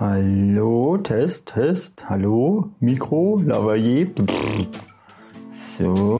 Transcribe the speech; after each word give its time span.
Hallo, 0.00 0.96
Test, 0.96 1.46
Test, 1.46 1.92
hallo, 2.08 2.70
Mikro, 2.80 3.40
Lavalier. 3.44 4.10
So. 5.78 6.18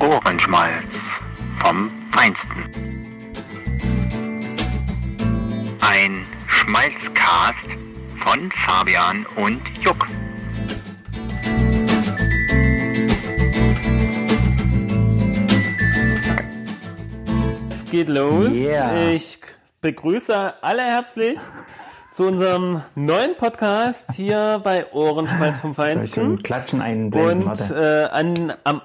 Ohrenschmalz 0.00 0.84
vom 1.58 1.90
Feinsten. 2.12 2.64
Ein 5.82 6.24
Schmalzcast 6.48 7.68
von 8.24 8.50
Fabian 8.52 9.26
und 9.36 9.60
Juck. 9.82 10.06
Geht 17.90 18.08
los. 18.08 18.50
Yeah. 18.52 19.10
Ich 19.10 19.38
begrüße 19.80 20.54
alle 20.62 20.82
herzlich 20.82 21.38
zu 22.12 22.24
unserem 22.24 22.82
neuen 22.94 23.36
Podcast 23.36 24.12
hier 24.12 24.60
bei 24.62 24.92
Ohrenschmalz 24.92 25.58
vom 25.58 25.70
ich 25.70 25.76
Feinsten. 25.76 26.42
Klatschen 26.42 26.80
einblenden? 26.80 27.48
Und 27.48 27.70
äh, 27.70 28.04
an, 28.10 28.52
am 28.62 28.80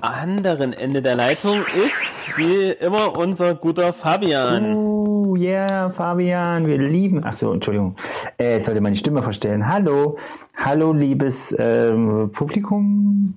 anderen 0.00 0.72
Ende 0.72 1.02
der 1.02 1.16
Leitung 1.16 1.56
ist 1.58 2.38
wie 2.38 2.70
immer 2.70 3.18
unser 3.18 3.56
guter 3.56 3.92
Fabian. 3.92 4.74
Uh, 4.74 5.36
yeah, 5.36 5.90
Fabian, 5.90 6.66
wir 6.66 6.78
lieben. 6.78 7.22
Ach 7.24 7.32
so, 7.32 7.52
Entschuldigung. 7.52 7.96
Äh, 8.36 8.60
sollte 8.60 8.80
meine 8.80 8.96
Stimme 8.96 9.22
verstellen. 9.22 9.66
Hallo, 9.68 10.16
hallo, 10.56 10.92
liebes 10.92 11.54
ähm, 11.58 12.30
Publikum. 12.32 13.34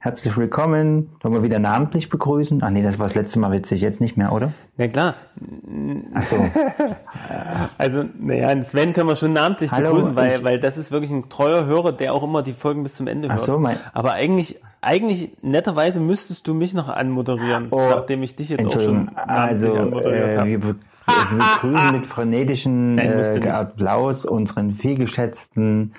Herzlich 0.00 0.36
willkommen. 0.36 1.10
Wollen 1.22 1.34
wir 1.34 1.42
wieder 1.42 1.58
namentlich 1.58 2.08
begrüßen? 2.10 2.62
Ach 2.62 2.70
nee, 2.70 2.82
das 2.82 2.98
war 2.98 3.06
das 3.06 3.14
letzte 3.14 3.38
Mal 3.38 3.52
witzig, 3.52 3.80
jetzt 3.80 4.00
nicht 4.00 4.16
mehr, 4.16 4.32
oder? 4.32 4.52
Na 4.76 4.88
klar. 4.88 5.14
Ach 6.14 6.22
so. 6.22 6.36
Also, 7.78 8.04
naja, 8.18 8.62
Sven 8.62 8.92
können 8.92 9.08
wir 9.08 9.16
schon 9.16 9.32
namentlich 9.32 9.70
Hallo, 9.72 9.90
begrüßen, 9.90 10.16
weil, 10.16 10.44
weil 10.44 10.60
das 10.60 10.76
ist 10.76 10.90
wirklich 10.90 11.10
ein 11.10 11.28
treuer 11.28 11.64
Hörer, 11.66 11.92
der 11.92 12.12
auch 12.12 12.22
immer 12.22 12.42
die 12.42 12.52
Folgen 12.52 12.82
bis 12.82 12.94
zum 12.96 13.06
Ende 13.06 13.28
Ach 13.30 13.36
hört. 13.36 13.46
so, 13.46 13.58
mein- 13.58 13.78
Aber 13.92 14.12
eigentlich, 14.12 14.60
eigentlich 14.80 15.32
netterweise 15.42 16.00
müsstest 16.00 16.46
du 16.46 16.54
mich 16.54 16.74
noch 16.74 16.88
anmoderieren, 16.88 17.68
Oh, 17.70 17.88
nachdem 17.90 18.22
ich 18.22 18.36
dich 18.36 18.50
jetzt 18.50 18.66
auch 18.66 18.80
schon 18.80 19.08
also 19.16 19.72
anmoderiert 19.74 20.34
äh, 20.34 20.38
habe. 20.38 20.48
wir, 20.50 20.60
be 20.60 20.76
wir 21.06 21.38
begrüßen 21.38 21.92
mit 21.92 22.06
du 22.06 23.48
äh. 23.48 23.50
Applaus 23.50 24.24
unseren 24.24 24.72
vielgeschätzten 24.72 25.94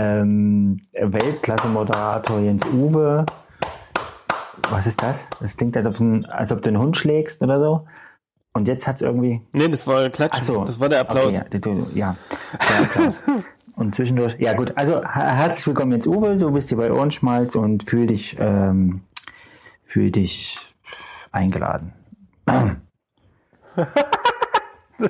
ähm, 0.00 0.80
Weltklasse-Moderator 0.92 2.40
Jens 2.40 2.64
Uwe. 2.66 3.26
Was 4.70 4.86
ist 4.86 5.02
das? 5.02 5.26
Das 5.40 5.56
klingt, 5.56 5.76
als 5.76 5.86
ob, 5.86 5.98
ein, 6.00 6.24
als 6.26 6.52
ob 6.52 6.62
du 6.62 6.68
einen 6.68 6.78
Hund 6.78 6.96
schlägst 6.96 7.42
oder 7.42 7.60
so. 7.60 7.86
Und 8.52 8.66
jetzt 8.66 8.86
hat's 8.86 9.02
irgendwie. 9.02 9.42
Nee, 9.52 9.68
das 9.68 9.86
war 9.86 10.08
Klatsch. 10.10 10.42
So. 10.42 10.64
Das 10.64 10.80
war 10.80 10.88
der 10.88 11.00
Applaus. 11.00 11.38
Okay, 11.40 11.82
ja, 11.94 12.16
der 12.68 12.80
Applaus. 12.80 13.22
und 13.76 13.94
zwischendurch. 13.94 14.36
Ja 14.38 14.54
gut, 14.54 14.72
also 14.76 15.02
her- 15.02 15.36
herzlich 15.36 15.66
willkommen 15.66 15.92
Jens 15.92 16.06
Uwe. 16.06 16.36
Du 16.36 16.50
bist 16.50 16.68
hier 16.68 16.78
bei 16.78 16.90
Ohrenschmalz 16.90 17.54
und 17.54 17.88
fühl 17.88 18.06
dich, 18.06 18.36
ähm, 18.40 19.02
fühl 19.84 20.10
dich 20.10 20.58
eingeladen. 21.30 21.92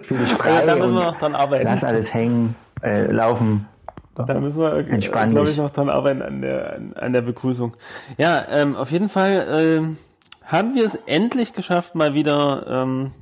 fühl 0.03 0.19
dich 0.19 0.33
frei. 0.35 0.51
Ja, 0.51 0.67
da 0.67 0.77
müssen 0.77 0.95
wir 0.95 1.05
noch 1.05 1.19
dran 1.19 1.35
arbeiten. 1.35 1.65
Lass 1.65 1.85
alles 1.85 2.13
hängen, 2.13 2.57
äh, 2.83 3.11
laufen. 3.11 3.67
Da 4.27 4.41
müssen 4.41 4.61
wir, 4.61 4.83
glaube 4.83 5.51
ich, 5.51 5.57
noch 5.57 5.71
dran 5.71 5.89
arbeiten 5.89 6.23
an 6.23 6.41
der, 6.41 6.81
an, 6.97 7.13
der 7.13 7.21
Begrüßung. 7.21 7.77
Ja, 8.19 8.47
ähm, 8.51 8.77
auf 8.77 8.91
jeden 8.91 9.09
Fall 9.09 9.47
ähm, 9.51 9.97
haben 10.45 10.75
wir 10.75 10.85
es 10.85 10.95
endlich 11.07 11.53
geschafft, 11.53 11.95
mal 11.95 12.15
wieder, 12.15 12.67
ähm, 12.69 13.13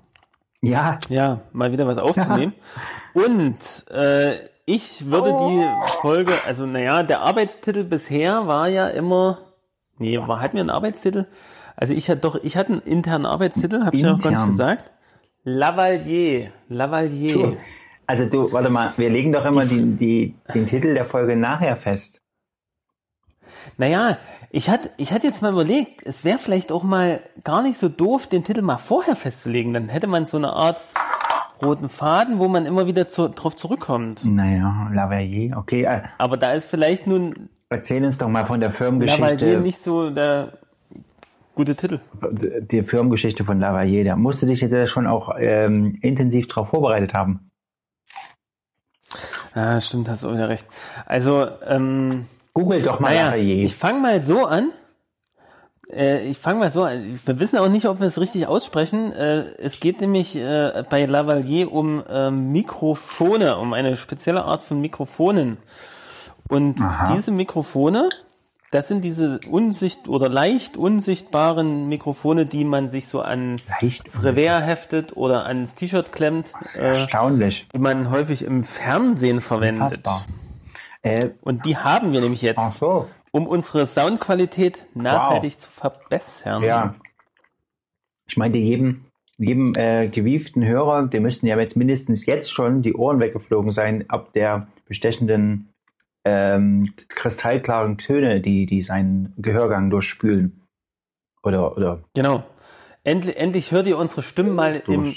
Ja, 0.62 0.98
ja, 1.08 1.40
mal 1.52 1.72
wieder 1.72 1.86
was 1.86 1.98
aufzunehmen. 1.98 2.54
Und 3.14 3.90
äh, 3.90 4.36
ich 4.66 5.10
würde 5.10 5.34
die 5.38 5.66
Folge, 6.00 6.44
also 6.44 6.66
naja, 6.66 7.02
der 7.02 7.20
Arbeitstitel 7.20 7.84
bisher 7.84 8.46
war 8.46 8.68
ja 8.68 8.88
immer, 8.88 9.38
nee, 9.98 10.18
war, 10.18 10.40
hatten 10.40 10.54
wir 10.54 10.60
einen 10.60 10.70
Arbeitstitel? 10.70 11.26
Also 11.74 11.94
ich 11.94 12.10
hatte 12.10 12.20
doch, 12.20 12.36
ich 12.42 12.56
hatte 12.56 12.72
einen 12.72 12.82
internen 12.82 13.24
Arbeitstitel, 13.24 13.84
habe 13.84 13.96
ich 13.96 14.02
ja 14.02 14.12
noch 14.12 14.20
gar 14.20 14.30
nicht 14.30 14.46
gesagt. 14.46 14.90
Lavalier, 15.44 16.50
Lavalier. 16.68 17.32
du. 17.32 17.56
Also 18.08 18.24
du, 18.24 18.50
warte 18.52 18.70
mal, 18.70 18.94
wir 18.96 19.10
legen 19.10 19.32
doch 19.32 19.44
immer 19.44 19.66
die, 19.66 19.82
die, 19.96 20.34
den 20.54 20.66
Titel 20.66 20.94
der 20.94 21.04
Folge 21.04 21.36
nachher 21.36 21.76
fest. 21.76 22.22
Naja, 23.76 24.16
ich 24.50 24.70
hatte, 24.70 24.88
ich 24.96 25.12
hatte 25.12 25.26
jetzt 25.26 25.42
mal 25.42 25.52
überlegt, 25.52 26.06
es 26.06 26.24
wäre 26.24 26.38
vielleicht 26.38 26.72
auch 26.72 26.84
mal 26.84 27.20
gar 27.44 27.62
nicht 27.62 27.78
so 27.78 27.90
doof, 27.90 28.26
den 28.26 28.44
Titel 28.44 28.62
mal 28.62 28.78
vorher 28.78 29.14
festzulegen. 29.14 29.74
Dann 29.74 29.90
hätte 29.90 30.06
man 30.06 30.24
so 30.24 30.38
eine 30.38 30.54
Art 30.54 30.82
roten 31.60 31.90
Faden, 31.90 32.38
wo 32.38 32.48
man 32.48 32.64
immer 32.64 32.86
wieder 32.86 33.08
zu, 33.08 33.28
drauf 33.28 33.56
zurückkommt. 33.56 34.24
Naja, 34.24 34.90
Lavalier, 34.90 35.58
okay. 35.58 35.84
Äh, 35.84 36.00
Aber 36.16 36.38
da 36.38 36.54
ist 36.54 36.64
vielleicht 36.64 37.06
nun 37.06 37.50
erzähl 37.68 38.02
uns 38.02 38.16
doch 38.16 38.28
mal 38.28 38.46
von 38.46 38.60
der 38.60 38.70
Lavalier 38.70 38.98
Firmengeschichte. 38.98 39.60
nicht 39.60 39.80
so 39.80 40.08
der 40.08 40.54
gute 41.54 41.76
Titel. 41.76 42.00
die 42.22 42.82
Firmengeschichte 42.84 43.44
von 43.44 43.60
Lavalier, 43.60 44.04
da 44.04 44.16
musst 44.16 44.40
du 44.40 44.46
dich 44.46 44.62
jetzt 44.62 44.90
schon 44.90 45.06
auch 45.06 45.34
ähm, 45.38 45.98
intensiv 46.00 46.48
darauf 46.48 46.68
vorbereitet 46.68 47.12
haben. 47.12 47.47
Ja, 49.58 49.80
stimmt, 49.80 50.08
hast 50.08 50.22
du 50.22 50.32
wieder 50.32 50.48
recht. 50.48 50.66
Also, 51.04 51.48
ähm, 51.66 52.26
Google 52.54 52.80
doch 52.80 53.00
mal 53.00 53.12
naja, 53.12 53.34
ich 53.34 53.74
fange 53.74 53.98
mal 53.98 54.22
so 54.22 54.46
an. 54.46 54.70
Äh, 55.92 56.28
ich 56.28 56.38
fange 56.38 56.60
mal 56.60 56.70
so 56.70 56.84
an. 56.84 57.18
Wir 57.24 57.40
wissen 57.40 57.58
auch 57.58 57.68
nicht, 57.68 57.86
ob 57.88 57.98
wir 57.98 58.06
es 58.06 58.20
richtig 58.20 58.46
aussprechen. 58.46 59.12
Äh, 59.12 59.40
es 59.58 59.80
geht 59.80 60.00
nämlich 60.00 60.36
äh, 60.36 60.84
bei 60.88 61.06
Lavalier 61.06 61.72
um 61.72 62.04
ähm, 62.08 62.52
Mikrofone, 62.52 63.58
um 63.58 63.72
eine 63.72 63.96
spezielle 63.96 64.44
Art 64.44 64.62
von 64.62 64.80
Mikrofonen. 64.80 65.58
Und 66.48 66.80
Aha. 66.80 67.12
diese 67.12 67.32
Mikrofone, 67.32 68.10
das 68.70 68.88
sind 68.88 69.02
diese 69.02 69.40
unsicht 69.50 70.08
oder 70.08 70.28
leicht 70.28 70.76
unsichtbaren 70.76 71.88
Mikrofone, 71.88 72.44
die 72.46 72.64
man 72.64 72.90
sich 72.90 73.06
so 73.08 73.20
an 73.22 73.56
Leicht 73.80 74.06
das 74.06 74.22
Revers 74.24 74.64
heftet 74.66 75.16
oder 75.16 75.46
ans 75.46 75.74
T-Shirt 75.74 76.12
klemmt, 76.12 76.52
äh, 76.74 77.00
Erstaunlich. 77.00 77.66
die 77.74 77.78
man 77.78 78.10
häufig 78.10 78.44
im 78.44 78.64
Fernsehen 78.64 79.40
verwendet. 79.40 80.06
Äh, 81.02 81.30
Und 81.40 81.64
die 81.64 81.76
haben 81.76 82.12
wir 82.12 82.20
nämlich 82.20 82.42
jetzt 82.42 82.60
so. 82.78 83.08
um 83.30 83.46
unsere 83.46 83.86
Soundqualität 83.86 84.84
nachhaltig 84.94 85.58
zu 85.60 85.70
verbessern. 85.70 86.62
Ja. 86.62 86.94
Ich 88.26 88.36
meinte, 88.36 88.58
jedem, 88.58 89.06
jedem 89.38 89.72
äh, 89.76 90.08
gewieften 90.08 90.64
Hörer, 90.64 91.06
dem 91.06 91.22
müssten 91.22 91.46
ja 91.46 91.58
jetzt 91.58 91.76
mindestens 91.76 92.26
jetzt 92.26 92.52
schon 92.52 92.82
die 92.82 92.94
Ohren 92.94 93.20
weggeflogen 93.20 93.72
sein, 93.72 94.04
ab 94.10 94.32
der 94.34 94.66
bestechenden 94.86 95.72
ähm, 96.24 96.92
kristallklaren 97.08 97.98
Töne, 97.98 98.40
die, 98.40 98.66
die 98.66 98.82
seinen 98.82 99.32
Gehörgang 99.38 99.90
durchspülen. 99.90 100.62
Oder, 101.42 101.76
oder 101.76 102.04
Genau. 102.14 102.44
Endlich, 103.04 103.36
endlich 103.36 103.72
hört 103.72 103.86
ihr 103.86 103.96
unsere 103.96 104.22
Stimmen 104.22 104.54
mal 104.54 104.82
im, 104.86 105.14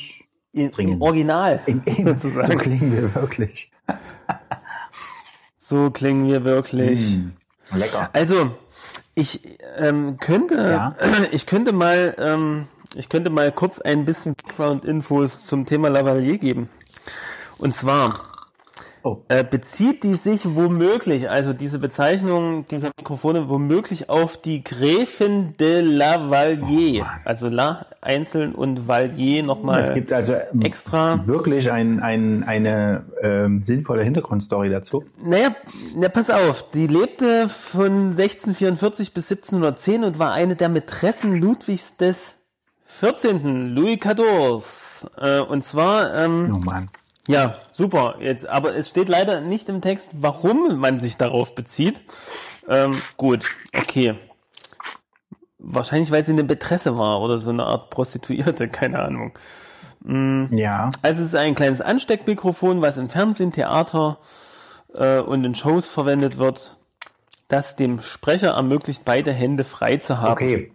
im, 0.53 0.71
im 0.77 1.01
Original. 1.01 1.59
In, 1.65 1.83
in, 1.83 1.95
so 2.17 2.29
sozusagen. 2.29 2.57
klingen 2.59 2.91
wir 2.93 3.13
wirklich. 3.15 3.71
So 5.57 5.89
klingen 5.91 6.27
wir 6.27 6.43
wirklich. 6.45 7.17
Mm, 7.17 7.31
lecker. 7.75 8.09
Also, 8.13 8.51
ich 9.15 9.41
ähm, 9.77 10.17
könnte, 10.17 10.55
Ja. 10.55 10.95
ich 11.31 11.45
könnte 11.45 11.73
mal, 11.73 12.15
ähm, 12.19 12.67
ich 12.95 13.09
könnte 13.09 13.29
mal 13.29 13.51
kurz 13.51 13.79
ein 13.79 14.05
bisschen 14.05 14.35
Background-Infos 14.35 15.45
zum 15.45 15.65
Thema 15.65 15.89
Lavalier 15.89 16.37
geben. 16.37 16.69
Und 17.57 17.75
zwar 17.75 18.30
Oh. 19.03 19.17
äh, 19.29 19.43
bezieht 19.43 20.03
die 20.03 20.13
sich 20.15 20.41
womöglich, 20.55 21.29
also 21.29 21.53
diese 21.53 21.79
Bezeichnung 21.79 22.67
dieser 22.67 22.91
Mikrofone 22.99 23.49
womöglich 23.49 24.09
auf 24.09 24.37
die 24.37 24.63
Gräfin 24.63 25.55
de 25.59 25.81
Lavalier. 25.81 27.01
Oh 27.01 27.05
Mann. 27.05 27.19
also 27.25 27.47
La 27.49 27.85
einzeln 28.01 28.53
und 28.55 28.87
Valier 28.87 29.43
nochmal. 29.43 29.79
Es 29.81 29.93
gibt 29.93 30.11
also 30.11 30.33
ähm, 30.33 30.61
extra- 30.61 31.25
wirklich 31.27 31.71
ein, 31.71 31.99
ein, 31.99 32.43
eine 32.43 33.03
ähm, 33.21 33.61
sinnvolle 33.61 34.03
Hintergrundstory 34.03 34.69
dazu. 34.69 35.03
Naja, 35.23 35.55
na, 35.95 36.09
pass 36.09 36.29
auf, 36.29 36.69
die 36.71 36.87
lebte 36.87 37.47
von 37.49 38.09
1644 38.17 39.13
bis 39.13 39.31
1710 39.31 40.03
und 40.03 40.19
war 40.19 40.33
eine 40.33 40.55
der 40.55 40.69
Mätressen 40.69 41.35
Ludwigs 41.39 41.95
des 41.97 42.37
14. 42.99 43.73
Louis 43.75 43.99
XIV. 43.99 45.07
Äh, 45.17 45.39
und 45.39 45.63
zwar, 45.63 46.13
ähm, 46.15 46.53
Oh 46.55 46.59
Mann. 46.59 46.89
Ja, 47.27 47.55
super, 47.71 48.15
jetzt, 48.19 48.47
aber 48.47 48.75
es 48.75 48.89
steht 48.89 49.09
leider 49.09 49.41
nicht 49.41 49.69
im 49.69 49.81
Text, 49.81 50.09
warum 50.13 50.77
man 50.77 50.99
sich 50.99 51.17
darauf 51.17 51.55
bezieht. 51.55 52.01
Ähm, 52.67 53.01
gut, 53.17 53.45
okay. 53.75 54.15
Wahrscheinlich, 55.59 56.11
weil 56.11 56.25
sie 56.25 56.31
eine 56.31 56.43
Mätresse 56.43 56.97
war 56.97 57.21
oder 57.21 57.37
so 57.37 57.51
eine 57.51 57.65
Art 57.65 57.89
Prostituierte, 57.91 58.67
keine 58.69 58.99
Ahnung. 58.99 59.37
Ja. 60.03 60.89
Also 61.03 61.21
es 61.21 61.29
ist 61.29 61.35
ein 61.35 61.53
kleines 61.53 61.79
Ansteckmikrofon, 61.79 62.81
was 62.81 62.97
im 62.97 63.09
Fernsehen, 63.09 63.51
Theater 63.51 64.17
äh, 64.95 65.19
und 65.19 65.43
in 65.43 65.53
Shows 65.53 65.89
verwendet 65.89 66.39
wird, 66.39 66.75
das 67.47 67.75
dem 67.75 68.01
Sprecher 68.01 68.51
ermöglicht, 68.51 69.05
beide 69.05 69.31
Hände 69.31 69.63
frei 69.63 69.97
zu 69.97 70.19
haben. 70.19 70.31
Okay. 70.31 70.71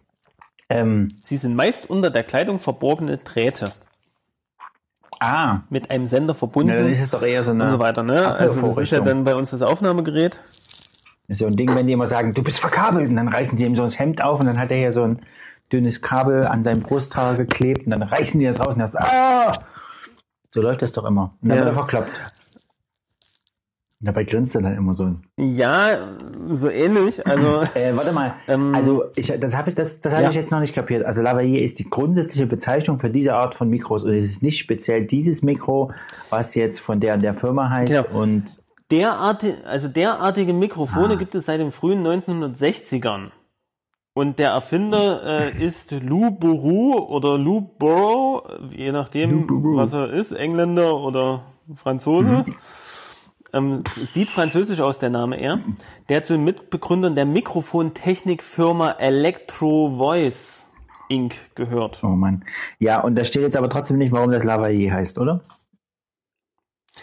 Ähm, 0.69 1.17
Sie 1.25 1.39
sind 1.39 1.57
meist 1.57 1.91
unter 1.91 2.11
der 2.11 2.23
Kleidung 2.23 2.61
verborgene 2.61 3.19
Drähte 3.19 3.73
ah, 5.21 5.61
mit 5.71 5.91
einem 5.91 6.07
Sender 6.07 6.35
verbunden 6.35 6.71
na, 6.75 6.83
dann 6.83 6.91
ist 6.91 7.01
es 7.01 7.11
doch 7.11 7.23
eher 7.23 7.45
so 7.45 7.51
eine 7.51 7.65
und 7.65 7.71
so 7.71 7.79
weiter. 7.79 8.03
Ne? 8.03 8.35
Also 8.35 8.61
das 8.61 8.79
ist 8.79 8.91
ja 8.91 9.01
dann 9.01 9.25
bei 9.25 9.35
uns 9.35 9.51
das 9.51 9.63
Aufnahmegerät. 9.63 10.39
ist 11.29 11.39
so 11.39 11.47
ein 11.47 11.57
Ding, 11.57 11.75
wenn 11.75 11.87
die 11.87 11.93
immer 11.93 12.07
sagen, 12.07 12.35
du 12.35 12.43
bist 12.43 12.61
verkabelt, 12.61 13.09
und 13.09 13.17
dann 13.17 13.29
reißen 13.29 13.57
die 13.57 13.65
ihm 13.65 13.77
so 13.77 13.83
das 13.83 13.99
Hemd 13.99 14.23
auf 14.23 14.41
und 14.41 14.47
dann 14.47 14.59
hat 14.59 14.71
er 14.71 14.77
hier 14.77 14.93
so 14.93 15.03
ein 15.03 15.21
dünnes 15.73 16.01
Kabel 16.01 16.47
an 16.47 16.63
seinem 16.63 16.81
Brusthaar 16.81 17.35
geklebt 17.35 17.87
und 17.87 17.91
dann 17.91 18.03
reißen 18.03 18.39
die 18.39 18.47
das 18.47 18.61
raus 18.61 18.75
und 18.75 18.81
er 18.81 18.89
sagt, 18.91 19.05
ah! 19.05 19.53
So 20.55 20.63
läuft 20.63 20.83
das 20.83 20.93
doch 20.93 21.05
immer. 21.05 21.35
Und 21.43 21.49
dann 21.49 21.59
Ja. 21.59 21.65
wird 21.65 21.75
er 21.75 21.75
verkloppt. 21.75 22.36
Dabei 24.07 24.25
grinst 24.25 24.55
er 24.55 24.63
dann 24.63 24.77
immer 24.77 24.95
so. 24.95 25.17
Ja, 25.37 25.99
so 26.51 26.71
ähnlich. 26.71 27.27
Also 27.27 27.63
Äh, 27.75 27.95
warte 27.97 28.13
mal. 28.13 28.35
Ähm, 28.49 28.75
also 28.75 29.05
ich, 29.17 29.27
das 29.39 29.55
habe 29.55 29.71
ich, 29.71 29.75
das, 29.77 30.01
das 30.01 30.15
hab 30.15 30.23
ja. 30.23 30.31
ich 30.31 30.37
jetzt 30.37 30.51
noch 30.51 30.61
nicht 30.61 30.75
kapiert. 30.75 31.05
Also 31.05 31.21
Lavalier 31.21 31.63
ist 31.63 31.79
die 31.79 31.89
grundsätzliche 31.91 32.47
Bezeichnung 32.47 32.99
für 32.99 33.11
diese 33.11 33.35
Art 33.35 33.55
von 33.55 33.69
Mikros 33.69 34.05
und 34.05 34.13
es 34.15 34.25
ist 34.27 34.43
nicht 34.43 34.59
speziell 34.59 35.05
dieses 35.07 35.43
Mikro, 35.43 35.93
was 36.31 36.55
jetzt 36.55 36.81
von 36.81 37.01
der 37.01 37.15
und 37.15 37.23
der 37.23 37.35
Firma 37.35 37.69
heißt 37.69 37.93
Genau. 37.93 38.19
und 38.21 38.63
derartige, 38.91 39.65
also 39.67 39.89
derartige 39.89 40.53
Mikrofone 40.53 41.15
Ah. 41.15 41.17
gibt 41.17 41.35
es 41.35 41.47
seit 41.47 41.61
den 41.61 41.73
frühen 41.73 42.03
1960ern. 42.07 43.31
Und 44.15 44.39
der 44.39 44.51
Erfinder 44.53 45.21
äh, 45.55 45.63
ist 45.63 45.91
Lou 45.91 46.31
Bourou 46.31 46.95
oder 46.95 47.37
Lou 47.37 47.61
Burrow, 47.61 48.43
je 48.71 48.91
nachdem, 48.91 49.47
Lou 49.47 49.77
was 49.77 49.93
er 49.93 50.11
ist, 50.11 50.33
Engländer 50.33 50.97
oder 50.97 51.43
Franzose. 51.75 52.45
Ähm, 53.57 53.85
sieht 54.03 54.31
französisch 54.31 54.81
aus, 54.81 54.99
der 54.99 55.11
Name 55.11 55.39
eher. 55.41 55.61
Der 56.09 56.23
zu 56.23 56.35
den 56.35 56.45
Mitbegründern 56.45 57.15
der 57.15 57.25
Mikrofontechnikfirma 57.27 58.93
Electro 58.99 59.95
Voice 59.97 60.67
Inc. 61.09 61.35
gehört. 61.55 62.03
oh 62.03 62.09
Mann. 62.09 62.45
Ja, 62.79 63.01
und 63.01 63.15
da 63.17 63.25
steht 63.25 63.43
jetzt 63.43 63.57
aber 63.57 63.71
trotzdem 63.71 63.99
nicht, 63.99 64.13
warum 64.13 64.31
das 64.31 64.43
Lavalier 64.45 64.93
heißt, 64.93 65.19
oder? 65.19 65.41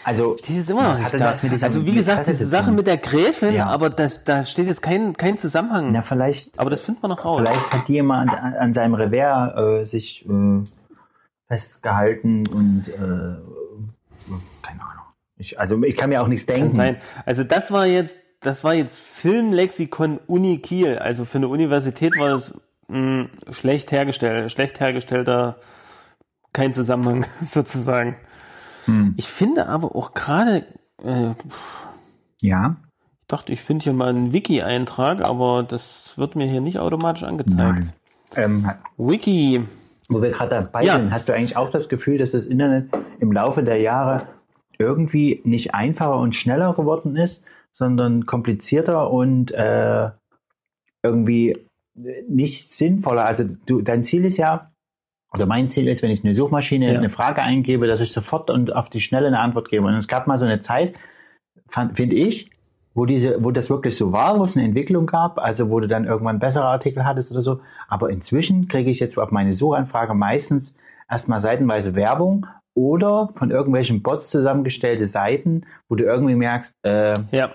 Also 0.02 0.36
Die 0.46 0.58
ist 0.58 0.68
immer 0.70 0.92
noch 0.92 0.98
nicht 0.98 1.14
da. 1.14 1.30
Also 1.62 1.86
wie 1.86 1.94
gesagt, 1.94 2.26
diese 2.26 2.46
Sache 2.46 2.72
mit 2.72 2.86
der 2.86 2.96
Gräfin, 2.98 3.54
Ja. 3.54 3.66
aber 3.68 3.88
das, 3.90 4.24
da 4.24 4.44
steht 4.44 4.66
jetzt 4.66 4.82
kein, 4.82 5.14
kein 5.16 5.38
Zusammenhang. 5.38 5.88
Na, 5.92 6.02
vielleicht, 6.02 6.58
Aber 6.58 6.68
das 6.68 6.82
findet 6.82 7.02
man 7.02 7.10
noch 7.10 7.24
raus. 7.24 7.38
vielleicht 7.38 7.72
hat 7.72 7.88
jemand 7.88 8.30
an, 8.30 8.54
an 8.54 8.74
seinem 8.74 8.94
Revers 8.94 9.56
äh, 9.56 9.84
sich 9.84 10.28
äh, 10.28 10.64
festgehalten 11.48 12.46
und 12.48 12.88
äh, 12.88 12.98
keine 14.62 14.82
Ahnung. 14.82 15.03
Ich, 15.36 15.58
also 15.58 15.82
ich 15.82 15.96
kann 15.96 16.10
mir 16.10 16.22
auch 16.22 16.28
nichts 16.28 16.46
denken. 16.46 16.68
Kann 16.68 16.76
sein. 16.76 16.96
Also 17.26 17.44
das 17.44 17.70
war 17.70 17.86
jetzt, 17.86 18.16
das 18.40 18.62
war 18.64 18.74
jetzt 18.74 18.98
Filmlexikon 18.98 20.18
Uni 20.26 20.58
Kiel. 20.58 20.98
Also 20.98 21.24
für 21.24 21.38
eine 21.38 21.48
Universität 21.48 22.16
war 22.18 22.30
das 22.30 22.60
mh, 22.88 23.26
schlecht 23.50 23.90
hergestellt, 23.92 24.50
schlecht 24.52 24.80
hergestellter, 24.80 25.56
kein 26.52 26.72
Zusammenhang 26.72 27.26
sozusagen. 27.44 28.16
Hm. 28.86 29.14
Ich 29.16 29.28
finde 29.28 29.66
aber 29.68 29.96
auch 29.96 30.14
gerade, 30.14 30.66
äh, 31.02 31.30
Ja, 32.40 32.76
ich 33.22 33.26
dachte, 33.28 33.52
ich 33.52 33.62
finde 33.62 33.82
hier 33.84 33.94
mal 33.94 34.08
einen 34.10 34.32
Wiki-Eintrag, 34.32 35.22
aber 35.24 35.62
das 35.62 36.16
wird 36.18 36.36
mir 36.36 36.46
hier 36.46 36.60
nicht 36.60 36.78
automatisch 36.78 37.24
angezeigt. 37.24 37.86
Ähm, 38.36 38.70
Wiki. 38.98 39.64
Wo 40.10 40.20
wir 40.20 40.30
gerade 40.30 40.50
dabei 40.50 40.84
Ja. 40.84 40.96
sind, 40.96 41.10
hast 41.10 41.28
du 41.28 41.32
eigentlich 41.32 41.56
auch 41.56 41.70
das 41.70 41.88
Gefühl, 41.88 42.18
dass 42.18 42.32
das 42.32 42.44
Internet 42.44 42.90
im 43.20 43.32
Laufe 43.32 43.62
der 43.62 43.80
Jahre 43.80 44.26
irgendwie 44.78 45.40
nicht 45.44 45.74
einfacher 45.74 46.18
und 46.18 46.34
schneller 46.34 46.74
geworden 46.74 47.16
ist, 47.16 47.44
sondern 47.70 48.26
komplizierter 48.26 49.10
und 49.10 49.52
äh, 49.52 50.10
irgendwie 51.02 51.56
nicht 52.28 52.70
sinnvoller. 52.72 53.26
Also 53.26 53.44
du, 53.66 53.82
dein 53.82 54.04
Ziel 54.04 54.24
ist 54.24 54.36
ja, 54.36 54.70
oder 55.32 55.46
mein 55.46 55.68
Ziel 55.68 55.88
ist, 55.88 56.02
wenn 56.02 56.10
ich 56.10 56.22
in 56.22 56.28
eine 56.28 56.36
Suchmaschine 56.36 56.92
Ja. 56.92 56.98
eine 56.98 57.10
Frage 57.10 57.42
eingebe, 57.42 57.86
dass 57.86 58.00
ich 58.00 58.12
sofort 58.12 58.50
und 58.50 58.74
auf 58.74 58.88
die 58.88 59.00
Schnelle 59.00 59.26
eine 59.26 59.40
Antwort 59.40 59.68
gebe. 59.68 59.86
Und 59.86 59.94
es 59.94 60.08
gab 60.08 60.26
mal 60.26 60.38
so 60.38 60.44
eine 60.44 60.60
Zeit, 60.60 60.94
finde 61.68 62.14
ich, 62.14 62.50
wo 62.94 63.04
diese, 63.06 63.42
wo 63.42 63.50
das 63.50 63.68
wirklich 63.70 63.96
so 63.96 64.12
war, 64.12 64.38
wo 64.38 64.44
es 64.44 64.56
eine 64.56 64.64
Entwicklung 64.64 65.06
gab, 65.06 65.38
also 65.38 65.70
wo 65.70 65.80
du 65.80 65.88
dann 65.88 66.04
irgendwann 66.04 66.38
bessere 66.38 66.66
Artikel 66.66 67.04
hattest 67.04 67.32
oder 67.32 67.42
so. 67.42 67.60
Aber 67.88 68.10
inzwischen 68.10 68.68
kriege 68.68 68.90
ich 68.90 69.00
jetzt 69.00 69.18
auf 69.18 69.32
meine 69.32 69.54
Suchanfrage 69.56 70.14
meistens 70.14 70.76
erstmal 71.10 71.40
seitenweise 71.40 71.96
Werbung 71.96 72.46
oder 72.74 73.30
von 73.36 73.50
irgendwelchen 73.50 74.02
Bots 74.02 74.30
zusammengestellte 74.30 75.06
Seiten, 75.06 75.62
wo 75.88 75.94
du 75.94 76.04
irgendwie 76.04 76.34
merkst, 76.34 76.74
äh, 76.82 77.14
Ja. 77.32 77.50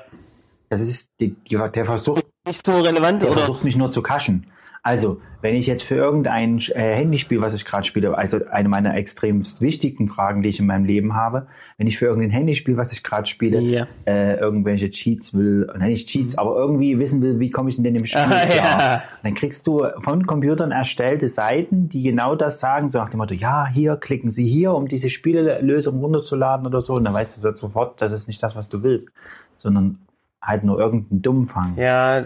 das 0.69 0.81
ist 0.81 1.09
die, 1.19 1.35
die, 1.49 1.57
der 1.73 1.85
versucht 1.85 2.25
Nicht 2.47 2.65
so 2.65 2.79
relevant 2.79 3.21
der 3.21 3.31
oder? 3.31 3.39
versucht 3.39 3.63
mich 3.63 3.75
nur 3.75 3.91
zu 3.91 4.01
kaschen. 4.01 4.47
Also, 4.81 5.19
wenn 5.41 5.55
ich 5.55 5.67
jetzt 5.67 5.83
für 5.83 5.95
irgendein 5.95 6.57
äh, 6.59 6.95
Handyspiel, 6.95 7.41
was 7.41 7.53
ich 7.53 7.65
gerade 7.65 7.83
spiele, 7.85 8.17
also 8.17 8.39
eine 8.49 8.69
meiner 8.69 8.95
extrem 8.95 9.43
wichtigen 9.59 10.07
Fragen, 10.07 10.41
die 10.41 10.49
ich 10.49 10.59
in 10.59 10.65
meinem 10.67 10.85
Leben 10.85 11.15
habe, 11.15 11.47
wenn 11.77 11.87
ich 11.87 11.97
für 11.97 12.05
irgendein 12.05 12.31
Handyspiel, 12.31 12.77
was 12.77 12.91
ich 12.93 13.03
gerade 13.03 13.27
spiele, 13.27 13.59
Ja. 13.61 13.87
äh, 14.05 14.35
irgendwelche 14.39 14.89
Cheats 14.89 15.33
will, 15.33 15.69
nein, 15.77 15.89
nicht 15.89 16.07
Cheats, 16.07 16.37
aber 16.37 16.55
irgendwie 16.55 16.97
wissen 16.97 17.21
will, 17.21 17.39
wie 17.39 17.49
komme 17.51 17.69
ich 17.69 17.75
denn 17.75 17.85
in 17.85 17.93
dem 17.95 18.05
Spiel 18.05 18.25
Mhm. 18.25 18.31
Ah, 18.31 18.55
ja. 18.55 19.03
dann 19.23 19.33
kriegst 19.35 19.67
du 19.67 19.85
von 19.99 20.25
Computern 20.25 20.71
erstellte 20.71 21.27
Seiten, 21.27 21.89
die 21.89 22.03
genau 22.03 22.35
das 22.35 22.59
sagen, 22.59 22.89
so 22.89 22.99
nach 22.99 23.09
dem 23.09 23.17
Motto, 23.17 23.33
ja, 23.33 23.67
hier, 23.67 23.97
klicken 23.97 24.29
Sie 24.29 24.47
hier, 24.47 24.73
um 24.73 24.87
diese 24.87 25.09
Spielelösung 25.09 25.99
runterzuladen 25.99 26.65
oder 26.65 26.81
so, 26.81 26.93
und 26.93 27.03
dann 27.03 27.13
weißt 27.13 27.35
du 27.37 27.41
so 27.41 27.53
sofort, 27.53 28.01
das 28.01 28.11
ist 28.13 28.27
nicht 28.27 28.41
das, 28.41 28.55
was 28.55 28.69
du 28.69 28.81
willst, 28.81 29.09
sondern 29.57 29.99
halt 30.41 30.63
nur 30.63 30.79
irgendein 30.79 31.21
Dummfang. 31.21 31.73
Ja, 31.77 32.23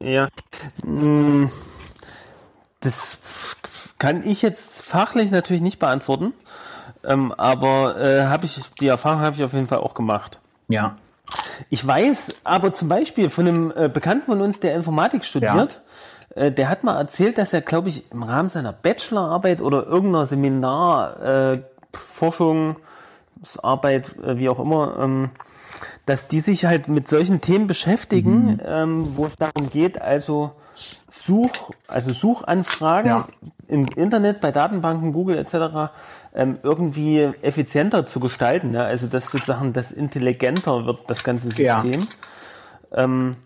ja. 0.00 0.28
Mm, 0.84 1.46
Das 2.80 3.18
kann 3.98 4.26
ich 4.26 4.42
jetzt 4.42 4.82
fachlich 4.82 5.30
natürlich 5.30 5.62
nicht 5.62 5.78
beantworten, 5.78 6.32
ähm, 7.04 7.32
aber 7.32 8.00
äh, 8.00 8.26
habe 8.26 8.46
ich 8.46 8.60
die 8.80 8.86
Erfahrung 8.86 9.20
habe 9.20 9.36
ich 9.36 9.44
auf 9.44 9.52
jeden 9.52 9.66
Fall 9.66 9.78
auch 9.78 9.94
gemacht. 9.94 10.38
ja. 10.68 10.96
Ich 11.68 11.86
weiß 11.86 12.34
aber 12.44 12.72
zum 12.72 12.88
Beispiel 12.88 13.28
von 13.28 13.46
einem 13.46 13.72
äh, 13.76 13.88
Bekannten 13.88 14.26
von 14.26 14.40
uns, 14.40 14.60
der 14.60 14.74
Informatik 14.74 15.26
studiert, 15.26 15.82
äh, 16.34 16.50
der 16.52 16.68
hat 16.68 16.84
mal 16.84 16.96
erzählt, 16.96 17.36
dass 17.36 17.52
er, 17.52 17.60
glaube 17.60 17.88
ich, 17.88 18.10
im 18.12 18.22
Rahmen 18.22 18.48
seiner 18.48 18.72
Bachelorarbeit 18.72 19.60
oder 19.60 19.84
irgendeiner 19.86 20.26
Seminar, 20.26 21.22
äh, 21.22 21.62
äh, 24.22 24.38
wie 24.38 24.48
auch 24.48 24.60
immer, 24.60 24.96
ähm, 25.00 25.30
dass 26.08 26.26
die 26.26 26.40
sich 26.40 26.64
halt 26.64 26.88
mit 26.88 27.06
solchen 27.06 27.42
Themen 27.42 27.66
beschäftigen, 27.66 28.58
ähm, 28.64 29.16
wo 29.16 29.26
es 29.26 29.36
darum 29.36 29.68
geht, 29.70 30.00
also 30.00 30.52
Such, 31.10 31.72
also 31.86 32.12
Suchanfragen 32.12 33.10
Ja. 33.10 33.26
im 33.66 33.86
Internet, 33.94 34.40
bei 34.40 34.50
Datenbanken, 34.50 35.12
Google 35.12 35.36
etc. 35.36 35.90
Ähm, 36.34 36.58
irgendwie 36.62 37.20
effizienter 37.42 38.06
zu 38.06 38.20
gestalten. 38.20 38.72
Ja? 38.72 38.84
Also 38.84 39.06
dass 39.06 39.30
sozusagen 39.30 39.72
das 39.74 39.90
intelligenter 39.90 40.86
wird, 40.86 41.00
das 41.08 41.22
ganze 41.24 41.48
Ja. 41.60 41.82
System. 41.82 42.06
Ähm, 42.92 43.36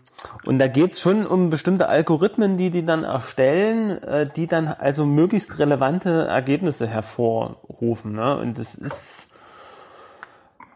und 0.45 0.57
da 0.59 0.67
geht's 0.67 1.01
schon 1.01 1.25
um 1.25 1.49
bestimmte 1.49 1.89
Algorithmen, 1.89 2.55
die 2.55 2.69
die 2.69 2.85
dann 2.85 3.03
erstellen, 3.03 4.01
äh, 4.03 4.29
die 4.33 4.47
dann 4.47 4.67
also 4.69 5.05
möglichst 5.05 5.59
relevante 5.59 6.27
Ergebnisse 6.27 6.87
hervorrufen. 6.87 8.13
Ne? 8.13 8.37
Und 8.37 8.57
das 8.57 8.75
ist 8.75 9.27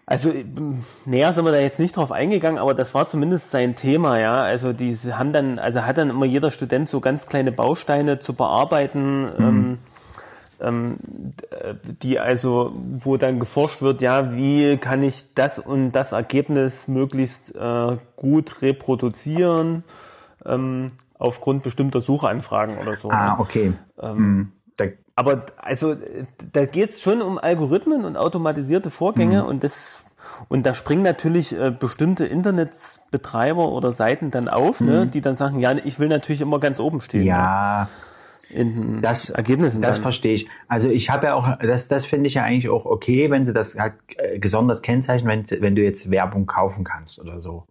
also 0.08 0.32
ähm, 0.32 0.84
näher 1.06 1.34
sind 1.34 1.44
wir 1.44 1.52
da 1.52 1.60
jetzt 1.60 1.80
nicht 1.80 1.96
drauf 1.98 2.12
eingegangen, 2.14 2.58
aber 2.60 2.74
das 2.74 2.94
war 2.94 3.08
zumindest 3.08 3.52
sein 3.52 3.76
Thema, 3.76 4.18
ja. 4.20 4.36
Also 4.42 4.72
die 4.74 4.96
haben 4.96 5.34
dann, 5.34 5.60
also 5.60 5.84
hat 5.84 5.98
dann 5.98 6.10
immer 6.10 6.26
jeder 6.26 6.50
Student 6.50 6.88
so 6.88 7.02
ganz 7.02 7.28
kleine 7.28 7.52
Bausteine 7.52 8.18
zu 8.18 8.34
bearbeiten, 8.34 9.28
ähm, 9.38 9.78
ähm, 10.62 10.96
d- 11.02 11.94
die 12.02 12.20
also, 12.20 12.74
wo 13.00 13.18
dann 13.18 13.38
geforscht 13.40 13.82
wird, 13.82 14.02
ja, 14.02 14.34
wie 14.34 14.78
kann 14.78 15.04
ich 15.04 15.34
das 15.36 15.60
und 15.60 15.92
das 15.92 16.14
Ergebnis 16.14 16.88
möglichst 16.88 17.54
äh, 17.54 17.98
gut 18.16 18.62
reproduzieren 18.62 19.84
ähm, 20.46 20.94
aufgrund 21.20 21.64
bestimmter 21.64 22.00
Suchanfragen 22.00 22.78
oder 22.78 22.96
so. 22.96 23.12
Ah, 23.12 23.34
ne? 23.34 23.40
okay. 23.40 23.74
Hm. 24.00 24.52
Da, 24.78 24.86
Aber 25.18 25.48
also 25.58 25.96
da 26.54 26.66
geht 26.66 26.92
es 26.92 27.02
schon 27.02 27.22
um 27.24 27.38
Algorithmen 27.40 28.06
und 28.06 28.16
automatisierte 28.16 28.90
Vorgänge 28.92 29.42
Mhm. 29.42 29.50
und 29.50 29.64
das 29.64 30.04
und 30.50 30.66
da 30.66 30.74
springen 30.74 31.02
natürlich 31.04 31.58
äh, 31.58 31.72
bestimmte 31.72 32.26
Internetbetreiber 32.26 33.70
oder 33.72 33.92
Seiten 33.92 34.30
dann 34.30 34.48
auf, 34.48 34.80
ne, 34.80 35.08
die 35.08 35.22
dann 35.22 35.36
sagen, 35.36 35.60
ja, 35.60 35.74
ich 35.74 35.98
will 36.00 36.08
natürlich 36.10 36.42
immer 36.42 36.60
ganz 36.60 36.80
oben 36.80 37.02
stehen. 37.02 37.22
Mhm. 37.22 37.28
ja, 37.28 37.90
In 38.50 38.76
den 38.76 39.02
das, 39.02 39.30
Ergebnissen. 39.32 39.82
das 39.82 39.96
dann. 39.96 40.04
verstehe 40.04 40.34
ich. 40.36 40.48
Also 40.68 40.88
ich 40.90 41.10
habe 41.10 41.26
ja 41.28 41.34
auch, 41.34 41.58
das, 41.60 41.88
das 41.88 42.06
finde 42.06 42.28
ich 42.28 42.36
ja 42.36 42.44
eigentlich 42.44 42.70
auch 42.70 42.86
okay, 42.86 43.32
wenn 43.32 43.46
sie 43.48 43.54
das 43.54 43.76
halt 43.76 43.94
äh, 44.18 44.38
gesondert 44.38 44.84
kennzeichnen, 44.84 45.46
wenn, 45.50 45.62
wenn 45.62 45.76
du 45.76 45.82
jetzt 45.82 46.12
Werbung 46.12 46.46
kaufen 46.46 46.84
kannst 46.84 47.20
oder 47.20 47.40
so. 47.40 47.66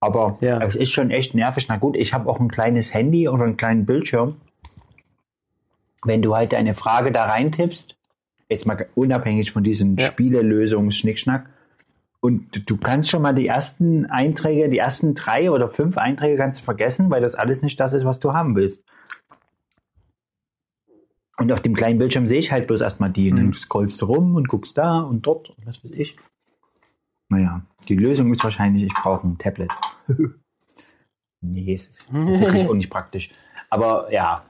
Aber 0.00 0.38
Ja. 0.40 0.62
es 0.62 0.76
ist 0.76 0.92
schon 0.92 1.10
echt 1.10 1.34
nervig. 1.34 1.66
Na 1.68 1.76
gut, 1.78 1.96
ich 1.96 2.14
habe 2.14 2.28
auch 2.30 2.38
ein 2.40 2.48
kleines 2.48 2.94
Handy 2.94 3.28
oder 3.28 3.44
einen 3.44 3.56
kleinen 3.56 3.84
Bildschirm. 3.86 4.36
Wenn 6.04 6.22
du 6.22 6.34
halt 6.34 6.54
eine 6.54 6.74
Frage 6.74 7.12
da 7.12 7.24
reintippst, 7.26 7.96
jetzt 8.48 8.66
mal 8.66 8.86
unabhängig 8.94 9.52
von 9.52 9.62
diesem 9.64 9.96
Ja. 9.96 10.06
Spielelösungs-Schnickschnack, 10.08 11.50
Und 12.22 12.68
du 12.68 12.76
kannst 12.76 13.08
schon 13.08 13.22
mal 13.22 13.34
die 13.34 13.46
ersten 13.46 14.04
Einträge, 14.06 14.68
die 14.68 14.76
ersten 14.76 15.14
drei 15.14 15.50
oder 15.50 15.70
fünf 15.70 15.96
Einträge 15.96 16.36
kannst 16.36 16.60
du 16.60 16.64
vergessen, 16.64 17.08
weil 17.10 17.22
das 17.22 17.34
alles 17.34 17.62
nicht 17.62 17.80
das 17.80 17.94
ist, 17.94 18.04
was 18.04 18.18
du 18.18 18.34
haben 18.34 18.54
willst. 18.56 18.82
Und 21.38 21.50
auf 21.52 21.60
dem 21.62 21.74
kleinen 21.74 21.98
Bildschirm 21.98 22.26
sehe 22.26 22.38
ich 22.38 22.52
halt 22.52 22.66
bloß 22.66 22.82
erstmal 22.82 23.08
die. 23.10 23.30
Und 23.30 23.36
dann 23.38 23.54
scrollst 23.54 24.02
du 24.02 24.06
rum 24.06 24.34
und 24.36 24.48
guckst 24.48 24.76
da 24.76 25.00
und 25.00 25.22
dort 25.26 25.48
und 25.48 25.66
was 25.66 25.82
weiß 25.82 25.92
ich. 25.92 26.18
Naja, 27.30 27.62
die 27.88 27.96
Lösung 27.96 28.32
ist 28.34 28.44
wahrscheinlich, 28.44 28.84
ich 28.84 28.92
brauche 28.94 29.26
ein 29.26 29.38
Tablet. 29.38 29.70
nee, 31.40 31.72
es 31.72 31.86
ist 31.86 32.08
wirklich 32.12 32.68
auch 32.68 32.74
nicht 32.74 32.90
praktisch. 32.90 33.30
Aber 33.70 34.12
ja, 34.12 34.44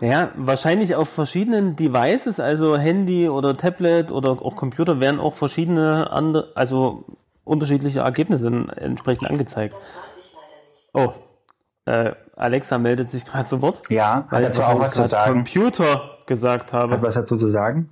Ja, 0.00 0.30
wahrscheinlich 0.36 0.94
auf 0.96 1.08
verschiedenen 1.08 1.76
Devices, 1.76 2.40
also 2.40 2.76
Handy 2.76 3.28
oder 3.28 3.56
Tablet 3.56 4.10
oder 4.10 4.30
auch 4.32 4.56
Computer, 4.56 5.00
werden 5.00 5.20
auch 5.20 5.34
verschiedene 5.34 6.10
andere, 6.10 6.50
also 6.54 7.04
unterschiedliche 7.44 8.00
Ergebnisse 8.00 8.46
entsprechend 8.76 9.30
angezeigt. 9.30 9.74
Oh, 10.92 11.12
äh, 11.86 12.12
Alexa 12.36 12.78
meldet 12.78 13.10
sich 13.10 13.24
gerade 13.24 13.48
zu 13.48 13.60
Wort, 13.62 13.82
ja, 13.88 14.26
weil 14.30 14.44
hat 14.44 14.52
ich 14.52 14.58
dazu 14.58 14.62
auch 14.76 14.80
was 14.80 14.94
zu 14.94 15.04
sagen. 15.08 15.32
Computer 15.34 16.10
gesagt 16.26 16.72
Hat 16.72 16.82
habe. 16.82 17.02
was 17.02 17.14
dazu 17.14 17.36
zu 17.36 17.48
sagen? 17.48 17.88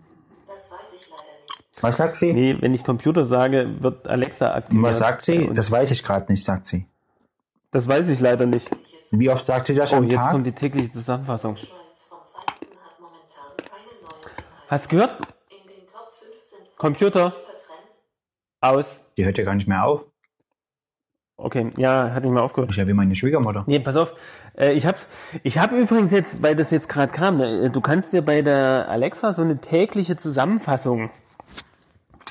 Das 0.47 0.71
weiß 0.71 0.79
ich 1.01 1.09
leider 1.11 1.23
nicht. 1.23 1.83
Was 1.83 1.97
sagt 1.97 2.17
sie? 2.17 2.33
Nee, 2.33 2.57
wenn 2.61 2.75
ich 2.75 2.85
Computer 2.85 3.25
sage, 3.25 3.69
wird 3.81 4.07
Alexa 4.07 4.53
aktiviert. 4.55 4.85
Was 4.85 4.99
sagt 4.99 5.25
sie? 5.25 5.49
Und 5.49 5.57
Das 5.57 5.71
weiß 5.71 5.91
ich 5.91 6.03
gerade 6.05 6.31
nicht, 6.31 6.45
sagt 6.45 6.67
sie. 6.67 6.87
das 7.73 7.89
weiß 7.89 8.09
ich 8.09 8.21
leider 8.21 8.47
nicht. 8.47 8.69
Wie 9.13 9.29
oft 9.31 9.47
sagt 9.47 9.67
sie 9.67 9.75
das 9.75 9.93
Oh, 9.93 9.97
am 9.97 10.05
jetzt 10.05 10.23
Tag? 10.23 10.33
kommt 10.33 10.47
die 10.47 10.53
tägliche 10.53 10.91
Zusammenfassung. 10.91 11.57
Schweiz 11.57 11.71
vom 12.09 12.19
Feinsten 12.33 12.77
hat 12.79 13.01
momentan 13.01 13.57
keine 13.57 13.91
neuen 14.03 14.23
Inhalte. 14.23 14.60
Hast 14.71 14.85
du 14.85 14.91
gehört? 14.91 15.17
In 15.51 15.67
den 15.69 15.85
Top 15.93 16.13
5 16.21 16.33
sind 16.45 16.77
Computer 16.79 17.33
aus. 18.61 19.01
Die 19.17 19.25
hört 19.25 19.37
ja 19.37 19.43
gar 19.43 19.57
nicht 19.57 19.67
mehr 19.67 19.85
auf. 19.85 20.05
Okay, 21.37 21.73
ja, 21.77 22.13
hat 22.13 22.23
nicht 22.23 22.33
mehr 22.33 22.45
aufgehört. 22.45 22.71
Ich 22.71 22.77
ja 22.77 22.87
wie 22.87 22.93
meine 22.93 23.17
Schwiegermutter. 23.17 23.65
Nee, 23.67 23.81
pass 23.81 23.97
auf. 23.97 24.15
Äh, 24.57 24.75
ich 24.75 24.87
hab's, 24.87 25.09
ich 25.43 25.59
habe 25.59 25.77
übrigens 25.77 26.13
jetzt, 26.13 26.41
weil 26.41 26.55
das 26.55 26.71
jetzt 26.71 26.89
gerade 26.89 27.13
kam, 27.13 27.39
ne, 27.39 27.69
du 27.71 27.81
kannst 27.81 28.13
dir 28.13 28.23
bei 28.23 28.43
der 28.43 28.89
Alexa 28.89 29.33
so 29.33 29.43
eine 29.43 29.59
tägliche 29.59 30.17
Zusammenfassung 30.17 31.11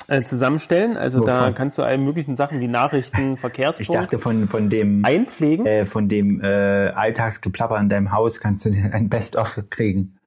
äh, 0.08 0.24
zusammenstellen. 0.24 0.96
Also 0.96 1.20
da 1.26 1.42
Wovon? 1.42 1.56
kannst 1.56 1.78
du 1.78 1.84
alle 1.84 1.98
möglichen 1.98 2.38
Sachen 2.38 2.62
wie 2.62 2.70
Nachrichten, 2.70 3.34
Ich 3.34 3.40
Verkehrsfunk 3.42 4.00
dachte 4.00 4.18
von, 4.18 4.48
von 4.48 4.70
dem, 4.70 5.04
einpflegen. 5.04 5.66
äh, 5.66 5.86
von 5.86 6.08
dem 6.08 6.42
äh, 6.42 6.48
Alltagsgeplapper 6.48 7.78
in 7.78 7.90
deinem 7.90 8.14
Haus 8.14 8.40
kannst 8.40 8.64
du 8.64 8.70
dir 8.70 8.94
ein 8.94 9.10
Best-of 9.10 9.60
kriegen. 9.70 10.18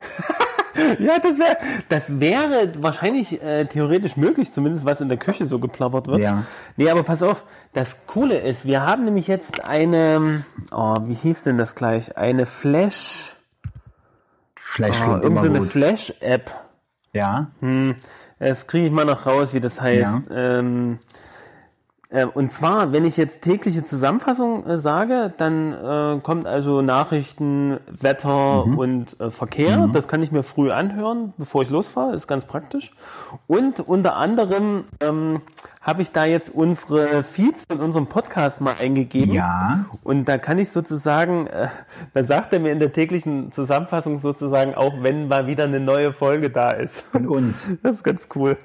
Ja, 0.98 1.18
das 1.18 1.38
wäre, 1.38 1.56
das 1.88 2.20
wäre 2.20 2.72
wahrscheinlich 2.78 3.42
äh, 3.42 3.64
theoretisch 3.66 4.16
möglich, 4.16 4.52
zumindest 4.52 4.84
was 4.84 5.00
in 5.00 5.08
der 5.08 5.16
Küche 5.16 5.46
so 5.46 5.58
geplappert 5.58 6.06
wird. 6.06 6.20
Ja. 6.20 6.44
Nee, 6.76 6.90
aber 6.90 7.02
pass 7.02 7.22
auf, 7.22 7.44
das 7.72 7.96
Coole 8.06 8.38
ist, 8.38 8.64
wir 8.64 8.82
haben 8.82 9.04
nämlich 9.04 9.26
jetzt 9.26 9.64
eine, 9.64 10.44
oh, 10.72 10.98
wie 11.06 11.14
hieß 11.14 11.44
denn 11.44 11.58
das 11.58 11.74
gleich? 11.74 12.16
Eine 12.16 12.46
Flash, 12.46 13.36
Flash 14.56 15.00
oh, 15.00 15.04
immer 15.04 15.22
irgendeine. 15.22 15.62
Flash-App. 15.62 16.50
Ja, 17.12 17.46
Hm, 17.60 17.94
das 18.38 18.66
kriege 18.66 18.86
ich 18.86 18.92
mal 18.92 19.06
noch 19.06 19.24
raus, 19.24 19.54
wie 19.54 19.60
das 19.60 19.80
heißt. 19.80 20.28
Ähm, 20.30 20.98
äh, 20.98 21.05
und 22.24 22.50
zwar, 22.50 22.92
wenn 22.92 23.04
ich 23.04 23.16
jetzt 23.16 23.42
tägliche 23.42 23.84
Zusammenfassung 23.84 24.64
äh, 24.66 24.78
sage, 24.78 25.34
dann 25.36 25.72
äh, 25.72 26.20
kommt 26.20 26.46
also 26.46 26.80
Nachrichten, 26.80 27.78
Wetter 27.88 28.64
und 28.64 29.20
äh, 29.20 29.30
Verkehr. 29.30 29.88
Das 29.92 30.08
kann 30.08 30.22
ich 30.22 30.32
mir 30.32 30.42
früh 30.42 30.70
anhören, 30.70 31.34
bevor 31.36 31.62
ich 31.62 31.70
losfahre. 31.70 32.14
Ist 32.14 32.26
ganz 32.26 32.44
praktisch. 32.44 32.92
Und 33.46 33.80
unter 33.80 34.16
anderem 34.16 34.84
ähm, 35.00 35.42
habe 35.82 36.02
ich 36.02 36.12
da 36.12 36.24
jetzt 36.24 36.54
unsere 36.54 37.22
Feeds 37.22 37.64
in 37.70 37.80
unserem 37.80 38.06
Podcast 38.06 38.60
mal 38.60 38.74
eingegeben. 38.80 39.34
ja. 39.34 39.84
Und 40.02 40.26
da 40.26 40.38
kann 40.38 40.58
ich 40.58 40.70
sozusagen, 40.70 41.46
äh, 41.48 41.68
da 42.14 42.24
sagt 42.24 42.52
er 42.52 42.60
mir 42.60 42.72
in 42.72 42.78
der 42.78 42.92
täglichen 42.92 43.52
Zusammenfassung 43.52 44.18
sozusagen 44.18 44.74
auch, 44.74 45.02
wenn 45.02 45.28
mal 45.28 45.46
wieder 45.46 45.64
eine 45.64 45.80
neue 45.80 46.12
Folge 46.12 46.50
da 46.50 46.70
ist. 46.70 47.02
Von 47.12 47.26
uns. 47.26 47.68
Das 47.82 47.96
ist 47.96 48.04
ganz 48.04 48.28
cool. 48.34 48.56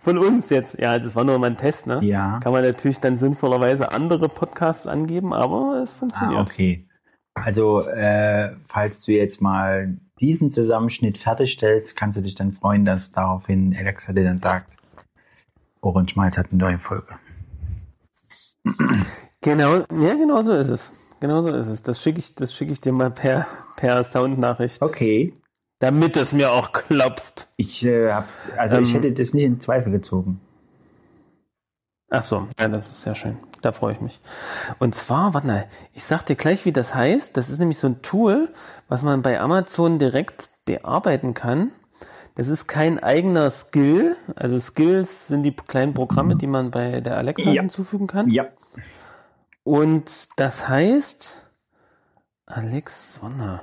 Von 0.00 0.18
uns 0.18 0.50
jetzt, 0.50 0.78
ja, 0.78 0.98
das 0.98 1.14
war 1.14 1.24
nur 1.24 1.38
mal 1.38 1.50
ein 1.50 1.56
Test, 1.56 1.86
ne? 1.86 2.00
Ja. 2.02 2.38
Kann 2.42 2.52
man 2.52 2.62
natürlich 2.62 3.00
dann 3.00 3.16
sinnvollerweise 3.16 3.92
andere 3.92 4.28
Podcasts 4.28 4.86
angeben, 4.86 5.32
aber 5.32 5.80
es 5.82 5.92
funktioniert. 5.92 6.38
Ah, 6.38 6.42
okay. 6.42 6.86
Also, 7.34 7.80
äh, 7.80 8.52
falls 8.66 9.02
du 9.02 9.12
jetzt 9.12 9.40
mal 9.40 9.96
diesen 10.20 10.50
Zusammenschnitt 10.50 11.18
fertigstellst, 11.18 11.96
kannst 11.96 12.16
du 12.16 12.22
dich 12.22 12.34
dann 12.34 12.52
freuen, 12.52 12.84
dass 12.84 13.12
daraufhin 13.12 13.74
Alexa 13.76 14.12
dir 14.12 14.24
dann 14.24 14.38
sagt, 14.38 14.76
Orange 15.80 16.16
Malz 16.16 16.38
hat 16.38 16.46
eine 16.50 16.60
neue 16.60 16.78
Folge. 16.78 17.14
Genau, 19.40 19.76
ja, 19.76 20.14
genau 20.14 20.42
so 20.42 20.54
ist 20.54 20.68
es. 20.68 20.92
Genau 21.20 21.42
so 21.42 21.50
ist 21.50 21.66
es. 21.66 21.82
Das 21.82 22.02
schicke 22.02 22.18
ich, 22.18 22.34
das 22.34 22.54
schicke 22.54 22.72
ich 22.72 22.80
dir 22.80 22.92
mal 22.92 23.10
per, 23.10 23.46
per 23.76 24.02
Soundnachricht. 24.04 24.80
Okay. 24.80 25.34
Damit 25.80 26.16
es 26.16 26.32
mir 26.32 26.52
auch 26.52 26.72
glaubst. 26.72 27.48
Ich, 27.56 27.84
äh, 27.84 28.12
hab, 28.12 28.28
also 28.56 28.78
ich 28.78 28.94
Ähm. 28.94 29.02
hätte 29.02 29.12
das 29.12 29.34
nicht 29.34 29.44
in 29.44 29.60
Zweifel 29.60 29.92
gezogen. 29.92 30.40
Ach 32.10 32.22
so, 32.22 32.46
ja, 32.60 32.68
das 32.68 32.88
ist 32.90 33.02
sehr 33.02 33.14
schön. 33.14 33.38
Da 33.60 33.72
freue 33.72 33.94
ich 33.94 34.00
mich. 34.00 34.20
Und 34.78 34.94
zwar, 34.94 35.34
warte 35.34 35.46
mal, 35.46 35.66
ich 35.94 36.04
sag 36.04 36.22
dir 36.24 36.36
gleich, 36.36 36.64
wie 36.64 36.72
das 36.72 36.94
heißt. 36.94 37.36
Das 37.36 37.50
ist 37.50 37.58
nämlich 37.58 37.78
so 37.78 37.88
ein 37.88 38.02
Tool, 38.02 38.52
was 38.88 39.02
man 39.02 39.22
bei 39.22 39.40
Amazon 39.40 39.98
direkt 39.98 40.50
bearbeiten 40.64 41.34
kann. 41.34 41.72
Das 42.36 42.48
ist 42.48 42.66
kein 42.66 43.02
eigener 43.02 43.50
Skill. 43.50 44.16
Also 44.36 44.58
Skills 44.60 45.28
sind 45.28 45.42
die 45.42 45.54
kleinen 45.56 45.94
Programme, 45.94 46.36
die 46.36 46.46
man 46.46 46.70
bei 46.70 47.00
der 47.00 47.16
Alexa 47.16 47.50
Ja. 47.50 47.62
hinzufügen 47.62 48.06
kann. 48.06 48.30
Ja. 48.30 48.46
Und 49.64 50.28
das 50.36 50.68
heißt 50.68 51.46
Alex, 52.46 53.18
warte. 53.22 53.60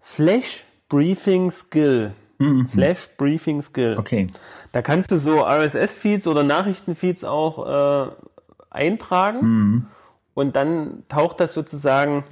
Flash 0.00 0.64
Briefing 0.90 1.50
Skill. 1.50 2.12
Mhm. 2.36 2.68
Flash 2.68 3.08
Briefing 3.16 3.62
Skill. 3.62 3.96
Okay. 3.98 4.26
Da 4.72 4.82
kannst 4.82 5.10
du 5.10 5.16
so 5.18 5.40
RSS-Feeds 5.44 6.26
oder 6.26 6.42
Nachrichtenfeeds 6.42 7.24
auch 7.24 8.06
äh, 8.08 8.10
eintragen 8.70 9.40
Mhm. 9.40 9.86
und 10.34 10.56
dann 10.56 11.04
taucht 11.08 11.40
das 11.40 11.54
sozusagen 11.54 12.24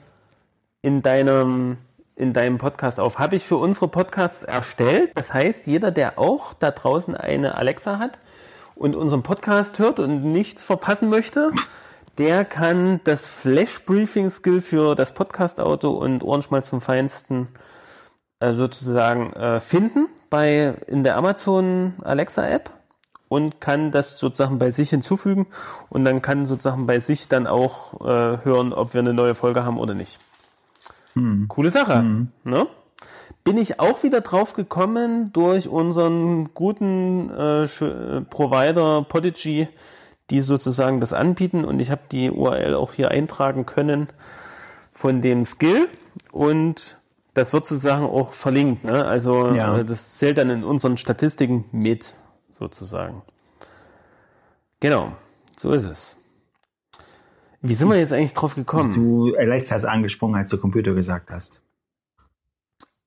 in 0.82 1.00
deinem 1.02 1.78
in 2.16 2.32
deinem 2.32 2.58
Podcast 2.58 2.98
auf. 2.98 3.20
Habe 3.20 3.36
ich 3.36 3.44
für 3.44 3.56
unsere 3.58 3.86
Podcasts 3.86 4.42
erstellt. 4.42 5.12
Das 5.14 5.32
heißt, 5.32 5.68
jeder, 5.68 5.92
der 5.92 6.18
auch 6.18 6.52
da 6.52 6.72
draußen 6.72 7.16
eine 7.16 7.54
Alexa 7.54 8.00
hat 8.00 8.18
und 8.74 8.96
unseren 8.96 9.22
Podcast 9.22 9.78
hört 9.78 10.00
und 10.00 10.24
nichts 10.32 10.64
verpassen 10.64 11.10
möchte, 11.10 11.52
der 12.18 12.44
kann 12.44 13.00
das 13.04 13.24
Flash 13.28 13.84
Briefing 13.86 14.30
Skill 14.30 14.60
für 14.60 14.96
das 14.96 15.14
Podcast 15.14 15.60
Auto 15.60 15.90
und 15.90 16.24
Ohrenschmalz 16.24 16.68
vom 16.68 16.80
Feinsten 16.80 17.46
sozusagen 18.40 19.33
äh, 19.33 19.61
finden 19.61 20.09
bei 20.30 20.75
in 20.87 21.04
der 21.04 21.16
Amazon 21.16 21.95
Alexa 22.02 22.47
App 22.47 22.71
und 23.28 23.61
kann 23.61 23.90
das 23.90 24.18
sozusagen 24.18 24.59
bei 24.59 24.71
sich 24.71 24.90
hinzufügen 24.90 25.47
und 25.90 26.04
dann 26.04 26.23
kann 26.23 26.47
sozusagen 26.47 26.87
bei 26.87 26.99
sich 26.99 27.28
dann 27.28 27.47
auch 27.47 28.00
äh, 28.00 28.45
hören, 28.45 28.73
ob 28.73 28.95
wir 28.95 29.00
eine 29.00 29.12
neue 29.12 29.35
Folge 29.35 29.64
haben 29.64 29.78
oder 29.78 29.95
nicht. 29.95 30.18
Coole 31.49 31.71
Sache. 31.71 32.02
Ne? 32.45 32.66
Bin 33.45 33.59
ich 33.59 33.80
auch 33.80 34.02
wieder 34.02 34.21
drauf 34.21 34.54
gekommen 34.54 35.33
durch 35.33 35.68
unseren 35.68 36.52
guten 36.54 37.30
äh, 37.30 37.64
äh, 37.64 38.21
Provider 38.23 39.02
Podigy, 39.02 39.68
die 40.30 40.40
sozusagen 40.42 41.00
das 41.00 41.12
anbieten 41.12 41.64
und 41.64 41.80
ich 41.80 41.90
habe 41.90 42.02
die 42.12 42.30
URL 42.30 42.75
auch 42.75 42.92
hier 42.92 43.11
eintragen 43.11 43.66
können 43.66 44.09
von 44.92 45.23
dem 45.23 45.45
Skill 45.45 45.88
und 46.33 46.98
das 47.38 47.52
wird 47.52 47.66
sozusagen 47.66 48.04
auch 48.04 48.33
verlinkt. 48.33 48.85
Ne? 48.85 49.04
Also 49.04 49.52
Ja. 49.54 49.78
äh, 49.78 49.85
das 49.85 50.18
zählt 50.18 50.38
dann 50.38 50.50
in 50.50 50.64
unseren 50.64 50.97
Statistiken 50.97 51.64
mit 51.73 52.14
sozusagen. 52.59 53.23
Genau, 54.80 55.12
so 55.57 55.73
ist 55.73 55.85
es. 55.85 56.16
Wie 57.61 57.75
sind 57.75 57.88
wir 57.88 57.99
jetzt 57.99 58.12
eigentlich 58.12 58.35
drauf 58.35 58.54
gekommen? 58.54 58.92
Du, 58.92 59.35
Alexa 59.37 59.75
ist 59.76 59.85
angesprungen, 59.85 60.37
als 60.37 60.49
du 60.49 60.59
Computer 60.59 60.95
gesagt 60.95 61.30
hast. 61.30 61.62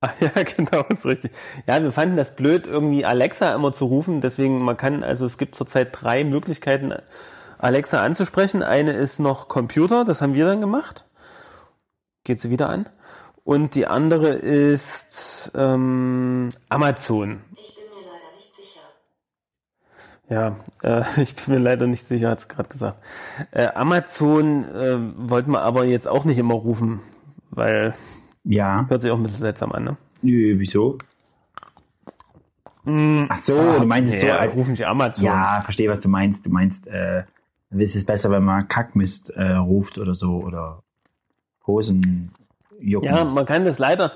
Ah, 0.04 0.14
ja, 0.20 0.32
genau, 0.32 0.82
ist 0.90 1.06
richtig. 1.06 1.32
Ja, 1.68 1.80
wir 1.84 1.92
fanden 1.92 2.18
das 2.18 2.36
blöd, 2.36 2.66
irgendwie 2.66 3.06
Alexa 3.06 3.54
immer 3.54 3.72
zu 3.72 3.86
rufen. 3.86 4.20
Deswegen, 4.20 4.60
man 4.64 4.76
kann, 4.76 5.04
also 5.04 5.28
es 5.28 5.38
gibt 5.38 5.54
zurzeit 5.54 5.90
drei 5.92 6.24
Möglichkeiten, 6.24 6.92
Alexa 7.60 8.00
anzusprechen. 8.02 8.64
Eine 8.64 8.94
ist 8.94 9.20
noch 9.20 9.48
Computer, 9.48 10.04
das 10.04 10.24
haben 10.24 10.34
wir 10.34 10.46
dann 10.48 10.60
gemacht. 10.60 11.06
Geht 12.24 12.42
sie 12.42 12.50
wieder 12.50 12.68
an. 12.68 12.90
Und 13.44 13.76
die 13.76 13.88
andere 13.88 14.30
ist 14.30 15.52
ähm, 15.56 16.50
Amazon. 16.70 17.42
Ich 17.56 17.76
bin 17.76 17.86
mir 17.86 18.06
leider 18.08 18.36
nicht 18.38 18.56
sicher. 18.56 18.82
Ja, 20.30 20.56
äh, 20.84 21.04
ich 21.22 21.36
bin 21.36 21.56
mir 21.56 21.60
leider 21.60 21.88
nicht 21.88 22.06
sicher, 22.06 22.30
hat 22.30 22.40
es 22.40 22.48
gerade 22.48 22.70
gesagt. 22.70 23.04
Äh, 23.52 23.68
Amazon 23.74 24.66
äh, 24.66 24.98
wollten 25.18 25.52
wir 25.52 25.62
aber 25.64 25.86
jetzt 25.86 26.08
auch 26.08 26.26
nicht 26.26 26.38
immer 26.38 26.54
rufen, 26.54 27.00
weil 27.50 27.94
Ja. 28.44 28.86
hört 28.88 29.02
sich 29.02 29.12
auch 29.12 29.18
ein 29.18 29.24
bisschen 29.24 29.40
seltsam 29.40 29.72
an, 29.72 29.84
ne? 29.86 29.98
Nö, 30.22 30.54
wieso? 30.60 30.98
Ach 32.84 33.40
so, 33.44 33.80
du 33.80 33.86
meinst 33.86 34.14
es 34.14 34.22
so 34.22 34.28
ja, 34.28 34.38
als 34.38 34.56
rufen 34.56 34.76
sie 34.76 34.86
Amazon. 34.86 35.26
Ja, 35.26 35.62
verstehe, 35.62 35.88
was 35.90 36.02
du 36.02 36.10
meinst. 36.10 36.46
Du 36.46 36.50
meinst, 36.50 36.88
äh, 36.88 37.24
ist 37.72 37.96
es 37.96 38.06
besser, 38.06 38.32
wenn 38.32 38.44
man 38.44 38.68
Kackmist 38.68 39.30
äh, 39.32 39.52
ruft 39.54 39.98
oder 40.00 40.16
so 40.16 40.38
oder 40.44 40.82
Hosen 41.68 42.32
jucken. 42.82 43.10
Ja, 43.10 43.24
man 43.24 43.46
kann 43.46 43.66
das 43.66 43.80
leider, 43.80 44.12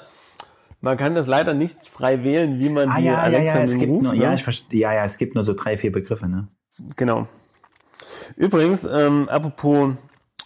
man 0.82 0.98
kann 0.98 1.16
das 1.16 1.28
leider 1.28 1.54
nicht 1.54 1.88
frei 1.88 2.24
wählen, 2.24 2.60
wie 2.60 2.70
man 2.70 2.90
ah, 2.90 2.98
die 2.98 3.06
ja, 3.06 3.14
ja, 3.14 3.22
Alexa 3.22 3.60
ja, 3.60 3.66
gibt 3.66 3.92
ruft. 3.92 4.04
nur, 4.04 4.14
ne? 4.14 4.22
ja, 4.24 4.34
ich 4.34 4.44
verstehe, 4.44 4.80
ja, 4.82 4.94
ja, 4.94 5.06
es 5.06 5.18
gibt 5.18 5.36
nur 5.36 5.44
so 5.44 5.54
drei, 5.54 5.78
vier 5.78 5.92
Begriffe, 5.92 6.28
ne? 6.28 6.48
Genau. 6.96 7.28
Übrigens, 8.36 8.84
ähm, 8.84 9.30
apropos 9.30 9.94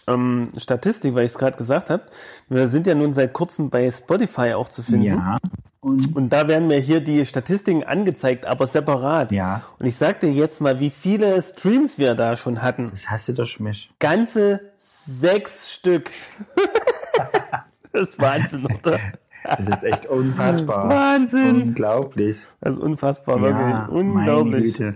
ähm, 0.06 0.50
Statistik, 0.56 1.14
weil 1.14 1.24
ich 1.24 1.32
es 1.32 1.38
gerade 1.38 1.56
gesagt 1.56 1.90
habe, 1.90 2.04
wir 2.48 2.68
sind 2.68 2.86
ja 2.86 2.94
nun 2.94 3.14
seit 3.14 3.32
kurzem 3.32 3.70
bei 3.70 3.90
Spotify 3.90 4.52
auch 4.54 4.68
zu 4.68 4.82
finden. 4.82 5.04
Ja. 5.04 5.38
Und 5.80 6.14
Und 6.14 6.28
da 6.28 6.46
werden 6.46 6.68
mir 6.68 6.78
hier 6.78 7.00
die 7.00 7.24
Statistiken 7.24 7.84
angezeigt, 7.84 8.44
aber 8.44 8.66
separat. 8.66 9.32
ja, 9.32 9.62
Und 9.78 9.86
ich 9.86 9.96
sag 9.96 10.20
dir 10.20 10.30
jetzt 10.30 10.60
mal, 10.60 10.78
wie 10.78 10.90
viele 10.90 11.40
Streams 11.42 11.96
wir 11.98 12.14
da 12.14 12.36
schon 12.36 12.60
hatten. 12.60 12.90
das 12.90 13.06
hast 13.06 13.28
du 13.28 13.32
doch 13.32 13.58
mich. 13.58 13.90
Ganze 13.98 14.60
sechs 14.76 15.72
Stück. 15.72 16.10
das 17.92 18.08
ist 18.10 18.18
Wahnsinn, 18.20 18.66
oder? 18.66 18.98
Das 19.44 19.60
ist 19.68 19.82
echt 19.84 20.06
unfassbar. 20.06 20.88
Wahnsinn. 20.90 21.62
Unglaublich. 21.62 22.36
Das 22.60 22.76
ist 22.76 22.82
unfassbar, 22.82 23.36
Ja, 23.36 23.42
wirklich. 23.42 23.60
meine 23.62 23.90
Unglaublich. 23.90 24.76
Güte. 24.76 24.94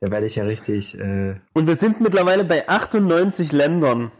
Da 0.00 0.10
werde 0.10 0.26
ich 0.26 0.36
ja 0.36 0.44
richtig. 0.44 0.98
Äh, 0.98 1.36
Und 1.54 1.66
wir 1.66 1.76
sind 1.76 2.00
mittlerweile 2.00 2.44
bei 2.44 2.68
98 2.68 3.50
Ländern, 3.52 4.12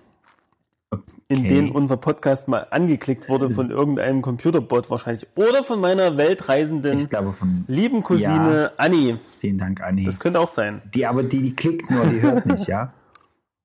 in 1.28 1.40
Okay. 1.40 1.48
denen 1.48 1.70
unser 1.70 1.98
Podcast 1.98 2.48
mal 2.48 2.66
angeklickt 2.70 3.28
wurde 3.28 3.50
von 3.50 3.70
irgendeinem 3.70 4.22
Computerbot 4.22 4.90
wahrscheinlich. 4.90 5.26
Oder 5.36 5.62
von 5.62 5.78
meiner 5.78 6.16
weltreisenden 6.16 7.08
glaube 7.10 7.34
von. 7.34 7.64
lieben 7.68 8.02
Cousine 8.02 8.72
Anni. 8.78 9.18
Vielen 9.40 9.58
Dank, 9.58 9.82
Anni. 9.82 10.04
Das 10.04 10.18
könnte 10.20 10.40
auch 10.40 10.48
sein. 10.48 10.80
Die, 10.94 11.04
aber 11.06 11.22
die, 11.22 11.42
die 11.42 11.54
klickt 11.54 11.90
nur, 11.90 12.06
die 12.06 12.22
hört 12.22 12.46
nicht, 12.46 12.66
ja? 12.66 12.92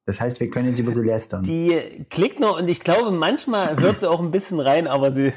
Das 0.06 0.20
heißt, 0.20 0.42
wir 0.42 0.50
können 0.50 0.68
jetzt 0.68 0.80
über 0.80 0.92
sie 0.92 1.02
lästern. 1.02 1.44
Die 1.44 1.80
klickt 2.10 2.40
noch 2.40 2.60
und 2.60 2.68
ich 2.68 2.82
glaube, 2.82 3.12
manchmal 3.12 3.80
hört 3.80 4.02
sie 4.02 4.10
auch 4.10 4.20
ein 4.20 4.32
bisschen 4.32 4.60
rein, 4.60 4.86
aber 4.86 5.14
sie 5.14 5.32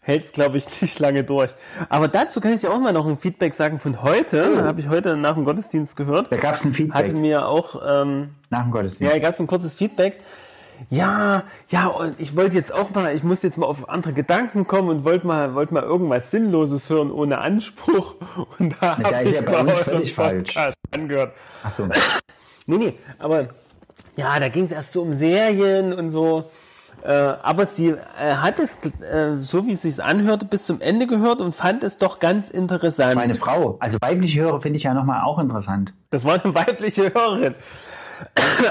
hält 0.00 0.26
es, 0.26 0.32
glaube 0.32 0.58
ich, 0.58 0.66
nicht 0.80 0.98
lange 1.00 1.24
durch. 1.24 1.52
Aber 1.88 2.06
dazu 2.06 2.40
kann 2.40 2.52
ich 2.52 2.66
auch 2.68 2.78
mal 2.78 2.92
noch 2.92 3.06
ein 3.06 3.18
Feedback 3.18 3.54
sagen 3.54 3.80
von 3.80 4.02
heute. 4.02 4.64
Habe 4.64 4.80
ich 4.80 4.88
heute 4.88 5.16
nach 5.16 5.34
dem 5.34 5.44
Gottesdienst 5.44 5.96
gehört. 5.96 6.30
da 6.30 6.36
gab 6.36 6.54
es 6.54 6.64
ein 6.64 6.72
Feedback 6.72 7.04
Hatte 7.06 7.14
mir 7.14 7.48
auch 7.48 7.82
ähm, 7.84 8.30
nach 8.48 8.62
dem 8.62 8.70
Gottesdienst. 8.70 9.12
Ja, 9.12 9.18
gab 9.18 9.32
es 9.32 9.40
ein 9.40 9.48
kurzes 9.48 9.74
Feedback. 9.74 10.20
Ja, 10.88 11.44
ja, 11.68 11.86
und 11.86 12.18
ich 12.18 12.36
wollte 12.36 12.56
jetzt 12.56 12.72
auch 12.72 12.90
mal, 12.90 13.14
ich 13.14 13.22
muss 13.22 13.42
jetzt 13.42 13.56
mal 13.56 13.66
auf 13.66 13.88
andere 13.88 14.12
Gedanken 14.12 14.66
kommen 14.66 14.88
und 14.88 15.04
wollte 15.04 15.26
mal, 15.26 15.54
wollte 15.54 15.74
mal 15.74 15.82
irgendwas 15.82 16.30
Sinnloses 16.30 16.88
hören 16.90 17.10
ohne 17.10 17.38
Anspruch. 17.38 18.16
Und 18.58 18.76
da 18.80 18.96
da 18.96 19.10
habe 19.10 19.24
ist 19.24 19.30
ich 19.30 19.40
ja 19.40 19.42
bei 19.42 19.60
uns 19.60 19.78
völlig 19.78 20.14
falsch. 20.14 20.56
Angehört. 20.90 21.34
Ach 21.62 21.70
so. 21.70 21.88
Nee, 22.66 22.76
nee, 22.76 22.94
aber 23.18 23.48
ja, 24.16 24.38
da 24.38 24.48
ging 24.48 24.64
es 24.66 24.72
erst 24.72 24.92
so 24.92 25.02
um 25.02 25.14
Serien 25.14 25.92
und 25.92 26.10
so. 26.10 26.44
Äh, 27.04 27.12
aber 27.42 27.66
sie 27.66 27.88
äh, 27.88 27.96
hat 28.36 28.60
es, 28.60 28.78
äh, 29.00 29.40
so 29.40 29.66
wie 29.66 29.72
es 29.72 29.82
sich 29.82 30.02
anhörte, 30.02 30.44
bis 30.44 30.66
zum 30.66 30.80
Ende 30.80 31.06
gehört 31.08 31.40
und 31.40 31.54
fand 31.54 31.82
es 31.82 31.96
doch 31.96 32.20
ganz 32.20 32.48
interessant. 32.48 33.16
Meine 33.16 33.34
Frau, 33.34 33.76
also 33.80 33.98
weibliche 34.00 34.40
Hörer 34.40 34.60
finde 34.60 34.76
ich 34.76 34.84
ja 34.84 34.94
nochmal 34.94 35.22
auch 35.24 35.40
interessant. 35.40 35.94
Das 36.10 36.24
war 36.24 36.42
eine 36.42 36.54
weibliche 36.54 37.12
Hörerin. 37.12 37.54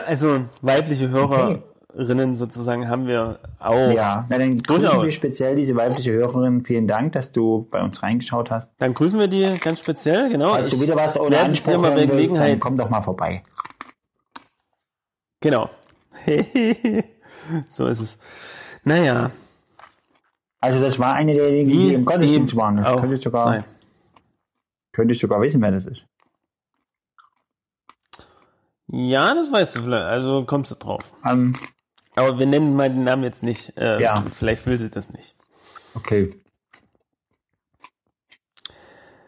Also 0.07 0.45
weibliche 0.61 1.09
Hörerinnen 1.09 2.35
sozusagen 2.35 2.87
haben 2.87 3.05
wir 3.05 3.39
auch. 3.59 3.91
Ja, 3.91 4.25
na, 4.29 4.37
dann 4.37 4.59
grüßen 4.59 4.83
Durchaus. 4.83 5.03
wir 5.03 5.11
speziell 5.11 5.57
diese 5.57 5.75
weibliche 5.75 6.13
Hörerin. 6.13 6.63
Vielen 6.63 6.87
Dank, 6.87 7.11
dass 7.11 7.33
du 7.33 7.67
bei 7.69 7.81
uns 7.81 8.01
reingeschaut 8.01 8.49
hast. 8.49 8.71
Dann 8.77 8.93
grüßen 8.93 9.19
wir 9.19 9.27
die 9.27 9.59
ganz 9.59 9.79
speziell, 9.79 10.29
genau. 10.29 10.51
Falls 10.51 10.69
du 10.69 10.79
wieder 10.79 10.95
was 10.95 11.19
ohne 11.19 11.37
Anspruch 11.37 11.73
hören 11.73 11.95
willst, 11.95 12.11
Gelegenheit. 12.11 12.51
dann 12.53 12.59
komm 12.61 12.77
doch 12.77 12.89
mal 12.89 13.01
vorbei. 13.01 13.43
Genau. 15.41 15.69
so 17.71 17.87
ist 17.87 17.99
es. 17.99 18.17
Naja, 18.83 19.31
Also 20.59 20.79
das 20.79 20.97
war 20.99 21.13
eine 21.15 21.31
derjenigen, 21.31 21.69
die, 21.71 21.89
wie 21.89 21.93
im 21.95 22.05
Gottesdienst 22.05 22.55
waren. 22.55 22.77
Das 22.77 22.99
könnte 23.01 23.15
ich, 23.15 23.21
sogar, 23.23 23.63
könnte 24.93 25.13
ich 25.13 25.19
sogar 25.19 25.41
wissen, 25.41 25.61
wer 25.61 25.71
das 25.71 25.85
ist. 25.85 26.05
Ja, 28.87 29.33
das 29.33 29.51
weißt 29.51 29.75
du 29.77 29.83
vielleicht. 29.83 30.05
Also 30.05 30.45
kommst 30.45 30.71
du 30.71 30.75
drauf. 30.75 31.13
Ähm, 31.25 31.55
Aber 32.15 32.37
wir 32.39 32.45
nennen 32.45 32.75
mal 32.75 32.89
den 32.89 33.03
Namen 33.05 33.23
jetzt 33.23 33.41
nicht. 33.41 33.77
Äh, 33.77 34.01
Ja. 34.01 34.23
Vielleicht 34.35 34.65
will 34.65 34.77
sie 34.77 34.89
das 34.89 35.09
nicht. 35.11 35.35
okay. 35.95 36.35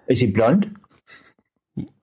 Ist 0.05 0.19
sie 0.19 0.27
blond? 0.27 0.69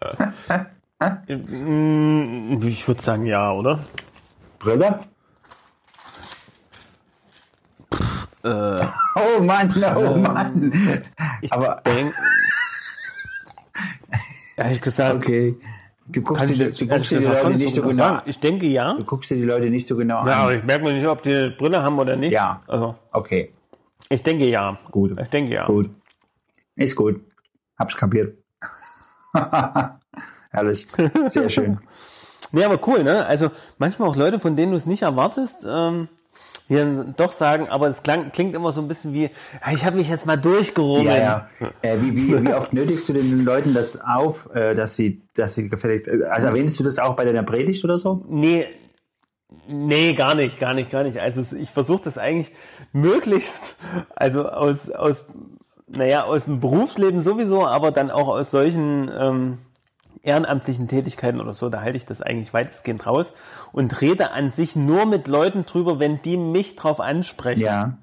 Mm, 1.00 2.58
Ich 2.62 2.86
würde 2.88 3.02
sagen 3.02 3.26
ja, 3.26 3.52
oder? 3.52 3.80
Brille? 4.58 5.00
Äh, 8.42 8.86
Oh 9.16 9.40
Mann, 9.42 9.74
oh 9.96 10.16
Mann. 10.16 11.02
ich 11.42 11.52
Aber 11.52 11.82
denk, 11.84 12.14
ehrlich 14.56 14.80
gesagt, 14.80 15.16
okay. 15.16 15.56
Du 16.08 16.22
guckst 16.22 16.48
dir, 16.56 16.68
ich 16.68 16.78
du 16.78 16.86
guckst 16.86 17.10
dir 17.10 17.18
die 17.18 17.24
Leute 17.26 17.50
nicht 17.50 17.74
so 17.74 17.82
genau 17.82 17.92
sagen. 17.94 18.22
Ich 18.26 18.38
denke 18.38 18.66
ja. 18.66 18.94
Du 18.94 19.04
guckst 19.04 19.28
dir 19.30 19.34
die 19.36 19.42
Leute 19.44 19.68
nicht 19.68 19.88
so 19.88 19.96
genau 19.96 20.24
Ja, 20.26 20.36
aber 20.36 20.50
an. 20.52 20.58
ich 20.58 20.64
merke 20.64 20.84
mir 20.84 20.92
nicht, 20.92 21.06
ob 21.06 21.22
die 21.22 21.50
Brille 21.58 21.82
haben 21.82 21.98
oder 21.98 22.14
nicht. 22.16 22.32
Ja. 22.32 22.62
Also, 22.68 22.94
Okay, 23.10 23.52
ich 24.08 24.22
denke 24.22 24.46
ja. 24.48 24.78
gut. 24.92 25.18
Ich 25.20 25.28
denke 25.28 25.52
ja. 25.54 25.66
Gut. 25.66 25.90
Ist 26.76 26.94
gut. 26.94 27.20
Hab's 27.78 27.96
kapiert. 27.96 28.38
Herrlich. 30.56 30.86
Sehr 31.30 31.50
schön. 31.50 31.78
Nee, 32.52 32.62
aber 32.62 32.78
cool, 32.86 33.02
ne? 33.02 33.26
Also 33.26 33.50
manchmal 33.78 34.08
auch 34.08 34.14
Leute, 34.14 34.38
von 34.38 34.56
denen 34.56 34.70
du 34.70 34.78
es 34.78 34.86
nicht 34.86 35.02
erwartest, 35.02 35.66
ähm, 35.68 36.06
die 36.68 36.76
dann 36.76 37.14
doch 37.16 37.32
sagen, 37.32 37.68
aber 37.68 37.88
es 37.88 38.04
klang, 38.04 38.30
klingt 38.30 38.54
immer 38.54 38.70
so 38.70 38.80
ein 38.80 38.86
bisschen 38.86 39.12
wie, 39.12 39.30
ich 39.72 39.84
habe 39.84 39.96
mich 39.96 40.08
jetzt 40.08 40.26
mal 40.26 40.36
durchgerungen. 40.36 41.06
Ja, 41.06 41.16
ja. 41.16 41.48
Äh, 41.82 42.00
wie, 42.00 42.16
wie, 42.16 42.44
wie 42.44 42.54
oft 42.54 42.72
nötigst 42.72 43.08
du 43.08 43.14
den 43.14 43.44
Leuten 43.44 43.74
das 43.74 44.00
auf, 44.00 44.48
äh, 44.54 44.76
dass 44.76 44.94
sie, 44.94 45.22
dass 45.34 45.56
sie 45.56 45.68
gefälligst, 45.68 46.06
äh, 46.06 46.22
also 46.30 46.46
erwähnst 46.46 46.78
du 46.78 46.84
das 46.84 46.98
auch 47.00 47.16
bei 47.16 47.24
deiner 47.24 47.42
Predigt 47.42 47.84
oder 47.84 47.98
so? 47.98 48.24
Nee, 48.28 48.66
nee, 49.66 50.12
gar 50.12 50.36
nicht, 50.36 50.60
gar 50.60 50.72
nicht, 50.72 50.90
gar 50.90 51.02
nicht. 51.02 51.18
Also 51.18 51.56
ich 51.56 51.70
versuche 51.70 52.04
das 52.04 52.16
eigentlich 52.16 52.52
möglichst, 52.92 53.74
also 54.14 54.48
aus, 54.48 54.88
aus, 54.90 55.26
naja, 55.88 56.24
aus 56.24 56.44
dem 56.44 56.60
Berufsleben 56.60 57.22
sowieso, 57.22 57.66
aber 57.66 57.90
dann 57.90 58.12
auch 58.12 58.28
aus 58.28 58.52
solchen 58.52 59.10
ähm, 59.18 59.58
ehrenamtlichen 60.26 60.88
Tätigkeiten 60.88 61.40
oder 61.40 61.54
so, 61.54 61.68
da 61.68 61.80
halte 61.80 61.96
ich 61.96 62.06
das 62.06 62.20
eigentlich 62.20 62.52
weitestgehend 62.52 63.06
raus 63.06 63.32
und 63.72 64.00
rede 64.00 64.32
an 64.32 64.50
sich 64.50 64.76
nur 64.76 65.06
mit 65.06 65.28
Leuten 65.28 65.64
drüber, 65.64 65.98
wenn 66.00 66.20
die 66.22 66.36
mich 66.36 66.76
drauf 66.76 67.00
ansprechen. 67.00 67.60
Ja. 67.60 67.98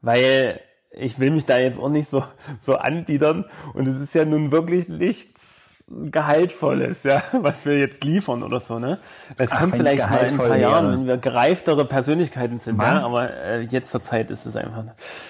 Weil 0.00 0.60
ich 0.90 1.18
will 1.18 1.30
mich 1.30 1.44
da 1.44 1.58
jetzt 1.58 1.78
auch 1.78 1.88
nicht 1.88 2.08
so, 2.08 2.24
so 2.58 2.76
anbiedern 2.76 3.44
und 3.74 3.86
es 3.86 4.00
ist 4.00 4.14
ja 4.14 4.24
nun 4.24 4.52
wirklich 4.52 4.88
nichts 4.88 5.54
Gehaltvolles, 5.86 7.02
ja, 7.02 7.22
was 7.32 7.66
wir 7.66 7.78
jetzt 7.78 8.04
liefern 8.04 8.42
oder 8.42 8.58
so, 8.58 8.78
ne? 8.78 9.00
Das 9.36 9.52
Ach, 9.52 9.60
kommt 9.60 9.76
vielleicht 9.76 10.08
mal 10.08 10.26
in 10.26 10.30
ein 10.30 10.36
paar 10.38 10.56
Jahren, 10.56 10.92
wenn 10.92 11.06
wir 11.06 11.18
gereiftere 11.18 11.84
Persönlichkeiten 11.84 12.58
sind, 12.58 12.78
Was? 12.78 12.86
ja, 12.86 13.04
aber 13.04 13.30
äh, 13.30 13.60
jetzt 13.60 13.90
zur 13.90 14.00
Zeit 14.00 14.30
ist 14.30 14.46
es 14.46 14.56
einfach, 14.56 14.84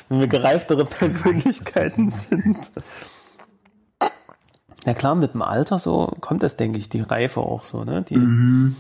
wenn 0.09 0.21
wir 0.21 0.29
gereiftere 0.29 0.85
Persönlichkeiten 0.85 2.11
sind. 2.11 2.71
Ja 4.85 4.95
klar, 4.95 5.15
mit 5.15 5.35
dem 5.35 5.43
Alter 5.43 5.79
so 5.79 6.13
kommt 6.21 6.43
das, 6.43 6.57
denke 6.57 6.79
ich, 6.79 6.89
die 6.89 7.01
Reife 7.01 7.41
auch 7.41 7.65
so, 7.65 7.85
ne? 7.85 8.03
Die 8.03 8.17
Mhm. 8.17 8.77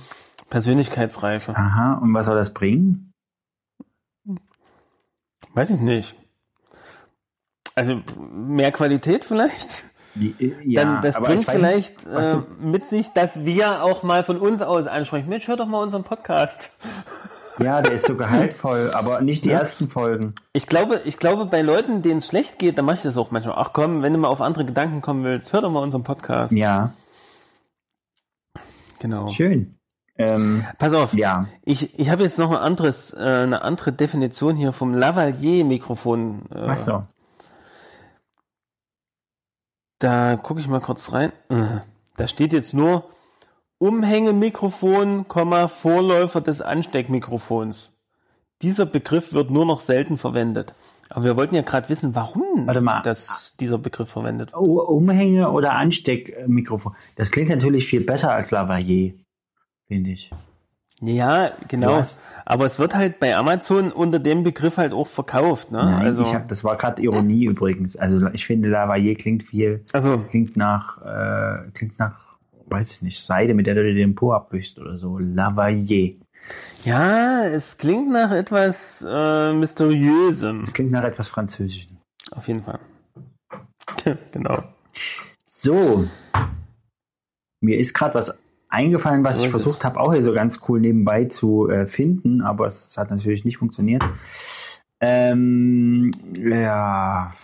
Persönlichkeitsreife. 0.50 1.56
Aha. 1.56 1.94
Und 1.94 2.12
was 2.14 2.26
soll 2.26 2.36
das 2.36 2.52
bringen? 2.52 3.12
Weiß 5.54 5.70
ich 5.70 5.80
nicht. 5.80 6.14
Also 7.74 8.00
mehr 8.30 8.70
Qualität 8.72 9.24
vielleicht? 9.24 9.84
Äh, 10.16 10.52
ja, 10.64 10.84
Dann 10.84 11.02
das 11.02 11.18
bringt 11.18 11.44
vielleicht 11.48 12.06
nicht, 12.06 12.14
äh, 12.14 12.36
mit 12.60 12.86
sich, 12.88 13.08
dass 13.14 13.44
wir 13.44 13.82
auch 13.82 14.02
mal 14.04 14.22
von 14.22 14.36
uns 14.38 14.62
aus 14.62 14.86
ansprechen. 14.86 15.28
Mensch, 15.28 15.48
hör 15.48 15.56
doch 15.56 15.66
mal 15.66 15.82
unseren 15.82 16.04
Podcast. 16.04 16.70
Ja, 17.60 17.80
der 17.82 17.92
ist 17.92 18.06
so 18.06 18.16
gehaltvoll, 18.16 18.90
aber 18.92 19.20
nicht 19.20 19.44
die 19.44 19.50
ersten 19.50 19.88
Folgen. 19.88 20.34
Ich 20.52 20.66
glaube, 20.66 21.00
ich 21.04 21.18
glaube, 21.18 21.46
bei 21.46 21.62
Leuten, 21.62 22.02
denen 22.02 22.18
es 22.18 22.26
schlecht 22.26 22.58
geht, 22.58 22.78
dann 22.78 22.84
mache 22.84 22.96
ich 22.96 23.02
das 23.02 23.16
auch 23.16 23.30
manchmal. 23.30 23.54
Ach 23.58 23.72
komm, 23.72 24.02
wenn 24.02 24.12
du 24.12 24.18
mal 24.18 24.28
auf 24.28 24.40
andere 24.40 24.64
Gedanken 24.64 25.00
kommen 25.00 25.22
willst, 25.22 25.52
hör 25.52 25.60
doch 25.60 25.70
mal 25.70 25.82
unseren 25.82 26.02
Podcast. 26.02 26.52
Ja, 26.52 26.92
Genau. 28.98 29.28
schön. 29.28 29.78
Ähm, 30.16 30.64
Pass 30.78 30.94
auf, 30.94 31.14
ja, 31.14 31.46
ich, 31.62 31.98
ich 31.98 32.08
habe 32.10 32.22
jetzt 32.22 32.38
noch 32.38 32.50
ein 32.50 32.56
anderes, 32.56 33.12
äh, 33.12 33.18
eine 33.18 33.62
andere 33.62 33.92
Definition 33.92 34.56
hier 34.56 34.72
vom 34.72 34.94
Lavalier-Mikrofon. 34.94 36.42
Äh, 36.50 36.66
was 36.68 36.84
so? 36.84 37.02
Da 39.98 40.36
gucke 40.36 40.60
ich 40.60 40.68
mal 40.68 40.80
kurz 40.80 41.12
rein. 41.12 41.32
Äh, 41.48 41.80
Da 42.16 42.26
steht 42.28 42.52
jetzt 42.52 42.74
nur 42.74 43.04
Umhängemikrofon, 43.78 45.24
Vorläufer 45.68 46.40
des 46.40 46.62
Ansteckmikrofons. 46.62 47.90
Dieser 48.62 48.86
Begriff 48.86 49.32
wird 49.32 49.50
nur 49.50 49.66
noch 49.66 49.80
selten 49.80 50.16
verwendet. 50.16 50.74
Aber 51.10 51.24
wir 51.24 51.36
wollten 51.36 51.54
ja 51.54 51.62
gerade 51.62 51.88
wissen, 51.90 52.14
warum 52.14 52.66
das, 53.04 53.56
dieser 53.60 53.78
Begriff 53.78 54.08
verwendet 54.10 54.52
wird. 54.52 54.62
U- 54.62 54.80
Umhänge 54.80 55.50
oder 55.50 55.74
Ansteckmikrofon. 55.74 56.94
Das 57.16 57.30
klingt 57.30 57.50
natürlich 57.50 57.86
viel 57.86 58.00
besser 58.02 58.32
als 58.32 58.50
Lavalier, 58.50 59.12
finde 59.86 60.10
ich. 60.10 60.30
Ja, 61.00 61.50
genau. 61.68 61.98
Was? 61.98 62.18
Aber 62.46 62.66
es 62.66 62.78
wird 62.78 62.94
halt 62.94 63.20
bei 63.20 63.36
Amazon 63.36 63.90
unter 63.90 64.18
dem 64.18 64.42
Begriff 64.44 64.76
halt 64.78 64.92
auch 64.92 65.06
verkauft. 65.06 65.70
Ne? 65.72 65.78
Nein, 65.78 66.02
also, 66.02 66.22
ich 66.22 66.32
hab, 66.34 66.48
das 66.48 66.62
war 66.64 66.76
gerade 66.76 67.02
Ironie 67.02 67.44
übrigens. 67.46 67.96
Also 67.96 68.26
ich 68.32 68.46
finde 68.46 68.68
Lavalier 68.68 69.14
klingt 69.14 69.44
viel, 69.44 69.84
also, 69.92 70.18
klingt 70.18 70.56
nach, 70.56 71.00
äh, 71.02 71.70
klingt 71.74 71.98
nach, 71.98 72.23
weiß 72.66 72.90
ich 72.92 73.02
nicht, 73.02 73.24
Seide, 73.24 73.54
mit 73.54 73.66
der 73.66 73.74
du 73.74 73.84
dir 73.84 73.94
den 73.94 74.14
Po 74.14 74.32
abwischst 74.32 74.78
oder 74.78 74.98
so. 74.98 75.18
Lavalier. 75.18 76.16
ja, 76.84 77.44
es 77.46 77.76
klingt 77.78 78.10
nach 78.10 78.30
etwas 78.32 79.04
äh, 79.08 79.52
Mysteriösem. 79.52 80.62
Das 80.64 80.74
klingt 80.74 80.90
nach 80.92 81.04
etwas 81.04 81.28
Französischem. 81.28 81.96
Auf 82.30 82.48
jeden 82.48 82.62
Fall. 82.62 82.80
genau. 84.32 84.62
So. 85.44 86.06
Mir 87.60 87.78
ist 87.78 87.94
gerade 87.94 88.14
was 88.14 88.34
eingefallen, 88.68 89.24
was 89.24 89.38
So 89.38 89.44
ich 89.44 89.50
versucht 89.50 89.78
es. 89.78 89.84
habe, 89.84 90.00
auch 90.00 90.12
hier 90.12 90.24
so 90.24 90.32
ganz 90.32 90.60
cool 90.68 90.80
nebenbei 90.80 91.26
zu 91.26 91.68
äh, 91.68 91.86
finden, 91.86 92.42
aber 92.42 92.66
es 92.66 92.96
hat 92.98 93.10
natürlich 93.10 93.44
nicht 93.44 93.58
funktioniert. 93.58 94.02
Ähm, 95.00 96.10
ja. 96.34 97.34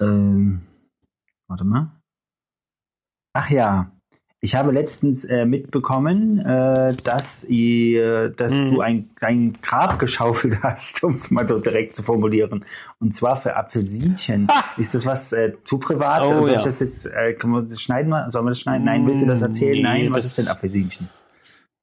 Ähm, 0.00 0.62
warte 1.54 1.64
mal. 1.64 1.86
Ach 3.32 3.48
ja. 3.48 3.90
Ich 4.40 4.54
habe 4.56 4.72
letztens 4.72 5.24
äh, 5.24 5.46
mitbekommen, 5.46 6.40
äh, 6.40 6.94
dass, 7.04 7.44
ihr, 7.44 8.28
dass 8.28 8.52
Mhm. 8.52 8.70
du 8.72 8.80
ein, 8.82 9.08
ein 9.22 9.56
Grab 9.62 9.98
geschaufelt 10.00 10.60
hast, 10.62 11.02
um 11.04 11.14
es 11.14 11.30
mal 11.30 11.46
so 11.48 11.58
direkt 11.60 11.94
zu 11.96 12.02
formulieren. 12.02 12.64
Und 12.98 13.14
zwar 13.14 13.36
für 13.36 13.56
Apfelsinchen. 13.56 14.48
Ist 14.76 14.94
das 14.94 15.06
was 15.06 15.32
äh, 15.32 15.54
zu 15.64 15.78
privat? 15.78 16.22
Oh, 16.24 16.40
Soll 16.40 16.50
ich 16.50 16.56
ja. 16.56 16.64
das 16.64 16.80
jetzt, 16.80 17.06
äh, 17.06 17.32
kann 17.34 17.50
man 17.50 17.68
das 17.68 17.80
schneiden? 17.80 18.10
mal? 18.10 18.30
Sollen 18.32 18.44
wir 18.44 18.50
das 18.50 18.60
schneiden? 18.60 18.84
Nein, 18.84 19.06
willst 19.06 19.22
du 19.22 19.26
das 19.26 19.40
erzählen? 19.40 19.76
Nee, 19.76 19.82
Nein, 19.82 20.10
was 20.12 20.16
das- 20.18 20.26
ist 20.26 20.38
denn 20.38 20.48
Apfelsinchen? 20.48 21.08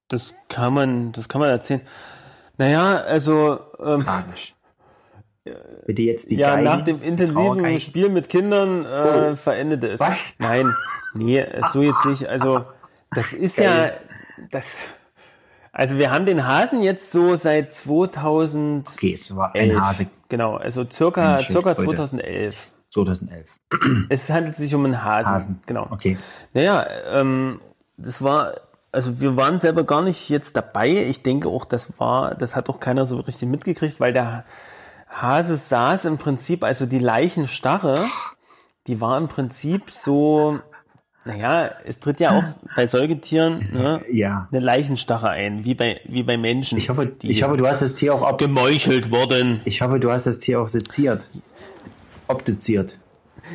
Das 0.09 0.35
kann 0.49 0.73
man, 0.73 1.13
das 1.13 1.27
kann 1.29 1.39
man 1.41 1.49
erzählen. 1.49 1.81
Naja, 2.57 2.97
also 2.97 3.59
ähm, 3.79 4.03
Tragisch. 4.03 4.53
Bitte 5.87 6.01
jetzt 6.03 6.29
die 6.29 6.35
ja, 6.35 6.51
Geigen, 6.55 6.63
nach 6.63 6.81
dem 6.81 7.01
intensiven. 7.01 7.79
Spiel 7.79 8.09
mit 8.09 8.29
Kindern 8.29 8.85
äh, 8.85 9.31
Oh. 9.31 9.35
verendete 9.35 9.87
es. 9.89 9.99
Was? 9.99 10.17
Nein, 10.37 10.73
nee, 11.15 11.43
so 11.73 11.81
jetzt 11.81 12.05
nicht. 12.05 12.27
Also 12.27 12.65
das 13.11 13.33
ist 13.33 13.57
ja 13.57 13.91
das. 14.51 14.79
Also 15.71 15.97
wir 15.97 16.11
haben 16.11 16.25
den 16.25 16.45
Hasen 16.45 16.83
jetzt 16.83 17.11
so 17.11 17.35
seit 17.37 17.73
2011. 17.73 18.93
Okay, 18.95 19.13
es 19.13 19.35
war 19.35 19.55
ein 19.55 19.81
Hase 19.81 20.07
Genau, 20.29 20.55
also 20.55 20.85
circa, 20.89 21.39
circa 21.39 21.75
Schildkröte. 21.75 21.83
2011. 21.85 22.71
2011. 22.93 23.47
Es 24.09 24.29
handelt 24.29 24.55
sich 24.55 24.75
um 24.75 24.85
einen 24.85 25.03
Hasen. 25.03 25.31
Hasen. 25.31 25.59
Genau. 25.65 25.87
Okay. 25.89 26.17
Naja, 26.53 26.85
ähm, 27.13 27.59
das 27.97 28.21
war, 28.21 28.55
also 28.91 29.19
wir 29.21 29.37
waren 29.37 29.59
selber 29.59 29.85
gar 29.85 30.01
nicht 30.01 30.29
jetzt 30.29 30.55
dabei. 30.55 30.89
Ich 30.89 31.23
denke 31.23 31.49
auch, 31.49 31.65
das 31.65 31.89
war, 31.99 32.35
das 32.35 32.55
hat 32.55 32.69
auch 32.69 32.79
keiner 32.79 33.05
so 33.05 33.17
richtig 33.17 33.49
mitgekriegt, 33.49 33.99
weil 33.99 34.13
der 34.13 34.45
Hase 35.11 35.57
saß 35.57 36.05
im 36.05 36.17
Prinzip, 36.17 36.63
also 36.63 36.85
die 36.85 36.99
Leichenstarre, 36.99 38.07
die 38.87 39.01
war 39.01 39.17
im 39.17 39.27
Prinzip 39.27 39.91
so, 39.91 40.59
naja, 41.25 41.69
es 41.85 41.99
tritt 41.99 42.19
ja 42.19 42.31
auch 42.31 42.43
bei 42.75 42.87
Säugetieren 42.87 43.69
ne, 43.73 44.01
Ja. 44.11 44.47
eine 44.51 44.61
Leichenstarre 44.61 45.29
ein, 45.29 45.65
wie 45.65 45.75
bei, 45.75 45.99
wie 46.05 46.23
bei 46.23 46.37
Menschen. 46.37 46.77
Ich 46.77 46.89
hoffe, 46.89 47.05
die 47.05 47.29
ich 47.29 47.43
hoffe, 47.43 47.57
du 47.57 47.67
hast 47.67 47.81
das 47.81 47.93
Tier 47.93 48.15
auch 48.15 48.27
ob 48.27 48.39
gemeuchelt 48.39 49.11
wurden. 49.11 49.61
ich 49.65 49.81
hoffe, 49.81 49.99
du 49.99 50.11
hast 50.11 50.25
das 50.25 50.39
Tier 50.39 50.61
auch 50.61 50.69
seziert. 50.69 51.27
Obduziert. 52.27 52.95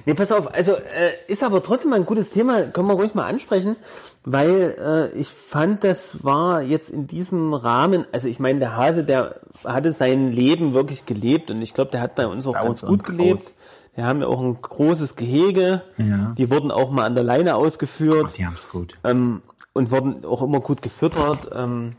Nee, 0.05 0.15
pass 0.15 0.33
auf, 0.33 0.53
also 0.53 0.73
äh, 0.73 1.13
ist 1.29 1.43
aber 1.43 1.63
trotzdem 1.63 1.91
mal 1.91 1.97
ein 1.97 2.07
gutes 2.07 2.31
Thema, 2.31 2.63
können 2.63 2.89
wir 2.89 2.95
ruhig 2.95 3.15
mal 3.15 3.27
ansprechen, 3.27 3.77
weil 4.25 5.11
äh, 5.15 5.19
ich 5.19 5.29
fand, 5.29 5.85
das 5.85 6.25
war 6.25 6.63
jetzt 6.63 6.91
in 6.91 7.07
diesem 7.07 7.55
Rahmen, 7.55 8.05
also 8.13 8.29
ich 8.29 8.39
meine, 8.39 8.59
der 8.59 8.77
Hase, 8.77 9.05
der 9.05 9.37
hatte 9.65 9.93
sein 9.93 10.33
Leben 10.33 10.75
wirklich 10.75 11.07
gelebt 11.07 11.51
und 11.51 11.63
ich 11.63 11.73
glaube, 11.75 11.91
der 11.93 12.01
hat 12.01 12.15
bei 12.17 12.27
uns 12.27 12.47
auch 12.47 12.55
Bei 12.55 12.63
ganz 12.65 12.81
gut 12.83 13.05
gelebt. 13.05 13.41
groß. 13.43 13.55
Wir 13.95 14.05
haben 14.05 14.21
ja 14.21 14.27
auch 14.27 14.41
ein 14.43 14.61
großes 14.61 15.17
Gehege, 15.17 15.83
Ja. 15.97 16.35
die 16.37 16.51
wurden 16.51 16.71
auch 16.71 16.91
mal 16.91 17.05
an 17.07 17.15
der 17.15 17.25
Leine 17.25 17.55
ausgeführt 17.57 18.35
Die 18.37 18.45
haben's 18.45 18.69
gut. 18.69 18.95
ähm, 19.05 19.41
und 19.73 19.91
wurden 19.91 20.25
auch 20.25 20.43
immer 20.43 20.61
gut 20.61 20.83
gefüttert. 20.83 21.51
Ähm, 21.55 21.95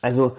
also 0.00 0.36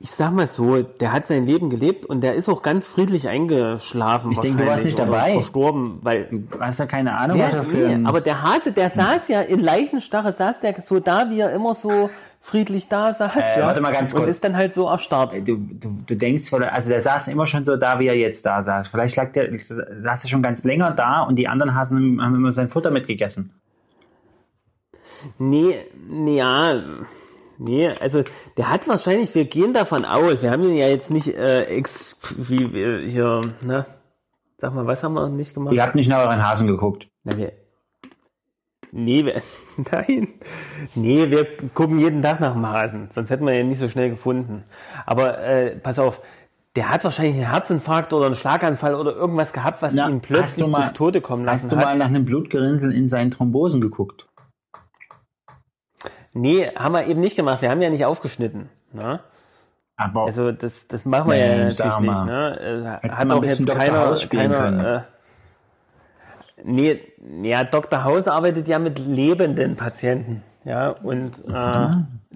ich 0.00 0.10
sag 0.10 0.32
mal 0.32 0.46
so, 0.46 0.82
der 0.82 1.12
hat 1.12 1.26
sein 1.26 1.46
Leben 1.46 1.70
gelebt 1.70 2.04
und 2.04 2.20
der 2.20 2.34
ist 2.34 2.48
auch 2.48 2.62
ganz 2.62 2.86
friedlich 2.86 3.28
eingeschlafen. 3.28 4.32
Ich 4.32 4.38
denke, 4.38 4.64
du 4.64 4.68
warst 4.68 4.84
nicht 4.84 4.98
dabei. 4.98 5.32
Verstorben, 5.34 5.98
weil 6.02 6.28
Du 6.30 6.60
hast 6.60 6.78
ja 6.78 6.86
keine 6.86 7.16
Ahnung, 7.16 7.38
ja, 7.38 7.46
was 7.46 7.54
er 7.54 7.64
für 7.64 7.76
nee, 7.88 8.06
aber 8.06 8.20
der 8.20 8.42
Hase, 8.42 8.72
der 8.72 8.90
saß 8.90 9.28
ja 9.28 9.40
in 9.40 9.60
Leichenstarre, 9.60 10.32
saß 10.32 10.60
der 10.60 10.74
so 10.82 11.00
da, 11.00 11.30
wie 11.30 11.40
er 11.40 11.52
immer 11.52 11.74
so 11.74 12.10
friedlich 12.40 12.88
da 12.88 13.14
saß. 13.14 13.36
Äh, 13.36 13.60
ja, 13.60 13.66
warte 13.66 13.80
mal 13.80 13.92
ganz 13.92 14.12
Und 14.12 14.20
kurz. 14.20 14.30
ist 14.30 14.44
dann 14.44 14.56
halt 14.56 14.74
so 14.74 14.86
erstarrt. 14.88 15.32
Du, 15.32 15.56
du, 15.56 15.98
du 16.06 16.14
denkst, 16.16 16.52
also 16.52 16.88
der 16.88 17.00
saß 17.00 17.28
immer 17.28 17.46
schon 17.46 17.64
so 17.64 17.76
da, 17.76 17.98
wie 17.98 18.06
er 18.06 18.16
jetzt 18.16 18.44
da 18.44 18.62
saß. 18.62 18.88
Vielleicht 18.88 19.16
lag 19.16 19.32
der, 19.32 19.48
saß 19.64 20.24
er 20.24 20.28
schon 20.28 20.42
ganz 20.42 20.62
länger 20.64 20.90
da 20.90 21.22
und 21.22 21.36
die 21.36 21.48
anderen 21.48 21.74
Hasen 21.74 22.20
haben 22.20 22.34
immer 22.34 22.52
sein 22.52 22.68
Futter 22.68 22.90
mitgegessen. 22.90 23.52
Nee, 25.38 25.76
nee, 26.06 26.36
ja, 26.36 26.82
nee, 27.58 27.88
also 27.88 28.22
der 28.56 28.70
hat 28.70 28.86
wahrscheinlich, 28.88 29.34
wir 29.34 29.44
gehen 29.44 29.72
davon 29.72 30.04
aus, 30.04 30.42
wir 30.42 30.50
haben 30.50 30.62
ihn 30.64 30.76
ja 30.76 30.88
jetzt 30.88 31.10
nicht 31.10 31.28
äh, 31.28 31.64
ex, 31.64 32.16
wie 32.36 32.72
wir 32.72 32.98
hier, 33.00 33.40
ne? 33.62 33.86
Sag 34.58 34.74
mal, 34.74 34.86
was 34.86 35.02
haben 35.02 35.14
wir 35.14 35.28
nicht 35.28 35.54
gemacht? 35.54 35.74
Ihr 35.74 35.82
habt 35.82 35.94
nicht 35.94 36.08
nach 36.08 36.24
euren 36.24 36.46
Hasen 36.46 36.66
geguckt. 36.66 37.08
Na, 37.24 37.36
wir, 37.36 37.52
nee, 38.92 39.24
wir, 39.24 39.42
nein. 39.92 40.28
Nee, 40.94 41.30
wir 41.30 41.46
gucken 41.74 41.98
jeden 41.98 42.22
Tag 42.22 42.40
nach 42.40 42.52
dem 42.54 42.66
Hasen. 42.66 43.08
Sonst 43.10 43.30
hätten 43.30 43.46
wir 43.46 43.58
ihn 43.58 43.68
nicht 43.68 43.80
so 43.80 43.88
schnell 43.88 44.10
gefunden. 44.10 44.64
Aber 45.06 45.38
äh, 45.38 45.76
pass 45.76 45.98
auf, 45.98 46.22
der 46.76 46.88
hat 46.88 47.04
wahrscheinlich 47.04 47.34
einen 47.36 47.52
Herzinfarkt 47.52 48.12
oder 48.12 48.26
einen 48.26 48.34
Schlaganfall 48.34 48.94
oder 48.94 49.14
irgendwas 49.14 49.52
gehabt, 49.52 49.82
was 49.82 49.92
Na, 49.94 50.08
ihn 50.08 50.20
plötzlich 50.20 50.66
mal- 50.66 50.88
zu 50.88 50.94
Tode 50.94 51.20
kommen 51.20 51.44
lassen 51.44 51.64
Hast 51.64 51.72
du 51.72 51.76
hat. 51.76 51.84
mal 51.84 51.98
nach 51.98 52.06
einem 52.06 52.24
Blutgerinnsel 52.24 52.92
in 52.92 53.08
seinen 53.08 53.30
Thrombosen 53.30 53.80
geguckt? 53.80 54.26
Nee, 56.34 56.68
haben 56.76 56.92
wir 56.94 57.06
eben 57.06 57.20
nicht 57.20 57.36
gemacht. 57.36 57.62
Wir 57.62 57.70
haben 57.70 57.80
ja 57.80 57.90
nicht 57.90 58.04
aufgeschnitten. 58.04 58.68
Ne? 58.92 59.20
Aber 59.96 60.24
Also 60.26 60.50
das, 60.52 60.88
das 60.88 61.04
machen 61.04 61.30
wir 61.30 61.36
ja 61.36 61.64
natürlich 61.64 61.98
nicht. 61.98 62.24
Ne? 62.24 63.00
Äh, 63.02 63.08
Hat 63.08 63.28
mal 63.28 63.38
auch 63.38 63.44
jetzt 63.44 63.66
keiner, 63.66 64.14
keiner 64.28 64.96
äh, 64.96 65.00
Nee, 66.64 67.00
ja, 67.42 67.62
Dr. 67.64 68.04
House 68.04 68.26
arbeitet 68.26 68.66
ja 68.68 68.78
mit 68.78 68.98
lebenden 68.98 69.76
Patienten. 69.76 70.42
Ja, 70.64 70.90
und 70.90 71.44
äh, 71.46 71.88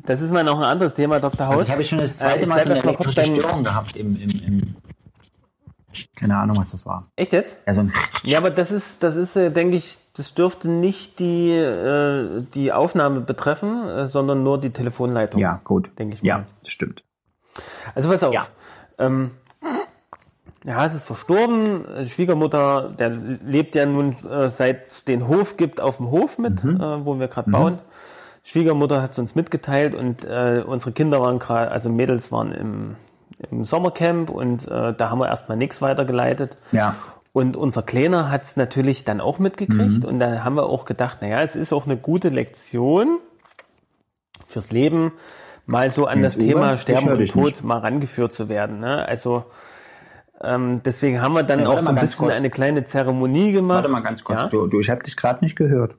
das 0.04 0.20
ist 0.20 0.32
mal 0.32 0.44
noch 0.44 0.58
ein 0.58 0.64
anderes 0.64 0.94
Thema, 0.94 1.18
Dr. 1.18 1.46
House. 1.46 1.56
also 1.56 1.62
ich 1.62 1.70
habe 1.72 1.84
schon 1.84 1.98
das 1.98 2.16
zweite 2.18 2.42
Äh, 2.42 2.46
Mal 2.46 2.62
so 2.62 2.70
eine 2.70 2.82
elektrische 2.82 3.22
Störung 3.24 3.64
gehabt 3.64 3.96
im, 3.96 4.16
im, 4.20 4.30
im 4.46 4.76
keine 6.16 6.36
Ahnung, 6.36 6.56
was 6.58 6.70
das 6.70 6.84
war. 6.86 7.10
Echt 7.16 7.32
jetzt? 7.32 7.56
Ja, 7.66 7.74
so 7.74 7.80
ein 7.80 7.92
Ja, 8.24 8.38
aber 8.38 8.50
das 8.50 8.70
ist, 8.70 9.02
das 9.02 9.16
ist, 9.16 9.36
äh, 9.36 9.50
denke 9.50 9.76
ich, 9.76 9.98
das 10.16 10.34
dürfte 10.34 10.68
nicht 10.68 11.18
die, 11.18 11.50
äh, 11.52 12.42
die 12.54 12.72
Aufnahme 12.72 13.20
betreffen, 13.20 13.86
äh, 13.88 14.06
sondern 14.08 14.42
nur 14.42 14.60
die 14.60 14.70
Telefonleitung. 14.70 15.40
ja, 15.40 15.60
gut. 15.64 15.90
Denke 15.98 16.14
ich 16.14 16.22
mal. 16.22 16.28
Ja, 16.28 16.44
das 16.62 16.70
stimmt. 16.70 17.04
Also 17.94 18.08
pass 18.08 18.22
auf. 18.22 18.34
Ja. 18.34 18.46
Ähm, 18.98 19.32
der 20.64 20.76
Hase 20.76 20.96
ist 20.96 21.04
verstorben. 21.06 21.84
Schwiegermutter, 22.06 22.90
der 22.98 23.10
lebt 23.10 23.74
ja 23.74 23.86
nun 23.86 24.16
äh, 24.28 24.48
seit 24.50 24.86
es 24.88 25.04
den 25.04 25.28
Hof 25.28 25.56
gibt 25.56 25.80
auf 25.80 25.98
dem 25.98 26.10
Hof 26.10 26.38
mit, 26.38 26.62
Mhm. 26.64 26.80
äh, 26.80 27.04
wo 27.04 27.18
wir 27.18 27.28
gerade 27.28 27.50
bauen. 27.50 27.78
Schwiegermutter 28.42 29.02
hat 29.02 29.12
es 29.12 29.18
uns 29.18 29.34
mitgeteilt 29.34 29.94
und 29.94 30.24
äh, 30.24 30.62
unsere 30.66 30.92
Kinder 30.92 31.20
waren 31.20 31.38
gerade, 31.38 31.70
also 31.70 31.90
Mädels 31.90 32.32
waren 32.32 32.52
im, 32.52 32.96
im 33.50 33.64
Sommercamp 33.64 34.30
und 34.30 34.66
äh, 34.68 34.94
da 34.94 35.10
haben 35.10 35.18
wir 35.18 35.28
erstmal 35.28 35.56
nichts 35.56 35.80
weitergeleitet. 35.82 36.56
Ja. 36.72 36.94
Und 37.32 37.56
unser 37.56 37.82
Kleiner 37.82 38.30
hat 38.30 38.42
es 38.44 38.56
natürlich 38.56 39.04
dann 39.04 39.20
auch 39.20 39.38
mitgekriegt 39.38 40.02
Mhm. 40.02 40.04
und 40.04 40.18
da 40.18 40.42
haben 40.44 40.56
wir 40.56 40.64
auch 40.66 40.84
gedacht, 40.86 41.22
naja, 41.22 41.40
es 41.42 41.54
ist 41.56 41.72
auch 41.72 41.84
eine 41.86 41.96
gute 41.96 42.30
Lektion 42.30 43.18
fürs 44.46 44.70
Leben, 44.70 45.12
mal 45.66 45.90
so 45.90 46.06
an 46.06 46.18
Ja, 46.18 46.24
das 46.24 46.36
Uwe, 46.36 46.46
Thema 46.46 46.76
Sterben 46.78 47.08
und 47.10 47.26
Tod 47.30 47.44
nicht. 47.44 47.64
mal 47.64 47.78
rangeführt 47.78 48.32
zu 48.32 48.48
werden. 48.48 48.80
Ne? 48.80 49.06
Also 49.06 49.44
ähm, 50.40 50.82
deswegen 50.84 51.20
haben 51.20 51.34
wir 51.34 51.42
dann 51.42 51.60
Ja, 51.60 51.68
auch 51.68 51.80
so 51.80 51.88
ein 51.88 51.94
bisschen 51.96 52.26
kurz. 52.28 52.32
eine 52.32 52.48
kleine 52.50 52.84
Zeremonie 52.84 53.52
gemacht. 53.52 53.76
Warte 53.76 53.88
mal 53.88 54.02
ganz 54.02 54.24
kurz. 54.24 54.38
Ja? 54.40 54.48
Du, 54.48 54.66
du, 54.66 54.80
ich 54.80 54.88
habe 54.90 55.02
dich 55.02 55.16
gerade 55.16 55.44
nicht 55.44 55.54
gehört. 55.56 55.96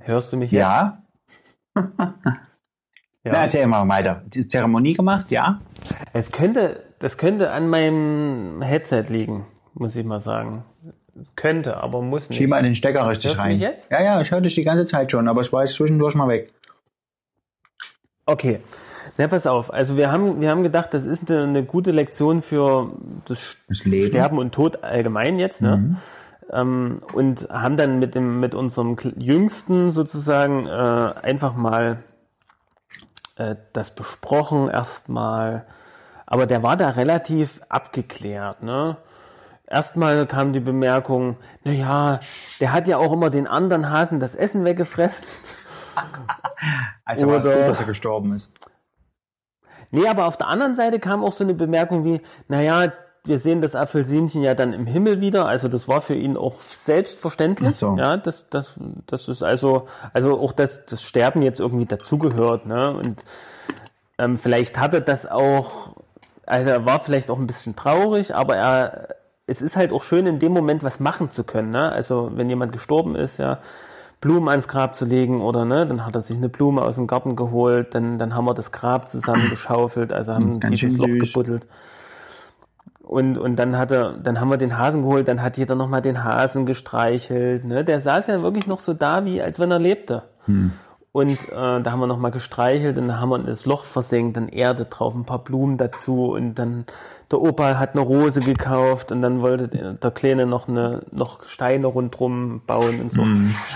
Hörst 0.00 0.32
du 0.32 0.36
mich 0.36 0.50
jetzt? 0.50 0.60
ja? 0.62 1.02
ja. 3.24 3.32
Na, 3.32 3.42
erzähl 3.42 3.66
mal 3.66 3.88
weiter. 3.88 4.22
Die 4.26 4.46
Zeremonie 4.46 4.94
gemacht, 4.94 5.30
ja? 5.30 5.60
Es 6.12 6.30
könnte, 6.32 6.82
das 6.98 7.18
könnte 7.18 7.50
an 7.50 7.68
meinem 7.68 8.62
Headset 8.62 9.04
liegen, 9.08 9.46
muss 9.74 9.96
ich 9.96 10.04
mal 10.04 10.20
sagen. 10.20 10.64
Könnte, 11.36 11.76
aber 11.76 12.00
muss 12.00 12.28
nicht. 12.28 12.38
Schieb 12.38 12.48
mal 12.50 12.62
den 12.62 12.74
Stecker 12.74 13.06
richtig 13.08 13.36
rein. 13.38 13.58
jetzt? 13.58 13.90
Ja, 13.90 14.02
ja, 14.02 14.20
ich 14.20 14.30
höre 14.30 14.40
dich 14.40 14.54
die 14.54 14.64
ganze 14.64 14.86
Zeit 14.86 15.10
schon, 15.10 15.28
aber 15.28 15.42
ich 15.42 15.52
war 15.52 15.62
jetzt 15.62 15.74
zwischendurch 15.74 16.14
mal 16.14 16.28
weg. 16.28 16.52
Okay. 18.26 18.60
Na, 19.18 19.28
pass 19.28 19.46
auf. 19.46 19.72
Also 19.72 19.96
wir 19.96 20.10
haben, 20.10 20.40
wir 20.40 20.50
haben 20.50 20.62
gedacht, 20.62 20.94
das 20.94 21.04
ist 21.04 21.30
eine, 21.30 21.42
eine 21.42 21.64
gute 21.64 21.90
Lektion 21.90 22.40
für 22.40 22.92
das, 23.26 23.56
Das. 23.68 23.78
Sterben 23.78 24.38
und 24.38 24.52
Tod 24.52 24.82
allgemein 24.82 25.38
jetzt, 25.38 25.60
ne? 25.60 25.96
Ähm, 26.50 27.02
und 27.12 27.48
haben 27.50 27.76
dann 27.76 27.98
mit 27.98 28.14
dem, 28.14 28.40
mit 28.40 28.54
unserem 28.54 28.96
Jüngsten 29.16 29.90
sozusagen 29.90 30.66
äh, 30.66 30.70
einfach 30.70 31.54
mal 31.54 31.98
äh, 33.42 33.56
das 33.72 33.90
besprochen 33.94 34.68
erstmal. 34.68 35.66
Aber 36.26 36.46
der 36.46 36.62
war 36.62 36.76
da 36.76 36.90
relativ 36.90 37.60
abgeklärt, 37.68 38.62
ne? 38.62 38.96
Erstmal 39.66 40.26
kam 40.26 40.52
die 40.52 40.60
Bemerkung, 40.60 41.36
na 41.64 41.72
ja, 41.72 42.18
der 42.60 42.72
hat 42.72 42.88
ja 42.88 42.98
auch 42.98 43.12
immer 43.12 43.30
den 43.30 43.46
anderen 43.46 43.88
Hasen 43.90 44.20
das 44.20 44.34
Essen 44.34 44.64
weggefressen. 44.64 45.26
Also 47.04 47.26
war 47.26 47.38
es 47.38 47.44
gut, 47.44 47.54
dass 47.54 47.80
er 47.80 47.86
gestorben 47.86 48.36
ist. 48.36 48.50
Nee, 49.90 50.06
aber 50.06 50.26
auf 50.26 50.38
der 50.38 50.46
anderen 50.46 50.74
Seite 50.74 50.98
kam 51.00 51.22
auch 51.22 51.34
so 51.34 51.44
eine 51.44 51.52
Bemerkung 51.52 52.04
wie, 52.04 52.22
naja, 52.48 52.92
wir 53.24 53.38
sehen 53.38 53.62
das 53.62 53.74
Apfelsinchen 53.76 54.42
ja 54.42 54.54
dann 54.54 54.72
im 54.72 54.86
Himmel 54.86 55.20
wieder, 55.20 55.46
also 55.46 55.68
das 55.68 55.86
war 55.86 56.00
für 56.00 56.14
ihn 56.14 56.36
auch 56.36 56.60
selbstverständlich, 56.74 57.76
so. 57.76 57.96
ja, 57.96 58.16
das, 58.16 58.48
das, 58.48 58.74
das 59.06 59.28
ist 59.28 59.42
also, 59.44 59.86
also 60.12 60.40
auch 60.40 60.52
das, 60.52 60.86
das 60.86 61.02
Sterben 61.02 61.42
jetzt 61.42 61.60
irgendwie 61.60 61.86
dazugehört, 61.86 62.66
ne, 62.66 62.92
und 62.92 63.22
ähm, 64.18 64.36
vielleicht 64.36 64.78
hatte 64.78 65.00
das 65.00 65.30
auch, 65.30 65.94
also 66.46 66.70
er 66.70 66.84
war 66.84 66.98
vielleicht 66.98 67.30
auch 67.30 67.38
ein 67.38 67.46
bisschen 67.46 67.76
traurig, 67.76 68.34
aber 68.34 68.56
er, 68.56 69.08
es 69.46 69.62
ist 69.62 69.76
halt 69.76 69.92
auch 69.92 70.02
schön 70.02 70.26
in 70.26 70.40
dem 70.40 70.52
Moment 70.52 70.82
was 70.82 70.98
machen 70.98 71.30
zu 71.30 71.44
können, 71.44 71.70
ne, 71.70 71.92
also 71.92 72.32
wenn 72.34 72.48
jemand 72.48 72.72
gestorben 72.72 73.14
ist, 73.14 73.38
ja, 73.38 73.60
Blumen 74.20 74.48
ans 74.48 74.66
Grab 74.66 74.96
zu 74.96 75.04
legen 75.04 75.40
oder 75.42 75.64
ne, 75.64 75.86
dann 75.86 76.04
hat 76.04 76.16
er 76.16 76.22
sich 76.22 76.36
eine 76.36 76.48
Blume 76.48 76.82
aus 76.82 76.96
dem 76.96 77.06
Garten 77.06 77.36
geholt, 77.36 77.94
dann, 77.94 78.18
dann 78.18 78.34
haben 78.34 78.46
wir 78.46 78.54
das 78.54 78.72
Grab 78.72 79.08
zusammengeschaufelt, 79.08 80.12
also 80.12 80.34
haben 80.34 80.60
ein 80.60 80.70
tiefes 80.72 80.96
Loch 80.96 81.06
gebuddelt. 81.06 81.66
Und, 83.12 83.36
und 83.36 83.56
dann 83.56 83.76
hat 83.76 83.90
er, 83.90 84.14
dann 84.14 84.40
haben 84.40 84.48
wir 84.48 84.56
den 84.56 84.78
Hasen 84.78 85.02
geholt, 85.02 85.28
dann 85.28 85.42
hat 85.42 85.58
jeder 85.58 85.74
nochmal 85.74 86.00
den 86.00 86.24
Hasen 86.24 86.64
gestreichelt. 86.64 87.62
Ne? 87.62 87.84
Der 87.84 88.00
saß 88.00 88.26
ja 88.28 88.42
wirklich 88.42 88.66
noch 88.66 88.80
so 88.80 88.94
da, 88.94 89.26
wie 89.26 89.42
als 89.42 89.58
wenn 89.58 89.70
er 89.70 89.78
lebte. 89.78 90.22
Und 91.12 91.38
äh, 91.50 91.82
da 91.82 91.92
haben 91.92 92.00
wir 92.00 92.06
nochmal 92.06 92.30
gestreichelt 92.30 92.96
und 92.96 93.08
dann 93.08 93.20
haben 93.20 93.28
wir 93.28 93.38
das 93.40 93.66
Loch 93.66 93.84
versenkt, 93.84 94.38
dann 94.38 94.48
Erde 94.48 94.86
drauf, 94.86 95.14
ein 95.14 95.26
paar 95.26 95.44
Blumen 95.44 95.76
dazu 95.76 96.32
und 96.32 96.54
dann 96.54 96.86
der 97.30 97.42
Opa 97.42 97.78
hat 97.78 97.90
eine 97.92 98.00
Rose 98.00 98.40
gekauft 98.40 99.12
und 99.12 99.20
dann 99.20 99.42
wollte 99.42 99.68
der, 99.68 100.10
Kleine 100.10 100.46
noch 100.46 100.68
eine 100.68 101.02
noch 101.10 101.44
Steine 101.44 101.88
rundrum 101.88 102.62
bauen 102.66 102.98
und 103.02 103.12
so. 103.12 103.26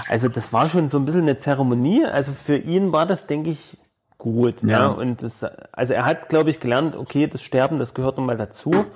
Also 0.09 0.29
das 0.31 0.55
war 0.55 0.70
schon 0.70 0.88
so 0.88 0.99
ein 0.99 1.05
bisschen 1.05 1.22
eine 1.22 1.37
Zeremonie. 1.37 2.07
Also 2.07 2.33
für 2.33 2.57
ihn 2.57 2.92
war 2.92 3.05
das, 3.05 3.27
denke 3.27 3.51
ich, 3.51 3.77
gut. 4.16 4.62
Ja. 4.62 4.68
Ja. 4.68 4.87
Und 4.87 5.22
das, 5.22 5.44
also 5.72 5.92
er 5.92 6.07
hat, 6.07 6.31
glaube 6.31 6.49
ich, 6.51 6.61
gelernt, 6.61 6.96
okay, 6.96 7.27
das 7.27 7.42
Sterben, 7.42 7.79
das 7.79 7.92
gehört 7.92 8.16
nun 8.16 8.27
mal 8.27 8.37
dazu. 8.37 8.87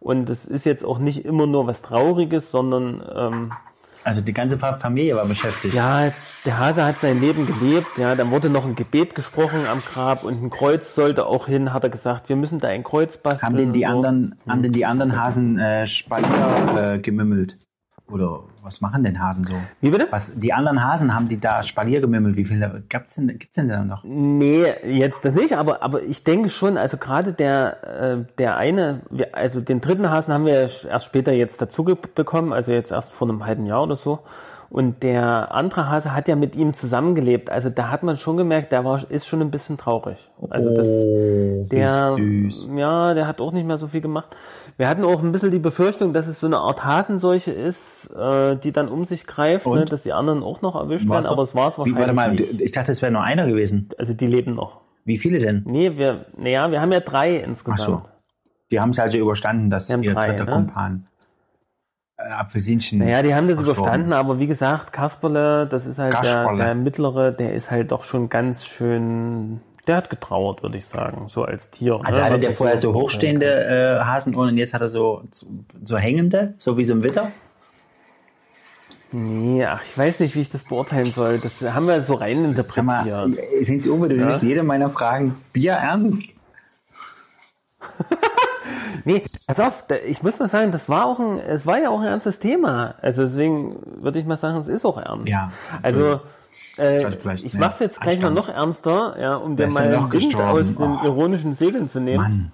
Und 0.00 0.28
das 0.28 0.44
ist 0.44 0.64
jetzt 0.64 0.84
auch 0.84 0.98
nicht 0.98 1.24
immer 1.24 1.46
nur 1.46 1.66
was 1.66 1.82
Trauriges, 1.82 2.50
sondern 2.50 3.02
ähm, 3.14 3.52
Also 4.04 4.20
die 4.20 4.32
ganze 4.32 4.56
Familie 4.58 5.16
war 5.16 5.26
beschäftigt. 5.26 5.74
ja, 5.74 6.12
der 6.46 6.58
Hase 6.58 6.84
hat 6.84 7.00
sein 7.00 7.20
Leben 7.20 7.46
gelebt, 7.46 7.98
ja, 7.98 8.14
dann 8.14 8.30
wurde 8.30 8.48
noch 8.48 8.64
ein 8.64 8.74
Gebet 8.76 9.14
gesprochen 9.14 9.66
am 9.66 9.80
Grab 9.80 10.24
und 10.24 10.42
ein 10.42 10.50
Kreuz 10.50 10.94
sollte 10.94 11.26
auch 11.26 11.46
hin, 11.46 11.72
hat 11.72 11.82
er 11.84 11.90
gesagt, 11.90 12.28
wir 12.28 12.36
müssen 12.36 12.60
da 12.60 12.68
ein 12.68 12.84
Kreuz 12.84 13.18
basteln. 13.18 13.46
Haben 13.46 13.56
denn 13.56 13.72
die 13.72 13.82
so. 13.82 13.88
anderen, 13.88 14.38
haben 14.48 14.62
denn 14.62 14.72
die 14.72 14.86
anderen 14.86 15.20
Hasen 15.20 15.58
äh, 15.58 15.86
Spalier 15.86 16.94
äh, 16.94 16.98
gemümmelt? 17.00 17.58
Oder 18.10 18.40
was 18.62 18.80
machen 18.80 19.04
denn 19.04 19.20
Hasen 19.20 19.44
so? 19.44 19.54
Wie 19.80 19.90
bitte? 19.90 20.06
Was, 20.10 20.32
die 20.34 20.52
anderen 20.54 20.82
Hasen 20.82 21.14
haben 21.14 21.28
die 21.28 21.38
da 21.38 21.62
Spalier 21.62 22.00
gemümmelt? 22.00 22.36
Wie 22.36 22.44
viele 22.46 22.82
gibt's 22.88 23.16
denn, 23.16 23.26
gibt's 23.28 23.54
denn 23.54 23.68
da 23.68 23.84
noch? 23.84 24.02
Nee, 24.04 24.64
jetzt 24.84 25.24
das 25.24 25.34
nicht, 25.34 25.56
aber, 25.56 25.82
aber 25.82 26.02
ich 26.02 26.24
denke 26.24 26.48
schon, 26.48 26.78
also 26.78 26.96
gerade 26.96 27.32
der, 27.34 27.76
äh, 27.84 28.24
der 28.38 28.56
eine, 28.56 29.02
also 29.32 29.60
den 29.60 29.80
dritten 29.80 30.10
Hasen 30.10 30.32
haben 30.32 30.46
wir 30.46 30.54
erst 30.54 31.04
später 31.04 31.32
jetzt 31.32 31.60
dazu 31.60 31.84
bekommen, 31.84 32.52
also 32.54 32.72
jetzt 32.72 32.92
erst 32.92 33.12
vor 33.12 33.28
einem 33.28 33.44
halben 33.44 33.66
Jahr 33.66 33.82
oder 33.82 33.96
so. 33.96 34.20
Und 34.70 35.02
der 35.02 35.54
andere 35.54 35.88
Hase 35.88 36.14
hat 36.14 36.28
ja 36.28 36.36
mit 36.36 36.54
ihm 36.54 36.74
zusammengelebt. 36.74 37.48
Also 37.48 37.70
da 37.70 37.90
hat 37.90 38.02
man 38.02 38.18
schon 38.18 38.36
gemerkt, 38.36 38.70
der 38.70 38.84
war, 38.84 39.02
ist 39.10 39.26
schon 39.26 39.40
ein 39.40 39.50
bisschen 39.50 39.78
traurig. 39.78 40.28
Also 40.50 40.74
das, 40.74 40.86
Oh, 40.86 41.64
der, 41.70 42.14
süß. 42.16 42.68
ja, 42.76 43.14
der 43.14 43.26
hat 43.26 43.40
auch 43.40 43.52
nicht 43.52 43.66
mehr 43.66 43.78
so 43.78 43.86
viel 43.86 44.02
gemacht. 44.02 44.36
Wir 44.78 44.88
hatten 44.88 45.04
auch 45.04 45.22
ein 45.24 45.32
bisschen 45.32 45.50
die 45.50 45.58
Befürchtung, 45.58 46.12
dass 46.12 46.28
es 46.28 46.38
so 46.38 46.46
eine 46.46 46.58
Art 46.58 46.84
Hasenseuche 46.84 47.50
ist, 47.50 48.08
äh, 48.16 48.56
die 48.56 48.70
dann 48.70 48.88
um 48.88 49.04
sich 49.04 49.26
greift, 49.26 49.66
ne, 49.66 49.84
dass 49.84 50.04
die 50.04 50.12
anderen 50.12 50.44
auch 50.44 50.62
noch 50.62 50.76
erwischt 50.76 51.08
werden, 51.10 51.26
aber 51.26 51.42
es 51.42 51.54
war 51.56 51.68
es 51.68 51.74
Wie, 51.74 51.78
wahrscheinlich 51.78 51.98
warte 51.98 52.14
mal, 52.14 52.30
nicht. 52.30 52.60
ich 52.60 52.72
dachte, 52.72 52.92
es 52.92 53.02
wäre 53.02 53.10
nur 53.10 53.22
einer 53.22 53.48
gewesen. 53.48 53.88
Also 53.98 54.14
die 54.14 54.28
leben 54.28 54.54
noch. 54.54 54.80
Wie 55.04 55.18
viele 55.18 55.40
denn? 55.40 55.64
Nee, 55.66 55.96
wir, 55.98 56.26
naja, 56.36 56.70
wir 56.70 56.80
haben 56.80 56.92
ja 56.92 57.00
drei 57.00 57.36
insgesamt. 57.36 57.80
Ach 57.80 57.86
so. 57.86 58.02
Die 58.70 58.78
haben 58.78 58.90
es 58.90 59.00
also 59.00 59.18
überstanden, 59.18 59.68
dass 59.68 59.90
ihr 59.90 59.98
drei, 59.98 60.28
dritter 60.28 60.44
ne? 60.44 60.52
Kumpan 60.52 61.08
äh, 62.18 62.30
Apfelsinchen. 62.30 62.98
Naja, 62.98 63.22
die 63.22 63.34
haben 63.34 63.48
das 63.48 63.56
verstorben. 63.56 63.82
überstanden, 63.82 64.12
aber 64.12 64.38
wie 64.38 64.46
gesagt, 64.46 64.92
Kasperle, 64.92 65.66
das 65.66 65.86
ist 65.86 65.98
halt 65.98 66.14
der, 66.22 66.54
der 66.54 66.74
mittlere, 66.74 67.32
der 67.32 67.54
ist 67.54 67.70
halt 67.70 67.92
doch 67.92 68.04
schon 68.04 68.28
ganz 68.28 68.66
schön, 68.66 69.60
der 69.88 69.96
hat 69.96 70.10
getrauert, 70.10 70.62
würde 70.62 70.78
ich 70.78 70.86
sagen, 70.86 71.28
so 71.28 71.44
als 71.44 71.70
Tier. 71.70 72.00
Also 72.04 72.20
ne, 72.20 72.24
hatte 72.24 72.34
was 72.34 72.40
der 72.40 72.54
vorher 72.54 72.76
so 72.78 72.94
hochstehende 72.94 73.46
äh, 73.46 74.04
Hasenohren 74.04 74.50
und 74.50 74.58
jetzt 74.58 74.74
hat 74.74 74.82
er 74.82 74.88
so, 74.88 75.22
so 75.84 75.96
hängende, 75.96 76.54
so 76.58 76.76
wie 76.76 76.84
so 76.84 76.94
ein 76.94 77.02
Witter? 77.02 77.32
Nee, 79.10 79.64
ach, 79.64 79.82
ich 79.82 79.96
weiß 79.96 80.20
nicht, 80.20 80.34
wie 80.36 80.42
ich 80.42 80.50
das 80.50 80.64
beurteilen 80.64 81.10
soll. 81.10 81.38
Das 81.38 81.62
haben 81.62 81.86
wir 81.86 82.02
so 82.02 82.14
rein 82.14 82.54
Sag 82.54 82.84
mal, 82.84 83.06
interpretiert. 83.06 83.66
sind 83.66 83.82
Sie 83.82 83.88
unbedingt, 83.88 84.20
du 84.20 84.26
nimmst 84.26 84.42
jede 84.42 84.62
meiner 84.62 84.90
Fragen 84.90 85.36
Bier 85.52 85.72
ernst? 85.72 86.22
Nee, 89.04 89.22
pass 89.46 89.58
auf, 89.58 89.84
ich 90.06 90.22
muss 90.22 90.38
mal 90.38 90.48
sagen, 90.48 90.70
das 90.70 90.88
war 90.88 91.06
auch 91.06 91.18
ein, 91.18 91.38
es 91.38 91.64
war 91.64 91.78
ja 91.78 91.88
auch 91.88 92.00
ein 92.00 92.08
ernstes 92.08 92.40
Thema. 92.40 92.94
Also 93.00 93.22
deswegen 93.22 94.02
würde 94.02 94.18
ich 94.18 94.26
mal 94.26 94.36
sagen, 94.36 94.58
es 94.58 94.68
ist 94.68 94.84
auch 94.84 94.98
ernst. 94.98 95.28
Ja. 95.28 95.50
Also, 95.80 96.20
äh, 96.78 97.08
ich 97.34 97.54
mehr 97.54 97.68
mach's 97.68 97.80
jetzt 97.80 98.00
gleich 98.00 98.20
mal 98.20 98.30
noch 98.30 98.48
ernster, 98.48 99.16
ja, 99.20 99.34
um 99.36 99.56
dir 99.56 99.68
mal 99.68 99.90
den 99.90 100.12
Wind 100.12 100.36
aus 100.36 100.76
den 100.76 100.98
Oh. 100.98 101.04
ironischen 101.04 101.54
Segeln 101.54 101.88
zu 101.88 102.00
nehmen, 102.00 102.52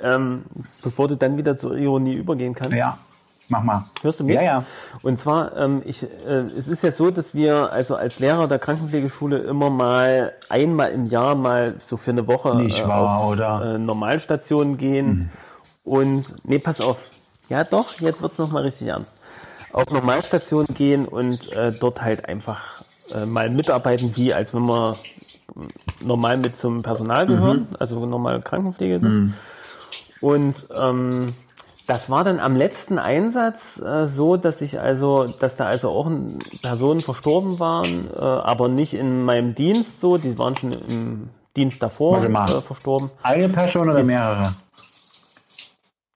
ähm, 0.00 0.44
bevor 0.82 1.08
du 1.08 1.16
dann 1.16 1.36
wieder 1.36 1.56
zur 1.56 1.76
Ironie 1.76 2.14
übergehen 2.14 2.54
kannst. 2.54 2.74
Ja, 2.74 2.98
mach 3.48 3.62
mal. 3.62 3.84
Hörst 4.02 4.20
du 4.20 4.24
mich? 4.24 4.36
Ja, 4.36 4.42
ja. 4.42 4.64
Und 5.02 5.18
zwar, 5.18 5.56
ähm, 5.56 5.82
ich, 5.84 6.02
äh, 6.02 6.46
es 6.56 6.68
ist 6.68 6.82
ja 6.82 6.92
so, 6.92 7.10
dass 7.10 7.34
wir 7.34 7.70
also 7.72 7.96
als 7.96 8.18
Lehrer 8.18 8.48
der 8.48 8.58
Krankenpflegeschule 8.58 9.38
immer 9.38 9.70
mal 9.70 10.32
einmal 10.48 10.90
im 10.92 11.06
Jahr 11.06 11.34
mal 11.34 11.74
so 11.78 11.96
für 11.96 12.12
eine 12.12 12.26
Woche 12.26 12.54
Nicht 12.56 12.80
äh, 12.80 12.88
wahr, 12.88 13.18
auf 13.18 13.32
oder? 13.32 13.60
Hm. 13.60 13.74
Äh, 13.74 13.78
Normalstationen 13.78 14.76
gehen. 14.78 15.30
Und 15.84 16.34
nee, 16.46 16.58
pass 16.58 16.80
auf. 16.80 17.10
Ja, 17.50 17.62
doch, 17.64 18.00
jetzt 18.00 18.22
wird's 18.22 18.38
noch 18.38 18.50
mal 18.50 18.62
richtig 18.62 18.88
ernst. 18.88 19.12
Auf 19.72 19.90
Normalstationen 19.90 20.68
gehen 20.74 21.06
und 21.06 21.52
äh, 21.52 21.72
dort 21.72 22.00
halt 22.00 22.26
einfach 22.26 22.84
äh, 23.12 23.26
mal 23.26 23.50
mitarbeiten, 23.50 24.16
wie 24.16 24.32
als 24.32 24.54
wenn 24.54 24.62
wir 24.66 24.96
normal 26.00 26.36
mit 26.38 26.56
zum 26.56 26.82
Personal 26.82 27.26
gehören, 27.26 27.68
also 27.78 28.04
normal 28.06 28.40
Krankenpflege 28.40 29.00
sind. 29.00 29.34
Und 30.20 30.66
ähm, 30.74 31.34
das 31.86 32.08
war 32.08 32.24
dann 32.24 32.40
am 32.40 32.56
letzten 32.56 32.98
Einsatz 32.98 33.78
äh, 33.78 34.06
so, 34.06 34.36
dass 34.38 34.62
ich 34.62 34.80
also, 34.80 35.26
dass 35.26 35.56
da 35.56 35.66
also 35.66 35.90
auch 35.90 36.10
Personen 36.62 37.00
verstorben 37.00 37.60
waren, 37.60 38.08
äh, 38.16 38.20
aber 38.20 38.68
nicht 38.68 38.94
in 38.94 39.22
meinem 39.24 39.54
Dienst 39.54 40.00
so, 40.00 40.16
die 40.16 40.38
waren 40.38 40.56
schon 40.56 40.72
im 40.72 41.28
Dienst 41.56 41.82
davor 41.82 42.24
äh, 42.24 42.60
verstorben. 42.62 43.10
Eine 43.22 43.48
Person 43.50 43.90
oder 43.90 44.00
Ist- 44.00 44.06
mehrere? 44.06 44.54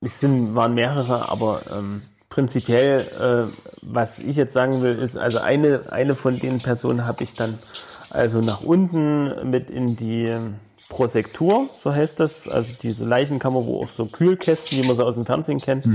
Es 0.00 0.20
sind, 0.20 0.54
waren 0.54 0.74
mehrere, 0.74 1.28
aber 1.28 1.60
ähm, 1.76 2.02
prinzipiell, 2.30 3.00
äh, 3.50 3.52
was 3.82 4.18
ich 4.18 4.36
jetzt 4.36 4.52
sagen 4.52 4.82
will, 4.82 4.98
ist, 4.98 5.16
also 5.16 5.38
eine, 5.38 5.90
eine 5.90 6.14
von 6.14 6.38
den 6.38 6.58
Personen 6.58 7.06
habe 7.06 7.24
ich 7.24 7.34
dann 7.34 7.58
also 8.10 8.40
nach 8.40 8.62
unten 8.62 9.50
mit 9.50 9.70
in 9.70 9.96
die 9.96 10.34
Prosektur, 10.88 11.68
so 11.82 11.94
heißt 11.94 12.18
das, 12.20 12.48
also 12.48 12.72
diese 12.82 13.04
Leichenkammer, 13.04 13.66
wo 13.66 13.82
auch 13.82 13.88
so 13.88 14.06
Kühlkästen, 14.06 14.78
wie 14.78 14.86
man 14.86 14.96
sie 14.96 15.04
aus 15.04 15.16
dem 15.16 15.26
Fernsehen 15.26 15.58
kennt, 15.58 15.86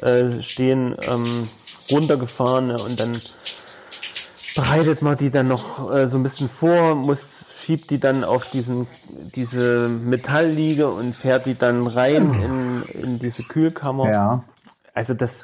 äh, 0.00 0.40
stehen, 0.40 0.96
ähm, 1.02 1.48
runtergefahren 1.90 2.68
ne, 2.68 2.82
und 2.82 2.98
dann 2.98 3.12
bereitet 4.54 5.02
man 5.02 5.16
die 5.18 5.30
dann 5.30 5.48
noch 5.48 5.92
äh, 5.92 6.08
so 6.08 6.16
ein 6.16 6.22
bisschen 6.22 6.48
vor, 6.48 6.94
muss 6.94 7.46
schiebt 7.62 7.90
die 7.90 8.00
dann 8.00 8.24
auf 8.24 8.50
diesen 8.50 8.88
diese 9.34 9.88
Metallliege 9.88 10.88
und 10.88 11.14
fährt 11.14 11.46
die 11.46 11.56
dann 11.56 11.86
rein 11.86 12.34
in, 12.34 12.82
in 13.02 13.18
diese 13.18 13.44
Kühlkammer. 13.44 14.10
Ja. 14.10 14.44
Also 14.94 15.14
das, 15.14 15.42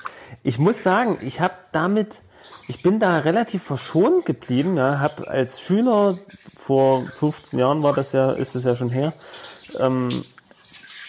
ich 0.49 0.59
muss 0.59 0.83
sagen, 0.83 1.19
ich 1.21 1.41
habe 1.41 1.53
damit, 1.73 2.23
ich 2.69 2.83
bin 2.83 3.01
da 3.01 3.19
relativ 3.19 3.63
verschont 3.65 4.25
geblieben. 4.25 4.79
Ja, 4.79 4.99
habe 4.99 5.29
als 5.29 5.61
Schüler 5.61 6.19
vor 6.59 7.05
15 7.07 7.59
Jahren 7.59 7.83
war 7.83 7.93
das 7.93 8.13
ja, 8.13 8.33
ist 8.33 8.55
das 8.55 8.65
ja 8.65 8.75
schon 8.75 8.89
her, 8.89 9.13
ähm, 9.79 10.09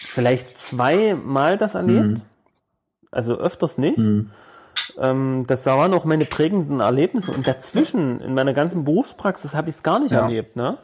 vielleicht 0.06 0.58
zweimal 0.58 1.56
das 1.56 1.74
erlebt. 1.74 2.20
Also 3.10 3.34
öfters 3.36 3.78
nicht. 3.78 3.98
Ähm, 4.98 5.44
das 5.46 5.64
waren 5.64 5.94
auch 5.94 6.04
meine 6.04 6.26
prägenden 6.26 6.80
Erlebnisse 6.80 7.32
und 7.32 7.46
dazwischen 7.46 8.20
in 8.20 8.34
meiner 8.34 8.52
ganzen 8.52 8.84
Berufspraxis 8.84 9.54
habe 9.54 9.70
ich 9.70 9.76
es 9.76 9.82
gar 9.82 10.00
nicht 10.00 10.12
Ja. 10.12 10.20
erlebt. 10.24 10.54
Ne? 10.54 10.76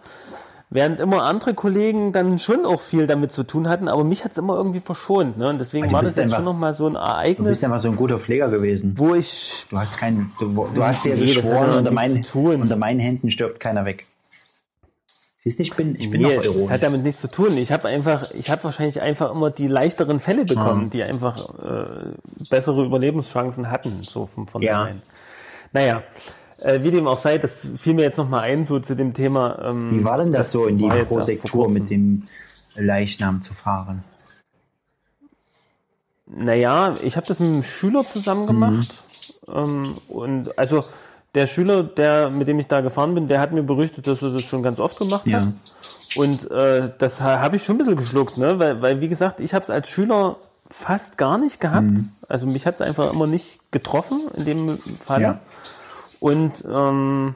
Während 0.69 0.99
immer 0.99 1.23
andere 1.23 1.55
Kollegen 1.55 2.13
dann 2.13 2.41
schon 2.41 2.67
auch 2.67 2.81
viel 2.81 3.07
damit 3.07 3.31
zu 3.31 3.45
tun 3.45 3.69
hatten, 3.69 3.87
aber 3.87 4.03
mich 4.03 4.25
hat's 4.25 4.37
immer 4.37 4.57
irgendwie 4.57 4.81
verschont. 4.81 5.39
Ne? 5.39 5.49
Und 5.49 5.59
deswegen 5.61 5.87
du 5.89 5.93
war 5.95 6.03
das 6.03 6.13
jetzt 6.17 6.25
einfach- 6.25 6.37
schon 6.39 6.45
nochmal 6.45 6.75
so 6.75 6.89
ein 6.89 6.95
Du 6.95 6.99
Ereignis, 6.99 7.49
bist 7.51 7.65
einfach 7.65 7.81
so 7.81 7.89
ein 7.89 7.95
guter 7.97 8.19
Pfleger 8.19 8.49
gewesen. 8.49 8.95
wo 8.97 9.15
ich 9.15 9.65
Du 9.71 9.79
hast 9.79 9.97
keinen, 9.97 10.33
du, 10.41 10.69
du 10.75 10.85
hast 10.85 11.05
dir 11.05 11.15
Nee, 11.15 11.21
das 11.21 11.37
hat 11.37 11.43
geschworen, 11.43 11.55
ja 11.69 11.79
unter 11.79 12.23
tun. 12.23 12.61
unter 12.63 12.77
meinen 12.77 12.99
Händen 12.99 13.31
stirbt 13.31 13.61
keiner 13.61 13.85
weg. 13.87 14.07
Siehst 15.45 15.61
du, 15.61 15.63
ich 15.63 15.75
bin, 15.75 15.95
ich 16.01 16.11
bin 16.11 16.23
Nee, 16.23 16.35
das 16.35 16.47
ironisch. 16.47 16.71
hat 16.73 16.83
damit 16.83 17.05
nichts 17.05 17.21
zu 17.21 17.31
tun. 17.31 17.57
Ich 17.57 17.71
habe 17.71 17.87
einfach, 17.87 18.33
ich 18.33 18.51
habe 18.51 18.65
wahrscheinlich 18.65 19.01
einfach 19.01 19.33
immer 19.33 19.51
die 19.51 19.69
leichteren 19.69 20.19
Fälle 20.19 20.45
bekommen, 20.45 20.91
die 20.91 21.05
einfach 21.05 21.49
äh, 21.61 22.15
bessere 22.51 22.85
Überlebenschancen 22.85 23.71
hatten, 23.71 23.97
so 24.01 24.27
von 24.27 24.49
vornherein. 24.49 25.01
Naja, 25.73 26.03
äh, 26.61 26.83
wie 26.83 26.91
dem 26.91 27.07
auch 27.07 27.19
sei, 27.19 27.39
das 27.39 27.67
fiel 27.79 27.95
mir 27.95 28.03
jetzt 28.03 28.19
nochmal 28.19 28.43
ein, 28.43 28.67
so 28.67 28.79
zu 28.81 28.95
dem 28.95 29.15
Thema. 29.15 29.59
Ähm, 29.67 29.91
Wie 29.99 30.05
war 30.05 30.19
denn 30.19 30.33
das, 30.33 30.53
so 30.53 30.67
in 30.67 30.79
die 30.79 30.89
Prosektur 31.05 31.71
mit 31.71 31.91
dem 31.91 32.27
Leichnam 32.75 33.43
zu 33.43 33.55
fahren? 33.55 34.05
Naja, 36.27 36.95
ich 37.03 37.17
habe 37.17 37.27
das 37.27 37.39
mit 37.39 37.49
einem 37.53 37.63
Schüler 37.63 38.05
zusammen 38.05 38.47
gemacht. 38.47 38.89
Ähm, 39.49 39.97
und 40.09 40.59
also 40.59 40.85
der 41.35 41.47
Schüler, 41.47 41.83
der, 41.85 42.31
mit 42.31 42.49
dem 42.49 42.59
ich 42.59 42.67
da 42.67 42.81
gefahren 42.81 43.15
bin, 43.15 43.29
der 43.29 43.41
hat 43.41 43.53
mir 43.53 43.63
berichtet, 43.63 44.07
dass 44.07 44.23
er 44.23 44.31
das 44.31 44.43
schon 44.43 44.63
ganz 44.63 44.81
oft 44.81 44.99
gemacht 44.99 45.27
Ja. 45.27 45.41
hat. 45.43 45.53
Und 46.17 46.51
äh, 46.51 46.91
das 46.99 47.21
ha- 47.21 47.41
habe 47.41 47.57
ich 47.57 47.65
schon 47.65 47.77
ein 47.77 47.79
bisschen 47.79 47.97
geschluckt, 47.97 48.39
ne? 48.39 48.59
weil, 48.59 48.81
weil 48.83 49.01
wie 49.01 49.09
gesagt, 49.09 49.39
ich 49.41 49.53
habe 49.55 49.63
es 49.63 49.71
als 49.71 49.89
Schüler 49.89 50.37
fast 50.71 51.17
gar 51.19 51.39
nicht 51.39 51.61
gehabt. 51.61 51.87
Mhm. 51.87 52.11
Also 52.29 52.47
mich 52.47 52.67
hat 52.67 52.77
es 52.77 52.81
einfach 52.81 53.13
immer 53.13 53.27
nicht 53.27 53.61
getroffen 53.71 54.21
in 54.35 54.45
dem 54.45 54.79
Falle. 54.79 55.23
Ja. 55.23 55.41
Und 56.21 56.65
ähm, 56.73 57.35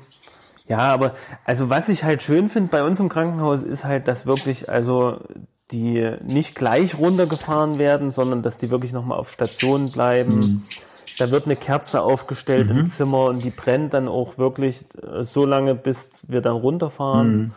ja, 0.66 0.78
aber 0.78 1.14
also 1.44 1.68
was 1.68 1.88
ich 1.88 2.04
halt 2.04 2.22
schön 2.22 2.48
finde 2.48 2.70
bei 2.70 2.84
uns 2.84 3.00
im 3.00 3.08
Krankenhaus 3.08 3.62
ist 3.62 3.84
halt, 3.84 4.06
dass 4.06 4.26
wirklich 4.26 4.68
also 4.68 5.18
die 5.72 6.10
nicht 6.26 6.54
gleich 6.54 6.98
runtergefahren 6.98 7.78
werden, 7.78 8.10
sondern 8.10 8.42
dass 8.42 8.58
die 8.58 8.70
wirklich 8.70 8.92
nochmal 8.92 9.18
auf 9.18 9.30
Station 9.30 9.90
bleiben. 9.90 10.38
Mhm. 10.38 10.62
Da 11.18 11.30
wird 11.30 11.46
eine 11.46 11.56
Kerze 11.56 12.02
aufgestellt 12.02 12.70
im 12.70 12.86
Zimmer 12.86 13.26
und 13.26 13.44
die 13.44 13.50
brennt 13.50 13.92
dann 13.94 14.08
auch 14.08 14.38
wirklich 14.38 14.84
äh, 15.02 15.22
so 15.22 15.44
lange, 15.44 15.74
bis 15.74 16.24
wir 16.28 16.40
dann 16.40 16.56
runterfahren. 16.56 17.36
Mhm. 17.36 17.50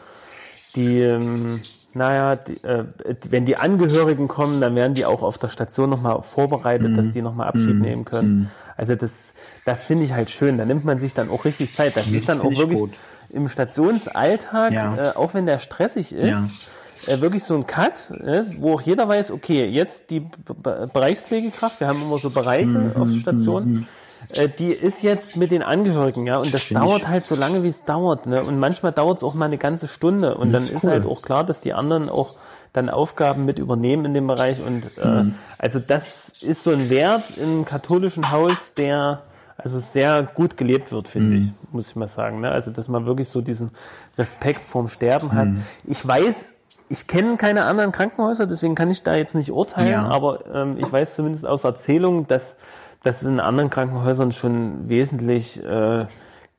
Die, 0.75 1.01
ähm, 1.01 1.61
naja, 1.93 2.35
die, 2.35 2.61
äh, 2.63 2.85
wenn 3.29 3.45
die 3.45 3.57
Angehörigen 3.57 4.27
kommen, 4.27 4.59
dann 4.59 4.75
werden 4.75 4.95
die 4.95 5.05
auch 5.05 5.21
auf 5.21 5.37
der 5.37 5.49
Station 5.49 5.89
nochmal 5.89 6.21
vorbereitet, 6.23 6.97
dass 6.97 7.11
die 7.11 7.21
nochmal 7.21 7.47
Abschied 7.47 7.79
nehmen 7.79 8.05
können. 8.05 8.51
Also 8.75 8.95
das, 8.95 9.33
das 9.65 9.85
finde 9.85 10.05
ich 10.05 10.13
halt 10.13 10.29
schön. 10.29 10.57
Da 10.57 10.65
nimmt 10.65 10.85
man 10.85 10.99
sich 10.99 11.13
dann 11.13 11.29
auch 11.29 11.45
richtig 11.45 11.73
Zeit. 11.73 11.95
Das 11.95 12.07
ist 12.11 12.27
dann 12.29 12.41
auch 12.41 12.57
wirklich 12.57 12.79
gut. 12.79 12.91
im 13.29 13.47
Stationsalltag, 13.47 14.71
Ja. 14.73 15.11
äh, 15.11 15.15
auch 15.15 15.33
wenn 15.33 15.45
der 15.45 15.59
stressig 15.59 16.13
ist, 16.13 16.67
Ja. 17.07 17.13
äh, 17.13 17.21
wirklich 17.21 17.43
so 17.43 17.53
ein 17.55 17.67
Cut, 17.67 18.11
äh, 18.11 18.43
wo 18.59 18.73
auch 18.73 18.81
jeder 18.81 19.07
weiß, 19.07 19.31
okay, 19.31 19.65
jetzt 19.65 20.09
die 20.09 20.21
B 20.21 20.29
B 20.55 20.69
Bereichspflegekraft, 20.91 21.79
wir 21.79 21.87
haben 21.87 22.01
immer 22.01 22.17
so 22.19 22.29
Bereiche 22.29 22.67
Mhm, 22.77 22.95
auf 22.95 23.11
Stationen, 23.11 23.87
äh, 24.29 24.47
die 24.49 24.71
ist 24.71 25.01
jetzt 25.03 25.35
mit 25.35 25.51
den 25.51 25.61
Angehörigen, 25.63 26.25
ja, 26.25 26.37
und 26.37 26.53
das 26.53 26.63
Find 26.63 26.79
dauert 26.79 27.01
ich- 27.03 27.07
halt 27.09 27.25
so 27.25 27.35
lange, 27.35 27.61
wie 27.63 27.67
es 27.67 27.83
dauert, 27.83 28.25
ne, 28.25 28.43
und 28.43 28.57
manchmal 28.57 28.91
dauert 28.93 29.17
es 29.17 29.23
auch 29.23 29.33
mal 29.33 29.45
eine 29.45 29.57
ganze 29.57 29.87
Stunde 29.87 30.35
und 30.35 30.51
dann 30.51 30.67
ist 30.69 30.83
cool. 30.83 30.91
halt 30.91 31.05
auch 31.05 31.21
klar, 31.21 31.43
dass 31.43 31.61
die 31.61 31.73
anderen 31.73 32.09
auch 32.09 32.31
dann 32.73 32.89
Aufgaben 32.89 33.45
mit 33.45 33.59
übernehmen 33.59 34.05
in 34.05 34.13
dem 34.13 34.27
Bereich 34.27 34.61
und 34.61 34.97
äh, 34.97 35.07
Mhm. 35.23 35.35
also 35.57 35.79
das 35.79 36.29
ist 36.41 36.63
so 36.63 36.71
ein 36.71 36.89
Wert 36.89 37.37
im 37.37 37.65
katholischen 37.65 38.31
Haus, 38.31 38.73
der 38.73 39.21
also 39.57 39.79
sehr 39.79 40.23
gut 40.23 40.57
gelebt 40.57 40.91
wird, 40.91 41.07
finde 41.07 41.29
Mhm. 41.29 41.37
ich, 41.37 41.71
muss 41.71 41.89
ich 41.89 41.95
mal 41.95 42.07
sagen. 42.07 42.41
Ne? 42.41 42.51
Also 42.51 42.71
dass 42.71 42.87
man 42.89 43.05
wirklich 43.05 43.29
so 43.29 43.41
diesen 43.41 43.69
Respekt 44.17 44.65
vorm 44.65 44.87
Sterben 44.87 45.31
hat. 45.33 45.47
Mhm. 45.49 45.63
Ich 45.85 46.05
weiß, 46.05 46.53
ich 46.89 47.07
kenne 47.07 47.37
keine 47.37 47.65
anderen 47.65 47.91
Krankenhäuser, 47.91 48.47
deswegen 48.47 48.73
kann 48.75 48.89
ich 48.91 49.03
da 49.03 49.15
jetzt 49.15 49.35
nicht 49.35 49.51
urteilen, 49.51 49.91
Ja. 49.91 50.07
aber 50.07 50.39
ähm, 50.53 50.77
ich 50.77 50.91
weiß 50.91 51.15
zumindest 51.15 51.45
aus 51.45 51.63
Erzählungen, 51.63 52.27
dass 52.27 52.57
das 53.03 53.21
in 53.23 53.39
anderen 53.39 53.69
Krankenhäusern 53.69 54.31
schon 54.31 54.89
wesentlich 54.89 55.63
äh, 55.63 56.05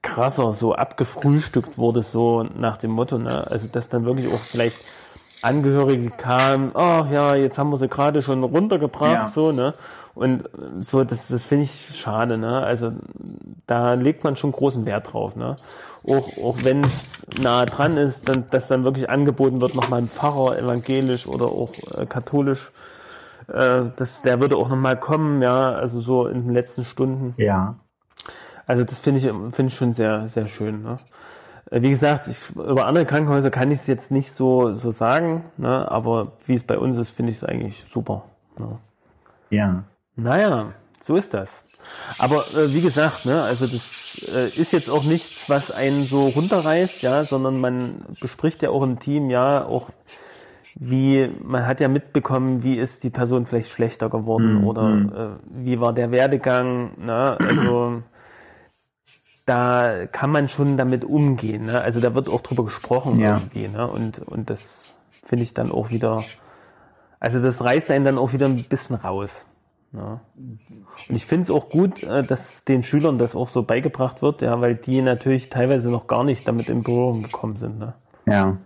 krasser 0.02 0.52
so 0.52 0.74
abgefrühstückt 0.74 1.78
wurde, 1.78 2.02
so 2.02 2.42
nach 2.42 2.76
dem 2.76 2.90
Motto, 2.90 3.18
ne? 3.18 3.46
Also 3.50 3.66
dass 3.68 3.88
dann 3.88 4.04
wirklich 4.04 4.28
auch 4.32 4.40
vielleicht 4.40 4.78
Angehörige 5.44 6.10
kamen, 6.10 6.72
oh 6.74 7.06
ja, 7.10 7.34
jetzt 7.34 7.58
haben 7.58 7.70
wir 7.70 7.76
sie 7.76 7.88
gerade 7.88 8.22
schon 8.22 8.42
runtergebracht, 8.42 9.12
Ja. 9.12 9.28
so, 9.28 9.52
ne? 9.52 9.74
Und 10.14 10.48
so, 10.80 11.02
das, 11.02 11.26
das 11.26 11.44
finde 11.44 11.64
ich 11.64 11.90
schade, 11.96 12.38
ne? 12.38 12.60
Also 12.62 12.92
da 13.66 13.94
legt 13.94 14.22
man 14.22 14.36
schon 14.36 14.52
großen 14.52 14.86
Wert 14.86 15.12
drauf, 15.12 15.34
ne? 15.36 15.56
Auch, 16.06 16.28
auch 16.38 16.56
wenn 16.62 16.84
es 16.84 17.26
nah 17.40 17.64
dran 17.64 17.96
ist, 17.96 18.28
dann, 18.28 18.44
dass 18.50 18.68
dann 18.68 18.84
wirklich 18.84 19.08
angeboten 19.10 19.60
wird, 19.60 19.74
nochmal 19.74 20.02
ein 20.02 20.08
Pfarrer, 20.08 20.58
evangelisch 20.58 21.26
oder 21.26 21.46
auch 21.46 21.72
äh, 21.96 22.06
katholisch, 22.06 22.70
äh, 23.48 23.82
das, 23.96 24.22
der 24.22 24.40
würde 24.40 24.56
auch 24.56 24.68
nochmal 24.68 24.98
kommen, 24.98 25.42
ja, 25.42 25.72
also 25.72 26.00
so 26.00 26.26
in 26.26 26.44
den 26.44 26.52
letzten 26.54 26.84
Stunden. 26.84 27.34
Ja. 27.38 27.76
Also 28.66 28.84
das 28.84 28.98
finde 28.98 29.20
ich, 29.20 29.26
finde 29.54 29.66
ich 29.66 29.74
schon 29.74 29.92
sehr, 29.92 30.28
sehr 30.28 30.46
schön. 30.46 30.82
Ne? 30.82 30.96
Äh, 31.74 31.82
Wie 31.82 31.90
gesagt, 31.90 32.28
ich, 32.28 32.38
über 32.50 32.86
andere 32.86 33.04
Krankenhäuser 33.04 33.50
kann 33.50 33.70
ich 33.70 33.80
es 33.80 33.86
jetzt 33.86 34.10
nicht 34.10 34.32
so, 34.32 34.74
so 34.74 34.90
sagen, 34.90 35.44
ne? 35.56 35.90
aber 35.90 36.32
wie 36.46 36.54
es 36.54 36.62
bei 36.62 36.78
uns 36.78 36.96
ist, 36.96 37.10
finde 37.10 37.32
ich 37.32 37.38
es 37.38 37.44
eigentlich 37.44 37.84
super. 37.92 38.24
Ne? 38.58 38.78
Ja. 39.50 39.84
Naja, 40.16 40.72
so 41.00 41.16
ist 41.16 41.34
das. 41.34 41.64
Aber 42.18 42.44
äh, 42.56 42.72
wie 42.72 42.80
gesagt, 42.80 43.26
ne, 43.26 43.42
also 43.42 43.66
das 43.66 44.26
äh, 44.32 44.48
ist 44.60 44.72
jetzt 44.72 44.88
auch 44.88 45.04
nichts, 45.04 45.50
was 45.50 45.70
einen 45.70 46.04
so 46.04 46.28
runterreißt, 46.28 47.02
ja, 47.02 47.24
sondern 47.24 47.60
man 47.60 48.04
bespricht 48.20 48.62
ja 48.62 48.70
auch 48.70 48.82
im 48.82 49.00
Team, 49.00 49.28
ja, 49.28 49.64
auch 49.64 49.90
wie, 50.76 51.28
man 51.42 51.66
hat 51.66 51.80
ja 51.80 51.88
mitbekommen, 51.88 52.62
wie 52.62 52.76
ist 52.76 53.04
die 53.04 53.10
Person 53.10 53.46
vielleicht 53.46 53.70
schlechter 53.70 54.08
geworden 54.08 54.64
oder 54.64 55.38
äh, 55.42 55.64
wie 55.64 55.80
war 55.80 55.92
der 55.92 56.10
Werdegang, 56.10 56.92
ne, 57.04 57.36
also 57.38 58.02
da 59.46 60.06
kann 60.10 60.30
man 60.30 60.48
schon 60.48 60.76
damit 60.76 61.04
umgehen, 61.04 61.66
ne, 61.66 61.80
also 61.80 62.00
da 62.00 62.14
wird 62.14 62.28
auch 62.28 62.40
drüber 62.40 62.64
gesprochen 62.64 63.18
Ja. 63.20 63.36
irgendwie, 63.38 63.68
ne, 63.68 63.86
und, 63.86 64.18
und 64.20 64.50
das 64.50 64.94
finde 65.26 65.44
ich 65.44 65.54
dann 65.54 65.70
auch 65.70 65.90
wieder, 65.90 66.24
also 67.20 67.40
das 67.42 67.62
reißt 67.62 67.90
einen 67.90 68.04
dann 68.04 68.18
auch 68.18 68.32
wieder 68.32 68.46
ein 68.46 68.62
bisschen 68.64 68.96
raus. 68.96 69.46
Ja. 69.92 70.20
Und 70.36 70.58
ich 71.16 71.24
finde 71.24 71.44
es 71.44 71.50
auch 71.50 71.68
gut, 71.70 72.02
äh, 72.02 72.24
dass 72.24 72.64
den 72.64 72.82
Schülern 72.82 73.16
das 73.16 73.36
auch 73.36 73.48
so 73.48 73.62
beigebracht 73.62 74.22
wird, 74.22 74.42
ja, 74.42 74.60
weil 74.60 74.74
die 74.74 75.02
natürlich 75.02 75.50
teilweise 75.50 75.88
noch 75.90 76.06
gar 76.08 76.24
nicht 76.24 76.48
damit 76.48 76.68
in 76.68 76.82
Berührung 76.82 77.22
gekommen 77.22 77.56
sind. 77.56 77.78
Ne? 77.78 77.94
Ja. 78.26 78.56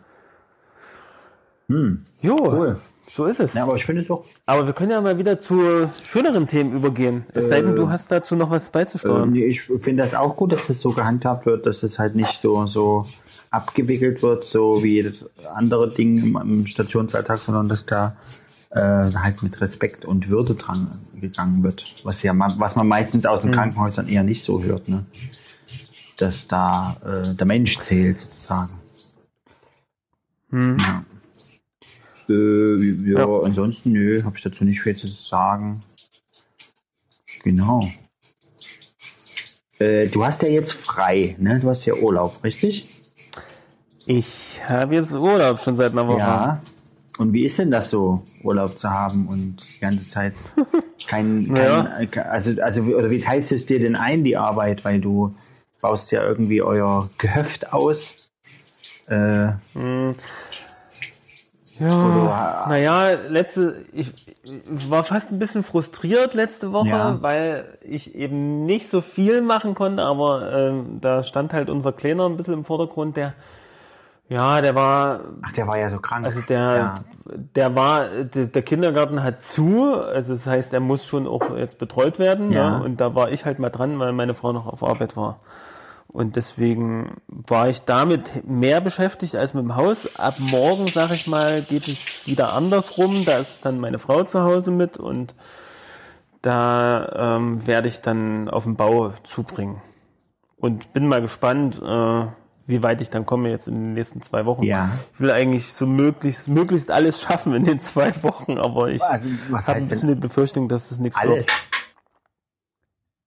Hm. 1.69 2.07
Jo, 2.23 2.37
Cool. 2.37 2.81
So 3.11 3.25
ist 3.27 3.41
es. 3.41 3.55
Ja, 3.55 3.65
aber 3.65 3.77
ich 3.77 3.85
finde 3.85 4.03
es 4.03 4.11
auch. 4.11 4.25
Aber 4.47 4.67
wir 4.67 4.73
können 4.73 4.91
ja 4.91 5.01
mal 5.01 5.19
wieder 5.19 5.41
zu 5.41 5.89
schöneren 6.05 6.47
Themen 6.47 6.73
übergehen. 6.73 7.25
Es 7.33 7.49
sei 7.49 7.63
denn, 7.63 7.75
du 7.75 7.89
hast 7.89 8.11
dazu 8.11 8.37
noch 8.37 8.51
was 8.51 8.69
Äh, 8.69 8.73
beizusteuern. 8.73 9.33
nee, 9.33 9.47
ich 9.47 9.63
finde 9.63 10.03
das 10.03 10.15
auch 10.15 10.37
gut, 10.37 10.53
dass 10.53 10.67
das 10.67 10.81
so 10.81 10.91
gehandhabt 10.93 11.47
wird, 11.47 11.67
dass 11.67 11.83
es 11.83 11.99
halt 11.99 12.15
nicht 12.15 12.41
so, 12.41 12.67
so 12.67 13.07
abgewickelt 13.51 14.23
wird, 14.23 14.45
so 14.45 14.83
wie 14.83 15.03
das 15.03 15.25
andere 15.55 15.91
Dinge 15.91 16.21
im, 16.21 16.37
im 16.37 16.67
Stationsalltag, 16.67 17.39
sondern 17.39 17.69
dass 17.69 17.87
da 17.87 18.17
äh, 18.71 18.79
halt 19.15 19.43
mit 19.43 19.59
Respekt 19.63 20.05
und 20.05 20.29
Würde 20.29 20.55
dran 20.55 20.89
gegangen 21.19 21.63
wird. 21.63 21.85
Was 22.05 22.23
ja 22.23 22.33
was 22.37 22.77
man 22.77 22.87
meistens 22.87 23.25
aus 23.25 23.41
den 23.43 23.53
Krankenhäusern 23.53 24.07
eher 24.09 24.23
nicht 24.23 24.45
so 24.45 24.63
hört, 24.63 24.89
ne? 24.89 25.07
Dass 26.19 26.47
da 26.49 26.97
äh, 27.05 27.35
der 27.35 27.47
Mensch 27.47 27.79
zählt 27.81 28.19
sozusagen. 28.19 28.73
Hm. 30.51 30.77
Ja. 30.79 31.03
Äh, 32.29 33.11
ja, 33.11 33.21
Ja. 33.21 33.41
ansonsten, 33.43 33.93
nö, 33.93 34.23
habe 34.25 34.37
ich 34.37 34.43
dazu 34.43 34.65
nicht 34.65 34.81
viel 34.81 34.97
zu 34.97 35.07
sagen. 35.07 35.83
Genau. 37.45 37.89
Äh, 39.79 40.09
du 40.09 40.25
hast 40.25 40.43
ja 40.43 40.49
jetzt 40.49 40.73
frei, 40.73 41.37
ne? 41.39 41.61
Du 41.61 41.69
hast 41.69 41.87
ja 41.87 41.95
Urlaub, 41.95 42.43
richtig? 42.43 42.89
Ich 44.07 44.61
habe 44.67 44.95
jetzt 44.97 45.13
Urlaub 45.13 45.61
schon 45.61 45.77
seit 45.77 45.93
einer 45.93 46.07
Woche. 46.09 46.19
Ja. 46.19 46.61
Und 47.19 47.33
wie 47.33 47.45
ist 47.45 47.59
denn 47.59 47.71
das 47.71 47.91
so, 47.91 48.23
Urlaub 48.43 48.79
zu 48.79 48.89
haben 48.91 49.27
und 49.27 49.57
die 49.75 49.81
ganze 49.81 50.09
Zeit 50.09 50.35
kein, 51.09 51.53
kein 51.53 52.09
äh, 52.13 52.21
also, 52.21 52.61
also, 52.63 52.87
wie- 52.87 52.95
oder 52.95 53.11
wie 53.11 53.19
teilst 53.19 53.51
du 53.51 53.55
es 53.57 53.67
dir 53.67 53.81
denn 53.81 53.97
ein, 53.97 54.25
die 54.25 54.37
Arbeit? 54.37 54.85
Weil 54.85 55.01
du 55.01 55.35
baust 55.81 56.11
ja 56.13 56.23
irgendwie 56.27 56.63
euer 56.63 57.09
Gehöft 57.19 57.73
aus. 57.73 58.15
Äh, 59.09 59.49
Ja, 61.81 62.67
naja, 62.69 63.11
letzte, 63.29 63.85
ich, 63.93 64.13
ich 64.45 64.91
war 64.91 65.05
fast 65.05 65.31
ein 65.31 65.39
bisschen 65.39 65.63
frustriert 65.63 66.35
letzte 66.35 66.73
Woche, 66.73 66.89
Ja. 66.89 67.19
weil 67.23 67.65
ich 67.83 68.15
eben 68.15 68.65
nicht 68.67 68.91
so 68.91 69.01
viel 69.01 69.43
machen 69.43 69.75
konnte, 69.75 70.03
aber 70.03 70.53
ähm, 70.53 71.01
da 71.01 71.23
stand 71.23 71.53
halt 71.53 71.71
unser 71.71 71.93
Kleiner 71.93 72.27
ein 72.27 72.37
bisschen 72.37 72.55
im 72.55 72.65
Vordergrund, 72.65 73.17
der, 73.17 73.35
ja, 74.29 74.61
der 74.61 74.75
war, 74.75 75.21
ach, 75.43 75.53
der 75.53 75.67
war 75.67 75.79
ja 75.79 75.89
so 75.89 75.99
krank. 76.01 76.27
also 76.27 76.41
der, 76.43 76.59
ja. 76.77 76.95
der 77.55 77.75
war, 77.75 78.07
der, 78.25 78.47
der 78.47 78.63
Kindergarten 78.63 79.23
hat 79.23 79.43
zu, 79.43 79.95
also 79.95 80.35
das 80.35 80.47
heißt, 80.47 80.73
er 80.75 80.81
muss 80.81 81.07
schon 81.07 81.27
auch 81.27 81.57
jetzt 81.57 81.79
betreut 81.79 82.19
werden, 82.19 82.53
Ja. 82.53 82.73
ja. 82.73 82.79
und 82.79 83.01
da 83.01 83.15
war 83.15 83.31
ich 83.31 83.45
halt 83.45 83.59
mal 83.59 83.71
dran, 83.71 83.99
weil 83.99 84.13
meine 84.13 84.35
Frau 84.35 84.53
noch 84.53 84.67
auf 84.67 84.83
Arbeit 84.83 85.17
war. 85.17 85.41
Und 86.11 86.37
deswegen 86.37 87.19
war 87.29 87.69
ich 87.69 87.83
damit 87.83 88.49
mehr 88.49 88.81
beschäftigt 88.81 89.37
als 89.37 89.53
mit 89.53 89.63
dem 89.63 89.77
Haus. 89.77 90.17
Ab 90.17 90.37
morgen, 90.41 90.89
sag 90.89 91.13
ich 91.13 91.27
mal, 91.27 91.61
geht 91.63 91.87
es 91.87 92.27
wieder 92.27 92.55
andersrum. 92.55 93.25
Da 93.27 93.39
ist 93.39 93.65
dann 93.67 93.79
meine 93.79 93.99
Frau 93.99 94.25
zu 94.25 94.43
Hause 94.43 94.71
mit 94.71 94.97
und 94.97 95.35
da 96.43 97.37
ähm, 97.37 97.67
werde 97.67 97.89
ich 97.89 98.01
dann 98.01 98.49
auf 98.49 98.65
den 98.65 98.77
Bau 98.77 99.13
zubringen. 99.25 99.83
Und 100.57 100.93
bin 100.93 101.07
mal 101.07 101.21
gespannt, 101.21 101.81
äh, 101.81 102.27
wie 102.67 102.83
weit 102.83 103.01
ich 103.01 103.11
dann 103.11 103.27
komme 103.27 103.51
jetzt 103.51 103.69
in 103.69 103.75
den 103.75 103.93
nächsten 103.95 104.23
zwei 104.23 104.45
Wochen. 104.45 104.63
Ja. 104.63 104.91
Ich 105.15 105.21
will 105.21 105.31
eigentlich 105.31 105.73
so 105.73 105.87
möglichst, 105.87 106.49
möglichst 106.49 106.91
alles 106.91 107.21
schaffen 107.21 107.55
in 107.55 107.65
den 107.65 107.81
zwei 107.81 108.13
Wochen, 108.23 108.59
aber 108.59 108.89
ich 108.91 109.03
Also, 109.03 109.27
habe 109.53 109.73
ein 109.79 109.89
bisschen 109.89 110.09
die 110.09 110.15
Befürchtung, 110.15 110.69
dass 110.69 110.91
es 110.91 110.99
nichts 110.99 111.19
alles? 111.19 111.47
wird. 111.47 111.51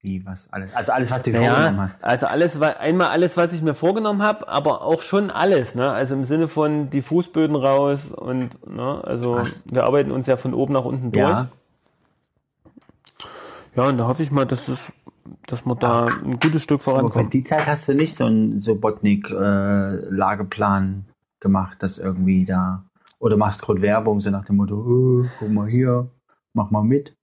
Wie, 0.04 0.26
was, 0.26 0.52
alles? 0.52 0.74
Also 0.74 0.92
alles, 0.94 1.12
was 1.12 1.22
du 1.24 1.30
Naja, 1.32 1.52
vorgenommen 1.54 1.82
hast. 1.82 2.04
also 2.04 2.26
alles, 2.26 2.60
einmal 2.60 3.10
alles, 3.10 3.38
was 3.38 3.54
ich 3.54 3.62
mir 3.62 3.76
vorgenommen 3.76 4.24
habe, 4.24 4.48
aber 4.48 4.82
auch 4.82 5.04
schon 5.04 5.30
alles, 5.30 5.76
ne? 5.76 5.92
Also 5.92 6.16
im 6.16 6.24
Sinne 6.24 6.48
von 6.48 6.90
die 6.90 7.04
Fußböden 7.04 7.56
raus 7.56 8.06
und, 8.12 8.68
ne? 8.68 9.00
Also 9.04 9.42
Ach. 9.44 9.50
wir 9.66 9.84
arbeiten 9.84 10.10
uns 10.12 10.26
ja 10.26 10.38
von 10.38 10.56
oben 10.56 10.74
nach 10.74 10.86
unten 10.86 11.12
durch. 11.12 11.38
Ja. 11.38 11.50
Ja, 13.76 13.88
und 13.88 13.98
da 14.00 14.08
hoffe 14.08 14.24
ich 14.24 14.32
mal, 14.32 14.46
dass 14.46 14.68
es, 14.68 14.92
dass 15.48 15.66
wir 15.66 15.76
da 15.76 16.08
ein 16.08 16.40
gutes 16.40 16.64
Stück 16.64 16.82
Aber 16.82 16.84
für 16.84 16.92
vorankommen. 16.98 17.30
die 17.30 17.44
Zeit 17.44 17.68
hast 17.68 17.88
du 17.88 17.94
nicht 17.94 18.18
so 18.18 18.26
einen 18.26 18.60
Sobotnik-Lageplan 18.60 21.06
gemacht, 21.40 21.82
dass 21.84 21.98
irgendwie 21.98 22.46
da, 22.46 22.84
oder 23.20 23.38
machst 23.38 23.62
gerade 23.62 23.82
Werbung, 23.82 24.20
so 24.22 24.30
nach 24.30 24.46
dem 24.46 24.58
Motto, 24.58 24.76
oh, 24.76 25.26
guck 25.40 25.50
mal 25.50 25.68
hier, 25.70 26.10
mach 26.54 26.70
mal 26.72 26.84
mit. 26.84 27.16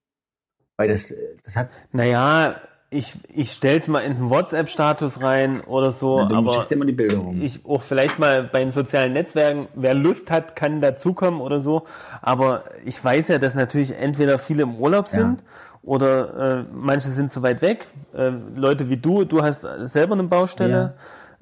Weil 0.76 0.88
das, 0.88 1.12
das 1.44 1.56
hat, 1.56 1.68
Naja, 1.92 2.56
ich, 2.90 3.12
ich 3.34 3.52
stell's 3.52 3.86
mal 3.86 4.00
in 4.00 4.14
den 4.14 4.30
WhatsApp-Status 4.30 5.22
rein 5.22 5.60
oder 5.60 5.90
so, 5.92 6.24
du 6.24 6.34
aber 6.34 6.66
immer 6.70 6.86
die 6.86 6.92
Bilder 6.92 7.18
rum. 7.18 7.40
ich 7.42 7.64
auch 7.66 7.82
vielleicht 7.82 8.18
mal 8.18 8.44
bei 8.44 8.60
den 8.60 8.70
sozialen 8.70 9.12
Netzwerken, 9.12 9.68
wer 9.74 9.92
Lust 9.94 10.30
hat, 10.30 10.56
kann 10.56 10.80
dazukommen 10.80 11.40
oder 11.40 11.60
so. 11.60 11.84
Aber 12.22 12.64
ich 12.86 13.02
weiß 13.02 13.28
ja, 13.28 13.38
dass 13.38 13.54
natürlich 13.54 13.94
entweder 13.96 14.38
viele 14.38 14.62
im 14.62 14.76
Urlaub 14.76 15.06
Ja. 15.06 15.10
sind 15.10 15.44
oder 15.82 16.60
äh, 16.60 16.64
manche 16.72 17.10
sind 17.10 17.30
zu 17.30 17.42
weit 17.42 17.60
weg. 17.60 17.86
Äh, 18.14 18.32
Leute 18.56 18.88
wie 18.88 18.96
du, 18.96 19.24
du 19.24 19.42
hast 19.42 19.60
selber 19.60 20.14
eine 20.14 20.24
Baustelle. 20.24 20.94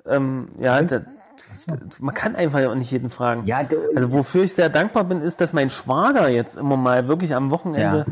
Ähm, 0.05 0.47
ja, 0.59 0.83
da, 0.83 1.01
man 2.01 2.15
kann 2.15 2.35
einfach 2.37 2.61
ja 2.61 2.71
auch 2.71 2.75
nicht 2.75 2.91
jeden 2.91 3.11
fragen. 3.11 3.45
ja, 3.47 3.63
du, 3.63 3.77
Also 3.95 4.13
wofür 4.13 4.43
ich 4.45 4.53
sehr 4.55 4.69
dankbar 4.69 5.05
bin, 5.05 5.21
ist, 5.21 5.41
dass 5.41 5.53
mein 5.53 5.71
Schwager 5.71 6.29
jetzt 6.29 6.57
immer 6.57 6.77
mal 6.77 7.09
wirklich 7.09 7.35
am 7.35 7.51
Wochenende, 7.51 8.05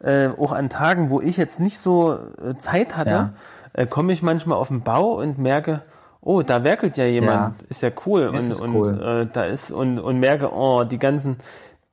äh, 0.00 0.28
auch 0.28 0.52
an 0.52 0.68
Tagen, 0.68 1.10
wo 1.10 1.20
ich 1.20 1.36
jetzt 1.36 1.60
nicht 1.60 1.78
so 1.78 2.18
äh, 2.42 2.56
Zeit 2.58 2.96
hatte, 2.96 3.10
Ja. 3.10 3.30
äh, 3.72 3.86
komme 3.86 4.12
ich 4.12 4.22
manchmal 4.22 4.58
auf 4.58 4.68
den 4.68 4.82
Bau 4.82 5.14
und 5.20 5.38
merke, 5.38 5.82
oh, 6.20 6.42
da 6.42 6.64
werkelt 6.64 6.96
ja 6.96 7.04
jemand, 7.06 7.60
Ja. 7.60 7.66
ist 7.68 7.82
ja 7.82 7.90
cool. 8.06 8.30
Das 8.32 8.44
und 8.44 8.52
und 8.52 8.74
cool. 8.74 9.02
Äh, 9.28 9.32
da 9.32 9.44
ist 9.44 9.70
und, 9.70 9.98
und 9.98 10.18
merke, 10.20 10.52
oh, 10.52 10.84
die 10.84 10.98
ganzen 10.98 11.38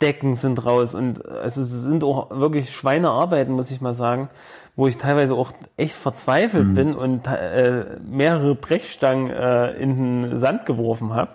Decken 0.01 0.36
sind 0.36 0.66
raus 0.66 0.93
und 0.93 1.26
also 1.26 1.62
es 1.62 1.70
sind 1.72 2.03
auch 2.03 2.30
wirklich 2.30 2.70
Schweinearbeiten, 2.72 3.53
muss 3.53 3.72
ich 3.72 3.80
mal 3.80 3.93
sagen, 3.93 4.30
wo 4.76 4.88
ich 4.88 4.97
teilweise 4.97 5.34
auch 5.36 5.53
echt 5.78 5.95
verzweifelt 5.95 6.68
Mhm. 6.68 6.74
bin 6.74 6.95
und 6.95 7.28
äh, 7.28 7.86
mehrere 8.06 8.56
Brechstangen 8.56 9.30
äh, 9.30 9.72
in 9.78 10.22
den 10.24 10.38
Sand 10.38 10.66
geworfen 10.66 11.14
habe. 11.14 11.32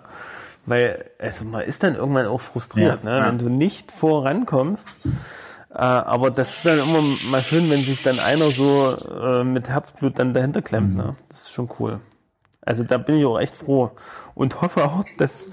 Weil, 0.67 1.05
also 1.17 1.43
man 1.43 1.61
ist 1.61 1.81
dann 1.81 1.95
irgendwann 1.95 2.27
auch 2.27 2.39
frustriert, 2.41 3.03
Ja, 3.03 3.19
ne? 3.19 3.25
wenn 3.27 3.39
du 3.39 3.49
nicht 3.49 3.91
vorankommst. 3.91 4.87
Äh, 5.73 5.77
aber 5.77 6.31
das 6.31 6.55
ist 6.55 6.65
dann 6.65 6.79
immer 6.79 7.01
mal 7.29 7.41
schön, 7.41 7.69
wenn 7.69 7.81
sich 7.81 8.03
dann 8.03 8.19
einer 8.19 8.51
so 8.51 8.95
äh, 9.21 9.43
mit 9.43 9.69
Herzblut 9.69 10.19
dann 10.19 10.33
dahinter 10.33 10.61
klemmt. 10.61 10.91
Mhm. 10.91 10.97
Ne? 10.97 11.15
Das 11.29 11.43
ist 11.43 11.53
schon 11.53 11.69
cool. 11.79 12.01
Also 12.61 12.83
da 12.83 12.97
bin 12.97 13.17
ich 13.17 13.25
auch 13.25 13.39
echt 13.39 13.55
froh 13.55 13.91
und 14.35 14.61
hoffe 14.61 14.83
auch, 14.85 15.03
dass 15.17 15.47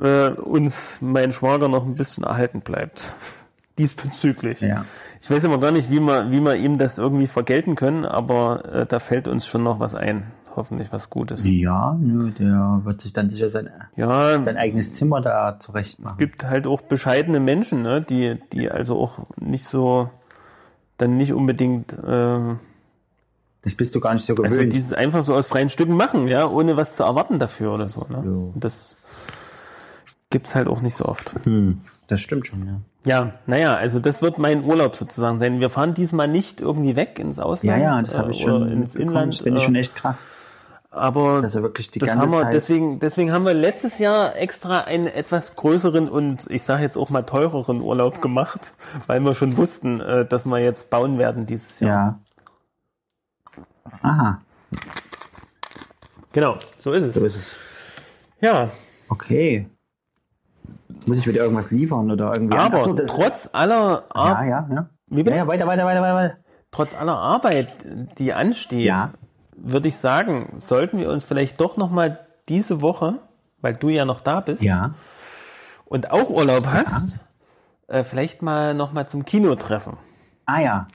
äh, 0.00 0.30
uns 0.30 0.98
mein 1.00 1.32
Schwager 1.32 1.68
noch 1.68 1.84
ein 1.84 1.94
bisschen 1.94 2.24
erhalten 2.24 2.60
bleibt. 2.60 3.12
Diesbezüglich. 3.78 4.60
Ja. 4.60 4.84
Ich 5.20 5.30
weiß 5.30 5.44
immer 5.44 5.58
gar 5.58 5.70
nicht, 5.70 5.90
wie 5.90 6.00
wir, 6.00 6.30
wie 6.30 6.40
wir 6.40 6.56
ihm 6.56 6.76
das 6.76 6.98
irgendwie 6.98 7.26
vergelten 7.26 7.76
können, 7.76 8.04
aber 8.04 8.64
äh, 8.64 8.86
da 8.86 8.98
fällt 8.98 9.28
uns 9.28 9.46
schon 9.46 9.62
noch 9.62 9.78
was 9.78 9.94
ein. 9.94 10.32
Hoffentlich 10.56 10.92
was 10.92 11.10
Gutes. 11.10 11.46
ja, 11.46 11.96
nö, 12.00 12.30
der 12.32 12.80
wird 12.84 13.00
sich 13.02 13.12
dann 13.12 13.30
sicher 13.30 13.48
sein, 13.48 13.70
Ja, 13.96 14.42
sein 14.42 14.56
eigenes 14.56 14.94
Zimmer 14.94 15.20
da 15.20 15.58
zurecht 15.60 16.00
machen. 16.00 16.18
gibt 16.18 16.44
halt 16.44 16.66
auch 16.66 16.80
bescheidene 16.82 17.38
Menschen, 17.40 17.82
ne, 17.82 18.02
die, 18.02 18.38
die 18.52 18.70
also 18.70 18.98
auch 18.98 19.20
nicht 19.40 19.64
so, 19.64 20.10
dann 20.98 21.16
nicht 21.16 21.32
unbedingt, 21.32 21.92
äh, 21.92 22.56
Das 23.62 23.74
bist 23.76 23.94
du 23.94 24.00
gar 24.00 24.14
nicht 24.14 24.26
so 24.26 24.34
also 24.34 24.42
gewöhnt. 24.56 24.72
dieses 24.72 24.92
einfach 24.92 25.22
so 25.22 25.34
aus 25.34 25.46
freien 25.46 25.68
Stücken 25.68 25.94
machen, 25.96 26.26
ja, 26.28 26.46
ohne 26.48 26.76
was 26.76 26.96
zu 26.96 27.04
erwarten 27.04 27.38
dafür 27.38 27.72
oder 27.74 27.88
so. 27.88 28.06
Ne? 28.10 28.22
Jo. 28.24 28.52
Das 28.56 28.96
gibt's 30.30 30.54
halt 30.54 30.66
auch 30.68 30.82
nicht 30.82 30.94
so 30.96 31.04
oft. 31.06 31.34
hm, 31.44 31.80
das 32.08 32.20
stimmt 32.20 32.46
schon, 32.48 32.66
ja. 32.66 32.80
Ja, 33.06 33.32
naja, 33.46 33.74
also 33.76 33.98
das 33.98 34.20
wird 34.20 34.36
mein 34.38 34.62
Urlaub 34.62 34.94
sozusagen 34.94 35.38
sein. 35.38 35.58
Wir 35.60 35.70
fahren 35.70 35.94
diesmal 35.94 36.28
nicht 36.28 36.60
irgendwie 36.60 36.96
weg 36.96 37.18
ins 37.18 37.38
Ja, 37.38 37.44
Ausland 37.44 37.82
ja, 37.82 38.02
das 38.02 38.18
habe 38.18 38.30
ich 38.32 38.40
äh, 38.40 38.44
schon 38.44 38.68
ins. 38.68 38.94
Inland. 38.94 39.32
Das 39.32 39.40
finde 39.40 39.56
ich 39.58 39.62
äh, 39.62 39.66
schon 39.66 39.74
echt 39.76 39.94
krass. 39.94 40.26
Aber 40.90 41.42
er 41.44 41.62
wirklich 41.62 41.90
die 41.90 41.98
das 42.00 42.08
ganze 42.08 42.22
haben 42.22 42.30
wir, 42.32 42.42
Zeit- 42.42 42.52
deswegen, 42.54 42.98
deswegen 43.00 43.32
haben 43.32 43.44
wir 43.44 43.54
letztes 43.54 43.98
Jahr 43.98 44.34
extra 44.36 44.80
einen 44.80 45.06
etwas 45.06 45.54
größeren 45.56 46.08
und 46.08 46.46
ich 46.50 46.62
sage 46.64 46.82
jetzt 46.82 46.96
auch 46.98 47.10
mal 47.10 47.22
teureren 47.22 47.80
Urlaub 47.80 48.20
gemacht, 48.20 48.74
weil 49.06 49.20
wir 49.20 49.34
schon 49.34 49.56
wussten, 49.56 50.00
äh, 50.00 50.26
dass 50.26 50.46
wir 50.46 50.58
jetzt 50.58 50.90
bauen 50.90 51.18
werden 51.18 51.46
dieses 51.46 51.80
Jahr. 51.80 52.20
Ja. 53.56 53.62
Aha, 54.02 54.40
Genau, 56.32 56.56
so 56.78 56.92
ist 56.92 57.12
so 57.14 57.24
es. 57.26 57.34
ist 57.34 57.42
es. 57.42 57.56
Ja, 58.40 58.70
Okay. 59.08 59.68
Muss 61.06 61.18
ich 61.18 61.26
wieder 61.26 61.42
irgendwas 61.42 61.70
liefern 61.72 62.10
oder 62.12 62.32
irgendwie? 62.32 62.56
aber 62.56 62.78
Ach 62.78 62.84
so, 62.84 62.92
das- 62.92 63.08
trotz 63.10 63.48
aller 63.52 64.04
Ja, 64.14 64.20
Ar 64.22 64.44
ja, 64.44 64.68
ja. 64.70 64.90
Wie 65.08 65.18
Ja, 65.18 65.22
bitte? 65.24 65.36
ja, 65.36 65.46
weiter, 65.48 65.66
weiter, 65.66 65.84
weiter, 65.84 66.02
weiter, 66.02 66.14
weiter. 66.14 66.36
trotz 66.70 66.94
aller 66.94 67.16
Arbeit, 67.18 67.68
die 68.18 68.32
ansteht, 68.32 68.84
Ja. 68.84 69.12
Würde 69.62 69.88
ich 69.88 69.96
sagen, 69.96 70.54
sollten 70.58 70.98
wir 70.98 71.10
uns 71.10 71.24
vielleicht 71.24 71.60
doch 71.60 71.76
noch 71.76 71.90
mal 71.90 72.26
diese 72.48 72.80
Woche, 72.80 73.18
weil 73.60 73.74
du 73.74 73.88
ja 73.88 74.04
noch 74.04 74.20
da 74.20 74.40
bist 74.40 74.62
Ja. 74.62 74.94
und 75.84 76.10
auch 76.10 76.30
Urlaub 76.30 76.66
hast, 76.66 77.18
äh, 77.88 78.02
vielleicht 78.02 78.42
mal 78.42 78.74
noch 78.74 78.92
mal 78.92 79.06
zum 79.06 79.24
Kino 79.24 79.54
treffen. 79.54 79.96
Ah 80.46 80.60
ja. 80.60 80.86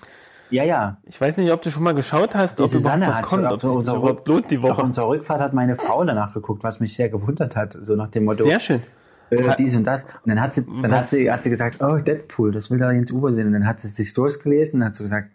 Ja, 0.51 0.63
ja. 0.63 0.97
Ich 1.03 1.19
weiß 1.19 1.37
nicht, 1.37 1.51
ob 1.51 1.61
du 1.63 1.71
schon 1.71 1.83
mal 1.83 1.95
geschaut 1.95 2.35
hast, 2.35 2.61
ob 2.61 2.69
Die 2.69 2.77
überhaupt 2.77 3.01
Susanne 3.01 3.07
was 3.07 3.21
kommt, 3.23 3.45
auf 3.45 3.63
ob 3.63 3.75
unserer 3.77 3.97
überhaupt 3.97 4.27
lohnt 4.27 4.51
die 4.51 4.57
Auf 4.59 4.63
Woche. 4.63 4.81
unserer 4.83 5.07
Rückfahrt 5.09 5.41
hat 5.41 5.53
meine 5.53 5.75
Frau 5.75 6.03
danach 6.05 6.33
geguckt, 6.33 6.63
was 6.63 6.79
mich 6.79 6.95
sehr 6.95 7.09
gewundert 7.09 7.55
hat. 7.55 7.75
So 7.79 7.95
nach 7.95 8.09
dem 8.09 8.25
Motto, 8.25 8.43
Sehr 8.43 8.59
schön. 8.59 8.83
äh, 9.31 9.55
dies 9.57 9.75
und 9.75 9.85
das. 9.85 10.03
Und 10.03 10.27
dann 10.29 10.39
hat 10.39 10.53
sie, 10.53 10.63
dann 10.65 10.83
Was? 10.91 10.99
hat 10.99 11.05
sie, 11.07 11.31
hat 11.31 11.41
sie 11.43 11.49
gesagt, 11.49 11.81
oh, 11.81 11.97
Deadpool, 11.97 12.51
das 12.51 12.69
will 12.69 12.77
da 12.77 12.91
Jens 12.91 13.11
Uwe 13.11 13.33
sehen. 13.33 13.47
Und 13.47 13.53
dann 13.53 13.65
hat 13.67 13.79
sie 13.79 13.87
sich 13.87 14.13
durchgelesen 14.13 14.81
und 14.81 14.85
hat 14.87 14.95
so 14.95 15.03
gesagt, 15.03 15.31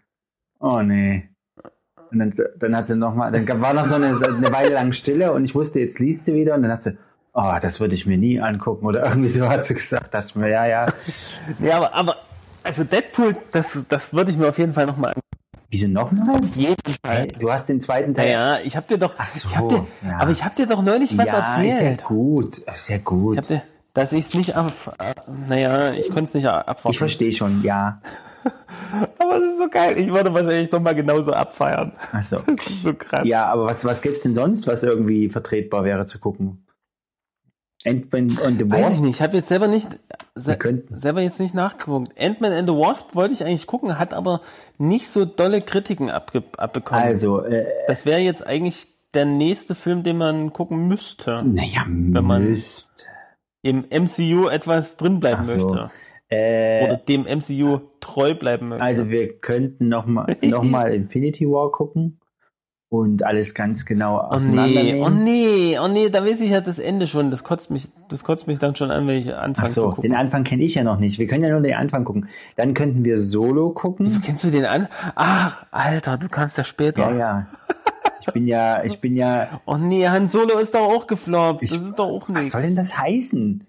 oh 0.59 0.81
nee. 0.81 1.29
Und 2.11 2.19
dann, 2.19 2.33
dann 2.57 2.75
hat 2.75 2.87
sie 2.87 2.95
noch 2.95 3.15
mal, 3.15 3.31
dann 3.31 3.61
war 3.61 3.73
noch 3.73 3.85
so 3.85 3.95
eine, 3.95 4.07
eine 4.07 4.51
Weile 4.51 4.73
lang 4.73 4.91
Stille 4.91 5.31
und 5.31 5.45
ich 5.45 5.55
wusste, 5.55 5.79
jetzt 5.79 5.99
liest 5.99 6.25
sie 6.25 6.33
wieder 6.35 6.55
und 6.55 6.63
dann 6.63 6.71
hat 6.71 6.83
sie, 6.83 6.97
oh, 7.33 7.53
das 7.61 7.79
würde 7.79 7.95
ich 7.95 8.05
mir 8.05 8.17
nie 8.17 8.39
angucken 8.41 8.85
oder 8.85 9.05
irgendwie 9.07 9.29
so 9.29 9.47
hat 9.47 9.65
sie 9.65 9.73
gesagt, 9.75 10.13
dass 10.13 10.35
mir, 10.35 10.49
ja, 10.49 10.65
ja. 10.65 10.87
Ja, 11.59 11.77
aber, 11.77 11.95
aber 11.95 12.15
also 12.63 12.83
Deadpool, 12.83 13.35
das, 13.51 13.77
das 13.89 14.13
würde 14.13 14.31
ich 14.31 14.37
mir 14.37 14.49
auf 14.49 14.57
jeden 14.57 14.73
Fall 14.73 14.85
nochmal 14.85 15.13
Wieso 15.71 15.87
nochmal? 15.87 16.35
Auf 16.35 16.55
jeden 16.55 16.75
Fall. 17.05 17.27
Du 17.39 17.49
hast 17.49 17.69
den 17.69 17.79
zweiten 17.79 18.13
Teil. 18.13 18.25
Naja, 18.35 18.59
ich 18.61 18.75
hab 18.75 18.89
dir 18.89 18.97
doch, 18.97 19.13
Ach 19.17 19.25
so, 19.25 19.47
ich 19.47 19.55
hab 19.55 19.69
dir, 19.69 19.85
ja. 20.05 20.17
aber 20.19 20.31
ich 20.31 20.43
hab 20.43 20.53
dir 20.57 20.67
doch 20.67 20.81
neulich 20.81 21.17
was 21.17 21.25
ja, 21.25 21.33
ist 21.33 21.39
ja 21.39 21.73
erzählt. 21.73 22.03
gut, 22.03 22.57
ist 22.57 22.89
ja 22.89 22.97
Ich 22.97 23.03
gut. 23.05 23.37
hab 23.37 23.47
dir, 23.47 23.61
dass 23.93 24.11
ich 24.11 24.27
es 24.27 24.33
nicht 24.33 24.53
ab, 24.57 24.73
äh, 24.99 25.13
naja, 25.47 25.91
ich 25.93 26.07
konnte 26.07 26.25
es 26.25 26.33
nicht 26.33 26.45
abwarten. 26.45 26.89
Ich 26.89 26.97
verstehe 26.97 27.31
schon, 27.31 27.63
ja. 27.63 28.01
aber 29.31 29.43
es 29.43 29.51
ist 29.53 29.57
so 29.59 29.69
geil. 29.69 29.97
Ich 29.97 30.09
würde 30.13 30.33
wahrscheinlich 30.33 30.71
noch 30.71 30.81
mal 30.81 30.93
genauso 30.95 31.31
abfeiern. 31.31 31.93
Achso. 32.11 32.37
Das 32.45 32.67
ist 32.67 32.83
so 32.83 32.93
krass. 32.93 33.21
Ja, 33.25 33.45
aber 33.45 33.65
was, 33.65 33.83
was 33.85 34.01
gibt's 34.01 34.21
denn 34.21 34.33
sonst, 34.33 34.67
was 34.67 34.83
irgendwie 34.83 35.29
vertretbar 35.29 35.83
wäre 35.83 36.05
zu 36.05 36.19
gucken? 36.19 36.65
Ant-Man 37.83 38.37
und 38.45 38.59
the 38.59 38.69
Weiß 38.69 38.79
ich 38.79 38.85
Wasp? 38.91 39.01
nicht. 39.01 39.15
Ich 39.15 39.21
habe 39.23 39.37
jetzt 39.37 39.49
selber 39.49 39.67
nicht 39.67 39.87
se 40.35 40.57
selber 40.91 41.21
jetzt 41.21 41.39
nicht 41.39 41.55
nachgeguckt. 41.55 42.11
Ant-Man 42.19 42.51
and 42.53 42.69
the 42.69 42.75
Wasp 42.75 43.15
wollte 43.15 43.33
ich 43.33 43.43
eigentlich 43.43 43.65
gucken, 43.65 43.97
hat 43.97 44.13
aber 44.13 44.41
nicht 44.77 45.07
so 45.09 45.25
dolle 45.25 45.61
Kritiken 45.61 46.09
abge 46.11 46.43
abbekommen. 46.57 47.03
Also, 47.03 47.41
äh, 47.43 47.65
Das 47.87 48.05
wäre 48.05 48.19
jetzt 48.19 48.45
eigentlich 48.45 48.87
der 49.15 49.25
nächste 49.25 49.73
Film, 49.73 50.03
den 50.03 50.17
man 50.17 50.53
gucken 50.53 50.87
müsste. 50.87 51.41
naja, 51.43 51.83
man- 51.87 52.43
müsst. 52.45 52.87
Im 53.63 53.85
MCU 53.89 54.47
etwas 54.47 54.97
drin 54.97 55.19
bleiben 55.19 55.43
so. 55.45 55.53
möchte. 55.53 55.91
Äh, 56.33 56.85
Oder 56.85 56.97
dem 56.97 57.23
MCU 57.25 57.79
treu 57.99 58.33
bleiben 58.33 58.69
möchte. 58.69 58.83
also 58.83 59.09
wir 59.09 59.37
könnten 59.39 59.89
nochmal 59.89 60.37
noch 60.41 60.63
mal 60.63 60.93
Infinity 60.93 61.45
War 61.45 61.71
gucken 61.71 62.19
und 62.89 63.23
alles 63.25 63.53
ganz 63.53 63.85
genau 63.85 64.17
Oh 64.17 64.21
nee, 64.21 64.35
auseinandernehmen. 64.35 65.01
oh 65.03 65.09
nee, 65.09 65.77
oh 65.79 65.87
nee, 65.89 66.09
da 66.09 66.23
weiß 66.25 66.39
ich 66.41 66.51
ja 66.51 66.61
das 66.61 66.79
Ende 66.79 67.07
schon. 67.07 67.31
Das 67.31 67.43
kotzt 67.43 67.69
mich, 67.69 67.89
das 68.09 68.23
kotzt 68.23 68.47
mich 68.47 68.59
dann 68.59 68.75
schon 68.77 68.91
an, 68.91 69.07
wenn 69.07 69.17
ich 69.17 69.33
Ach 69.33 69.41
anfange 69.41 69.69
zu 69.69 69.81
so, 69.81 69.89
gucken. 69.89 70.01
den 70.03 70.15
Anfang 70.15 70.43
kenne 70.45 70.63
ich 70.63 70.75
ja 70.75 70.83
noch 70.83 70.99
nicht. 70.99 71.19
Wir 71.19 71.27
können 71.27 71.43
ja 71.43 71.49
nur 71.51 71.61
den 71.61 71.73
Anfang 71.73 72.03
gucken. 72.05 72.27
Dann 72.55 72.73
könnten 72.73 73.03
wir 73.03 73.19
Solo 73.21 73.67
Wieso 73.67 73.73
gucken. 73.73 74.21
kennst 74.23 74.43
du 74.45 74.51
den 74.51 74.65
an? 74.65 74.87
Ach, 75.15 75.65
Alter, 75.71 76.17
du 76.17 76.27
kamst 76.29 76.57
ja 76.57 76.63
später. 76.63 77.11
Ja, 77.11 77.17
ja. 77.17 77.47
Ich 78.21 78.27
bin 78.33 78.45
ja, 78.47 78.83
ich 78.83 78.99
bin 79.01 79.15
ja, 79.15 79.61
Oh 79.65 79.77
nee, 79.77 80.07
Han 80.07 80.27
Solo 80.27 80.59
ist 80.59 80.73
doch 80.75 80.81
auch 80.81 81.07
gefloppt. 81.07 81.63
Ich- 81.63 81.71
das 81.71 81.81
ist 81.81 81.97
doch 81.99 82.07
auch 82.07 82.29
was 82.29 82.35
nichts. 82.37 82.51
soll 82.53 82.61
denn 82.61 82.75
das 82.75 82.97
heißen? 82.97 83.63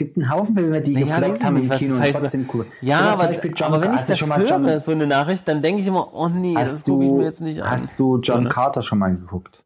Es 0.00 0.06
gibt 0.06 0.16
einen 0.16 0.30
Haufen 0.30 0.54
Filme, 0.56 0.80
die 0.80 0.94
Naja, 0.94 1.18
gefloppt 1.20 1.44
haben 1.44 1.56
im 1.58 1.68
Kino 1.68 1.90
das 1.90 1.96
und 1.98 2.00
heißt. 2.02 2.18
trotzdem 2.18 2.48
cool. 2.54 2.64
Ja, 2.80 3.14
Oder 3.16 3.42
zum 3.42 3.66
aber, 3.66 3.76
aber 3.76 3.82
wenn 3.84 3.94
ich 3.96 4.00
das 4.06 4.18
schon 4.18 4.30
mal 4.30 4.38
höre, 4.40 4.48
John- 4.48 4.80
so 4.80 4.92
eine 4.92 5.06
Nachricht, 5.06 5.46
dann 5.46 5.60
denke 5.60 5.82
ich 5.82 5.86
immer, 5.86 6.14
oh 6.14 6.28
nee, 6.28 6.54
das 6.54 6.72
Hast 6.72 6.84
gucke 6.86 7.04
ich 7.04 7.10
du, 7.10 7.16
mir 7.18 7.24
jetzt 7.24 7.40
nicht 7.42 7.60
an. 7.62 7.70
hast 7.70 7.98
du 7.98 8.16
John 8.20 8.36
So, 8.38 8.42
ne? 8.44 8.48
Carter 8.48 8.80
schon 8.80 8.98
mal 8.98 9.14
geguckt? 9.14 9.62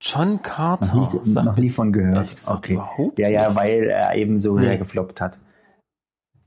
John 0.00 0.42
Carter. 0.42 0.92
Noch 0.96 1.24
nie, 1.24 1.32
noch 1.32 1.56
nie 1.56 1.68
von 1.70 1.92
gehört. 1.92 2.34
gesagt 2.34 2.64
Okay. 2.68 2.80
Ja, 3.16 3.28
ja, 3.28 3.54
weil 3.54 3.84
er 3.84 4.16
eben 4.16 4.40
so 4.40 4.56
Nee. 4.58 4.66
sehr 4.66 4.78
gefloppt 4.78 5.20
hat. 5.20 5.38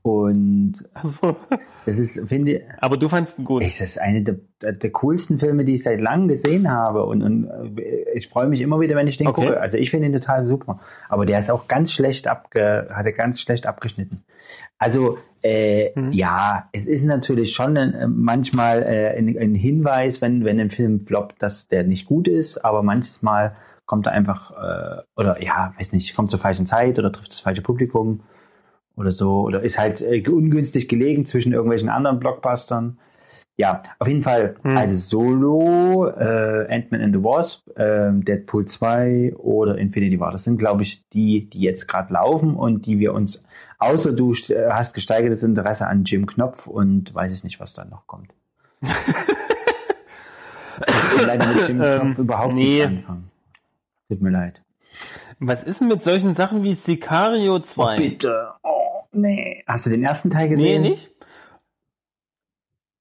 Und 0.02 0.74
Also, 0.94 1.36
das 1.86 1.98
ist, 1.98 2.28
finde 2.28 2.52
ich, 2.52 2.62
aber 2.80 2.96
du 2.96 3.08
fandst 3.08 3.38
ihn 3.38 3.44
gut. 3.44 3.62
Es 3.62 3.80
ist 3.80 4.00
eine 4.00 4.22
der, 4.22 4.72
der, 4.72 4.90
coolsten 4.90 5.38
Filme, 5.38 5.64
die 5.64 5.74
ich 5.74 5.84
seit 5.84 6.00
langem 6.00 6.28
gesehen 6.28 6.70
habe. 6.70 7.06
Und, 7.06 7.22
und 7.22 7.78
äh, 7.78 8.04
ich 8.14 8.28
freue 8.28 8.48
mich 8.48 8.60
immer 8.60 8.80
wieder, 8.80 8.96
wenn 8.96 9.06
ich 9.06 9.16
den 9.16 9.28
Okay. 9.28 9.46
gucke. 9.46 9.60
Also 9.60 9.76
ich 9.76 9.90
finde 9.90 10.08
ihn 10.08 10.12
total 10.12 10.44
super. 10.44 10.76
Aber 11.08 11.24
der 11.24 11.38
ist 11.38 11.50
auch 11.50 11.68
ganz 11.68 11.92
schlecht 11.92 12.26
abge, 12.26 12.88
hat 12.92 13.06
er 13.06 13.12
ganz 13.12 13.40
schlecht 13.40 13.66
abgeschnitten. 13.66 14.24
Also 14.78 15.18
äh, 15.42 15.90
Mhm. 15.98 16.12
ja, 16.12 16.68
es 16.72 16.86
ist 16.86 17.04
natürlich 17.04 17.52
schon 17.52 17.76
äh, 17.76 18.06
manchmal 18.08 18.82
äh, 18.82 19.16
ein, 19.16 19.36
ein 19.38 19.54
Hinweis, 19.54 20.20
wenn, 20.20 20.44
wenn 20.44 20.58
ein 20.60 20.70
Film 20.70 21.00
floppt, 21.00 21.42
dass 21.42 21.68
der 21.68 21.84
nicht 21.84 22.06
gut 22.06 22.28
ist, 22.28 22.64
aber 22.64 22.82
manchmal 22.82 23.54
kommt 23.86 24.06
er 24.06 24.12
einfach, 24.12 24.52
äh, 24.52 25.02
oder 25.16 25.42
ja, 25.42 25.74
weiß 25.78 25.92
nicht, 25.92 26.14
kommt 26.14 26.30
zur 26.30 26.38
falschen 26.38 26.66
Zeit 26.66 26.98
oder 26.98 27.10
trifft 27.12 27.32
das 27.32 27.40
falsche 27.40 27.62
Publikum 27.62 28.20
oder 29.02 29.10
so, 29.10 29.42
oder 29.42 29.62
ist 29.62 29.78
halt 29.78 30.00
äh, 30.00 30.26
ungünstig 30.26 30.88
gelegen 30.88 31.26
zwischen 31.26 31.52
irgendwelchen 31.52 31.90
anderen 31.90 32.20
Blockbustern. 32.20 32.98
Ja, 33.58 33.82
auf 33.98 34.08
jeden 34.08 34.22
Fall, 34.22 34.54
Hm. 34.62 34.78
also 34.78 34.96
Solo, 34.96 36.08
äh, 36.08 36.66
Ant-Man 36.74 37.02
and 37.02 37.14
the 37.14 37.22
Wasp, 37.22 37.68
äh, 37.78 38.10
Deadpool 38.12 38.64
2 38.64 39.34
oder 39.36 39.76
Infinity 39.76 40.18
War. 40.18 40.32
Das 40.32 40.44
sind, 40.44 40.56
glaube 40.56 40.82
ich, 40.82 41.06
die, 41.10 41.50
die 41.50 41.60
jetzt 41.60 41.86
gerade 41.86 42.14
laufen 42.14 42.54
und 42.56 42.86
die 42.86 42.98
wir 42.98 43.12
uns, 43.12 43.44
außer 43.78 44.14
du 44.14 44.32
äh, 44.48 44.70
hast 44.70 44.94
gesteigertes 44.94 45.42
Interesse 45.42 45.86
an 45.86 46.04
Jim 46.04 46.24
Knopf 46.26 46.66
und 46.66 47.14
weiß 47.14 47.30
ich 47.32 47.44
nicht, 47.44 47.60
was 47.60 47.74
dann 47.74 47.90
noch 47.90 48.06
kommt. 48.06 48.32
ich 48.80 48.88
leider 51.26 51.46
mit 51.46 51.68
Jim 51.68 51.80
Ähm, 51.82 52.00
Knopf 52.00 52.18
überhaupt 52.18 52.54
nee. 52.54 52.78
nicht 52.78 52.86
anfangen. 52.86 53.30
Tut 54.08 54.22
mir 54.22 54.30
leid. 54.30 54.62
Was 55.40 55.62
ist 55.62 55.80
denn 55.80 55.88
mit 55.88 56.02
solchen 56.02 56.34
Sachen 56.34 56.64
wie 56.64 56.74
Sicario 56.74 57.60
2? 57.60 57.82
Oh, 57.82 57.96
bitte. 57.96 58.48
Oh, 58.62 58.81
nee. 59.12 59.62
Hast 59.66 59.86
du 59.86 59.90
den 59.90 60.02
ersten 60.02 60.30
Teil 60.30 60.48
nee, 60.48 60.54
gesehen? 60.54 60.82
nicht? 60.82 61.10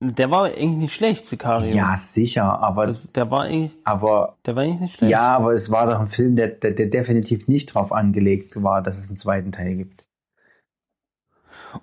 Der 0.04 0.32
war 0.32 0.46
eigentlich 0.46 0.78
nicht 0.78 0.94
schlecht, 0.96 1.28
Sicario. 1.28 1.76
Ja, 1.76 1.96
sicher, 1.96 2.60
aber, 2.60 2.88
Das, 2.88 3.02
der 3.14 3.30
war 3.30 3.42
eigentlich, 3.42 3.78
aber 3.84 4.36
der 4.48 4.56
war 4.56 4.64
eigentlich 4.64 4.80
nicht 4.80 4.96
schlecht. 4.96 5.12
ja, 5.12 5.28
aber 5.36 5.54
es 5.54 5.70
war 5.70 5.86
doch 5.86 6.00
ein 6.00 6.08
Film, 6.08 6.36
der, 6.36 6.48
der, 6.48 6.72
der 6.72 6.88
definitiv 6.88 7.48
nicht 7.48 7.68
drauf 7.68 7.92
angelegt 7.92 8.64
war, 8.64 8.82
dass 8.82 8.98
es 8.98 9.10
einen 9.10 9.18
zweiten 9.18 9.52
Teil 9.52 9.76
gibt. 9.76 10.04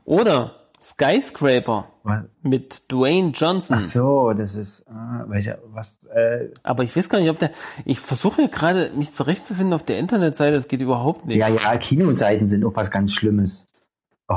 Oder 0.04 0.68
Skyscraper 0.80 1.88
Was? 2.02 2.24
mit 2.42 2.82
Dwayne 2.90 3.30
Johnson. 3.30 3.76
Ach 3.78 3.86
so, 3.86 4.32
das 4.32 4.56
ist 4.56 4.84
ah, 4.88 5.24
welcher 5.28 5.58
was 5.66 6.04
äh, 6.06 6.48
Aber 6.64 6.82
ich 6.82 6.96
weiß 6.96 7.08
gar 7.08 7.20
nicht, 7.20 7.30
ob 7.30 7.38
der. 7.38 7.52
Ich 7.84 8.00
versuche 8.00 8.42
hier 8.42 8.50
gerade 8.50 8.90
mich 8.96 9.12
zurechtzufinden 9.12 9.72
auf 9.74 9.84
der 9.84 9.98
Internetseite, 9.98 10.56
das 10.56 10.66
geht 10.66 10.80
überhaupt 10.80 11.26
nicht. 11.26 11.38
ja 11.38 11.48
ja 11.48 11.76
Kinoseiten 11.76 12.48
sind 12.48 12.64
auch 12.64 12.74
was 12.74 12.90
ganz 12.90 13.12
Schlimmes. 13.12 13.67
Oh, 14.28 14.36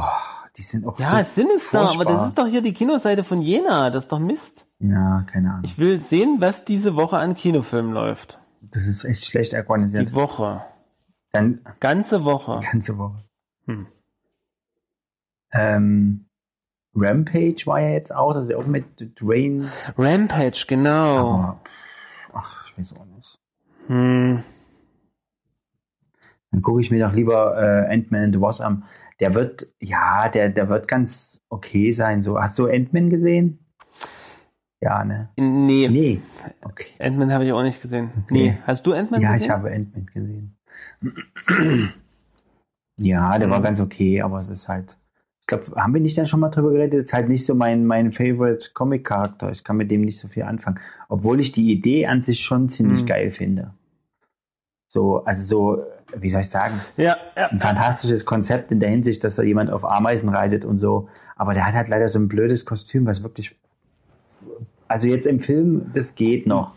die 0.57 0.61
sind 0.61 0.85
auch 0.85 0.97
Ja, 0.99 1.23
so 1.23 1.41
Sinister, 1.41 1.79
aber 1.81 1.93
furchtbar. 1.95 2.15
das 2.15 2.27
ist 2.29 2.37
doch 2.37 2.47
hier 2.47 2.61
die 2.61 2.73
Kinoseite 2.73 3.23
von 3.23 3.41
Jena, 3.41 3.89
das 3.89 4.05
ist 4.05 4.11
doch 4.11 4.19
Mist. 4.19 4.65
ja 4.79 5.23
keine 5.27 5.49
Ahnung. 5.49 5.63
Ich 5.65 5.77
will 5.77 5.99
sehen, 6.01 6.37
was 6.39 6.63
diese 6.65 6.95
Woche 6.95 7.17
an 7.17 7.35
Kinofilmen 7.35 7.93
läuft. 7.93 8.39
Das 8.61 8.85
ist 8.85 9.03
echt 9.05 9.25
schlecht 9.25 9.51
Die 9.53 9.57
organisiert. 9.57 10.13
Woche. 10.13 10.63
Dann 11.33 11.59
Ganze 11.79 12.23
Woche. 12.25 12.59
ganze 12.71 12.97
Woche. 12.97 13.23
Hm. 13.65 13.87
Ähm, 15.53 16.25
Rampage 16.95 17.63
war 17.65 17.79
ja 17.81 17.89
jetzt 17.89 18.13
auch, 18.13 18.33
das 18.33 18.45
ist 18.45 18.51
ja 18.51 18.57
auch 18.57 18.65
mit 18.65 18.85
Dwayne. 19.19 19.71
Rampage, 19.97 20.65
genau. 20.67 21.17
Aber, 21.17 21.61
ach, 22.33 22.67
ich 22.69 22.77
weiß 22.77 22.93
auch 22.97 23.05
nicht. 23.05 23.39
Hm. 23.87 24.43
Dann 26.51 26.61
gucke 26.61 26.81
ich 26.81 26.91
mir 26.91 27.05
doch 27.05 27.13
lieber 27.13 27.57
äh, 27.57 27.93
Ant-Man 27.93 28.23
and 28.25 28.35
the 28.35 28.41
Wasp 28.41 28.61
an. 28.61 28.83
Der 29.21 29.33
wird, 29.35 29.67
ja, 29.79 30.27
der, 30.29 30.49
der 30.49 30.67
wird 30.67 30.87
ganz 30.87 31.39
okay 31.49 31.91
sein. 31.93 32.21
So, 32.23 32.39
hast 32.41 32.57
du 32.59 32.65
Ant-Man 32.67 33.09
gesehen? 33.09 33.59
Ja, 34.81 35.03
ne? 35.05 35.29
Nee, 35.37 35.87
Nee. 35.87 36.21
Okay. 36.63 36.87
Ant-Man 36.99 37.31
habe 37.31 37.45
ich 37.45 37.51
auch 37.53 37.61
nicht 37.61 37.81
gesehen. 37.81 38.09
Okay. 38.23 38.33
Nee, 38.33 38.57
hast 38.65 38.85
du 38.85 38.93
Ant-Man 38.93 39.21
Ja, 39.21 39.33
gesehen? 39.33 39.45
ich 39.45 39.49
habe 39.51 39.71
Ant-Man 39.71 40.05
gesehen. 40.07 40.57
ja, 42.97 43.37
der 43.37 43.49
war 43.49 43.59
Mhm. 43.59 43.63
ganz 43.63 43.79
okay, 43.79 44.21
aber 44.21 44.39
es 44.39 44.49
ist 44.49 44.67
halt. 44.67 44.97
Ich 45.41 45.47
glaube, 45.47 45.65
haben 45.75 45.93
wir 45.93 46.01
nicht 46.01 46.17
dann 46.17 46.27
schon 46.27 46.39
mal 46.39 46.49
drüber 46.49 46.71
geredet? 46.71 46.99
Es 46.99 47.05
ist 47.07 47.13
halt 47.13 47.27
nicht 47.29 47.45
so 47.45 47.53
mein, 47.55 47.85
mein 47.85 48.11
Favorite 48.11 48.71
Comic-Charakter. 48.73 49.51
Ich 49.51 49.63
kann 49.63 49.77
mit 49.77 49.91
dem 49.91 50.01
nicht 50.01 50.19
so 50.19 50.27
viel 50.27 50.43
anfangen. 50.43 50.79
Obwohl 51.09 51.39
ich 51.41 51.51
die 51.51 51.71
Idee 51.71 52.07
an 52.07 52.21
sich 52.21 52.39
schon 52.41 52.69
ziemlich 52.69 53.03
Mhm. 53.03 53.07
geil 53.07 53.31
finde. 53.31 53.73
So, 54.87 55.23
also 55.25 55.45
so, 55.45 55.83
wie 56.15 56.29
soll 56.29 56.41
ich 56.41 56.49
sagen? 56.49 56.79
Ja, 56.97 57.17
ja. 57.37 57.47
ein 57.47 57.59
fantastisches 57.59 58.25
Konzept 58.25 58.71
in 58.71 58.79
der 58.79 58.89
Hinsicht, 58.89 59.23
dass 59.23 59.35
da 59.35 59.43
jemand 59.43 59.71
auf 59.71 59.89
Ameisen 59.89 60.29
reitet 60.29 60.65
und 60.65 60.77
so. 60.77 61.07
Aber 61.35 61.53
der 61.53 61.65
hat 61.65 61.73
halt 61.73 61.87
leider 61.87 62.07
so 62.07 62.19
ein 62.19 62.27
blödes 62.27 62.65
Kostüm, 62.65 63.05
was 63.05 63.23
wirklich. 63.23 63.55
Also 64.87 65.07
jetzt 65.07 65.25
im 65.25 65.39
Film, 65.39 65.91
das 65.93 66.15
geht 66.15 66.47
noch. 66.47 66.73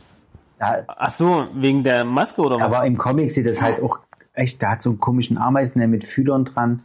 Ach 0.59 1.15
so, 1.15 1.47
wegen 1.55 1.83
der 1.83 2.05
Maske 2.05 2.41
oder 2.41 2.57
was? 2.57 2.63
aber 2.63 2.87
im 2.87 2.97
Comic 2.97 3.31
sieht 3.33 3.47
das 3.47 3.61
halt 3.61 3.83
auch 3.83 4.01
echt, 4.33 4.63
der 4.63 4.71
hat 4.71 4.83
so 4.83 4.91
einen 4.91 4.99
komischen 4.99 5.37
Ameisen 5.37 5.89
mit 5.91 6.05
Fühlern 6.05 6.45
dran. 6.45 6.81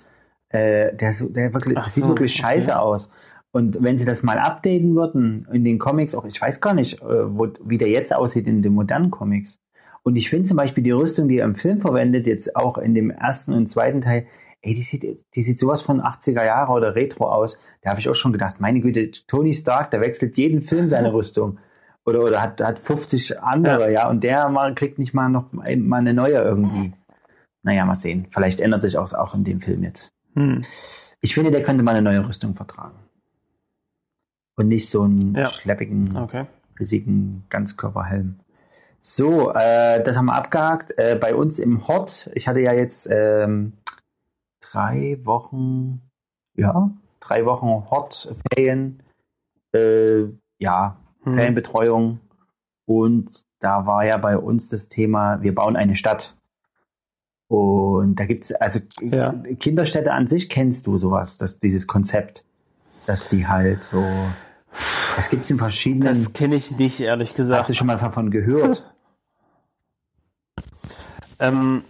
Äh, 0.49 0.95
der, 0.95 1.13
so- 1.13 1.29
der 1.29 1.53
wirklich, 1.53 1.75
das 1.75 1.93
sieht 1.93 2.03
so, 2.03 2.09
wirklich 2.09 2.33
okay. 2.33 2.41
scheiße 2.41 2.79
aus. 2.79 3.11
Und 3.51 3.81
wenn 3.81 3.97
sie 3.97 4.05
das 4.05 4.23
mal 4.23 4.37
updaten 4.39 4.95
würden 4.95 5.47
in 5.51 5.63
den 5.63 5.79
Comics, 5.79 6.13
auch 6.13 6.25
ich 6.25 6.39
weiß 6.39 6.61
gar 6.61 6.73
nicht, 6.73 7.01
äh, 7.01 7.37
wo, 7.37 7.47
wie 7.63 7.77
der 7.77 7.89
jetzt 7.89 8.13
aussieht 8.13 8.47
in 8.47 8.61
den 8.61 8.73
modernen 8.73 9.11
Comics. 9.11 9.59
Und 10.09 10.15
ich 10.15 10.29
finde 10.29 10.47
zum 10.47 10.57
Beispiel 10.57 10.83
die 10.83 10.89
Rüstung, 10.91 11.27
die 11.27 11.37
er 11.37 11.45
im 11.45 11.53
Film 11.53 11.79
verwendet, 11.79 12.25
jetzt 12.25 12.55
auch 12.55 12.79
in 12.79 12.95
dem 12.95 13.11
ersten 13.11 13.53
und 13.53 13.67
zweiten 13.67 14.01
Teil, 14.01 14.25
ey, 14.63 14.73
die 14.73 14.81
sieht, 14.81 15.03
die 15.35 15.41
sieht 15.43 15.59
sowas 15.59 15.83
von 15.83 16.01
80er 16.01 16.43
Jahre 16.43 16.71
oder 16.71 16.95
Retro 16.95 17.29
aus. 17.31 17.57
Da 17.83 17.91
habe 17.91 17.99
ich 17.99 18.09
auch 18.09 18.15
schon 18.15 18.31
gedacht, 18.33 18.59
meine 18.59 18.79
Güte, 18.81 19.11
Tony 19.27 19.53
Stark, 19.53 19.91
der 19.91 20.01
wechselt 20.01 20.35
jeden 20.37 20.61
Film 20.61 20.89
seine 20.89 21.13
Rüstung. 21.13 21.59
Oder, 22.05 22.23
oder 22.23 22.41
hat, 22.41 22.59
hat 22.59 22.79
50 22.79 23.39
andere, 23.39 23.91
ja. 23.91 24.09
und 24.09 24.23
der 24.23 24.49
mal, 24.49 24.73
kriegt 24.73 24.97
nicht 24.97 25.13
mal 25.13 25.29
noch 25.29 25.53
mal 25.53 25.65
eine 25.67 26.13
neue 26.15 26.41
irgendwie. 26.41 26.93
Naja, 27.61 27.85
mal 27.85 27.93
sehen. 27.93 28.25
Vielleicht 28.31 28.61
ändert 28.61 28.81
sich 28.81 28.97
auch, 28.97 29.13
auch 29.13 29.35
in 29.35 29.43
dem 29.43 29.59
Film 29.59 29.83
jetzt. 29.83 30.09
Hm. 30.33 30.61
Ich 31.21 31.35
finde, 31.35 31.51
der 31.51 31.61
könnte 31.61 31.83
mal 31.83 31.91
eine 31.93 32.01
neue 32.01 32.27
Rüstung 32.27 32.55
vertragen. 32.55 32.97
Und 34.55 34.69
nicht 34.69 34.89
so 34.89 35.03
einen 35.03 35.35
Ja. 35.35 35.49
schleppigen, 35.49 36.17
Okay. 36.17 36.45
riesigen 36.79 37.43
Ganzkörperhelm. 37.49 38.39
So, 39.01 39.51
äh, 39.53 40.03
das 40.03 40.15
haben 40.17 40.25
wir 40.25 40.35
abgehakt. 40.35 40.97
Äh, 40.97 41.17
bei 41.19 41.33
uns 41.35 41.59
im 41.59 41.87
Hort, 41.87 42.29
ich 42.33 42.47
hatte 42.47 42.59
ja 42.59 42.73
jetzt 42.73 43.07
ähm, 43.09 43.73
drei 44.61 45.19
Wochen, 45.23 46.01
ja, 46.55 46.91
drei 47.19 47.45
Wochen 47.45 47.89
Hort-Ferien, 47.89 49.01
äh, 49.73 50.23
ja, 50.59 50.97
Hm. 51.23 51.33
Ferienbetreuung. 51.33 52.19
Und 52.85 53.43
da 53.59 53.85
war 53.85 54.05
ja 54.05 54.17
bei 54.17 54.37
uns 54.37 54.69
das 54.69 54.87
Thema, 54.87 55.41
wir 55.41 55.53
bauen 55.53 55.75
eine 55.75 55.95
Stadt. 55.95 56.35
Und 57.49 58.15
da 58.19 58.25
gibt's 58.25 58.51
also 58.53 58.79
Ja. 59.01 59.33
Kinderstädte 59.59 60.13
an 60.13 60.27
sich 60.27 60.49
kennst 60.49 60.87
du 60.87 60.97
sowas, 60.97 61.37
dass 61.37 61.59
dieses 61.59 61.87
Konzept, 61.87 62.45
dass 63.05 63.27
die 63.27 63.47
halt 63.47 63.83
so, 63.83 64.03
das 65.15 65.29
gibt's 65.29 65.49
in 65.49 65.57
verschiedenen, 65.57 66.23
Das 66.23 66.33
kenne 66.33 66.55
ich 66.55 66.71
nicht, 66.71 66.99
ehrlich 66.99 67.29
hast 67.29 67.35
gesagt. 67.35 67.69
du 67.69 67.73
schon 67.73 67.87
mal 67.87 67.97
davon 67.97 68.31
gehört? 68.31 68.89
Ähm, 71.39 71.83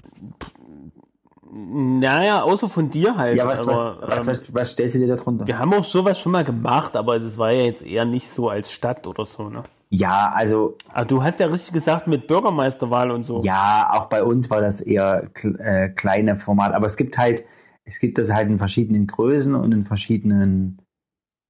naja, 1.52 2.44
außer 2.44 2.70
von 2.70 2.90
dir 2.90 3.18
halt. 3.18 3.38
Ja, 3.38 3.48
was, 3.48 3.60
aber, 3.60 3.98
was, 4.02 4.28
was, 4.28 4.50
ähm, 4.50 4.56
was, 4.56 4.72
stellst 4.72 4.96
du 4.96 5.00
dir 5.00 5.08
darunter? 5.16 5.48
wir 5.48 5.58
haben 5.58 5.74
auch 5.74 5.84
sowas 5.84 6.20
schon 6.20 6.32
mal 6.32 6.44
gemacht, 6.44 6.96
aber 6.96 7.16
es 7.18 7.38
war 7.38 7.52
ja 7.52 7.64
jetzt 7.64 7.82
eher 7.82 8.06
nicht 8.06 8.30
so 8.30 8.50
als 8.50 8.72
Stadt 8.72 9.08
oder 9.08 9.26
so, 9.26 9.50
ne? 9.50 9.64
Ja, 9.92 10.32
also, 10.36 10.78
Aber 10.94 11.06
du 11.06 11.24
hast 11.24 11.40
ja 11.40 11.48
richtig 11.48 11.74
gesagt 11.74 12.06
mit 12.06 12.28
Bürgermeisterwahl 12.28 13.10
und 13.10 13.24
so. 13.24 13.42
ja, 13.44 13.90
auch 13.92 14.06
bei 14.06 14.24
uns 14.24 14.48
war 14.52 14.62
das 14.62 14.82
eher 14.82 15.32
äh, 15.58 15.90
kleine 15.90 16.36
Format, 16.36 16.74
aber 16.76 16.86
es 16.86 16.96
gibt 16.96 17.18
halt, 17.18 17.44
es 17.86 17.98
gibt 18.00 18.20
das 18.20 18.32
halt 18.32 18.50
in 18.50 18.60
verschiedenen 18.60 19.08
Größen 19.08 19.56
und 19.56 19.72
in 19.72 19.86
verschiedenen 19.86 20.80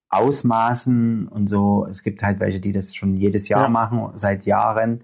Ausmaßen 0.10 1.28
und 1.28 1.50
so. 1.50 1.86
Es 1.90 2.04
gibt 2.04 2.22
halt 2.24 2.40
welche, 2.40 2.60
die 2.60 2.72
das 2.72 2.96
schon 2.96 3.16
jedes 3.16 3.48
Jahr 3.50 3.64
Ja. 3.64 3.70
machen, 3.70 4.10
seit 4.16 4.46
Jahren. 4.46 5.02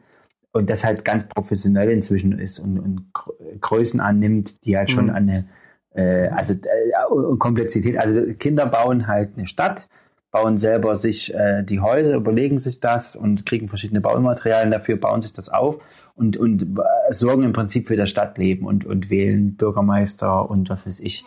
Und 0.52 0.70
das 0.70 0.86
halt 0.86 1.04
ganz 1.04 1.28
professionell 1.28 1.92
inzwischen 1.92 2.40
ist 2.40 2.60
und, 2.60 2.80
und 2.80 3.14
Gr- 3.14 3.34
Größen 3.60 4.00
annimmt, 4.00 4.64
die 4.66 4.78
halt 4.78 4.90
schon 4.90 5.06
Mhm. 5.06 5.10
an 5.10 5.30
eine, 5.30 5.46
äh, 5.96 6.30
also 6.30 6.54
äh, 6.54 7.14
und 7.14 7.40
Komplexität. 7.40 7.98
Also 7.98 8.22
Kinder 8.40 8.66
bauen 8.66 9.06
halt 9.08 9.32
eine 9.36 9.48
Stadt, 9.48 9.90
bauen 10.32 10.58
selber 10.58 10.96
sich 10.96 11.34
äh, 11.34 11.64
die 11.64 11.82
Häuser, 11.82 12.16
überlegen 12.16 12.58
sich 12.58 12.80
das 12.80 13.18
und 13.18 13.46
kriegen 13.46 13.68
verschiedene 13.68 14.00
Baumaterialien 14.00 14.72
dafür, 14.72 14.96
bauen 14.96 15.22
sich 15.22 15.34
das 15.34 15.50
auf 15.50 15.80
und, 16.16 16.38
und 16.38 16.80
äh, 16.80 17.14
sorgen 17.14 17.44
im 17.44 17.52
Prinzip 17.52 17.88
für 17.88 17.98
das 17.98 18.10
Stadtleben 18.10 18.66
und, 18.66 18.86
und 18.86 19.10
wählen 19.10 19.58
Bürgermeister 19.58 20.50
und 20.50 20.70
was 20.70 20.88
weiß 20.88 21.02
ich, 21.02 21.26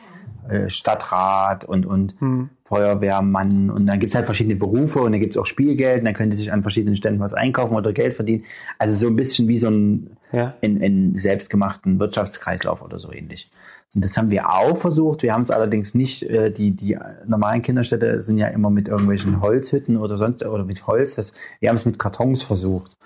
äh, 0.49 0.68
Stadtrat 0.70 1.64
und, 1.64 1.86
und 1.86 2.14
Hm. 2.20 2.51
Feuerwehrmann 2.64 3.70
und 3.70 3.86
dann 3.86 3.99
gibt's 3.99 4.14
halt 4.14 4.26
verschiedene 4.26 4.57
Berufe 4.57 5.01
und 5.01 5.12
dann 5.12 5.20
gibt's 5.20 5.36
auch 5.38 5.46
Spielgeld 5.46 6.01
und 6.01 6.05
dann 6.05 6.12
können 6.14 6.30
die 6.30 6.36
sich 6.36 6.53
an 6.53 6.62
verschiedenen 6.62 6.96
Ständen 6.96 7.18
was 7.20 7.32
einkaufen 7.32 7.74
oder 7.74 7.92
Geld 7.94 8.14
verdienen. 8.14 8.44
Also 8.78 8.94
so 8.96 9.07
ein 9.07 9.16
bisschen 9.16 9.49
wie 9.49 9.57
so 9.59 9.68
ein 9.68 10.16
Ja. 10.32 10.55
in, 10.61 10.80
in 10.82 11.14
selbstgemachten 11.14 11.99
Wirtschaftskreislauf 11.99 12.82
oder 12.82 12.99
so 12.99 13.11
ähnlich. 13.11 13.51
Und 13.94 14.05
das 14.05 14.18
haben 14.18 14.30
wir 14.30 14.51
auch 14.53 14.76
versucht. 14.76 15.22
Wir 15.22 15.32
haben 15.32 15.40
es 15.42 15.51
allerdings 15.51 15.94
nicht, 15.94 16.22
äh, 16.24 16.51
die, 16.51 16.72
die 16.72 16.99
normalen 17.26 17.62
Kinderstädte 17.62 18.20
sind 18.20 18.36
ja 18.36 18.49
immer 18.49 18.68
mit 18.68 18.86
irgendwelchen 18.88 19.40
Holzhütten 19.40 19.96
oder 19.96 20.18
sonst 20.18 20.44
oder 20.44 20.64
mit 20.64 20.86
Holz. 20.86 21.14
Das, 21.14 21.32
wir 21.61 21.70
haben 21.70 21.76
es 21.76 21.86
mit 21.86 21.99
Kartons 21.99 22.42
versucht. 22.42 22.99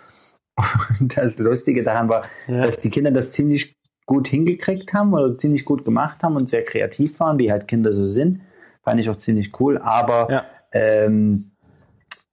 Und 1.00 1.16
das 1.16 1.38
Lustige 1.38 1.84
daran 1.84 2.08
war, 2.08 2.22
Ja. 2.48 2.62
dass 2.66 2.78
die 2.80 2.90
Kinder 2.90 3.12
das 3.12 3.30
ziemlich 3.30 3.76
gut 4.12 4.28
hingekriegt 4.28 4.92
haben 4.92 5.14
oder 5.14 5.38
ziemlich 5.38 5.64
gut 5.64 5.86
gemacht 5.86 6.22
haben 6.22 6.36
und 6.36 6.50
sehr 6.50 6.64
kreativ 6.64 7.18
waren, 7.18 7.38
wie 7.38 7.50
halt 7.50 7.66
Kinder 7.66 7.92
so 7.92 8.04
sind. 8.04 8.42
Fand 8.82 9.00
ich 9.00 9.08
auch 9.08 9.16
ziemlich 9.16 9.58
cool. 9.58 9.78
Aber 9.78 10.28
Ja. 10.30 10.44
ähm, 10.72 11.52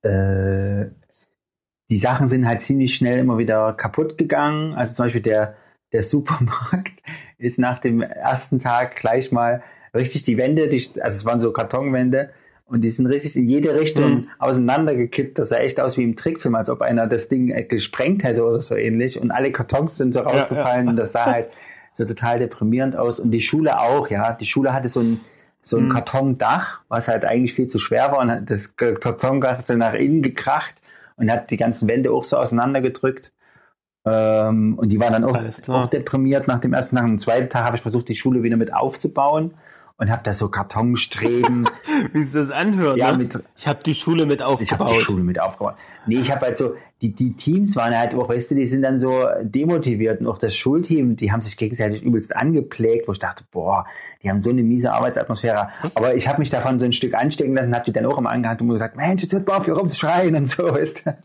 äh, 0.01 0.87
die 1.89 1.97
Sachen 1.97 2.27
sind 2.27 2.45
halt 2.45 2.61
ziemlich 2.61 2.95
schnell 2.95 3.19
immer 3.19 3.37
wieder 3.37 3.71
kaputt 3.73 4.17
gegangen. 4.17 4.73
Also 4.73 4.93
zum 4.93 5.05
Beispiel 5.05 5.21
der, 5.21 5.55
der 5.93 6.03
Supermarkt 6.03 7.01
ist 7.37 7.57
nach 7.59 7.79
dem 7.79 8.01
ersten 8.01 8.59
Tag 8.59 8.97
gleich 8.97 9.31
mal 9.31 9.63
richtig 9.95 10.23
die 10.25 10.37
Wände, 10.37 10.67
die, 10.67 10.85
also 11.01 11.15
es 11.15 11.23
waren 11.25 11.39
so 11.39 11.53
Kartonwände 11.53 12.29
und 12.65 12.81
die 12.81 12.89
sind 12.91 13.07
richtig 13.07 13.35
in 13.37 13.47
jede 13.47 13.73
Richtung 13.79 14.11
Mhm. 14.11 14.27
auseinandergekippt. 14.37 15.39
Das 15.39 15.49
sah 15.49 15.57
echt 15.57 15.79
aus 15.79 15.97
wie 15.97 16.03
im 16.03 16.15
Trickfilm, 16.17 16.55
als 16.55 16.69
ob 16.69 16.81
einer 16.81 17.07
das 17.07 17.29
Ding 17.29 17.49
äh, 17.51 17.63
gesprengt 17.63 18.23
hätte 18.23 18.43
oder 18.43 18.61
so 18.61 18.75
ähnlich. 18.75 19.19
Und 19.19 19.31
alle 19.31 19.51
Kartons 19.51 19.95
sind 19.95 20.13
so 20.13 20.19
ja. 20.19 20.27
rausgefallen 20.27 20.89
und 20.89 20.95
das 20.97 21.13
sah 21.13 21.25
halt 21.25 21.49
so 21.99 22.05
total 22.05 22.39
deprimierend 22.39 22.95
aus. 22.95 23.19
Und 23.19 23.31
die 23.31 23.41
Schule 23.41 23.79
auch, 23.79 24.09
ja. 24.09 24.31
Die 24.33 24.45
Schule 24.45 24.73
hatte 24.73 24.87
so 24.87 25.01
ein, 25.01 25.19
so 25.61 25.77
ein 25.77 25.85
Mhm. 25.85 25.89
Kartondach, 25.89 26.79
was 26.87 27.07
halt 27.09 27.25
eigentlich 27.25 27.53
viel 27.53 27.67
zu 27.67 27.77
schwer 27.77 28.11
war 28.11 28.19
und 28.19 28.31
hat 28.31 28.49
das 28.49 28.75
Kartondach 28.77 29.59
ist 29.59 29.69
dann 29.69 29.79
nach 29.79 29.93
innen 29.93 30.21
gekracht 30.21 30.81
und 31.17 31.29
hat 31.29 31.51
die 31.51 31.57
ganzen 31.57 31.89
Wände 31.89 32.11
auch 32.11 32.23
so 32.23 32.37
auseinandergedrückt. 32.37 33.33
Ähm, 34.05 34.75
und 34.79 34.89
die 34.89 34.99
waren 34.99 35.11
dann 35.11 35.25
auch, 35.25 35.37
auch 35.67 35.87
deprimiert 35.87 36.47
nach 36.47 36.59
dem 36.61 36.73
ersten 36.73 36.95
Tag. 36.95 37.03
Am 37.03 37.19
zweiten 37.19 37.49
Tag 37.49 37.65
habe 37.65 37.75
ich 37.75 37.81
versucht, 37.81 38.07
die 38.07 38.15
Schule 38.15 38.43
wieder 38.43 38.55
mit 38.55 38.73
aufzubauen 38.73 39.53
und 39.99 40.09
habe 40.09 40.21
da 40.23 40.33
so 40.33 40.49
Kartonstreben. 40.49 41.69
Wie 42.13 42.23
sich 42.23 42.31
das 42.33 42.49
anhört, 42.51 42.97
Ja, 42.97 43.11
ne? 43.11 43.19
mit- 43.25 43.43
ich 43.57 43.67
habe 43.67 43.83
die 43.83 43.93
Schule 43.93 44.25
mit 44.25 44.39
ich 44.39 44.41
habe 44.45 44.53
aufgebaut. 44.53 44.89
die 44.91 45.01
Schule 45.03 45.23
mit 45.23 45.39
aufgebaut. 45.39 45.75
Nee, 46.07 46.19
ich 46.21 46.31
habe 46.31 46.45
halt 46.47 46.57
so, 46.57 46.73
die, 47.01 47.13
die 47.13 47.33
Teams 47.33 47.75
waren 47.75 47.95
halt 47.97 48.15
auch, 48.15 48.29
weißt 48.29 48.49
du, 48.51 48.55
die 48.55 48.65
sind 48.65 48.81
dann 48.81 48.99
so 48.99 49.25
demotiviert 49.41 50.21
und 50.21 50.27
auch 50.27 50.37
das 50.37 50.55
Schulteam, 50.55 51.15
die 51.15 51.31
haben 51.31 51.41
sich 51.41 51.55
gegenseitig 51.57 52.01
übelst 52.01 52.35
angeplägt, 52.35 53.07
wo 53.07 53.11
ich 53.11 53.19
dachte, 53.19 53.43
boah, 53.51 53.85
die 54.23 54.29
haben 54.29 54.39
so 54.39 54.49
eine 54.49 54.63
miese 54.63 54.91
Arbeitsatmosphäre. 54.93 55.69
Aber 55.95 56.15
ich 56.15 56.27
habe 56.27 56.39
mich 56.39 56.49
davon 56.49 56.79
so 56.79 56.85
ein 56.85 56.93
Stück 56.93 57.13
anstecken 57.13 57.53
lassen, 57.55 57.73
habe 57.75 57.85
die 57.85 57.93
dann 57.93 58.05
auch 58.05 58.17
immer 58.17 58.29
angehalten 58.31 58.65
und 58.67 58.73
gesagt, 58.73 58.95
Mensch, 58.95 59.21
jetzt 59.21 59.33
hört 59.33 59.47
mal 59.47 59.57
auf, 59.57 59.65
hier 59.65 59.75
rumzuschreien 59.75 60.35
und 60.35 60.47
so, 60.47 60.63
weißt 60.73 61.05
du. 61.05 61.17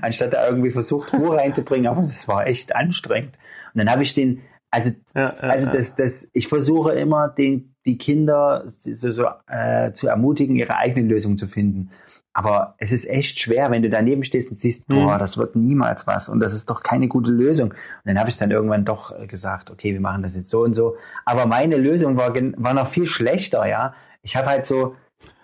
Anstatt 0.00 0.32
da 0.32 0.48
irgendwie 0.48 0.70
versucht, 0.70 1.12
Ruhe 1.12 1.36
reinzubringen, 1.36 1.86
aber 1.86 2.00
das 2.02 2.26
war 2.28 2.46
echt 2.46 2.74
anstrengend. 2.74 3.38
Und 3.74 3.78
dann 3.78 3.90
habe 3.90 4.02
ich 4.02 4.14
den, 4.14 4.40
also 4.70 4.90
Ja, 5.14 5.22
ja, 5.22 5.30
also 5.40 5.70
das, 5.70 5.94
das, 5.94 6.26
ich 6.32 6.48
versuche 6.48 6.92
immer, 6.92 7.28
den, 7.28 7.71
die 7.86 7.98
Kinder 7.98 8.64
so, 8.80 9.10
so, 9.10 9.26
äh, 9.48 9.92
zu 9.92 10.08
ermutigen, 10.08 10.56
ihre 10.56 10.76
eigene 10.76 11.06
Lösung 11.06 11.36
zu 11.36 11.46
finden. 11.46 11.90
Aber 12.34 12.74
es 12.78 12.92
ist 12.92 13.06
echt 13.06 13.40
schwer, 13.40 13.70
wenn 13.70 13.82
du 13.82 13.90
daneben 13.90 14.24
stehst 14.24 14.50
und 14.50 14.58
siehst, 14.60 14.88
Mhm. 14.88 14.94
boah, 14.94 15.18
das 15.18 15.36
wird 15.36 15.54
niemals 15.54 16.06
was 16.06 16.28
und 16.30 16.40
das 16.40 16.54
ist 16.54 16.70
doch 16.70 16.82
keine 16.82 17.08
gute 17.08 17.30
Lösung. 17.30 17.72
Und 17.72 17.76
dann 18.04 18.18
habe 18.18 18.30
ich 18.30 18.38
dann 18.38 18.50
irgendwann 18.50 18.84
doch 18.86 19.18
äh, 19.18 19.26
gesagt, 19.26 19.70
okay, 19.70 19.92
wir 19.92 20.00
machen 20.00 20.22
das 20.22 20.34
jetzt 20.34 20.48
so 20.48 20.62
und 20.62 20.72
so. 20.74 20.96
Aber 21.26 21.46
meine 21.46 21.76
Lösung 21.76 22.16
war, 22.16 22.34
war 22.34 22.72
noch 22.74 22.88
viel 22.88 23.06
schlechter, 23.06 23.66
ja. 23.66 23.94
Ich 24.22 24.34
habe 24.36 24.46
halt 24.46 24.64
so 24.66 24.94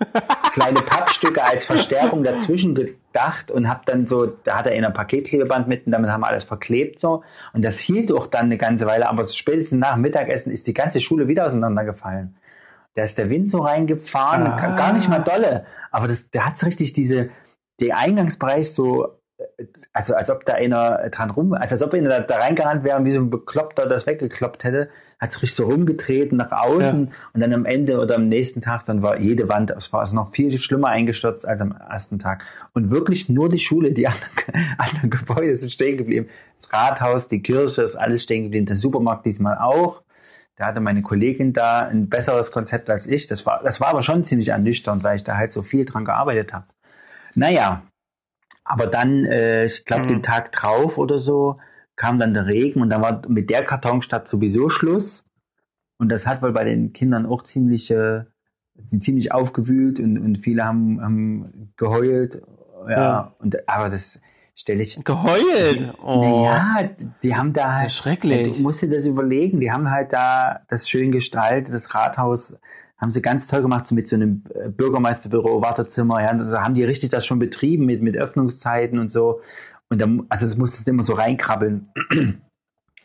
kleine 0.54 0.80
Pappstücke 0.80 1.44
als 1.44 1.64
Verstärkung 1.64 2.24
dazwischen 2.24 2.74
gedacht 3.12 3.50
und 3.50 3.68
habe 3.68 3.80
dann 3.86 4.06
so, 4.06 4.26
da 4.26 4.56
hat 4.58 4.66
er 4.66 4.72
in 4.74 4.84
ein 4.84 4.92
Paketklebeband 4.92 5.66
mit 5.68 5.86
und 5.86 5.92
damit 5.92 6.10
haben 6.10 6.20
wir 6.20 6.28
alles 6.28 6.44
verklebt 6.44 6.98
so 7.00 7.22
und 7.54 7.64
das 7.64 7.78
hielt 7.78 8.12
auch 8.12 8.26
dann 8.26 8.46
eine 8.46 8.58
ganze 8.58 8.86
Weile, 8.86 9.08
aber 9.08 9.26
spätestens 9.26 9.78
nach 9.80 9.94
dem 9.94 10.02
Mittagessen 10.02 10.50
ist 10.52 10.66
die 10.66 10.74
ganze 10.74 11.00
Schule 11.00 11.26
wieder 11.28 11.46
auseinandergefallen. 11.46 12.36
Da 12.94 13.04
ist 13.04 13.16
der 13.18 13.30
Wind 13.30 13.48
so 13.48 13.60
reingefahren, 13.60 14.46
Ah. 14.46 14.56
ga- 14.56 14.74
gar 14.76 14.92
nicht 14.92 15.08
mal 15.08 15.20
dolle, 15.20 15.64
aber 15.90 16.08
das, 16.08 16.28
der 16.30 16.44
hat 16.46 16.62
richtig 16.64 16.92
diese, 16.92 17.30
der 17.80 17.96
Eingangsbereich 17.96 18.72
so, 18.72 19.20
also 19.92 20.14
als 20.14 20.30
ob 20.30 20.44
da 20.44 20.54
einer 20.54 21.08
dran 21.10 21.30
rum, 21.30 21.52
also 21.52 21.74
als 21.76 21.82
ob 21.82 21.94
einer 21.94 22.08
da, 22.08 22.20
da 22.20 22.36
reingerannt 22.38 22.84
wäre 22.84 22.98
und 22.98 23.04
wie 23.04 23.12
so 23.12 23.20
ein 23.20 23.30
Bekloppter 23.30 23.86
das 23.86 24.06
weggekloppt 24.06 24.64
hätte, 24.64 24.90
hat 25.18 25.32
sich 25.32 25.42
richtig 25.42 25.56
so 25.56 25.64
rumgetreten 25.64 26.38
nach 26.38 26.52
außen 26.52 27.10
und 27.32 27.40
dann 27.40 27.52
am 27.52 27.64
Ende 27.64 27.98
oder 28.00 28.14
am 28.14 28.28
nächsten 28.28 28.60
Tag, 28.60 28.84
dann 28.84 29.02
war 29.02 29.18
jede 29.18 29.48
Wand, 29.48 29.70
es 29.72 29.92
war 29.92 30.00
also 30.00 30.14
noch 30.14 30.32
viel 30.32 30.56
schlimmer 30.58 30.88
eingestürzt 30.88 31.44
als 31.46 31.60
am 31.60 31.72
ersten 31.72 32.18
Tag. 32.20 32.44
Und 32.72 32.90
wirklich 32.90 33.28
nur 33.28 33.48
die 33.48 33.58
Schule, 33.58 33.92
die 33.92 34.06
anderen, 34.08 34.74
anderen 34.78 35.10
Gebäude 35.10 35.56
sind 35.56 35.72
stehen 35.72 35.96
geblieben. 35.98 36.28
Das 36.60 36.72
Rathaus, 36.72 37.26
die 37.28 37.42
Kirche, 37.42 37.82
ist 37.82 37.96
alles 37.96 38.22
stehen 38.22 38.44
geblieben, 38.44 38.66
der 38.66 38.76
Supermarkt 38.76 39.26
diesmal 39.26 39.58
auch. 39.58 40.02
Da 40.56 40.66
hatte 40.66 40.80
meine 40.80 41.02
Kollegin 41.02 41.52
da 41.52 41.80
ein 41.80 42.08
besseres 42.08 42.50
Konzept 42.50 42.90
als 42.90 43.06
ich. 43.06 43.26
Das 43.26 43.44
war, 43.46 43.60
das 43.62 43.80
war 43.80 43.88
aber 43.88 44.02
schon 44.02 44.24
ziemlich 44.24 44.48
ernüchternd, 44.48 45.02
weil 45.04 45.16
ich 45.16 45.24
da 45.24 45.36
halt 45.36 45.52
so 45.52 45.62
viel 45.62 45.84
dran 45.84 46.04
gearbeitet 46.04 46.52
habe. 46.52 46.66
Naja, 47.34 47.82
aber 48.64 48.86
dann, 48.86 49.24
äh, 49.24 49.64
ich 49.66 49.84
glaube, 49.84 50.04
Mhm. 50.04 50.08
den 50.08 50.22
Tag 50.22 50.52
drauf 50.52 50.98
oder 50.98 51.18
so, 51.18 51.56
kam 51.98 52.18
dann 52.18 52.32
der 52.32 52.46
Regen 52.46 52.80
und 52.80 52.90
dann 52.90 53.02
war 53.02 53.22
mit 53.28 53.50
der 53.50 53.64
Kartonstadt 53.64 54.28
sowieso 54.28 54.68
Schluss. 54.68 55.24
Und 55.98 56.10
das 56.10 56.26
hat 56.26 56.40
wohl 56.42 56.52
bei 56.52 56.62
den 56.64 56.92
Kindern 56.92 57.26
auch 57.26 57.42
ziemlich, 57.42 57.90
äh, 57.90 58.22
ziemlich 59.00 59.32
aufgewühlt 59.32 59.98
und, 59.98 60.16
und 60.16 60.38
viele 60.38 60.64
haben, 60.64 61.02
haben 61.02 61.72
geheult. 61.76 62.40
Ja, 62.88 62.90
Ja. 62.90 63.34
Und, 63.40 63.68
aber 63.68 63.90
das 63.90 64.20
stelle 64.54 64.82
ich. 64.84 65.04
Geheult. 65.04 65.92
Oh. 66.00 66.44
Naja, 66.44 66.88
die 67.22 67.34
haben 67.34 67.52
da 67.52 67.64
Das 67.64 67.72
halt. 67.72 67.86
ist 67.88 67.96
schrecklich. 67.96 68.56
Du 68.56 68.62
musst 68.62 68.80
dir 68.80 68.88
das 68.88 69.04
überlegen. 69.04 69.58
Die 69.58 69.72
haben 69.72 69.90
halt 69.90 70.12
da 70.12 70.60
das 70.68 70.88
schön 70.88 71.10
gestaltet, 71.10 71.74
das 71.74 71.94
Rathaus 71.94 72.56
haben 72.96 73.10
sie 73.10 73.22
ganz 73.22 73.46
toll 73.46 73.62
gemacht, 73.62 73.86
so 73.86 73.94
mit 73.94 74.08
so 74.08 74.16
einem 74.16 74.42
äh, 74.54 74.68
Bürgermeisterbüro, 74.68 75.62
Wartezimmer, 75.62 76.20
ja, 76.20 76.34
da 76.34 76.62
haben 76.62 76.74
die 76.74 76.82
richtig 76.82 77.10
das 77.10 77.24
schon 77.24 77.38
betrieben 77.38 77.86
mit, 77.86 78.02
mit 78.02 78.16
Öffnungszeiten 78.16 78.98
und 78.98 79.10
so. 79.10 79.40
Und 79.90 80.00
dann, 80.00 80.26
also 80.28 80.46
es 80.46 80.56
musste 80.56 80.88
immer 80.90 81.02
so 81.02 81.14
reinkrabbeln. 81.14 81.88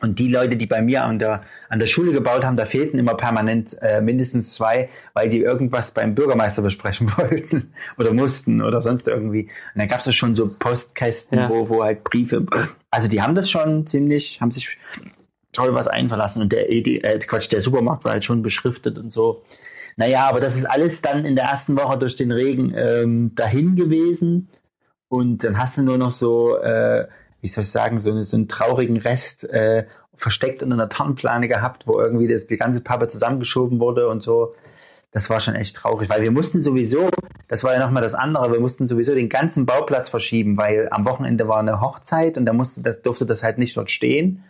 Und 0.02 0.20
die 0.20 0.28
Leute, 0.28 0.58
die 0.58 0.66
bei 0.66 0.82
mir 0.82 1.06
an 1.06 1.18
der, 1.18 1.44
an 1.70 1.80
der 1.80 1.88
Schule 1.88 2.12
gebaut 2.12 2.44
haben, 2.44 2.58
da 2.58 2.66
fehlten 2.66 3.00
immer 3.00 3.16
permanent 3.16 3.78
äh, 3.82 4.02
mindestens 4.02 4.54
zwei, 4.54 4.90
weil 5.14 5.30
die 5.30 5.40
irgendwas 5.40 5.92
beim 5.92 6.14
Bürgermeister 6.14 6.62
besprechen 6.62 7.10
wollten 7.18 7.72
oder 7.98 8.12
mussten 8.14 8.62
oder 8.62 8.82
sonst 8.82 9.08
irgendwie. 9.08 9.44
Und 9.44 9.80
dann 9.80 9.88
gab 9.88 10.06
es 10.06 10.14
schon 10.14 10.36
so 10.36 10.50
Postkästen, 10.50 11.40
Ja. 11.40 11.50
wo, 11.50 11.70
wo 11.70 11.84
halt 11.84 12.04
Briefe. 12.04 12.46
Also 12.92 13.08
die 13.08 13.22
haben 13.22 13.34
das 13.34 13.50
schon 13.50 13.88
ziemlich, 13.88 14.42
haben 14.42 14.52
sich 14.52 14.78
toll 15.54 15.74
was 15.74 15.88
einverlassen. 15.88 16.42
Und 16.42 16.52
der, 16.52 16.70
äh, 16.70 17.20
Quatsch, 17.20 17.50
der 17.50 17.62
Supermarkt 17.62 18.04
war 18.04 18.12
halt 18.12 18.26
schon 18.26 18.42
beschriftet 18.44 18.98
und 18.98 19.14
so. 19.14 19.44
Naja, 19.96 20.28
aber 20.28 20.42
das 20.42 20.58
ist 20.58 20.66
alles 20.66 21.02
dann 21.02 21.24
in 21.24 21.36
der 21.38 21.46
ersten 21.46 21.78
Woche 21.78 21.98
durch 21.98 22.16
den 22.16 22.32
Regen 22.32 22.74
ähm, 22.76 23.36
dahin 23.36 23.76
gewesen. 23.78 24.50
Und 25.14 25.44
dann 25.44 25.60
hast 25.60 25.78
du 25.78 25.84
nur 25.84 26.00
noch 26.00 26.10
so, 26.10 26.58
äh, 26.58 27.06
wie 27.40 27.48
soll 27.48 27.66
ich 27.66 27.70
sagen, 27.70 28.00
so, 28.00 28.20
so 28.24 28.36
einen 28.36 28.48
traurigen 28.48 28.98
Rest 28.98 29.44
äh, 29.44 29.86
versteckt 30.16 30.64
unter 30.64 30.74
einer 30.74 30.90
Tarnplane 30.90 31.48
gehabt, 31.48 31.86
wo 31.86 32.00
irgendwie 32.00 32.28
das, 32.28 32.48
die 32.48 32.58
ganze 32.58 32.82
Pappe 32.82 33.10
zusammengeschoben 33.10 33.80
wurde 33.80 34.10
und 34.10 34.24
so. 34.24 34.56
Das 35.12 35.30
war 35.30 35.40
schon 35.40 35.54
echt 35.54 35.76
traurig, 35.76 36.10
weil 36.10 36.24
wir 36.24 36.32
mussten 36.32 36.64
sowieso, 36.64 37.12
das 37.48 37.64
war 37.64 37.74
ja 37.74 37.80
nochmal 37.80 38.02
das 38.02 38.16
andere, 38.16 38.52
wir 38.52 38.60
mussten 38.60 38.88
sowieso 38.88 39.14
den 39.14 39.30
ganzen 39.30 39.68
Bauplatz 39.68 40.10
verschieben, 40.10 40.58
weil 40.58 40.88
am 40.90 41.06
Wochenende 41.06 41.48
war 41.48 41.60
eine 41.60 41.80
Hochzeit 41.80 42.36
und 42.36 42.48
da 42.48 42.54
musste 42.54 42.82
das, 42.82 43.04
durfte 43.04 43.28
das 43.28 43.44
halt 43.44 43.60
nicht 43.60 43.78
dort 43.78 43.92
stehen. 43.92 44.44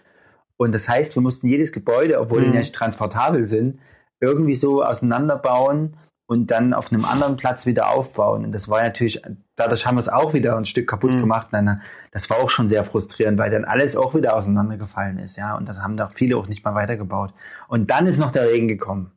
Und 0.55 0.73
das 0.73 0.87
heißt, 0.87 1.13
wir 1.15 1.21
mussten 1.21 1.47
jedes 1.49 1.73
Gebäude, 1.73 2.21
obwohl 2.21 2.39
die 2.39 2.47
Mhm. 2.47 2.55
nicht 2.55 2.73
transportabel 2.73 3.49
sind, 3.49 3.79
irgendwie 4.21 4.55
so 4.55 4.81
auseinanderbauen 4.81 5.97
und 6.25 6.51
dann 6.51 6.73
auf 6.73 6.89
einem 6.89 7.03
anderen 7.03 7.35
Platz 7.35 7.65
wieder 7.65 7.91
aufbauen. 7.91 8.45
Und 8.45 8.53
das 8.53 8.69
war 8.69 8.81
natürlich, 8.81 9.21
dadurch 9.55 9.85
haben 9.85 9.95
wir 9.95 10.01
es 10.01 10.09
auch 10.09 10.33
wieder 10.33 10.57
ein 10.57 10.65
Stück 10.65 10.87
kaputt 10.87 11.11
Mhm. 11.11 11.19
gemacht. 11.21 11.47
Nein, 11.51 11.81
das 12.11 12.29
war 12.29 12.37
auch 12.37 12.49
schon 12.49 12.69
sehr 12.69 12.83
frustrierend, 12.85 13.37
weil 13.39 13.51
dann 13.51 13.65
alles 13.65 13.95
auch 13.95 14.15
wieder 14.15 14.35
auseinandergefallen 14.35 15.19
ist, 15.19 15.37
ja. 15.37 15.55
Und 15.57 15.69
das 15.69 15.79
haben 15.79 15.97
doch 15.97 16.11
viele 16.13 16.37
auch 16.37 16.47
nicht 16.47 16.63
mal 16.65 16.75
weitergebaut. 16.75 17.33
Und 17.67 17.89
dann 17.89 18.07
ist 18.07 18.17
noch 18.19 18.31
der 18.31 18.49
Regen 18.49 18.67
gekommen. 18.67 19.11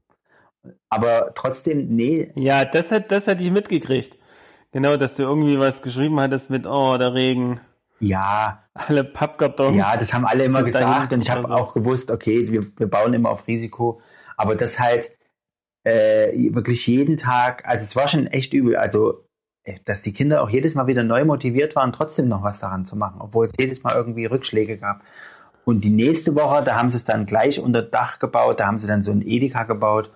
Aber 0.89 1.32
trotzdem, 1.34 1.89
nee, 1.95 2.32
Ja, 2.34 2.64
das 2.64 2.91
hat, 2.91 3.11
das 3.12 3.26
hatte 3.26 3.43
ich 3.43 3.51
mitgekriegt. 3.51 4.16
Genau, 4.72 4.97
dass 4.97 5.14
du 5.14 5.22
irgendwie 5.22 5.59
was 5.59 5.80
geschrieben 5.82 6.20
hattest 6.20 6.51
mit, 6.51 6.66
oh, 6.66 6.97
der 6.99 7.14
Regen, 7.14 7.61
ja, 7.99 8.64
alle 8.74 9.05
Pappkartons. 9.05 9.76
Ja, 9.76 9.97
das 9.97 10.12
haben 10.12 10.26
alle 10.26 10.45
immer 10.45 10.62
gesagt 10.62 11.12
und 11.14 11.22
ich 11.22 11.30
habe 11.30 11.47
so. 11.47 11.55
auch 11.55 11.72
gewusst, 11.72 12.11
okay, 12.11 12.51
wir, 12.53 12.62
wir 12.76 12.91
bauen 12.91 13.14
immer 13.14 13.30
auf 13.30 13.47
Risiko, 13.47 14.03
aber 14.37 14.55
das 14.55 14.78
halt 14.78 15.11
äh, 15.84 16.53
wirklich 16.55 16.87
jeden 16.87 17.16
Tag, 17.16 17.64
also 17.66 17.84
es 17.84 17.97
war 17.97 18.09
schon 18.09 18.26
echt 18.26 18.53
übel. 18.53 18.76
Also 18.76 19.26
dass 19.85 20.03
die 20.03 20.12
Kinder 20.12 20.43
auch 20.43 20.51
jedes 20.51 20.75
Mal 20.75 20.87
wieder 20.87 21.03
neu 21.03 21.25
motiviert 21.25 21.75
waren, 21.75 21.93
trotzdem 21.93 22.29
noch 22.29 22.43
was 22.43 22.61
daran 22.61 22.87
zu 22.87 22.97
machen, 22.97 23.21
obwohl 23.21 23.47
es 23.47 23.53
jedes 23.59 23.83
Mal 23.83 23.95
irgendwie 23.95 24.27
Rückschläge 24.27 24.79
gab. 24.79 25.03
Und 25.64 25.83
die 25.83 25.91
nächste 25.91 26.35
Woche, 26.37 26.62
da 26.62 26.77
haben 26.77 26.91
sie 26.91 26.97
es 26.97 27.05
dann 27.05 27.27
gleich 27.27 27.59
unter 27.59 27.83
Dach 27.83 28.21
gebaut, 28.21 28.61
da 28.61 28.67
haben 28.67 28.79
sie 28.79 28.87
dann 28.87 29.03
so 29.03 29.11
ein 29.11 29.23
Edeka 29.23 29.64
gebaut. 29.64 30.12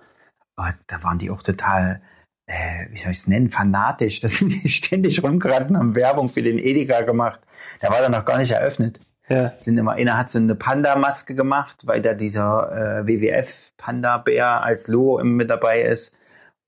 Oh, 0.57 0.63
da 0.87 1.03
waren 1.03 1.17
die 1.17 1.29
auch 1.29 1.43
total, 1.43 2.01
äh, 2.45 2.85
wie 2.89 2.97
soll 2.97 3.11
ich 3.11 3.19
es 3.19 3.27
nennen, 3.27 3.49
fanatisch. 3.49 4.21
Da 4.21 4.29
sind 4.29 4.49
die 4.49 4.69
ständig 4.69 5.21
rumgerannt 5.21 5.69
und 5.69 5.77
haben 5.77 5.95
Werbung 5.95 6.29
für 6.29 6.41
den 6.41 6.57
Edeka 6.57 7.01
gemacht. 7.01 7.41
Der 7.81 7.89
war 7.89 8.01
dann 8.01 8.13
noch 8.13 8.23
gar 8.23 8.37
nicht 8.37 8.51
eröffnet. 8.51 8.99
Ja. 9.27 9.49
Sind 9.49 9.77
immer, 9.77 9.93
einer 9.93 10.17
hat 10.17 10.29
so 10.29 10.39
eine 10.39 10.55
Panda-Maske 10.55 11.35
gemacht, 11.35 11.85
weil 11.85 12.01
da 12.01 12.13
dieser 12.13 13.01
äh, 13.01 13.07
WWF-Panda-Bär 13.07 14.63
als 14.63 14.87
Logo 14.87 15.21
mit 15.23 15.49
dabei 15.49 15.81
ist. 15.81 16.15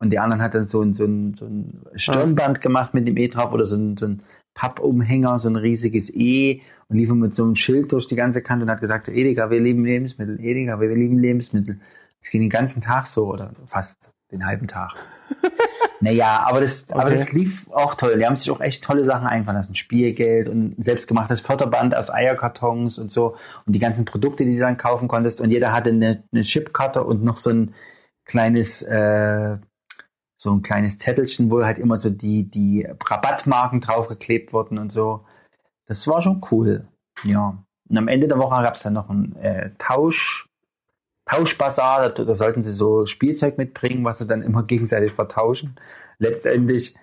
Und 0.04 0.10
die 0.10 0.20
anderen 0.20 0.42
hat 0.42 0.54
dann 0.54 0.68
so 0.68 0.82
ein, 0.82 0.92
so 0.92 1.06
ein, 1.06 1.34
so 1.34 1.46
ein 1.46 1.82
Stirnband 1.96 2.60
gemacht 2.60 2.94
mit 2.94 3.08
dem 3.08 3.16
E 3.16 3.30
drauf 3.30 3.54
oder 3.54 3.66
so 3.66 3.78
ein, 3.78 3.96
so 3.96 4.06
ein 4.06 4.22
Pappumhänger, 4.54 5.40
so 5.40 5.48
ein 5.48 5.56
riesiges 5.56 6.14
E 6.14 6.60
und 6.90 6.98
lief 6.98 7.10
mit 7.12 7.34
so 7.34 7.44
einem 7.46 7.56
Schild 7.56 7.94
durch 7.94 8.08
die 8.08 8.18
ganze 8.18 8.42
Kante 8.42 8.66
und 8.66 8.70
hat 8.70 8.82
gesagt, 8.82 9.08
Edeka, 9.08 9.50
wir 9.50 9.62
lieben 9.62 9.86
Lebensmittel, 9.86 10.42
Edeka, 10.42 10.82
wir 10.82 10.94
lieben 10.94 11.20
Lebensmittel. 11.20 11.80
Das 12.20 12.32
ging 12.32 12.42
den 12.42 12.50
ganzen 12.50 12.82
Tag 12.82 13.08
so 13.08 13.28
oder 13.28 13.52
fast 13.66 13.96
den 14.30 14.46
halben 14.46 14.68
Tag. 14.68 14.98
naja, 16.02 16.44
aber 16.50 16.60
das, 16.60 16.86
aber 16.92 17.06
Okay. 17.06 17.16
das 17.16 17.32
lief 17.32 17.66
auch 17.72 17.96
toll. 17.96 18.18
Die 18.18 18.26
haben 18.26 18.36
sich 18.36 18.52
auch 18.52 18.60
echt 18.60 18.84
tolle 18.84 19.06
Sachen 19.06 19.26
einfallen 19.26 19.56
lassen. 19.56 19.74
Spielgeld 19.76 20.50
und 20.50 20.76
selbstgemachtes 20.84 21.40
Förderband 21.40 21.96
aus 21.96 22.10
Eierkartons 22.10 23.00
und 23.00 23.10
so 23.10 23.38
und 23.66 23.74
die 23.74 23.80
ganzen 23.80 24.04
Produkte, 24.04 24.44
die 24.44 24.56
du 24.56 24.60
dann 24.60 24.76
kaufen 24.76 25.08
konntest. 25.08 25.40
Und 25.40 25.50
jeder 25.50 25.72
hatte 25.72 25.92
eine, 25.92 26.24
eine 26.34 26.42
Chipkarte 26.42 27.06
und 27.06 27.24
noch 27.24 27.38
so 27.38 27.52
ein 27.52 27.74
kleines, 28.26 28.82
äh, 28.82 29.58
so 30.44 30.52
ein 30.52 30.62
kleines 30.62 31.00
Zettelchen, 31.00 31.50
wo 31.50 31.64
halt 31.64 31.80
immer 31.80 32.00
so 32.00 32.10
die, 32.10 32.50
die 32.50 32.86
Rabattmarken 33.06 33.80
draufgeklebt 33.80 34.52
wurden 34.52 34.78
und 34.78 34.92
so. 34.92 35.26
Das 35.86 36.06
war 36.06 36.22
schon 36.22 36.42
cool. 36.52 36.86
Ja. 37.24 37.64
Und 37.90 37.98
am 37.98 38.10
Ende 38.10 38.28
der 38.28 38.38
Woche 38.38 38.62
gab 38.62 38.76
es 38.76 38.84
dann 38.84 38.94
noch 38.94 39.10
einen 39.10 39.38
äh, 39.38 39.72
Tausch, 39.78 40.50
Tauschbazar. 41.26 42.10
Da, 42.10 42.26
da 42.26 42.36
sollten 42.36 42.62
sie 42.62 42.74
so 42.74 43.06
Spielzeug 43.06 43.58
mitbringen, 43.58 44.04
was 44.04 44.18
sie 44.18 44.28
dann 44.28 44.42
immer 44.42 44.64
gegenseitig 44.68 45.14
vertauschen. 45.14 45.76
Letztendlich 46.20 46.96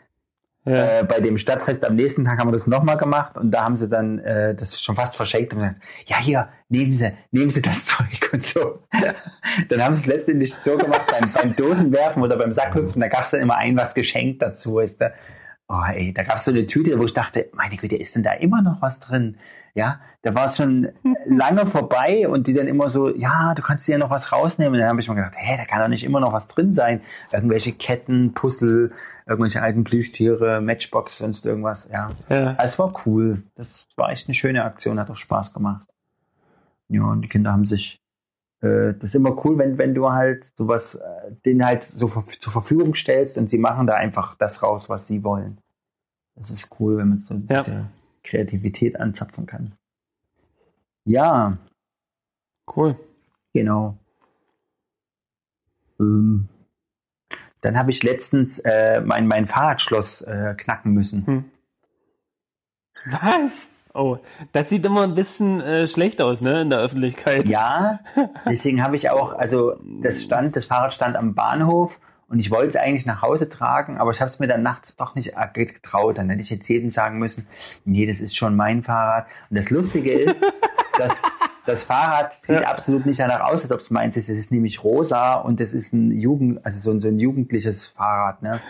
Ja. 0.67 1.01
äh, 1.01 1.05
bei 1.05 1.21
dem 1.21 1.39
Stadtfest 1.39 1.85
am 1.85 1.95
nächsten 1.97 2.25
Tag 2.25 2.39
haben 2.39 2.49
wir 2.49 2.53
das 2.53 2.67
nochmal 2.67 2.99
gemacht 2.99 3.37
und 3.39 3.51
da 3.51 3.65
haben 3.65 3.77
sie 3.77 3.89
dann 3.89 4.19
äh, 4.19 4.55
das 4.55 4.79
schon 4.81 4.95
fast 4.95 5.17
verschenkt 5.17 5.55
und 5.55 5.61
gesagt, 5.61 5.77
ja 6.05 6.19
hier, 6.19 6.49
nehmen 6.69 6.93
Sie, 6.93 7.13
nehmen 7.31 7.51
Sie 7.51 7.63
das 7.63 7.87
Zeug 7.87 8.31
und 8.33 8.45
so. 8.45 8.83
dann 9.69 9.83
haben 9.83 9.95
sie 9.95 10.03
es 10.03 10.07
letztendlich 10.07 10.55
so 10.55 10.77
gemacht 10.77 11.11
beim, 11.11 11.33
beim 11.35 11.57
Dosenwerfen 11.57 12.23
oder 12.23 12.37
beim 12.37 12.53
Sackhüpfen, 12.53 13.01
da 13.01 13.09
gab 13.09 13.25
es 13.25 13.31
dann 13.31 13.41
immer 13.41 13.57
ein 13.57 13.77
was 13.77 13.95
geschenkt 13.95 14.43
dazu, 14.43 14.75
weißt 14.77 15.01
du. 15.01 15.13
Oh 15.73 15.85
ey, 15.95 16.13
da 16.13 16.25
gab 16.25 16.39
es 16.39 16.45
so 16.45 16.51
eine 16.51 16.67
Tüte, 16.67 16.99
wo 16.99 17.05
ich 17.05 17.15
dachte, 17.15 17.49
meine 17.53 17.77
Güte, 17.77 17.95
ist 17.95 18.17
denn 18.17 18.25
da 18.25 18.33
immer 18.33 18.61
noch 18.61 18.83
was 18.83 18.99
drin? 18.99 19.37
Ja, 19.73 20.01
da 20.23 20.35
war 20.35 20.47
es 20.47 20.57
schon 20.57 20.89
lange 21.27 21.65
vorbei 21.65 22.29
und 22.29 22.49
die 22.49 22.55
dann 22.55 22.67
immer 22.67 22.91
so, 22.91 23.15
ja, 23.15 23.55
du 23.55 23.63
kannst 23.63 23.87
dir 23.87 23.93
ja 23.93 23.99
noch 23.99 24.11
was 24.11 24.33
rausnehmen. 24.33 24.75
Und 24.75 24.81
dann 24.81 24.89
habe 24.89 25.01
ich 25.01 25.09
mir 25.09 25.15
gedacht, 25.15 25.37
hä, 25.39 25.57
da 25.57 25.65
kann 25.65 25.79
doch 25.81 25.87
nicht 25.87 26.03
immer 26.03 26.19
noch 26.19 26.33
was 26.33 26.49
drin 26.49 26.75
sein. 26.75 27.03
Irgendwelche 27.33 27.71
Ketten, 27.73 28.35
Puzzle, 28.35 28.91
irgendwelche 29.31 29.63
alten 29.63 29.85
Plüschtiere, 29.85 30.61
Matchbox, 30.61 31.19
sonst 31.19 31.47
irgendwas. 31.47 31.89
Ja, 31.91 32.11
Ja. 32.29 32.57
es 32.59 32.79
war 32.79 32.93
cool. 33.07 33.43
Das 33.55 33.87
war 33.97 34.11
echt 34.11 34.29
eine 34.29 34.35
schöne 34.35 34.65
Aktion, 34.65 34.99
hat 34.99 35.11
auch 35.11 35.17
Spaß 35.17 35.53
gemacht. 35.55 35.89
Ja, 36.89 37.05
und 37.05 37.23
die 37.23 37.29
Kinder 37.29 37.53
haben 37.53 37.65
sich, 37.65 38.01
äh, 38.61 38.93
das 38.95 39.05
ist 39.05 39.15
immer 39.15 39.43
cool, 39.45 39.57
wenn, 39.59 39.79
wenn 39.79 39.95
du 39.95 40.11
halt 40.11 40.51
sowas, 40.57 40.97
äh, 40.97 41.33
denen 41.47 41.65
halt 41.65 41.85
so 41.85 42.09
ver 42.09 42.25
zur 42.27 42.53
Verfügung 42.53 42.95
stellst 42.95 43.39
und 43.39 43.49
sie 43.49 43.59
machen 43.59 43.87
da 43.87 43.95
einfach 43.95 44.35
das 44.35 44.63
raus, 44.63 44.89
was 44.89 45.07
sie 45.07 45.23
wollen. 45.23 45.59
Das 46.35 46.51
ist 46.51 46.69
cool, 46.81 46.97
wenn 46.99 47.09
man 47.11 47.19
so 47.21 47.35
Ja. 47.49 47.63
diese 47.63 47.87
Kreativität 48.25 48.99
anzapfen 48.99 49.47
kann. 49.47 49.75
Ja, 51.05 51.57
Cool. 52.77 52.97
genau. 53.53 53.97
Ähm, 56.01 56.49
dann 57.61 57.79
habe 57.79 57.91
ich 57.91 58.03
letztens 58.03 58.59
äh, 58.61 59.01
mein, 59.01 59.27
mein 59.27 59.47
Fahrradschloss 59.47 60.23
äh, 60.23 60.55
knacken 60.57 60.93
müssen. 60.93 61.27
Hm. 61.27 61.45
Was? 63.07 63.67
Oh, 63.93 64.19
das 64.53 64.69
sieht 64.69 64.85
immer 64.85 65.03
ein 65.03 65.15
bisschen 65.15 65.61
äh, 65.61 65.89
schlecht 65.89 66.23
aus, 66.23 66.41
ne, 66.41 66.63
in 66.63 66.71
der 66.71 66.79
Öffentlichkeit. 66.79 67.47
Ja, 67.47 68.01
deswegen 68.49 68.83
habe 68.83 68.95
ich 68.95 69.11
auch, 69.11 69.33
also 69.33 69.75
das 70.01 70.23
stand, 70.23 70.55
das 70.55 70.67
Fahrrad 70.67 70.95
stand 70.95 71.17
am 71.17 71.35
Bahnhof 71.35 71.99
und 72.29 72.39
ich 72.39 72.53
wollte 72.53 72.69
es 72.69 72.77
eigentlich 72.77 73.07
nach 73.07 73.23
Hause 73.23 73.49
tragen, 73.49 73.99
aber 73.99 74.13
ich 74.13 74.21
habe 74.21 74.31
es 74.31 74.39
mir 74.39 74.47
dann 74.47 74.63
nachts 74.63 74.95
doch 74.95 75.17
nicht 75.17 75.35
getraut. 75.55 76.19
Dann 76.19 76.31
hätte 76.31 76.43
ich 76.43 76.51
jetzt 76.51 76.69
jedem 76.69 76.93
sagen 76.93 77.19
müssen, 77.19 77.49
nee, 77.85 78.07
das 78.07 78.21
ist 78.21 78.37
schon 78.37 78.55
mein 78.55 78.85
Fahrrad. 78.85 79.27
Und 79.51 79.59
das 79.59 79.71
Lustige 79.71 80.13
ist, 80.13 80.41
dass 80.99 81.13
das 81.71 81.83
Fahrrad 81.83 82.33
sieht 82.43 82.61
Ja. 82.61 82.69
absolut 82.69 83.07
nicht 83.07 83.21
danach 83.21 83.41
aus, 83.41 83.63
als 83.63 83.71
ob 83.73 83.81
es 83.81 83.91
meins 83.91 84.17
ist. 84.17 84.29
Es 84.29 84.37
ist 84.39 84.51
nämlich 84.51 84.83
rosa 84.85 85.35
und 85.35 85.61
das 85.61 85.73
ist 85.73 85.93
ein 85.93 86.11
Jugend, 86.13 86.65
also 86.65 86.79
so 86.81 86.91
ein, 86.91 87.01
so 87.01 87.09
ein 87.09 87.19
jugendliches 87.19 87.87
Fahrrad. 87.87 88.43
Ne? 88.43 88.61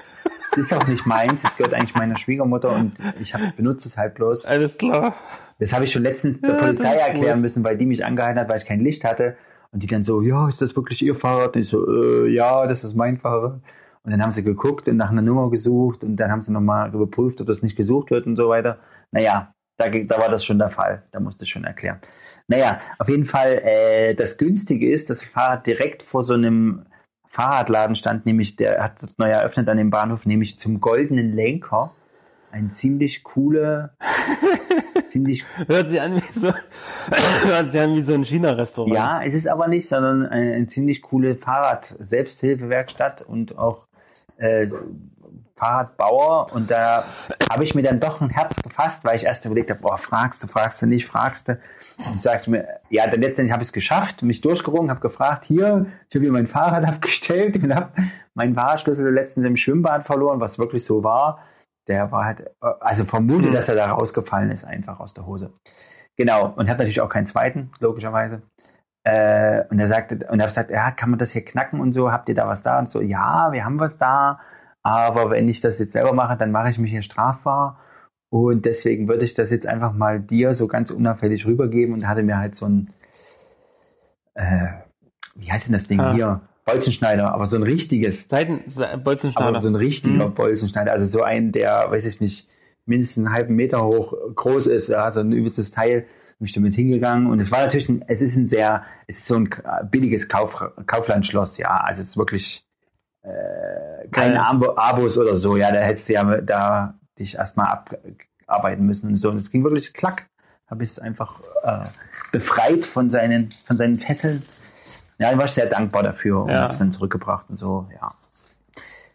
Es 0.52 0.58
ist 0.58 0.72
auch 0.74 0.86
nicht 0.86 1.06
meins, 1.06 1.42
es 1.44 1.56
gehört 1.56 1.74
eigentlich 1.74 1.94
meiner 1.94 2.16
Schwiegermutter 2.18 2.70
und 2.72 2.92
ich 3.20 3.34
hab, 3.34 3.56
benutze 3.56 3.88
es 3.88 3.96
halt 3.96 4.14
bloß. 4.14 4.44
Alles 4.46 4.78
klar. 4.78 5.14
Das 5.58 5.72
habe 5.72 5.84
ich 5.84 5.92
schon 5.92 6.02
letztens 6.02 6.40
der 6.40 6.50
Ja, 6.50 6.56
Polizei 6.56 6.94
erklären 6.96 7.36
cool. 7.36 7.42
müssen, 7.42 7.62
weil 7.64 7.76
die 7.76 7.86
mich 7.86 8.04
angehalten 8.04 8.40
hat, 8.40 8.48
weil 8.48 8.58
ich 8.58 8.66
kein 8.66 8.80
Licht 8.80 9.04
hatte. 9.04 9.36
Und 9.72 9.82
die 9.84 9.86
dann 9.86 10.02
so, 10.02 10.20
ja, 10.22 10.48
ist 10.48 10.60
das 10.60 10.74
wirklich 10.74 11.00
Ihr 11.02 11.14
Fahrrad? 11.14 11.54
Und 11.54 11.62
ich 11.62 11.68
so, 11.68 11.86
äh, 11.88 12.28
ja, 12.34 12.66
das 12.66 12.82
ist 12.82 12.96
mein 12.96 13.18
Fahrrad. 13.18 13.60
Und 14.02 14.10
dann 14.10 14.20
haben 14.22 14.32
sie 14.32 14.42
geguckt 14.42 14.88
und 14.88 14.96
nach 14.96 15.10
einer 15.10 15.22
Nummer 15.22 15.50
gesucht 15.50 16.02
und 16.02 16.16
dann 16.16 16.32
haben 16.32 16.40
sie 16.42 16.50
nochmal 16.50 16.92
überprüft, 16.92 17.40
ob 17.40 17.46
das 17.46 17.62
nicht 17.62 17.76
gesucht 17.76 18.10
wird 18.10 18.26
und 18.26 18.34
so 18.36 18.48
weiter. 18.48 18.78
Naja, 19.12 19.52
da, 19.76 19.88
da 19.88 20.18
war 20.18 20.28
das 20.30 20.44
schon 20.44 20.58
der 20.58 20.70
Fall. 20.70 21.02
Da 21.12 21.20
musste 21.20 21.44
ich 21.44 21.50
schon 21.50 21.64
erklären. 21.64 21.98
Naja, 22.50 22.78
auf 22.98 23.08
jeden 23.08 23.26
Fall, 23.26 23.62
äh, 23.62 24.14
das 24.14 24.36
Günstige 24.36 24.90
ist, 24.90 25.08
das 25.08 25.22
Fahrrad 25.22 25.68
direkt 25.68 26.02
vor 26.02 26.24
so 26.24 26.34
einem 26.34 26.82
Fahrradladen 27.28 27.94
stand, 27.94 28.26
nämlich 28.26 28.56
der 28.56 28.82
hat 28.82 29.02
neu 29.18 29.30
eröffnet 29.30 29.68
an 29.68 29.76
dem 29.76 29.90
Bahnhof, 29.90 30.26
nämlich 30.26 30.58
zum 30.58 30.80
Goldenen 30.80 31.32
Lenker. 31.32 31.94
Ein 32.50 32.72
ziemlich 32.72 33.22
coole, 33.22 33.90
ziemlich 35.10 35.44
Hört 35.68 35.90
sich 35.90 36.00
an 36.00 36.16
wie 36.16 36.40
so, 36.40 36.52
hört 37.46 37.70
sich 37.70 37.80
an 37.80 37.94
wie 37.94 38.02
so 38.02 38.14
ein 38.14 38.24
China-Restaurant. 38.24 38.96
Ja, 38.96 39.22
es 39.22 39.34
ist 39.34 39.46
aber 39.46 39.68
nicht, 39.68 39.88
sondern 39.88 40.26
eine, 40.26 40.52
eine 40.52 40.66
ziemlich 40.66 41.02
coole 41.02 41.36
Fahrrad-Selbsthilfewerkstatt 41.36 43.22
und 43.22 43.56
auch 43.58 43.86
äh, 44.38 44.66
Fahrradbauer. 45.60 46.52
Und 46.52 46.70
da 46.70 47.04
habe 47.52 47.64
ich 47.64 47.74
mir 47.74 47.82
dann 47.82 48.00
doch 48.00 48.20
ein 48.20 48.30
Herz 48.30 48.56
gefasst, 48.62 49.04
weil 49.04 49.16
ich 49.16 49.24
erst 49.24 49.44
überlegt 49.44 49.70
habe, 49.70 49.80
boah, 49.80 49.98
fragst 49.98 50.42
du, 50.42 50.46
fragst 50.46 50.80
du 50.82 50.86
nicht, 50.86 51.06
fragst 51.06 51.48
du. 51.48 51.58
Und 52.10 52.22
sagst 52.22 52.48
mir, 52.48 52.66
ja, 52.88 53.06
dann 53.06 53.20
letztendlich 53.20 53.52
habe 53.52 53.62
ich 53.62 53.68
es 53.68 53.72
geschafft, 53.72 54.22
mich 54.22 54.40
durchgerungen, 54.40 54.90
habe 54.90 55.00
gefragt, 55.00 55.44
hier, 55.44 55.86
ich 56.08 56.16
habe 56.16 56.24
hier 56.24 56.32
mein 56.32 56.46
Fahrrad 56.46 56.84
abgestellt 56.88 57.62
und 57.62 57.74
habe 57.74 57.92
meinen 58.34 58.54
Fahrradschlüssel 58.54 59.12
letztens 59.12 59.46
im 59.46 59.56
Schwimmbad 59.56 60.06
verloren, 60.06 60.40
was 60.40 60.58
wirklich 60.58 60.84
so 60.84 61.04
war. 61.04 61.40
Der 61.88 62.10
war 62.10 62.24
halt, 62.24 62.50
also 62.60 63.04
vermute, 63.04 63.46
Hm. 63.48 63.52
dass 63.52 63.68
er 63.68 63.74
da 63.74 63.90
rausgefallen 63.90 64.50
ist, 64.50 64.64
einfach 64.64 65.00
aus 65.00 65.14
der 65.14 65.26
Hose. 65.26 65.52
Genau, 66.16 66.52
und 66.56 66.68
hat 66.68 66.78
natürlich 66.78 67.00
auch 67.00 67.08
keinen 67.08 67.26
zweiten, 67.26 67.70
logischerweise. 67.80 68.42
Äh, 69.04 69.64
und 69.70 69.78
er 69.78 69.88
sagte, 69.88 70.16
und 70.30 70.40
er 70.40 70.46
hat 70.46 70.50
gesagt, 70.50 70.70
ja, 70.70 70.90
kann 70.90 71.10
man 71.10 71.18
das 71.18 71.32
hier 71.32 71.44
knacken 71.44 71.80
und 71.80 71.92
so, 71.92 72.12
habt 72.12 72.28
ihr 72.28 72.34
da 72.34 72.46
was 72.46 72.62
da? 72.62 72.78
Und 72.78 72.90
so, 72.90 73.00
ja, 73.00 73.50
wir 73.52 73.64
haben 73.64 73.78
was 73.80 73.96
da, 73.96 74.40
aber 74.82 75.30
wenn 75.30 75.48
ich 75.48 75.60
das 75.60 75.78
jetzt 75.78 75.92
selber 75.92 76.12
mache, 76.12 76.36
dann 76.36 76.50
mache 76.52 76.70
ich 76.70 76.78
mich 76.78 76.90
hier 76.90 77.02
strafbar. 77.02 77.78
Und 78.30 78.64
deswegen 78.64 79.08
würde 79.08 79.24
ich 79.24 79.34
das 79.34 79.50
jetzt 79.50 79.66
einfach 79.66 79.92
mal 79.92 80.20
dir 80.20 80.54
so 80.54 80.68
ganz 80.68 80.90
unauffällig 80.90 81.46
rübergeben 81.46 81.94
und 81.94 82.06
hatte 82.08 82.22
mir 82.22 82.38
halt 82.38 82.54
so 82.54 82.66
ein, 82.66 82.90
äh, 84.34 84.66
wie 85.34 85.50
heißt 85.50 85.66
denn 85.66 85.72
das 85.72 85.86
Ding 85.86 86.00
Ah. 86.00 86.12
hier? 86.14 86.40
Bolzenschneider, 86.64 87.32
aber 87.34 87.46
so 87.46 87.56
ein 87.56 87.62
richtiges. 87.64 88.28
Seiten, 88.28 88.60
Se- 88.70 88.96
Bolzenschneider. 89.02 89.48
Aber 89.48 89.60
so 89.60 89.68
ein 89.68 89.74
richtiger 89.74 90.28
Mhm. 90.28 90.34
Bolzenschneider, 90.34 90.92
also 90.92 91.06
so 91.06 91.22
ein, 91.22 91.50
der, 91.50 91.90
weiß 91.90 92.04
ich 92.04 92.20
nicht, 92.20 92.48
mindestens 92.86 93.26
einen 93.26 93.34
halben 93.34 93.56
Meter 93.56 93.84
hoch 93.84 94.14
groß 94.36 94.66
ist, 94.68 94.88
ja, 94.88 95.10
so 95.10 95.20
ein 95.20 95.32
übelstes 95.32 95.72
Teil, 95.72 96.02
bin 96.38 96.46
ich 96.46 96.52
damit 96.52 96.74
hingegangen 96.74 97.26
und 97.28 97.40
es 97.40 97.50
war 97.50 97.60
natürlich, 97.64 97.88
ein, 97.88 98.04
es 98.06 98.20
ist 98.20 98.36
ein 98.36 98.46
sehr, 98.48 98.84
es 99.08 99.18
ist 99.18 99.26
so 99.26 99.34
ein 99.34 99.50
billiges 99.90 100.28
Kauf, 100.28 100.64
Kauflandschloss, 100.86 101.58
ja, 101.58 101.78
also 101.78 102.00
es 102.02 102.10
ist 102.10 102.16
wirklich 102.16 102.64
äh, 103.22 104.08
keine 104.10 104.34
Ja. 104.36 104.46
Abo, 104.50 104.74
Abos 104.76 105.18
oder 105.18 105.36
so, 105.36 105.56
ja, 105.56 105.70
da 105.72 105.80
hättest 105.80 106.08
du 106.08 106.12
ja 106.14 106.40
da 106.40 106.94
dich 107.18 107.34
erstmal 107.36 107.84
abarbeiten 108.46 108.86
müssen 108.86 109.08
und 109.10 109.16
so 109.16 109.30
und 109.30 109.36
es 109.36 109.50
ging 109.50 109.62
wirklich 109.64 109.92
klack, 109.92 110.26
habe 110.66 110.84
ich 110.84 110.90
es 110.90 110.98
einfach 110.98 111.40
äh, 111.64 111.84
befreit 112.32 112.84
von 112.84 113.10
seinen, 113.10 113.50
von 113.66 113.76
seinen 113.76 113.96
Fesseln. 113.96 114.42
Ja, 115.18 115.30
ich 115.32 115.38
war 115.38 115.46
sehr 115.48 115.66
dankbar 115.66 116.02
dafür 116.02 116.42
und 116.44 116.50
Ja. 116.50 116.62
habe 116.62 116.72
es 116.72 116.78
dann 116.78 116.92
zurückgebracht 116.92 117.50
und 117.50 117.56
so, 117.56 117.88
ja. 117.92 118.14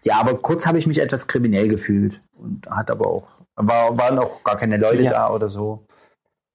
Ja, 0.03 0.19
aber 0.19 0.37
kurz 0.37 0.67
habe 0.67 0.77
ich 0.77 0.85
mich 0.85 0.99
etwas 0.99 1.25
kriminell 1.25 1.67
gefühlt 1.67 2.21
und 2.33 2.69
hat 2.69 2.91
aber 2.91 3.07
auch, 3.07 3.31
war, 3.55 3.97
waren 3.97 4.19
auch 4.19 4.43
gar 4.43 4.55
keine 4.55 4.77
Leute 4.77 5.01
Ja. 5.01 5.11
da 5.11 5.29
oder 5.31 5.49
so, 5.49 5.87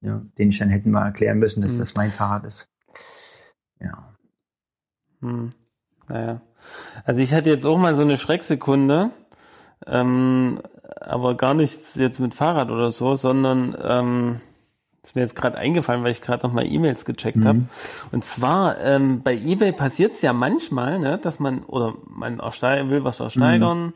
ja, 0.03 0.23
denen 0.39 0.51
ich 0.53 0.59
dann 0.59 0.69
hätten 0.69 0.93
mal 0.93 1.07
erklären 1.07 1.39
müssen, 1.41 1.61
dass 1.63 1.73
Mhm. 1.73 1.79
das 1.79 1.95
mein 1.97 2.13
Fahrrad 2.13 2.45
ist. 2.45 2.69
Ja. 3.81 4.15
Hm. 5.21 5.51
Naja. 6.09 6.41
Also 7.05 7.21
ich 7.21 7.33
hatte 7.35 7.51
jetzt 7.51 7.67
auch 7.67 7.79
mal 7.79 7.95
so 7.97 8.03
eine 8.03 8.17
Schrecksekunde, 8.17 9.11
ähm, 9.87 10.61
aber 11.01 11.35
gar 11.37 11.55
nichts 11.55 11.95
jetzt 11.95 12.21
mit 12.21 12.35
Fahrrad 12.35 12.71
oder 12.71 12.91
so, 12.91 13.15
sondern 13.15 13.77
ähm, 13.83 14.41
ist 15.03 15.17
mir 15.17 15.23
jetzt 15.23 15.35
gerade 15.37 15.57
eingefallen, 15.57 16.05
weil 16.05 16.11
ich 16.11 16.21
gerade 16.21 16.47
noch 16.47 16.53
mal 16.53 16.67
E-Mails 16.67 17.05
gecheckt 17.05 17.39
Mhm. 17.39 17.47
habe. 17.47 17.61
Und 18.13 18.25
zwar 18.25 18.79
ähm, 18.81 19.23
bei 19.23 19.35
eBay 19.35 19.73
passiert 19.73 20.13
es 20.13 20.23
ja 20.23 20.33
manchmal, 20.33 20.99
ne, 20.99 21.19
dass 21.19 21.41
man 21.41 21.61
oder 21.65 21.95
man 22.07 22.39
will 22.39 23.03
was 23.05 23.21
ersteigern 23.21 23.85
Mhm. 23.87 23.93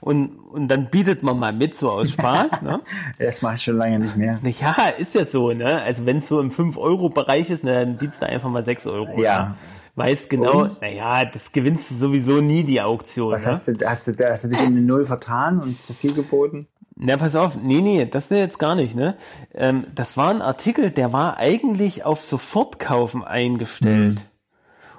und 0.00 0.28
und 0.54 0.68
dann 0.68 0.86
bietet 0.90 1.24
man 1.24 1.38
mal 1.40 1.52
mit 1.52 1.74
so 1.74 1.90
aus 1.90 2.12
Spaß, 2.12 2.62
ne? 2.62 2.80
Das 3.18 3.42
mache 3.42 3.56
ich 3.56 3.62
schon 3.64 3.76
lange 3.76 3.98
nicht 3.98 4.16
mehr. 4.16 4.38
Ja, 4.44 4.76
ist 4.96 5.14
ja 5.16 5.24
so, 5.24 5.52
ne? 5.52 5.82
Also 5.82 6.06
wenn 6.06 6.18
es 6.18 6.28
so 6.28 6.40
im 6.40 6.52
5-Euro-Bereich 6.52 7.50
ist, 7.50 7.64
ne, 7.64 7.74
dann 7.74 7.96
bietest 7.96 8.22
du 8.22 8.26
einfach 8.26 8.48
mal 8.48 8.62
6 8.62 8.86
Euro. 8.86 9.20
Ja. 9.20 9.44
Ne? 9.48 9.54
Weißt 9.96 10.28
genau, 10.28 10.66
naja, 10.80 11.24
das 11.24 11.52
gewinnst 11.52 11.90
du 11.90 11.94
sowieso 11.94 12.40
nie, 12.40 12.64
die 12.64 12.80
Auktion. 12.80 13.32
Was 13.32 13.46
ne? 13.46 13.52
hast 13.52 13.68
du, 13.68 13.74
hast 13.86 14.06
du, 14.08 14.28
hast 14.28 14.44
du 14.44 14.48
dich 14.48 14.58
um 14.58 14.66
eine 14.66 14.80
Null 14.80 15.06
vertan 15.06 15.60
und 15.60 15.80
zu 15.82 15.94
viel 15.94 16.12
geboten? 16.14 16.66
Na, 16.96 17.16
pass 17.16 17.36
auf, 17.36 17.56
nee, 17.60 17.80
nee, 17.80 18.04
das 18.06 18.24
ist 18.24 18.36
jetzt 18.36 18.58
gar 18.58 18.74
nicht, 18.74 18.94
ne? 18.94 19.16
Ähm, 19.52 19.86
das 19.94 20.16
war 20.16 20.30
ein 20.30 20.42
Artikel, 20.42 20.90
der 20.90 21.12
war 21.12 21.36
eigentlich 21.38 22.04
auf 22.04 22.22
Sofortkaufen 22.22 23.24
eingestellt. 23.24 24.28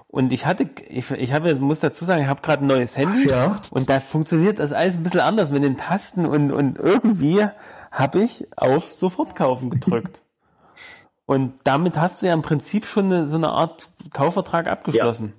Und 0.07 0.31
ich 0.31 0.45
hatte, 0.45 0.69
ich, 0.87 1.11
ich 1.11 1.33
habe, 1.33 1.53
muss 1.55 1.81
dazu 1.81 2.05
sagen, 2.05 2.21
ich 2.21 2.27
habe 2.27 2.41
gerade 2.41 2.63
ein 2.63 2.67
neues 2.67 2.95
Handy 2.95 3.29
Ja. 3.29 3.61
und 3.69 3.89
da 3.89 3.99
funktioniert 3.99 4.59
das 4.59 4.71
alles 4.71 4.95
ein 4.95 5.03
bisschen 5.03 5.19
anders 5.19 5.51
mit 5.51 5.63
den 5.63 5.75
Tasten 5.75 6.25
und, 6.25 6.53
und 6.53 6.77
irgendwie 6.77 7.45
habe 7.91 8.23
ich 8.23 8.47
auf 8.55 8.93
Sofortkaufen 8.93 9.69
gedrückt. 9.69 10.21
und 11.25 11.53
damit 11.65 11.97
hast 11.97 12.21
du 12.21 12.27
ja 12.27 12.33
im 12.33 12.43
Prinzip 12.43 12.85
schon 12.85 13.05
eine, 13.05 13.27
so 13.27 13.35
eine 13.35 13.49
Art 13.49 13.89
Kaufvertrag 14.11 14.67
abgeschlossen. 14.67 15.33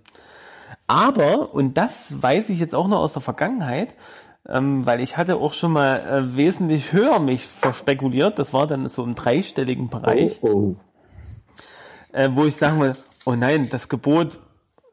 Aber, 0.86 1.54
und 1.54 1.74
das 1.74 2.22
weiß 2.22 2.48
ich 2.50 2.58
jetzt 2.60 2.74
auch 2.74 2.88
noch 2.88 3.00
aus 3.00 3.12
der 3.12 3.22
Vergangenheit, 3.22 3.94
ähm, 4.48 4.86
weil 4.86 5.00
ich 5.00 5.16
hatte 5.16 5.36
auch 5.36 5.52
schon 5.52 5.72
mal 5.72 5.98
äh, 6.00 6.36
wesentlich 6.36 6.92
höher 6.92 7.18
mich 7.18 7.46
verspekuliert, 7.46 8.38
das 8.38 8.52
war 8.52 8.66
dann 8.66 8.88
so 8.88 9.02
im 9.02 9.14
dreistelligen 9.14 9.88
Bereich, 9.88 10.38
Oh, 10.42 10.76
äh, 12.12 12.28
wo 12.32 12.44
ich 12.44 12.56
sagen 12.56 12.80
will, 12.80 12.94
oh 13.24 13.32
nein, 13.32 13.68
das 13.70 13.88
Gebot, 13.88 14.38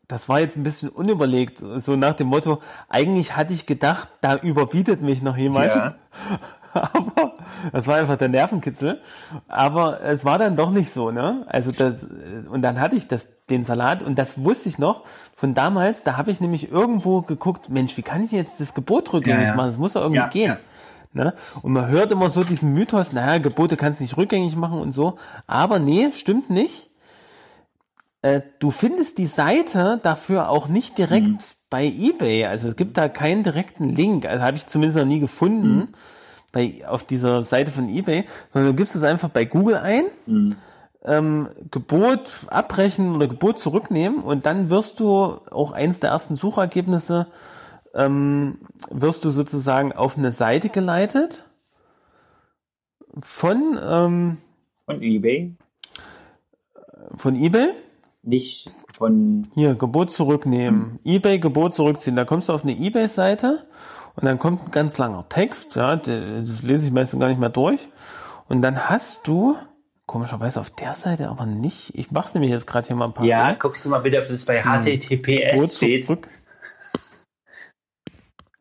das 0.08 0.28
war 0.28 0.40
jetzt 0.40 0.58
ein 0.58 0.64
bisschen 0.64 0.90
unüberlegt, 0.90 1.60
so 1.78 1.96
nach 1.96 2.16
dem 2.16 2.28
Motto, 2.28 2.62
eigentlich 2.90 3.36
hatte 3.36 3.54
ich 3.54 3.66
gedacht, 3.66 4.10
da 4.22 4.38
überbietet 4.38 5.02
mich 5.02 5.22
noch 5.22 5.38
jemand. 5.38 5.68
Ja. 5.68 5.96
Aber 6.74 7.34
das 7.72 7.88
war 7.88 7.98
einfach 7.98 8.18
der 8.18 8.30
Nervenkitzel. 8.30 9.02
Aber 9.48 10.02
es 10.02 10.26
war 10.26 10.38
dann 10.40 10.56
doch 10.56 10.72
nicht 10.72 10.94
so, 10.94 11.12
ne? 11.12 11.46
Also 11.48 11.72
das 11.72 12.06
und 12.50 12.62
dann 12.62 12.80
hatte 12.80 12.96
ich 12.96 13.08
das 13.08 13.28
den 13.50 13.66
Salat 13.66 14.02
und 14.04 14.18
das 14.18 14.44
wusste 14.44 14.70
ich 14.70 14.78
noch 14.80 15.04
von 15.36 15.54
damals. 15.54 16.04
Da 16.04 16.18
habe 16.18 16.32
ich 16.32 16.40
nämlich 16.42 16.72
irgendwo 16.72 17.22
geguckt, 17.22 17.70
Mensch, 17.70 17.96
wie 17.98 18.02
kann 18.04 18.24
ich 18.24 18.32
jetzt 18.32 18.60
das 18.60 18.74
Gebot 18.74 19.12
rückgängig 19.14 19.44
Ja, 19.44 19.50
ja. 19.50 19.56
machen? 19.56 19.68
Das 19.68 19.78
muss 19.78 19.94
doch 19.94 20.02
irgendwie 20.02 20.18
Ja, 20.22 20.28
gehen. 20.28 20.58
Ne? 21.16 21.34
Und 21.62 21.74
man 21.74 21.88
hört 21.90 22.12
immer 22.12 22.30
so 22.32 22.44
diesen 22.44 22.74
Mythos, 22.74 23.14
naja, 23.14 23.38
Gebote 23.38 23.78
kannst 23.78 24.00
du 24.00 24.04
nicht 24.04 24.18
rückgängig 24.18 24.56
machen 24.56 24.80
und 24.80 24.94
so. 24.94 25.18
Aber 25.46 25.78
nee, 25.78 26.10
stimmt 26.16 26.50
nicht. 26.50 26.90
Äh, 28.22 28.42
du 28.60 28.72
findest 28.72 29.18
die 29.18 29.26
Seite 29.26 30.00
dafür 30.02 30.50
auch 30.50 30.68
nicht 30.68 30.98
direkt 30.98 31.28
Mhm. 31.28 31.38
bei 31.70 31.86
eBay. 31.86 32.46
Also 32.46 32.70
es 32.70 32.76
gibt 32.76 32.98
da 32.98 33.10
keinen 33.10 33.44
direkten 33.44 33.90
Link. 33.90 34.26
Also 34.26 34.44
habe 34.44 34.56
ich 34.58 34.68
zumindest 34.68 34.98
noch 34.98 35.06
nie 35.06 35.20
gefunden 35.20 35.76
Mhm. 35.76 35.88
Bei, 36.54 36.88
auf 36.88 37.04
dieser 37.04 37.44
Seite 37.44 37.72
von 37.72 37.90
eBay, 37.90 38.24
sondern 38.54 38.72
du 38.72 38.78
gibst 38.78 38.96
es 38.96 39.04
einfach 39.04 39.28
bei 39.30 39.44
Google 39.44 39.76
ein, 39.76 40.06
Mhm. 40.26 40.56
ähm, 41.04 41.50
Gebot 41.72 42.46
abbrechen 42.48 43.14
oder 43.14 43.28
Gebot 43.28 43.60
zurücknehmen 43.60 44.22
und 44.24 44.46
dann 44.46 44.70
wirst 44.70 45.02
du 45.02 45.12
auch 45.52 45.74
eins 45.74 46.00
der 46.00 46.12
ersten 46.12 46.36
Suchergebnisse 46.36 47.28
ähm, 47.96 48.60
wirst 48.90 49.26
du 49.26 49.30
sozusagen 49.32 49.92
auf 49.92 50.18
eine 50.18 50.32
Seite 50.32 50.70
geleitet 50.70 51.46
von, 53.22 53.78
ähm, 53.84 54.38
von 54.86 55.02
eBay? 55.02 55.56
von 57.16 57.36
eBay. 57.36 57.70
Nicht 58.24 58.72
von. 58.98 59.48
Hier, 59.54 59.76
Gebot 59.76 60.12
zurücknehmen. 60.12 61.00
eBay, 61.04 61.40
Gebot 61.40 61.76
zurückziehen. 61.76 62.16
Da 62.16 62.24
kommst 62.26 62.48
du 62.50 62.54
auf 62.54 62.64
eine 62.64 62.78
eBay-Seite 62.78 63.66
und 64.16 64.26
dann 64.26 64.40
kommt 64.40 64.66
ein 64.68 64.72
ganz 64.72 64.98
langer 64.98 65.28
Text. 65.30 65.76
Ja, 65.76 65.96
das 65.96 66.62
lese 66.64 66.86
ich 66.86 66.92
meistens 66.92 67.20
gar 67.20 67.30
nicht 67.30 67.40
mehr 67.40 67.50
durch. 67.50 67.88
Und 68.48 68.62
dann 68.62 68.90
hast 68.90 69.28
du, 69.28 69.56
komischerweise 70.06 70.60
auf 70.60 70.70
der 70.70 70.94
Seite 70.94 71.30
aber 71.30 71.46
nicht, 71.46 71.96
ich 71.96 72.12
mach's 72.12 72.34
nämlich 72.34 72.52
jetzt 72.52 72.68
gerade 72.68 72.88
hier 72.88 72.96
mal 72.96 73.06
ein 73.06 73.14
paar 73.14 73.26
Ja, 73.26 73.54
guckst 73.54 73.86
du 73.86 73.90
mal 73.90 74.00
bitte, 74.00 74.20
ob 74.20 74.28
das 74.28 74.46
bei 74.46 74.62
HTTPS 74.62 75.78
steht. 75.78 76.06
zurück. 76.06 76.28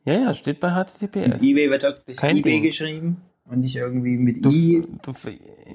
Ja, 0.05 0.15
ja, 0.15 0.35
steht 0.35 0.59
bei 0.61 0.71
HTTPS. 0.71 1.29
Mit 1.29 1.43
eBay 1.43 1.71
wird 1.71 1.83
wirklich 1.83 2.17
Kein 2.17 2.39
eBay 2.39 2.55
Ding. 2.55 2.63
geschrieben 2.63 3.23
und 3.45 3.61
nicht 3.61 3.77
irgendwie 3.77 4.17
mit 4.17 4.45
Du, 4.45 4.51
I. 4.51 4.87
du, 5.03 5.13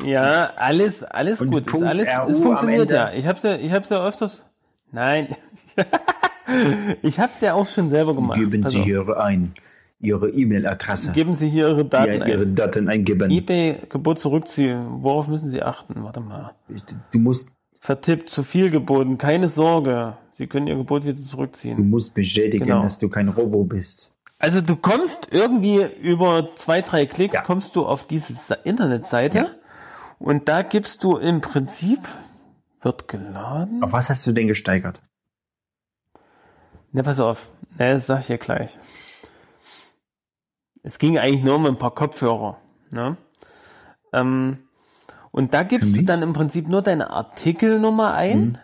ja, 0.05 0.51
alles, 0.57 1.03
alles 1.03 1.39
Und 1.39 1.51
gut. 1.51 1.65
Ist 1.65 1.71
Punkt 1.71 1.87
alles, 1.87 2.09
RU 2.09 2.29
es 2.31 2.39
funktioniert 2.39 2.91
ja. 2.91 3.13
Ich 3.13 3.25
hab's 3.25 3.43
ja, 3.43 3.55
ich 3.55 3.71
hab's 3.71 3.89
ja 3.89 4.05
öfters. 4.05 4.43
Nein. 4.91 5.35
ich 7.01 7.19
hab's 7.19 7.39
ja 7.41 7.53
auch 7.53 7.67
schon 7.67 7.89
selber 7.89 8.15
gemacht. 8.15 8.37
Geben 8.39 8.67
Sie 8.67 8.81
hier 8.83 9.17
ein. 9.17 9.53
Ihre 9.99 10.29
E-Mail-Adresse. 10.29 11.11
Geben 11.13 11.35
Sie 11.35 11.49
hier 11.49 11.69
Ihre 11.69 11.85
Daten 11.85 12.13
Ja, 12.13 12.21
ein. 12.21 12.29
Ihre 12.29 12.47
Daten 12.47 12.87
eingeben. 12.87 13.31
eBay 13.31 13.79
Gebot 13.89 14.19
zurückziehen. 14.19 15.01
Worauf 15.03 15.27
müssen 15.27 15.49
Sie 15.49 15.63
achten? 15.63 16.03
Warte 16.03 16.19
mal. 16.19 16.51
Du 17.11 17.19
musst, 17.19 17.49
Vertippt, 17.79 18.29
zu 18.29 18.43
viel 18.43 18.69
geboten. 18.69 19.17
Keine 19.17 19.47
Sorge. 19.47 20.17
Sie 20.33 20.45
können 20.47 20.67
Ihr 20.67 20.75
Gebot 20.75 21.03
wieder 21.03 21.13
du 21.13 21.23
zurückziehen. 21.23 21.89
musst 21.89 22.13
bestätigen, 22.13 22.65
Genau. 22.67 22.83
dass 22.83 22.99
du 22.99 23.09
kein 23.09 23.27
Robo 23.29 23.63
bist. 23.63 24.11
Also 24.39 24.61
du 24.61 24.75
kommst 24.75 25.29
irgendwie 25.31 25.83
über 26.01 26.49
zwei, 26.55 26.81
drei 26.83 27.07
Klicks 27.07 27.33
Ja. 27.33 27.41
kommst 27.41 27.75
du 27.75 27.85
auf 27.85 28.03
diese 28.05 28.53
Internetseite 28.65 29.37
Ja. 29.39 29.47
und 30.19 30.47
da 30.47 30.61
gibst 30.61 31.03
du 31.03 31.17
im 31.17 31.41
Prinzip 31.41 31.99
wird 32.83 33.07
geladen. 33.07 33.81
Auf 33.83 33.93
was 33.93 34.09
hast 34.11 34.27
du 34.27 34.31
denn 34.31 34.47
gesteigert? 34.47 34.99
Na, 36.91 37.01
pass 37.01 37.19
auf. 37.19 37.49
Na, 37.79 37.89
das 37.91 38.05
sag 38.05 38.19
ich 38.21 38.29
ja 38.29 38.37
gleich. 38.37 38.77
Es 40.87 40.99
ging 40.99 41.17
eigentlich 41.17 41.43
nur 41.43 41.55
um 41.55 41.65
ein 41.65 41.77
paar 41.77 41.93
Kopfhörer. 41.93 42.61
Ne? 42.91 43.17
Ähm, 44.13 44.59
und 45.31 45.53
da 45.53 45.63
gibst 45.63 45.93
du 45.93 46.01
dann 46.03 46.21
im 46.21 46.31
Prinzip 46.31 46.69
nur 46.69 46.81
deine 46.81 47.09
Artikelnummer 47.09 48.13
ein. 48.13 48.57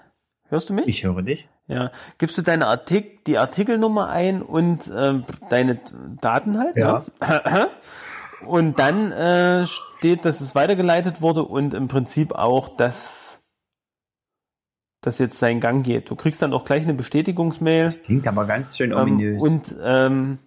Hörst 0.47 0.69
du 0.69 0.73
mich? 0.73 0.87
Ich 0.87 1.03
höre 1.03 1.21
dich. 1.21 1.49
Ja. 1.67 1.91
Gibst 2.19 2.37
du 2.37 2.41
deine 2.41 2.67
Artik 2.67 3.25
die 3.25 3.37
Artikelnummer 3.37 4.07
ein 4.07 4.41
und 4.41 4.89
ähm, 4.95 5.25
deine 5.49 5.81
Daten 6.21 6.59
halt. 6.59 6.77
Ja. 6.77 7.03
Ne? 7.19 7.67
Und 8.47 8.77
dann 8.79 9.11
äh, 9.13 9.67
steht, 9.67 10.23
dass 10.25 10.41
es 10.41 10.53
weitergeleitet 10.53 11.21
wurde 11.21 11.43
und 11.43 11.73
im 11.73 11.87
Prinzip 11.87 12.33
auch, 12.33 12.75
dass 12.75 13.41
das 14.99 15.17
jetzt 15.17 15.39
seinen 15.39 15.61
Gang 15.61 15.85
geht. 15.85 16.09
Du 16.09 16.17
kriegst 16.17 16.41
dann 16.41 16.51
auch 16.53 16.65
gleich 16.65 16.83
eine 16.83 16.93
Bestätigungsmail. 16.93 17.93
Klingt 18.03 18.27
aber 18.27 18.45
ganz 18.45 18.75
schön 18.75 18.91
Ähm, 18.91 18.97
ominös. 18.97 19.41
und 19.41 19.75
ähm, 19.81 20.39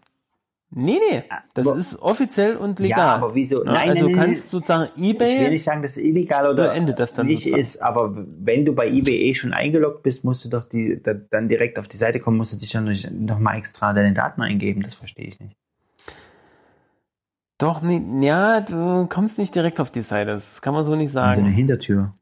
nee, 0.70 0.98
nee, 1.10 1.22
das 1.54 1.66
Aber- 1.66 1.78
ist 1.78 1.98
offiziell 2.02 2.56
und 2.56 2.78
legal. 2.78 2.98
Ja, 2.98 3.14
aber 3.14 3.34
wieso? 3.34 3.64
Ja, 3.64 3.72
Nein, 3.72 3.90
also 3.90 3.94
nein, 3.94 4.02
du 4.04 4.10
nein, 4.10 4.20
kannst 4.26 4.50
sozusagen 4.50 4.90
ich 4.96 5.02
will 5.02 5.10
eBay, 5.10 5.50
nicht 5.50 5.64
sagen, 5.64 5.82
dass 5.82 5.92
es 5.92 5.96
illegal 5.98 6.50
oder 6.50 6.68
beendet 6.68 6.98
das 6.98 7.14
dann 7.14 7.26
nicht 7.26 7.44
sozusagen. 7.44 7.60
ist, 7.62 7.82
aber 7.82 8.14
wenn 8.16 8.64
du 8.64 8.74
bei 8.74 8.88
eBay 8.88 9.16
eh 9.30 9.34
schon 9.34 9.52
eingeloggt 9.52 10.02
bist, 10.02 10.24
musst 10.24 10.44
du 10.44 10.48
doch 10.48 10.64
die, 10.64 11.00
da, 11.02 11.14
dann 11.14 11.48
direkt 11.48 11.78
auf 11.78 11.88
die 11.88 11.96
Seite 11.96 12.18
kommen, 12.20 12.36
musst 12.36 12.52
du 12.52 12.56
dich 12.56 12.72
dann 12.72 12.84
nicht 12.84 13.10
noch 13.10 13.38
mal 13.38 13.56
extra 13.56 13.92
deine 13.92 14.12
Daten 14.12 14.42
eingeben. 14.42 14.82
Das 14.82 14.94
verstehe 14.94 15.26
ich 15.28 15.38
nicht. 15.40 15.56
doch, 17.58 17.80
nee, 17.80 18.02
ja, 18.26 18.60
du 18.60 19.06
kommst 19.08 19.38
nicht 19.38 19.54
direkt 19.54 19.80
auf 19.80 19.90
die 19.90 20.02
Seite, 20.02 20.32
das 20.32 20.60
kann 20.60 20.74
man 20.74 20.84
so 20.84 20.94
nicht 20.94 21.12
So 21.12 21.18
eine 21.20 21.36
sagen. 21.36 21.46
Hintertür. 21.48 22.12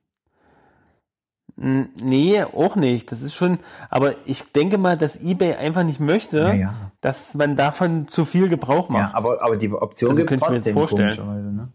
Nee, 1.57 2.43
auch 2.43 2.75
nicht, 2.75 3.13
das 3.13 3.23
ist 3.23 3.35
schon, 3.35 3.61
aber 3.89 4.15
ich 4.27 4.43
denke 4.53 4.77
mal, 4.77 4.97
dass 4.97 5.21
eBay 5.21 5.55
einfach 5.55 5.85
nicht 5.85 6.01
möchte, 6.01 6.39
Ja, 6.39 6.53
ja. 6.55 6.75
dass 7.01 7.35
man 7.35 7.55
davon 7.55 8.09
zu 8.09 8.25
viel 8.25 8.49
Gebrauch 8.49 8.89
Ja, 8.91 8.93
macht. 8.95 9.15
aber, 9.15 9.41
aber 9.41 9.57
die 9.57 9.71
Option 9.71 10.11
Also 10.11 10.21
gibt 10.23 10.31
könnte 10.31 10.45
ich 10.47 10.51
mir 10.51 10.57
jetzt 10.57 10.71
vorstellen. 10.71 11.57
ne? 11.57 11.69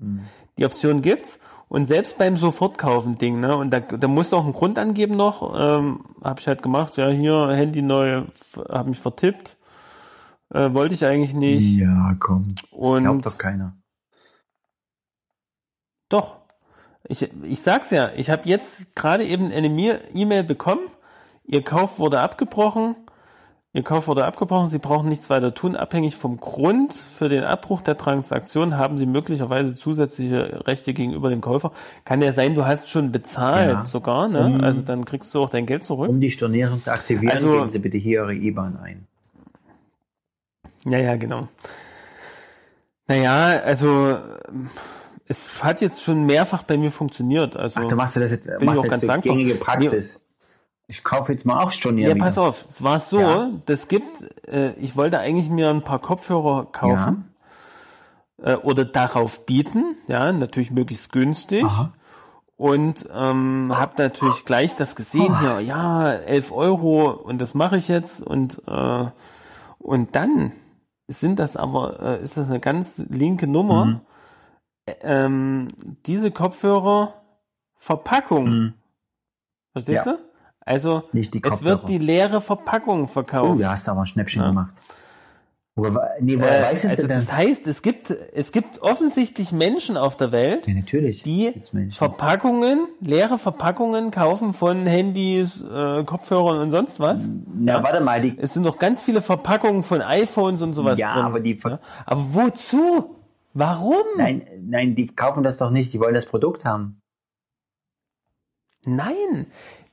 Hm. 0.00 0.20
Die 0.58 0.66
Option 0.66 1.00
gibt's. 1.02 1.38
Und 1.68 1.86
selbst 1.86 2.18
beim 2.18 2.36
Sofortkaufen-Ding, 2.36 3.40
ne, 3.40 3.56
und 3.56 3.70
da, 3.70 3.80
da 3.80 4.06
musst 4.06 4.32
du 4.32 4.36
auch 4.36 4.44
einen 4.44 4.52
Grund 4.52 4.78
angeben 4.78 5.16
noch, 5.16 5.54
ähm, 5.58 6.04
habe 6.22 6.38
ich 6.40 6.46
halt 6.46 6.62
gemacht, 6.62 6.98
ja, 6.98 7.08
hier, 7.08 7.48
Handy 7.52 7.80
neu, 7.82 8.24
habe 8.68 8.90
mich 8.90 9.00
vertippt, 9.00 9.56
äh, 10.50 10.72
wollte 10.74 10.94
ich 10.94 11.04
eigentlich 11.06 11.32
nicht. 11.34 11.78
Ja, 11.78 12.14
komm. 12.20 12.54
Und 12.70 13.04
Glaubt 13.04 13.26
doch 13.26 13.38
keiner. 13.38 13.74
Doch. 16.10 16.43
Ich, 17.08 17.28
ich 17.42 17.60
sag's 17.60 17.90
ja, 17.90 18.10
ich 18.16 18.30
habe 18.30 18.48
jetzt 18.48 18.94
gerade 18.96 19.24
eben 19.24 19.52
eine 19.52 19.68
E-Mail 20.14 20.42
bekommen. 20.44 20.82
Ihr 21.46 21.62
Kauf 21.62 21.98
wurde 21.98 22.20
abgebrochen. 22.20 22.96
Ihr 23.74 23.82
Kauf 23.82 24.06
wurde 24.08 24.24
abgebrochen. 24.24 24.70
Sie 24.70 24.78
brauchen 24.78 25.08
nichts 25.08 25.28
weiter 25.28 25.52
tun. 25.52 25.76
Abhängig 25.76 26.16
vom 26.16 26.38
Grund 26.38 26.94
für 26.94 27.28
den 27.28 27.44
Abbruch 27.44 27.80
der 27.82 27.98
Transaktion 27.98 28.78
haben 28.78 28.96
Sie 28.98 29.04
möglicherweise 29.04 29.74
zusätzliche 29.76 30.66
Rechte 30.66 30.94
gegenüber 30.94 31.28
dem 31.28 31.40
Käufer. 31.42 31.72
Kann 32.04 32.22
ja 32.22 32.32
sein, 32.32 32.54
du 32.54 32.64
hast 32.64 32.88
schon 32.88 33.12
bezahlt 33.12 33.70
Ja. 33.72 33.84
sogar, 33.84 34.28
ne? 34.28 34.46
Um- 34.46 34.60
also 34.62 34.80
dann 34.80 35.04
kriegst 35.04 35.34
du 35.34 35.42
auch 35.42 35.50
dein 35.50 35.66
Geld 35.66 35.84
zurück. 35.84 36.08
Um 36.08 36.20
die 36.20 36.30
Stornierung 36.30 36.82
zu 36.82 36.90
aktivieren, 36.92 37.34
Also- 37.34 37.52
geben 37.52 37.70
Sie 37.70 37.78
bitte 37.80 37.98
hier 37.98 38.22
Ihre 38.22 38.34
IBAN 38.34 38.78
ein. 38.82 39.06
Ja, 40.86 40.98
ja, 40.98 41.16
genau. 41.16 41.48
Naja, 43.08 43.60
also 43.64 44.16
es 45.26 45.62
hat 45.62 45.80
jetzt 45.80 46.02
schon 46.02 46.24
mehrfach 46.26 46.62
bei 46.62 46.76
mir 46.76 46.92
funktioniert. 46.92 47.56
Also, 47.56 47.80
Ach, 47.80 47.86
du 47.86 47.96
machst 47.96 48.16
du 48.16 48.20
das 48.20 48.30
jetzt, 48.30 48.44
Bin 48.44 48.56
ich 48.58 48.64
machst 48.64 48.80
auch 48.80 48.84
jetzt 48.84 49.06
ganz 49.06 49.24
gängige 49.24 49.54
Praxis. 49.54 50.20
Ich 50.86 51.02
kaufe 51.02 51.32
jetzt 51.32 51.46
mal 51.46 51.62
auch 51.62 51.70
schon 51.70 51.96
ja, 51.96 52.10
wieder. 52.14 52.18
pass 52.24 52.36
auf, 52.36 52.66
es 52.68 52.82
war 52.82 53.00
so, 53.00 53.18
Ja. 53.18 53.50
das 53.64 53.88
gibt, 53.88 54.06
äh, 54.46 54.72
ich 54.74 54.96
wollte 54.96 55.18
eigentlich 55.18 55.48
mir 55.48 55.70
ein 55.70 55.82
paar 55.82 55.98
Kopfhörer 55.98 56.66
kaufen 56.72 57.34
äh, 58.42 58.54
oder 58.56 58.84
darauf 58.84 59.46
bieten, 59.46 59.96
ja, 60.08 60.30
natürlich 60.30 60.70
möglichst 60.70 61.10
günstig. 61.10 61.64
Aha. 61.64 61.92
Und 62.56 63.08
ähm, 63.12 63.72
habe 63.74 63.94
natürlich 64.00 64.44
gleich 64.44 64.76
das 64.76 64.94
gesehen 64.94 65.40
hier, 65.40 65.58
ja, 65.60 66.12
11 66.12 66.52
Euro 66.52 67.10
und 67.10 67.38
das 67.40 67.54
mache 67.54 67.78
ich 67.78 67.88
jetzt 67.88 68.22
und 68.22 68.62
äh, 68.68 69.06
und 69.78 70.14
dann 70.16 70.52
sind 71.08 71.38
das 71.38 71.56
aber, 71.56 72.00
äh, 72.00 72.22
ist 72.22 72.36
das 72.36 72.48
eine 72.48 72.60
ganz 72.60 73.02
linke 73.08 73.46
Nummer. 73.46 73.84
Mhm. 73.86 74.00
Ähm, 75.02 75.68
diese 76.06 76.30
Kopfhörer 76.30 77.14
Verpackung, 77.78 78.44
Mhm. 78.48 78.74
verstehst 79.72 80.06
Ja. 80.06 80.12
du? 80.12 80.18
Also 80.66 81.02
Nicht 81.12 81.34
die 81.34 81.42
es 81.44 81.62
wird 81.62 81.88
die 81.88 81.98
leere 81.98 82.40
Verpackung 82.40 83.02
Oh, 83.04 83.06
verkauft. 83.06 83.62
hast 83.64 83.86
du 83.86 83.90
aber 83.90 84.00
ein 84.00 84.06
Schnäppchen 84.06 84.42
Ja. 84.42 84.48
gemacht. 84.48 84.74
Woher, 85.76 86.16
nee, 86.20 86.38
woher 86.38 86.60
Äh, 86.60 86.62
weißt 86.72 86.86
also 86.86 87.08
denn? 87.08 87.18
das 87.18 87.32
heißt, 87.32 87.66
es 87.66 87.82
gibt 87.82 88.08
es 88.10 88.52
gibt 88.52 88.80
offensichtlich 88.80 89.50
Menschen 89.52 89.96
auf 89.96 90.16
der 90.16 90.30
Welt, 90.30 90.66
ja, 90.68 90.74
die. 90.82 91.52
Verpackungen, 91.90 92.86
leere 93.00 93.38
Verpackungen 93.38 94.10
kaufen 94.12 94.52
von 94.54 94.86
Handys, 94.86 95.60
äh, 95.60 96.04
Kopfhörern 96.04 96.58
und 96.60 96.70
sonst 96.70 97.00
was. 97.00 97.28
Na, 97.52 97.82
warte 97.82 98.00
mal, 98.02 98.20
die, 98.22 98.38
Es 98.38 98.54
sind 98.54 98.62
noch 98.62 98.78
ganz 98.78 99.02
viele 99.02 99.20
Verpackungen 99.20 99.82
von 99.82 100.00
iPhones 100.00 100.62
und 100.62 100.74
sowas 100.74 100.98
Ja, 100.98 101.12
drin. 101.14 101.24
aber 101.24 101.40
die 101.40 101.56
Ver- 101.56 101.70
ja? 101.72 101.78
aber 102.06 102.22
wozu? 102.34 103.16
Warum? 103.54 104.04
nein, 104.16 104.46
nein, 104.62 104.94
die 104.96 105.06
kaufen 105.06 105.42
das 105.44 105.56
doch 105.58 105.70
nicht, 105.70 105.92
die 105.92 106.00
wollen 106.00 106.14
das 106.14 106.26
Produkt 106.26 106.64
haben. 106.64 107.00
Nein. 108.86 109.46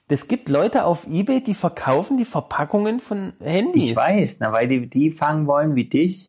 Es 0.08 0.28
gibt 0.28 0.50
Leute 0.50 0.84
auf 0.84 1.08
Ebay, 1.08 1.42
die 1.42 1.54
verkaufen 1.56 2.18
die 2.18 2.26
Verpackungen 2.26 3.00
von 3.00 3.32
Handys. 3.40 3.92
Ich 3.92 3.96
weiß, 3.96 4.38
na, 4.42 4.52
weil 4.52 4.68
die, 4.68 4.90
die 4.90 5.10
fangen 5.10 5.48
wollen 5.48 5.76
wie 5.76 5.86
dich. 5.86 6.28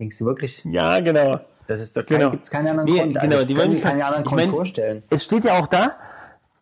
Denkst 0.00 0.18
du 0.18 0.24
wirklich, 0.24 0.64
Ja, 0.64 0.98
genau. 0.98 1.38
das 1.68 1.78
ist 1.78 1.96
doch 1.96 2.04
kein, 2.04 2.18
Genau. 2.18 2.30
gibt's 2.32 2.50
keinen 2.50 2.66
anderen 2.66 2.90
Nee, 2.92 2.98
Grund? 2.98 3.20
genau, 3.20 3.40
ich 3.40 3.46
die 3.46 3.54
mich 3.54 3.80
keinen 3.80 4.02
anderen 4.02 4.24
ich 4.24 4.28
Grund 4.28 4.40
mein- 4.40 4.50
vorstellen. 4.50 5.04
Es 5.08 5.24
steht 5.24 5.44
ja 5.44 5.56
auch 5.60 5.68
da, 5.68 5.96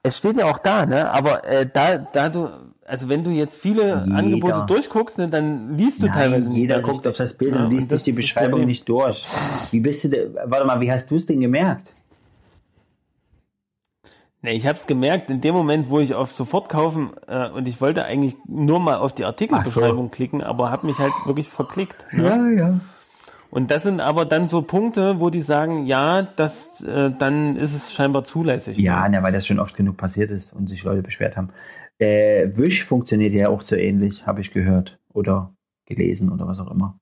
es 0.02 0.18
steht 0.18 0.36
ja 0.36 0.44
auch 0.50 0.58
da, 0.58 0.84
ne? 0.84 1.10
Aber 1.10 1.44
äh, 1.44 1.66
da, 1.66 1.96
da 1.96 2.28
du, 2.28 2.50
also 2.86 3.08
wenn 3.08 3.24
du 3.24 3.30
jetzt 3.30 3.56
viele 3.56 4.02
Jeder. 4.04 4.16
Angebote 4.16 4.64
durchguckst, 4.66 5.18
ne, 5.18 5.28
dann 5.28 5.76
liest 5.76 6.00
du 6.02 6.06
Nein, 6.06 6.14
teilweise 6.14 6.48
nicht 6.48 6.58
jeder 6.58 6.80
guckt 6.80 6.98
richtig. 6.98 7.10
auf 7.10 7.16
das 7.16 7.34
Bild 7.34 7.54
Ja, 7.54 7.64
und 7.64 7.70
liest 7.70 7.88
sich 7.88 8.02
die 8.02 8.12
Beschreibung 8.12 8.64
nicht 8.64 8.88
durch. 8.88 9.24
Wie 9.70 9.80
bist 9.80 10.04
du 10.04 10.08
denn, 10.08 10.34
warte 10.44 10.66
mal, 10.66 10.80
wie 10.80 10.90
hast 10.90 11.10
du 11.10 11.16
es 11.16 11.26
denn 11.26 11.40
gemerkt? 11.40 11.94
Nee, 14.44 14.54
ich 14.54 14.66
habe 14.66 14.76
es 14.76 14.86
gemerkt, 14.88 15.30
in 15.30 15.40
dem 15.40 15.54
Moment, 15.54 15.88
wo 15.88 16.00
ich 16.00 16.14
auf 16.14 16.32
sofort 16.32 16.68
kaufen 16.68 17.10
äh, 17.28 17.48
und 17.50 17.68
ich 17.68 17.80
wollte 17.80 18.04
eigentlich 18.04 18.34
nur 18.48 18.80
mal 18.80 18.96
auf 18.96 19.12
die 19.14 19.24
Artikelbeschreibung 19.24 20.10
klicken, 20.10 20.42
aber 20.42 20.70
habe 20.70 20.88
mich 20.88 20.98
halt 20.98 21.12
wirklich 21.26 21.48
verklickt. 21.48 22.04
Ne? 22.12 22.54
ja. 22.58 22.80
Und 23.52 23.70
das 23.70 23.82
sind 23.82 24.00
aber 24.00 24.24
dann 24.24 24.46
so 24.46 24.62
Punkte, 24.62 25.20
wo 25.20 25.28
die 25.28 25.42
sagen, 25.42 25.84
ja, 25.84 26.22
das, 26.22 26.82
äh, 26.82 27.10
dann 27.16 27.56
ist 27.56 27.74
es 27.74 27.92
scheinbar 27.92 28.24
zulässig. 28.24 28.78
Ja, 28.78 29.02
ne? 29.02 29.18
na, 29.18 29.22
weil 29.22 29.32
das 29.32 29.46
schon 29.46 29.60
oft 29.60 29.76
genug 29.76 29.98
passiert 29.98 30.30
ist 30.30 30.54
und 30.54 30.68
sich 30.68 30.82
Leute 30.84 31.02
beschwert 31.02 31.36
haben. 31.36 31.50
Äh, 32.02 32.56
Wish 32.56 32.84
funktioniert 32.84 33.32
ja 33.32 33.48
auch 33.48 33.60
so 33.62 33.76
ähnlich, 33.76 34.26
habe 34.26 34.40
ich 34.40 34.50
gehört 34.52 34.98
oder 35.12 35.54
gelesen 35.86 36.30
oder 36.32 36.46
was 36.46 36.58
auch 36.60 36.70
immer. 36.70 36.98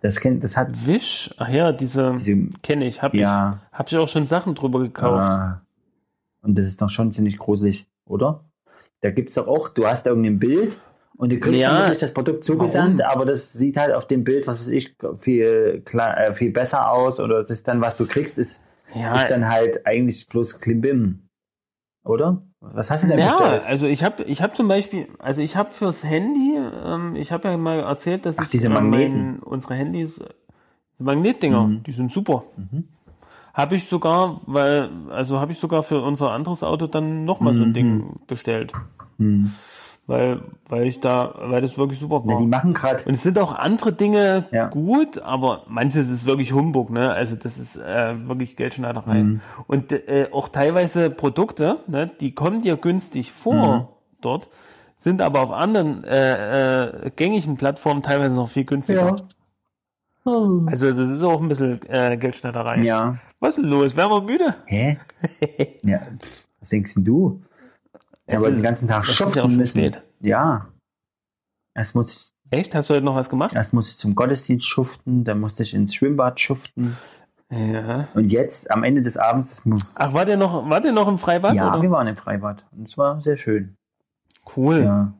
Das 0.00 0.20
kennt, 0.20 0.44
das 0.44 0.56
hat 0.56 0.86
Wish, 0.86 1.34
ach 1.38 1.48
ja, 1.48 1.72
diese 1.72 2.16
diese, 2.18 2.48
kenne 2.62 2.86
ich, 2.86 3.02
habe 3.02 3.16
ja, 3.16 3.58
ich, 3.72 3.78
hab 3.78 3.88
ich 3.90 3.96
auch 3.96 4.08
schon 4.08 4.26
Sachen 4.26 4.54
drüber 4.54 4.80
gekauft. 4.80 5.30
ah, 5.30 5.60
und 6.42 6.58
das 6.58 6.66
ist 6.66 6.80
doch 6.82 6.90
schon 6.90 7.10
ziemlich 7.10 7.38
gruselig, 7.38 7.86
oder? 8.06 8.44
Da 9.00 9.10
gibt's 9.10 9.34
doch 9.34 9.46
auch, 9.48 9.70
du 9.70 9.86
hast 9.86 10.06
irgendein 10.06 10.38
Bild 10.38 10.78
und 11.16 11.32
du 11.32 11.38
kriegst 11.40 11.60
Ja, 11.60 11.92
das 11.94 12.12
Produkt 12.12 12.44
zugesandt, 12.44 13.00
warum? 13.00 13.12
aber 13.12 13.24
das 13.24 13.52
sieht 13.52 13.76
halt 13.76 13.94
auf 13.94 14.06
dem 14.06 14.24
Bild, 14.24 14.46
was 14.46 14.60
weiß 14.60 14.68
ich, 14.68 14.94
viel, 15.18 15.82
klar, 15.84 16.18
äh, 16.18 16.34
viel 16.34 16.50
besser 16.52 16.90
aus 16.90 17.18
oder 17.18 17.38
es 17.40 17.50
ist 17.50 17.66
dann, 17.68 17.80
was 17.80 17.96
du 17.96 18.06
kriegst, 18.06 18.38
ist, 18.38 18.60
Ja, 18.94 19.22
ist 19.22 19.30
dann 19.30 19.48
halt 19.48 19.86
eigentlich 19.86 20.26
bloß 20.28 20.60
Klimbim. 20.60 21.20
Oder? 22.04 22.42
Was 22.72 22.90
hast 22.90 23.02
du 23.04 23.08
denn 23.08 23.18
ja, 23.18 23.36
bestellt? 23.36 23.64
also 23.66 23.86
ich 23.86 24.02
habe 24.02 24.22
ich 24.24 24.42
hab 24.42 24.56
zum 24.56 24.68
Beispiel, 24.68 25.08
also 25.18 25.42
ich 25.42 25.56
habe 25.56 25.72
fürs 25.72 26.02
Handy, 26.02 26.56
ähm, 26.84 27.14
ich 27.16 27.30
habe 27.32 27.48
ja 27.48 27.56
mal 27.56 27.80
erzählt, 27.80 28.24
dass 28.26 28.38
Ach, 28.38 28.44
ich 28.44 28.48
diese 28.50 28.68
Magneten. 28.68 29.22
mein, 29.32 29.38
unsere 29.40 29.74
Handys, 29.74 30.20
Magnetdinger, 30.98 31.66
Mhm. 31.68 31.82
die 31.82 31.92
sind 31.92 32.10
super. 32.12 32.44
Habe 33.52 33.76
ich 33.76 33.88
sogar, 33.88 34.40
weil, 34.46 34.90
also 35.10 35.38
habe 35.38 35.52
ich 35.52 35.58
sogar 35.58 35.82
für 35.82 36.00
unser 36.02 36.30
anderes 36.32 36.62
Auto 36.64 36.86
dann 36.86 37.24
nochmal 37.24 37.54
so 37.54 37.62
ein 37.62 37.68
Mhm. 37.70 37.74
Ding 37.74 38.20
bestellt. 38.26 38.72
Hm. 39.18 39.52
Weil, 40.06 40.42
weil 40.68 40.86
ich 40.86 41.00
da, 41.00 41.34
weil 41.38 41.62
das 41.62 41.78
wirklich 41.78 41.98
super 41.98 42.26
war. 42.26 42.38
die 42.38 42.46
machen 42.46 42.74
gerade 42.74 43.04
Und 43.04 43.14
es 43.14 43.22
sind 43.22 43.38
auch 43.38 43.54
andere 43.54 43.92
Dinge 43.94 44.44
Ja. 44.50 44.66
gut, 44.68 45.18
aber 45.22 45.62
manches 45.66 46.10
ist 46.10 46.26
wirklich 46.26 46.52
Humbug, 46.52 46.90
ne? 46.90 47.10
Also 47.10 47.36
das 47.36 47.56
ist 47.58 47.76
äh, 47.78 48.14
wirklich 48.28 48.54
Geldschneiderei. 48.56 49.22
Mhm. 49.22 49.40
Und 49.66 49.92
äh, 49.92 50.28
auch 50.30 50.50
teilweise 50.50 51.08
Produkte, 51.08 51.78
ne, 51.86 52.10
die 52.20 52.34
kommen 52.34 52.60
dir 52.60 52.76
günstig 52.76 53.32
vor 53.32 53.78
Mhm. 53.78 53.86
dort, 54.20 54.50
sind 54.98 55.22
aber 55.22 55.40
auf 55.40 55.52
anderen 55.52 56.04
äh, 56.04 57.06
äh, 57.06 57.10
gängigen 57.16 57.56
Plattformen 57.56 58.02
teilweise 58.02 58.34
noch 58.34 58.50
viel 58.50 58.64
günstiger. 58.64 59.16
Also 60.26 60.88
das 60.90 61.08
ist 61.10 61.22
auch 61.22 61.40
ein 61.40 61.48
bisschen 61.48 61.80
äh, 61.88 62.16
Geldschneiderei. 62.18 62.82
Ja. 62.82 63.18
Was 63.40 63.56
ist 63.56 63.62
denn 63.62 63.70
los? 63.70 63.96
Wären 63.96 64.10
wir 64.10 64.20
müde? 64.22 64.54
Hä? 64.66 64.98
ja. 65.82 66.00
Was 66.60 66.70
denkst 66.70 66.94
denn 66.94 67.04
du? 67.04 67.42
Ja, 68.26 68.34
Es 68.34 68.40
aber 68.40 68.48
ist- 68.50 68.56
den 68.56 68.62
ganzen 68.62 68.88
Tag 68.88 69.04
schuften 69.04 69.38
ja 69.38 69.46
müssen. 69.46 69.66
spät. 69.66 70.02
Ja. 70.20 70.68
Erst 71.74 71.94
muss, 71.94 72.30
Echt? 72.50 72.74
Hast 72.74 72.88
du 72.90 72.94
heute 72.94 73.04
noch 73.04 73.16
was 73.16 73.28
gemacht? 73.30 73.54
erst 73.54 73.72
muss 73.72 73.90
ich 73.90 73.96
zum 73.96 74.14
Gottesdienst 74.14 74.66
schuften, 74.66 75.24
dann 75.24 75.40
musste 75.40 75.62
ich 75.64 75.74
ins 75.74 75.94
Schwimmbad 75.94 76.38
schuften. 76.40 76.96
Ja. 77.50 78.08
Und 78.14 78.30
jetzt, 78.30 78.70
am 78.70 78.84
Ende 78.84 79.02
des 79.02 79.16
Abends, 79.16 79.62
Ach, 79.94 80.12
wart 80.14 80.28
ihr 80.28 80.36
noch, 80.36 80.68
wart 80.70 80.84
ihr 80.84 80.92
noch 80.92 81.08
im 81.08 81.18
Freibad? 81.18 81.54
ja, 81.54 81.72
oder? 81.72 81.82
wir 81.82 81.90
waren 81.90 82.06
im 82.06 82.16
Freibad. 82.16 82.64
Und 82.72 82.88
es 82.88 82.96
war 82.96 83.20
sehr 83.20 83.36
schön. 83.36 83.76
Cool. 84.56 84.82
Ja. 84.82 85.12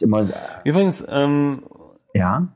Immer, 0.00 0.26
Übrigens, 0.64 1.04
ähm, 1.08 1.62
ja. 2.14 2.48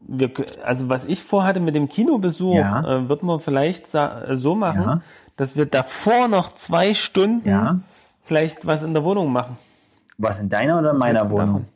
wir, 0.00 0.30
also 0.64 0.88
was 0.88 1.06
ich 1.06 1.22
vorhatte 1.22 1.60
mit 1.60 1.74
dem 1.74 1.88
Kinobesuch, 1.88 2.54
Ja. 2.54 2.98
äh, 2.98 3.08
wird 3.08 3.22
man 3.22 3.40
vielleicht 3.40 3.94
äh, 3.94 4.36
so 4.36 4.54
machen, 4.54 4.82
Ja. 4.82 5.02
Dass 5.36 5.56
wir 5.56 5.66
davor 5.66 6.28
noch 6.28 6.52
zwei 6.54 6.94
Stunden 6.94 7.48
Ja. 7.48 7.80
vielleicht 8.24 8.66
was 8.66 8.82
in 8.82 8.94
der 8.94 9.04
Wohnung 9.04 9.32
machen. 9.32 9.56
Was 10.18 10.38
in 10.40 10.48
deiner 10.48 10.78
oder 10.78 10.92
in 10.92 10.98
meiner 10.98 11.30
Wohnung? 11.30 11.66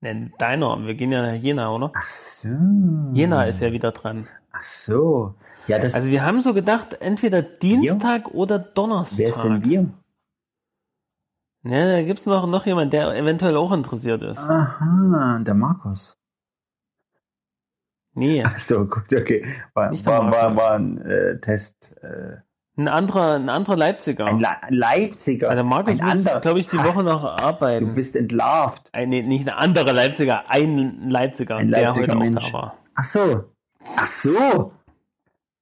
Ne, 0.00 0.10
in 0.12 0.32
deiner. 0.38 0.86
Wir 0.86 0.94
gehen 0.94 1.12
ja 1.12 1.22
nach 1.22 1.34
Jena, 1.34 1.70
oder? 1.74 1.92
Ach 1.94 2.08
so. 2.08 2.48
Jena 3.12 3.42
ist 3.44 3.60
ja 3.60 3.72
wieder 3.72 3.92
dran. 3.92 4.28
Ach 4.52 4.62
so. 4.62 5.34
Ja, 5.66 5.78
das, 5.78 5.94
Also 5.94 6.08
wir 6.08 6.24
haben 6.24 6.40
so 6.40 6.54
gedacht, 6.54 6.96
entweder 7.00 7.42
Dienstag 7.42 8.28
oder 8.28 8.58
Donnerstag. 8.58 9.18
wer 9.18 9.28
ist 9.28 9.42
denn 9.42 9.64
wir? 9.64 9.86
Ne, 11.62 11.92
da 11.96 12.02
gibt's 12.02 12.24
noch, 12.24 12.46
noch 12.46 12.64
jemand, 12.64 12.92
der 12.94 13.14
eventuell 13.14 13.56
auch 13.56 13.72
interessiert 13.72 14.22
ist. 14.22 14.38
Aha, 14.38 15.38
der 15.42 15.54
Markus. 15.54 16.16
Nee, 18.14 18.42
Ach 18.46 18.58
so, 18.58 18.86
gut, 18.86 19.12
okay. 19.14 19.44
War, 19.74 19.90
Nicht 19.90 20.04
der 20.06 20.12
war, 20.12 20.32
war, 20.32 20.56
war 20.56 20.74
ein 20.74 21.00
äh, 21.02 21.38
Test. 21.40 21.94
Äh, 22.02 22.36
ein 22.76 22.88
anderer, 22.88 23.34
ein 23.34 23.48
anderer 23.48 23.76
Leipziger. 23.76 24.26
ein 24.26 24.40
Le 24.40 24.48
Leipziger. 24.70 25.50
also 25.50 25.64
Markus 25.64 26.00
ein 26.00 26.22
muss, 26.22 26.40
glaube 26.40 26.60
ich, 26.60 26.68
die 26.68 26.78
Ha, 26.78 26.84
Woche 26.84 27.02
noch 27.02 27.24
arbeiten. 27.24 27.88
Du 27.88 27.94
bist 27.94 28.16
entlarvt. 28.16 28.88
Ein, 28.92 29.10
nee, 29.10 29.22
nicht 29.22 29.46
ein 29.46 29.54
anderer 29.54 29.92
Leipziger, 29.92 30.44
ein 30.48 31.08
Leipziger, 31.10 31.56
Ein 31.56 31.70
der 31.70 31.82
Leipziger 31.82 32.14
heute 32.14 32.18
Mensch. 32.18 32.44
auch 32.44 32.50
da 32.50 32.52
war. 32.52 32.76
Ach 32.94 33.04
so. 33.04 33.44
Ach 33.96 34.06
so. 34.06 34.72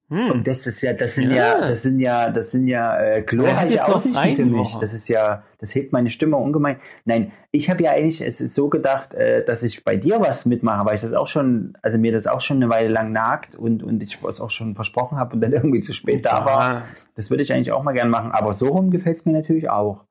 Hm. 0.09 0.31
Und 0.31 0.47
das 0.47 0.65
ist 0.65 0.81
ja, 0.81 0.93
das 0.93 1.13
sind 1.13 1.29
Ja. 1.29 1.59
ja, 1.59 1.67
das 1.67 1.83
sind 1.83 1.99
ja, 1.99 2.31
das 2.31 2.49
sind 2.49 2.67
ja 2.67 2.99
äh, 2.99 3.21
glorreiche 3.21 3.85
Aussichten 3.85 4.35
für 4.35 4.45
mich. 4.45 4.75
Das 4.81 4.91
ist 4.91 5.07
ja, 5.07 5.43
das 5.59 5.75
hebt 5.75 5.93
meine 5.93 6.09
Stimmung 6.09 6.43
ungemein. 6.43 6.77
Nein, 7.05 7.31
ich 7.51 7.69
habe 7.69 7.83
ja 7.83 7.91
eigentlich, 7.91 8.19
es 8.19 8.41
ist 8.41 8.55
so 8.55 8.69
gedacht, 8.69 9.13
äh, 9.13 9.45
dass 9.45 9.61
ich 9.61 9.83
bei 9.83 9.97
dir 9.97 10.19
was 10.19 10.47
mitmache, 10.47 10.83
weil 10.85 10.95
ich 10.95 11.01
das 11.01 11.13
auch 11.13 11.27
schon, 11.27 11.77
also 11.83 11.99
mir 11.99 12.11
das 12.11 12.25
auch 12.25 12.41
schon 12.41 12.57
eine 12.57 12.69
Weile 12.69 12.89
lang 12.89 13.11
nagt 13.11 13.55
und 13.55 13.83
und 13.83 14.01
ich 14.01 14.17
es 14.27 14.41
auch 14.41 14.49
schon 14.49 14.73
versprochen 14.73 15.19
habe 15.19 15.35
und 15.35 15.41
dann 15.41 15.51
irgendwie 15.53 15.81
zu 15.81 15.93
spät 15.93 16.25
da 16.25 16.43
war. 16.43 16.73
Ja. 16.73 16.83
Das 17.15 17.29
würde 17.29 17.43
ich 17.43 17.53
eigentlich 17.53 17.71
auch 17.71 17.83
mal 17.83 17.93
gern 17.93 18.09
machen, 18.09 18.31
aber 18.31 18.53
so 18.53 18.69
rum 18.69 18.89
gefällt 18.89 19.17
es 19.17 19.25
mir 19.25 19.33
natürlich 19.33 19.69
auch. 19.69 20.05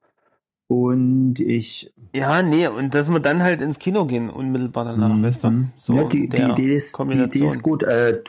Und 0.71 1.41
ich, 1.41 1.91
ja, 2.15 2.43
nee, 2.43 2.67
und 2.69 2.93
dass 2.95 3.11
wir 3.11 3.21
dann 3.21 3.43
halt 3.43 3.63
ins 3.63 3.79
Kino 3.79 4.05
gehen, 4.05 4.29
unmittelbar 4.29 4.85
danach, 4.85 5.09
Mhm. 5.09 5.23
weißt 5.23 5.45
du? 5.45 5.65
So 5.79 5.95
ja, 5.95 6.05
die, 6.05 6.29
die, 6.29 6.37
Idee 6.43 6.77
ist, 6.77 6.95
die. 6.99 7.03
Idee 7.19 7.47
ist 7.47 7.63
gut. 7.63 7.83
Äh, 7.85 8.23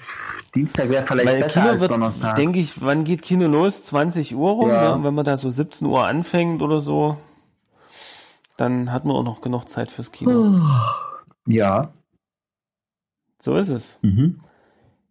Dienstag 0.55 0.87
wäre 0.89 1.05
vielleicht 1.05 1.27
Weil 1.27 1.41
besser 1.41 1.59
Kino 1.59 1.71
als 1.73 1.81
wird, 1.81 1.91
Donnerstag. 1.91 2.35
denke 2.37 2.59
ich, 2.59 2.81
wann 2.81 3.03
geht 3.03 3.23
Kino 3.23 3.47
los? 3.49 3.83
20 3.83 4.35
Uhr 4.35 4.51
rum, 4.51 4.69
Ja. 4.69 4.97
ne? 4.97 5.03
Wenn 5.03 5.13
man 5.15 5.25
da 5.25 5.37
so 5.37 5.49
17 5.49 5.85
Uhr 5.85 6.07
anfängt 6.07 6.61
oder 6.61 6.79
so. 6.81 7.17
dann 8.57 8.91
hat 8.91 9.05
man 9.05 9.15
auch 9.15 9.23
noch 9.23 9.41
genug 9.41 9.67
Zeit 9.69 9.91
fürs 9.91 10.11
Kino. 10.11 10.59
Ja. 11.47 11.93
So 13.41 13.55
ist 13.55 13.69
es. 13.69 13.97
Mhm. 14.01 14.39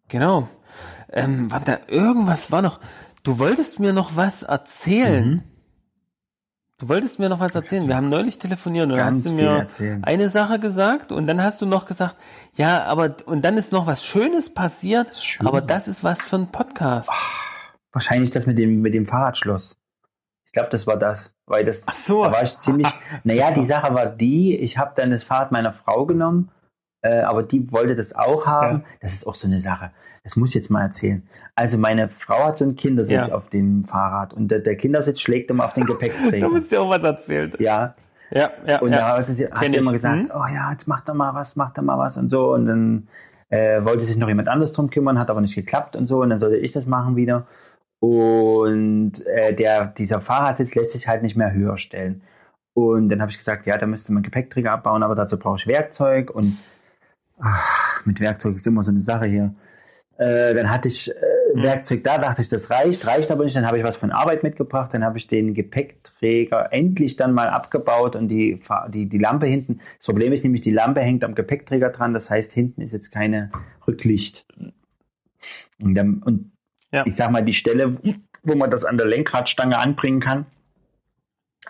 Genau. 0.08 0.48
Ähm, 1.10 1.50
war 1.50 1.60
da 1.60 1.78
irgendwas 1.88 2.52
war 2.52 2.62
noch. 2.62 2.78
Du 3.22 3.38
wolltest 3.38 3.80
mir 3.80 3.92
noch 3.92 4.14
was 4.16 4.42
erzählen. 4.44 5.28
Mhm. 5.30 5.42
Du 6.80 6.88
wolltest 6.88 7.18
mir 7.18 7.28
noch 7.28 7.40
was 7.40 7.56
erzählen. 7.56 7.88
Wir 7.88 7.96
haben 7.96 8.08
neulich 8.08 8.38
telefoniert 8.38 8.88
und 8.88 8.96
dann 8.96 9.16
hast 9.16 9.26
du 9.26 9.32
mir 9.32 9.48
erzählen. 9.50 10.04
eine 10.04 10.28
Sache 10.28 10.60
gesagt 10.60 11.10
und 11.10 11.26
dann 11.26 11.42
hast 11.42 11.60
du 11.60 11.66
noch 11.66 11.86
gesagt, 11.86 12.14
ja, 12.54 12.84
aber 12.84 13.16
und 13.26 13.44
dann 13.44 13.56
ist 13.56 13.72
noch 13.72 13.88
was 13.88 14.04
Schönes 14.04 14.54
passiert, 14.54 15.16
Schön. 15.16 15.44
aber 15.48 15.60
das 15.60 15.88
ist 15.88 16.04
was 16.04 16.22
für 16.22 16.36
ein 16.36 16.52
Podcast. 16.52 17.08
Wahrscheinlich 17.90 18.30
das 18.30 18.46
mit 18.46 18.58
dem, 18.58 18.80
mit 18.80 18.94
dem 18.94 19.06
Fahrradschloss. 19.06 19.76
Ich 20.46 20.52
glaube, 20.52 20.68
das 20.70 20.86
war 20.86 20.96
das. 20.96 21.34
Weil 21.46 21.64
das, 21.64 21.82
Ach 21.86 21.96
so. 21.96 22.22
da 22.22 22.30
war 22.30 22.44
ich 22.44 22.56
ziemlich. 22.60 22.86
Naja, 23.24 23.50
die 23.50 23.64
Sache 23.64 23.92
war 23.92 24.06
die, 24.06 24.56
ich 24.56 24.78
habe 24.78 24.92
dann 24.94 25.10
das 25.10 25.24
Fahrrad 25.24 25.50
meiner 25.50 25.72
Frau 25.72 26.06
genommen, 26.06 26.52
äh, 27.02 27.22
aber 27.22 27.42
die 27.42 27.72
wollte 27.72 27.96
das 27.96 28.14
auch 28.14 28.46
haben. 28.46 28.84
Das 29.00 29.14
ist 29.14 29.26
auch 29.26 29.34
so 29.34 29.48
eine 29.48 29.60
Sache. 29.60 29.90
Das 30.22 30.36
muss 30.36 30.50
ich 30.50 30.54
jetzt 30.54 30.70
mal 30.70 30.82
erzählen. 30.82 31.28
Also 31.58 31.76
meine 31.76 32.08
Frau 32.08 32.44
hat 32.46 32.58
so 32.58 32.64
einen 32.64 32.76
Kindersitz 32.76 33.28
Ja. 33.28 33.34
auf 33.34 33.48
dem 33.50 33.82
Fahrrad 33.84 34.32
und 34.32 34.48
der, 34.48 34.60
der 34.60 34.76
Kindersitz 34.76 35.20
schlägt 35.20 35.50
immer 35.50 35.64
auf 35.64 35.74
den 35.74 35.86
Da 35.86 35.92
Gepäckträger. 35.92 36.48
musst 36.48 36.70
du 36.70 36.76
dir 36.76 36.82
auch 36.82 36.90
was 36.90 37.02
erzählen. 37.02 37.52
ja, 37.58 37.94
Ja, 38.30 38.50
ja, 38.66 38.78
und 38.80 38.92
ja. 38.92 38.98
da 38.98 39.18
hat 39.18 39.26
sie, 39.26 39.46
hat 39.46 39.64
sie 39.64 39.74
immer 39.76 39.92
gesagt, 39.92 40.20
Hm? 40.20 40.30
oh 40.34 40.46
ja, 40.54 40.70
jetzt 40.70 40.86
mach 40.86 41.00
doch 41.00 41.14
mal 41.14 41.34
was, 41.34 41.56
mach 41.56 41.72
doch 41.72 41.82
mal 41.82 41.98
was 41.98 42.16
und 42.16 42.28
so. 42.28 42.52
Und 42.54 42.66
dann 42.66 43.08
äh, 43.48 43.82
wollte 43.84 44.04
sich 44.04 44.16
noch 44.16 44.28
jemand 44.28 44.48
anderes 44.48 44.72
drum 44.72 44.88
kümmern, 44.90 45.18
hat 45.18 45.30
aber 45.30 45.40
nicht 45.40 45.54
geklappt 45.56 45.96
und 45.96 46.06
so. 46.06 46.20
Und 46.22 46.30
dann 46.30 46.38
sollte 46.38 46.58
ich 46.58 46.70
das 46.72 46.86
machen 46.86 47.16
wieder. 47.16 47.46
Und 48.00 49.26
äh, 49.26 49.52
der, 49.54 49.86
dieser 49.86 50.20
Fahrradsitz 50.20 50.74
lässt 50.76 50.92
sich 50.92 51.08
halt 51.08 51.22
nicht 51.22 51.36
mehr 51.36 51.52
höher 51.52 51.76
stellen. 51.78 52.22
Und 52.74 53.08
dann 53.08 53.20
habe 53.20 53.32
ich 53.32 53.38
gesagt, 53.38 53.66
ja, 53.66 53.76
da 53.76 53.86
müsste 53.86 54.12
man 54.12 54.22
Gepäckträger 54.22 54.70
abbauen, 54.70 55.02
aber 55.02 55.16
dazu 55.16 55.36
brauche 55.38 55.56
ich 55.58 55.66
Werkzeug. 55.66 56.30
Und 56.30 56.58
ach, 57.40 58.04
mit 58.06 58.20
Werkzeug 58.20 58.54
ist 58.54 58.66
immer 58.68 58.82
so 58.84 58.90
eine 58.92 59.00
Sache 59.00 59.26
hier. 59.26 59.54
Äh, 60.18 60.54
dann 60.54 60.70
hatte 60.70 60.86
ich 60.88 61.10
äh. 61.10 61.14
Werkzeug 61.54 62.04
da, 62.04 62.18
dachte 62.18 62.42
ich, 62.42 62.48
das 62.48 62.70
reicht, 62.70 63.06
reicht 63.06 63.30
aber 63.30 63.44
nicht. 63.44 63.56
Dann 63.56 63.66
habe 63.66 63.78
ich 63.78 63.84
was 63.84 63.96
von 63.96 64.10
Arbeit 64.10 64.42
mitgebracht, 64.42 64.92
dann 64.92 65.04
habe 65.04 65.18
ich 65.18 65.26
den 65.26 65.54
Gepäckträger 65.54 66.72
endlich 66.72 67.16
dann 67.16 67.32
mal 67.32 67.48
abgebaut 67.48 68.16
und 68.16 68.28
die, 68.28 68.60
die, 68.88 69.08
die 69.08 69.18
Lampe 69.18 69.46
hinten. 69.46 69.80
Das 69.96 70.06
Problem 70.06 70.32
ist 70.32 70.42
nämlich, 70.44 70.60
die 70.62 70.72
Lampe 70.72 71.00
hängt 71.00 71.24
am 71.24 71.34
Gepäckträger 71.34 71.90
dran, 71.90 72.12
das 72.14 72.28
heißt, 72.30 72.52
hinten 72.52 72.80
ist 72.82 72.92
jetzt 72.92 73.10
keine 73.10 73.50
Rücklicht. 73.86 74.46
Und, 75.80 75.94
dann, 75.94 76.22
und 76.22 76.52
Ja. 76.92 77.04
ich 77.06 77.14
sag 77.16 77.30
mal, 77.30 77.42
die 77.44 77.54
Stelle, 77.54 77.96
wo 78.42 78.54
man 78.54 78.70
das 78.70 78.84
an 78.84 78.96
der 78.98 79.06
Lenkradstange 79.06 79.78
anbringen 79.78 80.20
kann, 80.20 80.46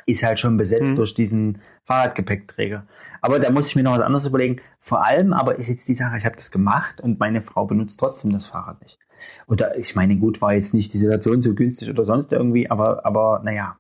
ist 0.07 0.22
halt 0.22 0.39
schon 0.39 0.57
besetzt 0.57 0.93
Mhm. 0.93 0.97
durch 0.97 1.14
diesen 1.14 1.61
Fahrradgepäckträger. 1.85 2.87
Aber 3.20 3.39
da 3.41 3.51
muss 3.51 3.68
ich 3.68 3.76
mir 3.76 3.83
noch 3.83 3.93
was 3.97 4.01
anderes 4.03 4.26
überlegen. 4.26 4.61
Vor 4.81 5.05
allem 5.05 5.33
aber 5.33 5.57
ist 5.57 5.68
jetzt 5.68 5.89
die 5.89 5.95
Sache, 5.95 6.16
ich 6.16 6.24
habe 6.24 6.37
das 6.37 6.51
gemacht 6.51 7.01
und 7.01 7.18
meine 7.18 7.43
Frau 7.43 7.66
benutzt 7.66 7.99
trotzdem 7.99 8.33
das 8.33 8.47
Fahrrad 8.47 8.81
nicht. 8.83 8.99
Oder 9.47 9.77
ich 9.79 9.95
meine, 9.95 10.16
gut, 10.16 10.41
war 10.41 10.55
jetzt 10.55 10.75
nicht 10.75 10.93
die 10.95 10.99
Situation 10.99 11.43
so 11.43 11.55
günstig 11.55 11.89
oder 11.91 12.05
sonst 12.05 12.33
irgendwie, 12.33 12.71
aber, 12.71 13.05
aber 13.07 13.41
naja, 13.45 13.77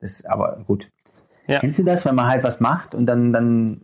das, 0.00 0.24
aber 0.24 0.62
gut. 0.66 0.88
Ja. 1.46 1.60
Kennst 1.60 1.78
du 1.78 1.84
das, 1.84 2.04
wenn 2.04 2.14
man 2.14 2.26
halt 2.26 2.42
was 2.42 2.60
macht 2.60 2.94
und 2.94 3.06
dann, 3.06 3.32
dann, 3.32 3.82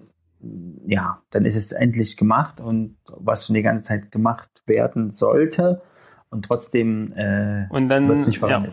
ja, 0.86 1.22
dann 1.30 1.44
ist 1.44 1.57
es 1.57 1.72
endlich 1.72 2.16
gemacht 2.16 2.61
und 2.61 2.96
was 3.07 3.46
schon 3.46 3.55
die 3.55 3.62
ganze 3.62 3.84
Zeit 3.84 4.11
gemacht 4.11 4.48
werden 4.66 5.11
sollte 5.12 5.82
und 6.30 6.44
trotzdem 6.46 7.12
äh, 7.16 7.66
Und 7.70 7.88
dann- 7.88 8.09
wird 8.09 8.20
es 8.20 8.26
nicht 8.26 8.38
verwendet. 8.38 8.72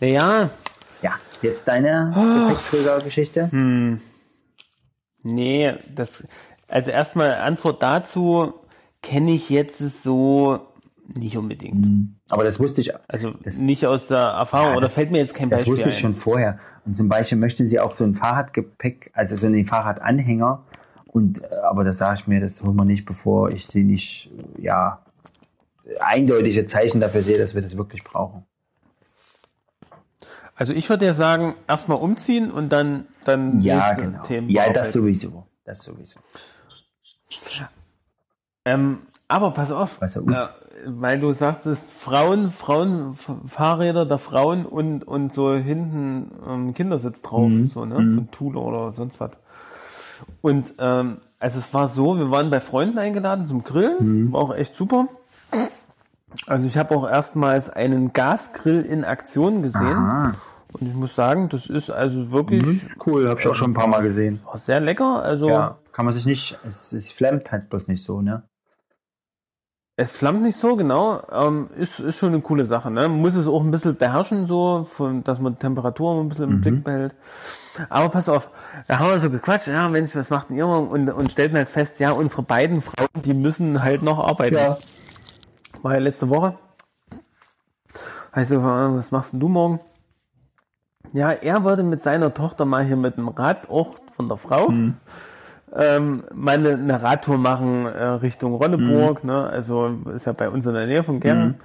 Naja, 0.00 0.50
Ja, 1.02 1.12
jetzt 1.42 1.68
deine 1.68 2.12
Ah. 2.14 2.48
Gepäckträgergeschichte. 2.48 3.50
hm, 3.52 4.00
nee, 5.22 5.74
das, 5.94 6.24
also 6.68 6.90
erstmal 6.90 7.34
Antwort 7.34 7.82
dazu 7.82 8.54
kenne 9.02 9.32
ich 9.32 9.50
jetzt 9.50 9.78
so 10.02 10.66
nicht 11.14 11.36
unbedingt. 11.36 11.74
Mhm. 11.80 12.16
Aber 12.28 12.44
das 12.44 12.58
wusste 12.58 12.80
ich, 12.80 12.92
Also 13.08 13.32
Das- 13.42 13.56
nicht 13.58 13.86
aus 13.86 14.06
der 14.08 14.18
Erfahrung, 14.18 14.68
Ja, 14.68 14.72
oder 14.76 14.80
das- 14.82 14.94
fällt 14.94 15.10
mir 15.12 15.18
jetzt 15.18 15.34
kein 15.34 15.50
das 15.50 15.60
Beispiel 15.60 15.72
wusste 15.74 15.88
ich 15.90 15.96
ein. 15.96 16.00
schon 16.00 16.14
vorher. 16.14 16.58
Und 16.84 16.94
zum 16.96 17.08
Beispiel 17.08 17.38
möchte 17.38 17.66
sie 17.66 17.78
auch 17.80 17.92
so 17.92 18.04
ein 18.04 18.14
Fahrradgepäck, 18.14 19.10
also 19.14 19.36
so 19.36 19.46
einen 19.46 19.64
Fahrradanhänger. 19.64 20.64
Und 21.06 21.42
äh, 21.42 21.46
aber 21.68 21.84
das 21.84 21.98
sage 21.98 22.18
ich 22.20 22.26
mir, 22.26 22.40
das 22.40 22.62
holen 22.62 22.76
wir 22.76 22.84
nicht, 22.84 23.04
bevor 23.06 23.50
ich 23.50 23.66
sie 23.66 23.84
nicht, 23.84 24.30
äh, 24.58 24.62
ja, 24.62 25.00
eindeutige 26.00 26.66
Zeichen 26.66 27.00
dafür 27.00 27.22
sehe, 27.22 27.38
dass 27.38 27.54
wir 27.54 27.62
das 27.62 27.76
wirklich 27.76 28.02
brauchen. 28.04 28.44
Also 30.56 30.72
ich 30.72 30.88
würde 30.88 31.04
ja 31.06 31.14
sagen, 31.14 31.54
erstmal 31.68 31.98
umziehen 31.98 32.50
und 32.50 32.70
dann, 32.70 33.06
dann 33.24 33.60
Ja, 33.60 33.92
genau. 33.94 34.22
Themen 34.24 34.48
Ja, 34.48 34.70
das 34.72 34.92
sowieso. 34.92 35.46
Das 35.64 35.82
sowieso. 35.82 36.18
Ähm, 38.64 38.98
aber 39.28 39.50
pass 39.52 39.70
auf, 39.70 40.00
äh, 40.02 40.08
weil 40.86 41.20
du 41.20 41.32
sagtest, 41.32 41.90
Frauen, 41.92 42.50
Frauen, 42.52 43.14
Fahrräder 43.48 44.06
der 44.06 44.18
Frauen 44.18 44.64
und, 44.66 45.02
und 45.06 45.32
so 45.32 45.54
hinten 45.54 46.30
ähm, 46.46 46.74
Kindersitz 46.74 47.22
drauf, 47.22 47.50
Mhm. 47.50 47.66
so, 47.68 47.84
ne, 47.84 47.96
von 47.96 48.30
Thule 48.30 48.58
oder 48.60 48.92
sonst 48.92 49.18
was. 49.20 49.32
Und 50.42 50.74
ähm, 50.78 51.18
also 51.38 51.58
es 51.58 51.74
war 51.74 51.88
so, 51.88 52.16
wir 52.18 52.30
waren 52.30 52.50
bei 52.50 52.60
Freunden 52.60 52.98
eingeladen 52.98 53.46
zum 53.46 53.64
Grillen, 53.64 54.28
Mhm. 54.28 54.32
war 54.32 54.40
auch 54.40 54.54
echt 54.54 54.76
super. 54.76 55.08
Also 56.46 56.66
ich 56.66 56.76
habe 56.78 56.94
auch 56.94 57.08
erstmals 57.08 57.70
einen 57.70 58.12
Gasgrill 58.12 58.82
in 58.82 59.04
Aktion 59.04 59.62
gesehen 59.62 59.98
Aha. 59.98 60.34
und 60.72 60.86
ich 60.86 60.94
muss 60.94 61.14
sagen, 61.14 61.48
das 61.48 61.66
ist 61.66 61.90
also 61.90 62.30
wirklich 62.30 62.64
Mhm. 62.66 62.80
Cool, 63.04 63.28
habe 63.28 63.40
ich 63.40 63.46
auch 63.48 63.54
schon 63.54 63.70
ein 63.70 63.74
paar 63.74 63.86
Mal 63.86 64.02
gesehen. 64.02 64.40
war 64.44 64.58
sehr 64.58 64.80
lecker. 64.80 65.22
Also 65.22 65.48
Ja, 65.48 65.78
kann 65.92 66.04
man 66.04 66.14
sich 66.14 66.26
nicht, 66.26 66.58
es, 66.66 66.92
es 66.92 67.10
flammt 67.10 67.50
halt 67.52 67.70
bloß 67.70 67.88
nicht 67.88 68.04
so, 68.04 68.20
ne? 68.20 68.42
Es 69.98 70.12
flammt 70.12 70.42
nicht 70.42 70.58
so, 70.58 70.76
genau. 70.76 71.22
Ähm, 71.32 71.70
ist, 71.76 72.00
ist 72.00 72.18
schon 72.18 72.34
eine 72.34 72.42
coole 72.42 72.66
Sache. 72.66 72.90
Ne? 72.90 73.08
Man 73.08 73.20
muss 73.20 73.34
es 73.34 73.46
auch 73.46 73.62
ein 73.62 73.70
bisschen 73.70 73.96
beherrschen, 73.96 74.46
so, 74.46 74.84
von, 74.84 75.24
dass 75.24 75.40
man 75.40 75.54
die 75.54 75.58
Temperatur 75.58 76.20
ein 76.20 76.28
bisschen 76.28 76.44
im 76.44 76.56
Mhm. 76.56 76.60
Blick 76.60 76.84
behält. 76.84 77.14
Aber 77.88 78.10
pass 78.10 78.28
auf, 78.28 78.50
da 78.88 78.98
haben 78.98 79.10
wir 79.10 79.20
so 79.20 79.30
gequatscht, 79.30 79.68
ja 79.68 79.88
Mensch, 79.88 80.14
was 80.14 80.28
macht 80.30 80.50
denn 80.50 80.56
ihr 80.58 80.66
morgen? 80.66 80.88
Und, 80.88 81.08
und 81.10 81.32
stellten 81.32 81.56
halt 81.56 81.68
fest, 81.70 81.98
ja, 81.98 82.10
unsere 82.12 82.42
beiden 82.42 82.82
Frauen, 82.82 83.08
die 83.24 83.34
müssen 83.34 83.82
halt 83.82 84.02
noch 84.02 84.18
arbeiten. 84.18 84.56
Ja. 84.56 84.76
War 85.82 85.94
ja 85.94 86.00
letzte 86.00 86.28
Woche. 86.28 86.58
Also, 88.32 88.62
was 88.62 89.12
machst 89.12 89.32
denn 89.32 89.40
du 89.40 89.48
morgen? 89.48 89.80
Ja, 91.14 91.30
er 91.30 91.64
wollte 91.64 91.82
mit 91.82 92.02
seiner 92.02 92.34
Tochter 92.34 92.66
mal 92.66 92.84
hier 92.84 92.96
mit 92.96 93.16
dem 93.16 93.28
Rad, 93.28 93.70
auch 93.70 93.94
von 94.12 94.28
der 94.28 94.36
Frau, 94.36 94.70
ähm, 95.78 96.24
mal 96.34 96.54
eine, 96.54 97.02
Radtour 97.02 97.38
machen 97.38 97.86
äh, 97.86 98.04
Richtung 98.04 98.54
Ronneburg. 98.54 99.24
Ne? 99.24 99.46
Also 99.46 99.98
ist 100.14 100.26
ja 100.26 100.32
bei 100.32 100.48
uns 100.48 100.66
in 100.66 100.74
der 100.74 100.86
Nähe 100.86 101.02
von 101.02 101.20
Gern. 101.20 101.56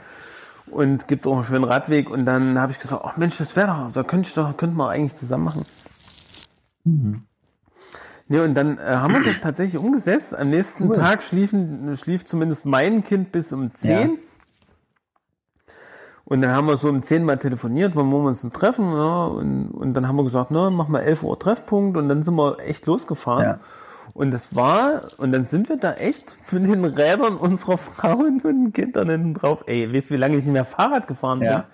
Und 0.70 1.08
gibt 1.08 1.28
auch 1.28 1.36
einen 1.36 1.44
schönen 1.44 1.64
Radweg. 1.64 2.10
Und 2.10 2.26
dann 2.26 2.60
habe 2.60 2.72
ich 2.72 2.80
gesagt, 2.80 3.04
ach 3.06 3.18
Mensch, 3.18 3.38
das 3.38 3.56
wäre 3.56 3.68
doch, 3.68 3.92
da 3.94 4.04
könnte 4.04 4.30
ich 4.30 4.36
doch, 4.36 4.56
könnten 4.58 4.78
wir 4.78 4.90
eigentlich 4.90 5.16
zusammen 5.16 5.44
machen. 5.44 5.64
Ne, 8.28 8.44
und 8.44 8.56
dann 8.56 8.78
äh, 8.78 8.82
haben 8.82 9.14
wir 9.14 9.24
das 9.24 9.40
tatsächlich 9.42 9.82
umgesetzt. 9.82 10.38
Am 10.38 10.50
nächsten 10.50 10.90
Cool. 10.90 10.96
Tag 10.96 11.24
schliefen, 11.24 11.98
schlief 11.98 12.26
zumindest 12.26 12.66
mein 12.66 13.04
Kind 13.04 13.32
bis 13.32 13.52
um 13.54 13.74
10. 13.76 13.90
Ja. 13.90 14.10
Und 16.26 16.42
dann 16.42 16.52
haben 16.52 16.68
wir 16.68 16.78
so 16.78 16.88
um 16.88 17.04
10 17.04 17.26
mal 17.26 17.38
telefoniert, 17.38 17.94
wann 17.96 18.10
wollen 18.10 18.24
wir 18.24 18.30
uns 18.30 18.42
denn 18.42 18.54
treffen? 18.54 18.94
Ja, 18.94 19.26
und, 19.26 19.72
und 19.72 19.94
dann 19.94 20.08
haben 20.08 20.16
wir 20.16 20.24
gesagt, 20.24 20.52
ne, 20.52 20.70
machen 20.70 20.94
wir 20.94 21.02
11 21.02 21.24
Uhr 21.24 21.38
Treffpunkt 21.38 21.98
und 21.98 22.08
dann 22.08 22.24
sind 22.24 22.36
wir 22.36 22.60
echt 22.60 22.86
losgefahren. 22.86 23.44
Ja. 23.44 23.60
Und 24.14 24.32
das 24.32 24.56
war, 24.56 25.04
und 25.18 25.32
dann 25.32 25.46
sind 25.46 25.70
wir 25.70 25.78
da 25.78 25.94
echt 25.94 26.26
mit 26.52 26.66
den 26.68 26.84
Rädern 26.86 27.36
unserer 27.38 27.78
Frauen 27.78 28.42
und 28.42 28.44
den 28.44 28.74
Kindern 28.74 29.10
hinten 29.10 29.34
drauf. 29.36 29.64
Ey, 29.68 29.94
weißt 29.94 30.10
du, 30.10 30.14
wie 30.16 30.18
lange 30.18 30.38
ich 30.38 30.46
nicht 30.46 30.54
mehr 30.54 30.66
Fahrrad 30.66 31.08
gefahren 31.08 31.42
Ja. 31.42 31.66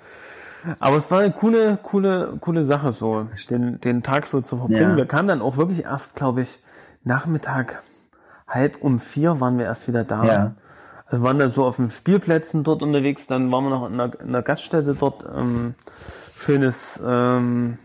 bin? 0.64 0.76
Aber 0.80 0.98
es 0.98 1.10
war 1.12 1.20
eine 1.20 1.32
coole, 1.32 1.78
coole, 1.82 2.34
coole 2.42 2.66
Sache, 2.66 2.92
so, 2.92 3.28
den, 3.50 3.80
den 3.80 4.04
Tag 4.04 4.28
so 4.28 4.42
zu 4.42 4.58
verbringen. 4.58 4.92
Ja. 4.92 4.96
Wir 4.98 5.06
kamen 5.06 5.28
dann 5.28 5.42
auch 5.42 5.56
wirklich 5.58 5.84
erst, 5.86 6.16
glaube 6.16 6.42
ich, 6.42 6.60
Nachmittag, 7.04 7.82
halb 8.48 8.82
um 8.82 9.00
vier 9.00 9.40
waren 9.40 9.58
wir 9.58 9.66
erst 9.66 9.88
wieder 9.88 10.04
da. 10.04 10.26
Ja. 10.26 10.56
Also 11.06 11.24
waren 11.24 11.40
dann 11.40 11.52
so 11.52 11.64
auf 11.66 11.78
den 11.78 11.90
Spielplätzen 11.90 12.64
dort 12.64 12.82
unterwegs, 12.84 13.28
dann 13.28 13.50
waren 13.52 13.64
wir 13.64 13.70
noch 13.70 13.88
in 13.88 13.94
einer, 14.00 14.20
in 14.20 14.28
einer 14.30 14.42
Gaststätte 14.42 14.94
dort, 14.94 15.24
ähm, 15.36 15.74
schönes, 16.36 17.02
ähm, 17.06 17.78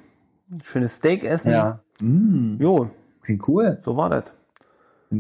schönes 0.64 0.96
Steak 0.96 1.22
essen. 1.24 1.52
Ja. 1.52 1.78
Mm, 2.00 2.56
Jo, 2.58 2.90
klingt 3.22 3.46
cool. 3.46 3.78
so 3.84 3.96
war 3.96 4.10
das. 4.10 4.24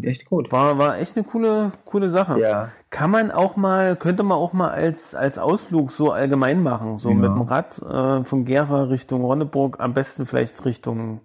Echt 0.02 0.24
gut. 0.26 0.50
War, 0.52 0.78
war 0.78 0.98
echt 0.98 1.16
eine 1.16 1.24
coole, 1.24 1.72
coole 1.84 2.08
Sache. 2.08 2.38
Ja. 2.40 2.68
Kann 2.90 3.10
man 3.10 3.30
auch 3.30 3.56
mal, 3.56 3.94
könnte 3.96 4.22
man 4.22 4.38
auch 4.38 4.52
mal 4.54 4.70
als, 4.70 5.14
als 5.14 5.38
Ausflug 5.38 5.92
so 5.92 6.10
allgemein 6.12 6.62
machen, 6.62 6.96
so 6.98 7.10
Ja. 7.10 7.14
mit 7.14 7.26
dem 7.30 7.42
Rad 7.42 7.78
äh, 7.82 8.24
von 8.24 8.44
Gera 8.44 8.84
Richtung 8.84 9.22
Ronneburg, 9.24 9.80
am 9.80 9.92
besten 9.94 10.24
vielleicht 10.26 10.64
Richtung 10.64 11.20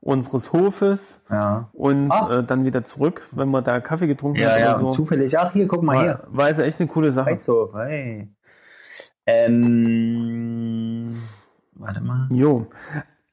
unseres 0.00 0.52
Hofes 0.52 1.20
Ja. 1.30 1.68
und 1.72 2.10
Ah. 2.12 2.38
äh, 2.38 2.44
dann 2.44 2.64
wieder 2.64 2.84
zurück, 2.84 3.28
wenn 3.32 3.50
man 3.50 3.64
da 3.64 3.80
Kaffee 3.80 4.06
getrunken 4.06 4.40
Ja, 4.40 4.50
hat 4.52 4.60
ja, 4.60 4.78
so. 4.78 4.90
zufällig. 4.90 5.36
Ach, 5.38 5.52
hier, 5.52 5.66
guck 5.68 5.82
mal 5.82 5.98
hier. 6.00 6.20
War, 6.28 6.36
war 6.38 6.44
also 6.46 6.62
echt 6.62 6.80
eine 6.80 6.88
coole 6.88 7.12
Sache. 7.12 7.30
Heizhof, 7.30 7.74
hey. 7.74 8.28
Ähm, 9.86 11.22
warte 11.74 12.00
mal. 12.00 12.28
Jo. 12.30 12.66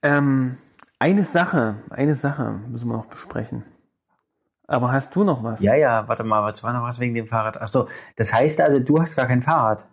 Ähm, 0.02 0.58
Eine 1.00 1.24
Sache, 1.24 1.76
eine 1.90 2.16
Sache 2.16 2.60
müssen 2.70 2.88
wir 2.88 2.96
noch 2.98 3.06
besprechen. 3.08 3.64
Aber 4.74 4.92
hast 4.92 5.16
du 5.16 5.24
noch 5.24 5.44
was? 5.44 5.60
Ja, 5.62 5.76
ja, 5.76 6.08
warte 6.08 6.24
mal, 6.24 6.42
was 6.44 6.64
war 6.64 6.74
noch 6.74 6.82
was 6.84 7.00
wegen 7.00 7.14
dem 7.14 7.28
Fahrrad? 7.28 7.62
Ach 7.62 7.68
so, 7.68 7.88
das 8.16 8.34
heißt 8.34 8.60
also, 8.60 8.80
du 8.80 9.00
hast 9.00 9.16
gar 9.16 9.28
kein 9.28 9.44
Fahrrad. 9.44 9.88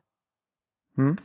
Hm? 0.96 1.16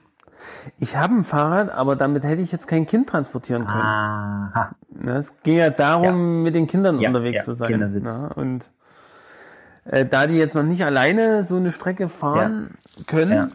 Ich 0.78 0.98
habe 0.98 1.14
ein 1.16 1.24
Fahrrad, 1.24 1.70
aber 1.70 1.96
damit 1.96 2.24
hätte 2.26 2.42
ich 2.42 2.52
jetzt 2.52 2.68
kein 2.68 2.86
Kind 2.86 3.08
transportieren 3.10 3.66
können. 3.66 3.82
Aha. 3.82 4.76
Ne, 4.90 5.18
Es 5.18 5.34
ging 5.44 5.58
ja 5.58 5.70
darum, 5.70 6.44
mit 6.44 6.54
den 6.54 6.68
Kindern 6.68 7.00
Ja, 7.00 7.08
unterwegs 7.10 7.38
ja, 7.38 7.44
zu 7.46 7.56
sein. 7.56 7.70
Kindersitz. 7.70 8.04
Ne? 8.04 8.30
Und 8.36 8.70
äh, 9.86 10.06
da 10.06 10.28
die 10.28 10.36
jetzt 10.36 10.54
noch 10.54 10.64
nicht 10.64 10.84
alleine 10.84 11.46
so 11.46 11.56
eine 11.56 11.72
Strecke 11.72 12.10
fahren 12.10 12.78
können, 13.08 13.32
Ja. 13.32 13.48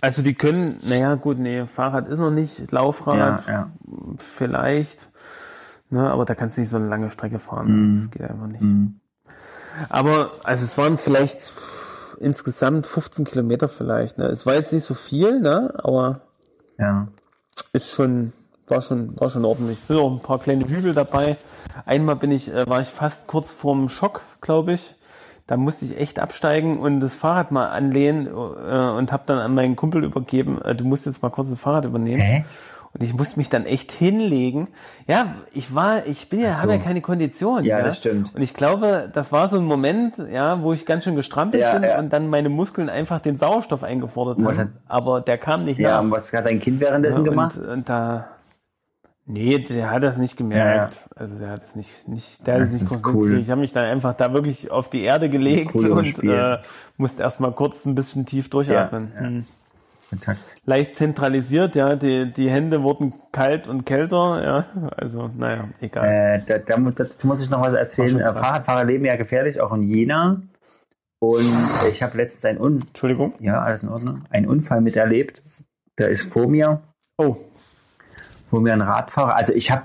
also 0.00 0.22
die 0.22 0.34
können, 0.34 0.78
naja 0.84 1.16
gut, 1.16 1.38
nee, 1.38 1.66
Fahrrad 1.66 2.06
ist 2.08 2.18
noch 2.20 2.30
nicht, 2.30 2.60
Ja, 2.60 2.66
Laufrad 2.70 3.46
ja. 3.48 3.70
vielleicht, 4.18 5.10
ne, 5.92 6.10
aber 6.10 6.24
da 6.24 6.34
kannst 6.34 6.56
du 6.56 6.60
nicht 6.62 6.70
so 6.70 6.76
eine 6.76 6.88
lange 6.88 7.10
Strecke 7.10 7.38
fahren. 7.38 7.66
Mhm. 7.68 8.00
Das 8.02 8.10
geht 8.10 8.22
einfach 8.30 8.46
nicht. 8.46 8.60
Hm. 8.60 9.00
Aber, 9.88 10.32
also 10.44 10.64
es 10.64 10.76
waren 10.76 10.98
vielleicht 10.98 11.52
insgesamt 12.20 12.86
15 12.86 13.24
Kilometer 13.24 13.68
vielleicht. 13.68 14.18
Ne? 14.18 14.26
Es 14.26 14.46
war 14.46 14.54
jetzt 14.54 14.72
nicht 14.72 14.84
so 14.84 14.94
viel, 14.94 15.40
ne? 15.40 15.72
aber 15.82 16.20
Ja. 16.78 17.08
ist 17.72 17.88
schon, 17.88 18.32
war 18.68 18.82
schon, 18.82 19.18
war 19.18 19.30
schon 19.30 19.44
ordentlich. 19.44 19.78
Es 19.80 19.86
sind 19.88 19.96
auch 19.96 20.12
ein 20.12 20.20
paar 20.20 20.38
kleine 20.38 20.68
Hügel 20.68 20.94
dabei. 20.94 21.36
Einmal 21.86 22.16
bin 22.16 22.30
ich, 22.30 22.52
äh, 22.52 22.68
war 22.68 22.80
ich 22.80 22.88
fast 22.88 23.26
kurz 23.26 23.50
vorm 23.50 23.88
Schock, 23.88 24.20
glaube 24.40 24.74
ich. 24.74 24.94
Da 25.48 25.56
musste 25.56 25.84
ich 25.84 25.98
echt 25.98 26.18
absteigen 26.20 26.78
und 26.78 27.00
das 27.00 27.14
Fahrrad 27.14 27.50
mal 27.50 27.66
anlehnen 27.68 28.26
äh, 28.26 28.30
und 28.30 29.10
habe 29.10 29.24
dann 29.26 29.38
an 29.38 29.54
meinen 29.54 29.74
Kumpel 29.74 30.04
übergeben, 30.04 30.62
äh, 30.62 30.74
du 30.74 30.84
musst 30.84 31.04
jetzt 31.04 31.22
mal 31.22 31.30
kurz 31.30 31.50
das 31.50 31.58
Fahrrad 31.58 31.84
übernehmen. 31.84 32.22
Hä? 32.22 32.44
Und 32.94 33.02
ich 33.02 33.14
musste 33.14 33.38
mich 33.38 33.48
dann 33.48 33.64
echt 33.64 33.90
hinlegen. 33.90 34.68
Ja, 35.06 35.36
ich 35.54 35.74
war, 35.74 36.04
ich 36.06 36.28
bin 36.28 36.40
ja, 36.40 36.52
so. 36.52 36.56
habe 36.58 36.72
ja 36.74 36.78
keine 36.78 37.00
Kondition. 37.00 37.64
Ja, 37.64 37.78
Ja, 37.78 37.84
das 37.86 37.96
stimmt. 37.98 38.34
Und 38.34 38.42
ich 38.42 38.52
glaube, 38.52 39.10
das 39.14 39.32
war 39.32 39.48
so 39.48 39.56
ein 39.56 39.64
Moment, 39.64 40.18
ja, 40.30 40.62
wo 40.62 40.74
ich 40.74 40.84
ganz 40.84 41.04
schön 41.04 41.16
gestrampelt 41.16 41.62
Ja, 41.62 41.72
bin 41.72 41.84
ja. 41.84 41.98
und 41.98 42.12
dann 42.12 42.28
meine 42.28 42.50
Muskeln 42.50 42.90
einfach 42.90 43.20
den 43.20 43.38
Sauerstoff 43.38 43.82
eingefordert 43.82 44.42
haben. 44.44 44.72
Aber 44.88 45.22
der 45.22 45.38
kam 45.38 45.64
nicht 45.64 45.78
Ja, 45.78 45.92
nach. 45.96 46.02
und 46.02 46.10
was 46.10 46.30
hat 46.34 46.44
dein 46.44 46.60
Kind 46.60 46.80
währenddessen 46.80 47.24
Ja, 47.24 47.30
gemacht? 47.30 47.56
Und, 47.56 47.66
und 47.66 47.88
da, 47.88 48.26
nee, 49.24 49.58
der 49.58 49.90
hat 49.90 50.02
das 50.02 50.18
nicht 50.18 50.36
gemerkt. 50.36 50.98
Also 51.16 51.38
der 51.38 51.48
hat 51.48 51.62
es 51.62 51.74
nicht, 51.74 52.08
nicht, 52.08 52.46
der 52.46 52.56
hat 52.56 52.60
es 52.62 52.72
nicht 52.72 52.82
ist 52.82 52.88
konzentriert. 52.88 53.16
cool. 53.16 53.38
Ich 53.38 53.50
habe 53.50 53.60
mich 53.62 53.72
dann 53.72 53.84
einfach 53.84 54.14
da 54.14 54.34
wirklich 54.34 54.70
auf 54.70 54.90
die 54.90 55.02
Erde 55.02 55.30
gelegt 55.30 55.74
Cool 55.74 55.92
und 55.92 56.22
äh, 56.24 56.58
musste 56.98 57.22
erstmal 57.22 57.52
kurz 57.52 57.86
ein 57.86 57.94
bisschen 57.94 58.26
tief 58.26 58.50
durchatmen. 58.50 59.12
Ja, 59.14 59.20
ja. 59.22 59.26
Hm. 59.28 59.46
Kontakt. 60.12 60.40
Leicht 60.66 60.96
zentralisiert, 60.96 61.74
ja, 61.74 61.96
die, 61.96 62.30
die 62.30 62.50
Hände 62.50 62.82
wurden 62.82 63.14
kalt 63.32 63.66
und 63.66 63.86
kälter, 63.86 64.42
ja, 64.44 64.90
also, 64.94 65.30
naja, 65.34 65.68
egal. 65.80 66.06
Äh, 66.06 66.42
da, 66.46 66.58
da, 66.58 66.76
dazu 66.76 67.26
muss 67.26 67.40
ich 67.40 67.48
noch 67.48 67.62
was 67.62 67.72
erzählen. 67.72 68.20
Äh. 68.20 68.32
Fahrradfahrer 68.34 68.84
leben 68.84 69.06
ja 69.06 69.16
gefährlich, 69.16 69.58
auch 69.62 69.72
in 69.72 69.82
Jena. 69.82 70.42
Und 71.18 71.50
ich 71.90 72.02
habe 72.02 72.18
letztens 72.18 72.44
einen, 72.44 72.60
Un 72.60 72.82
Entschuldigung. 72.82 73.32
ja, 73.40 73.62
alles 73.62 73.82
in 73.82 73.88
Ordnung, 73.88 74.24
einen 74.28 74.46
Unfall 74.48 74.82
miterlebt. 74.82 75.42
Da 75.96 76.04
ist 76.06 76.30
vor 76.30 76.46
mir, 76.46 76.82
Oh, 77.16 77.36
vor 78.44 78.60
mir 78.60 78.74
ein 78.74 78.82
Radfahrer. 78.82 79.34
Also 79.34 79.54
ich 79.54 79.70
habe 79.70 79.84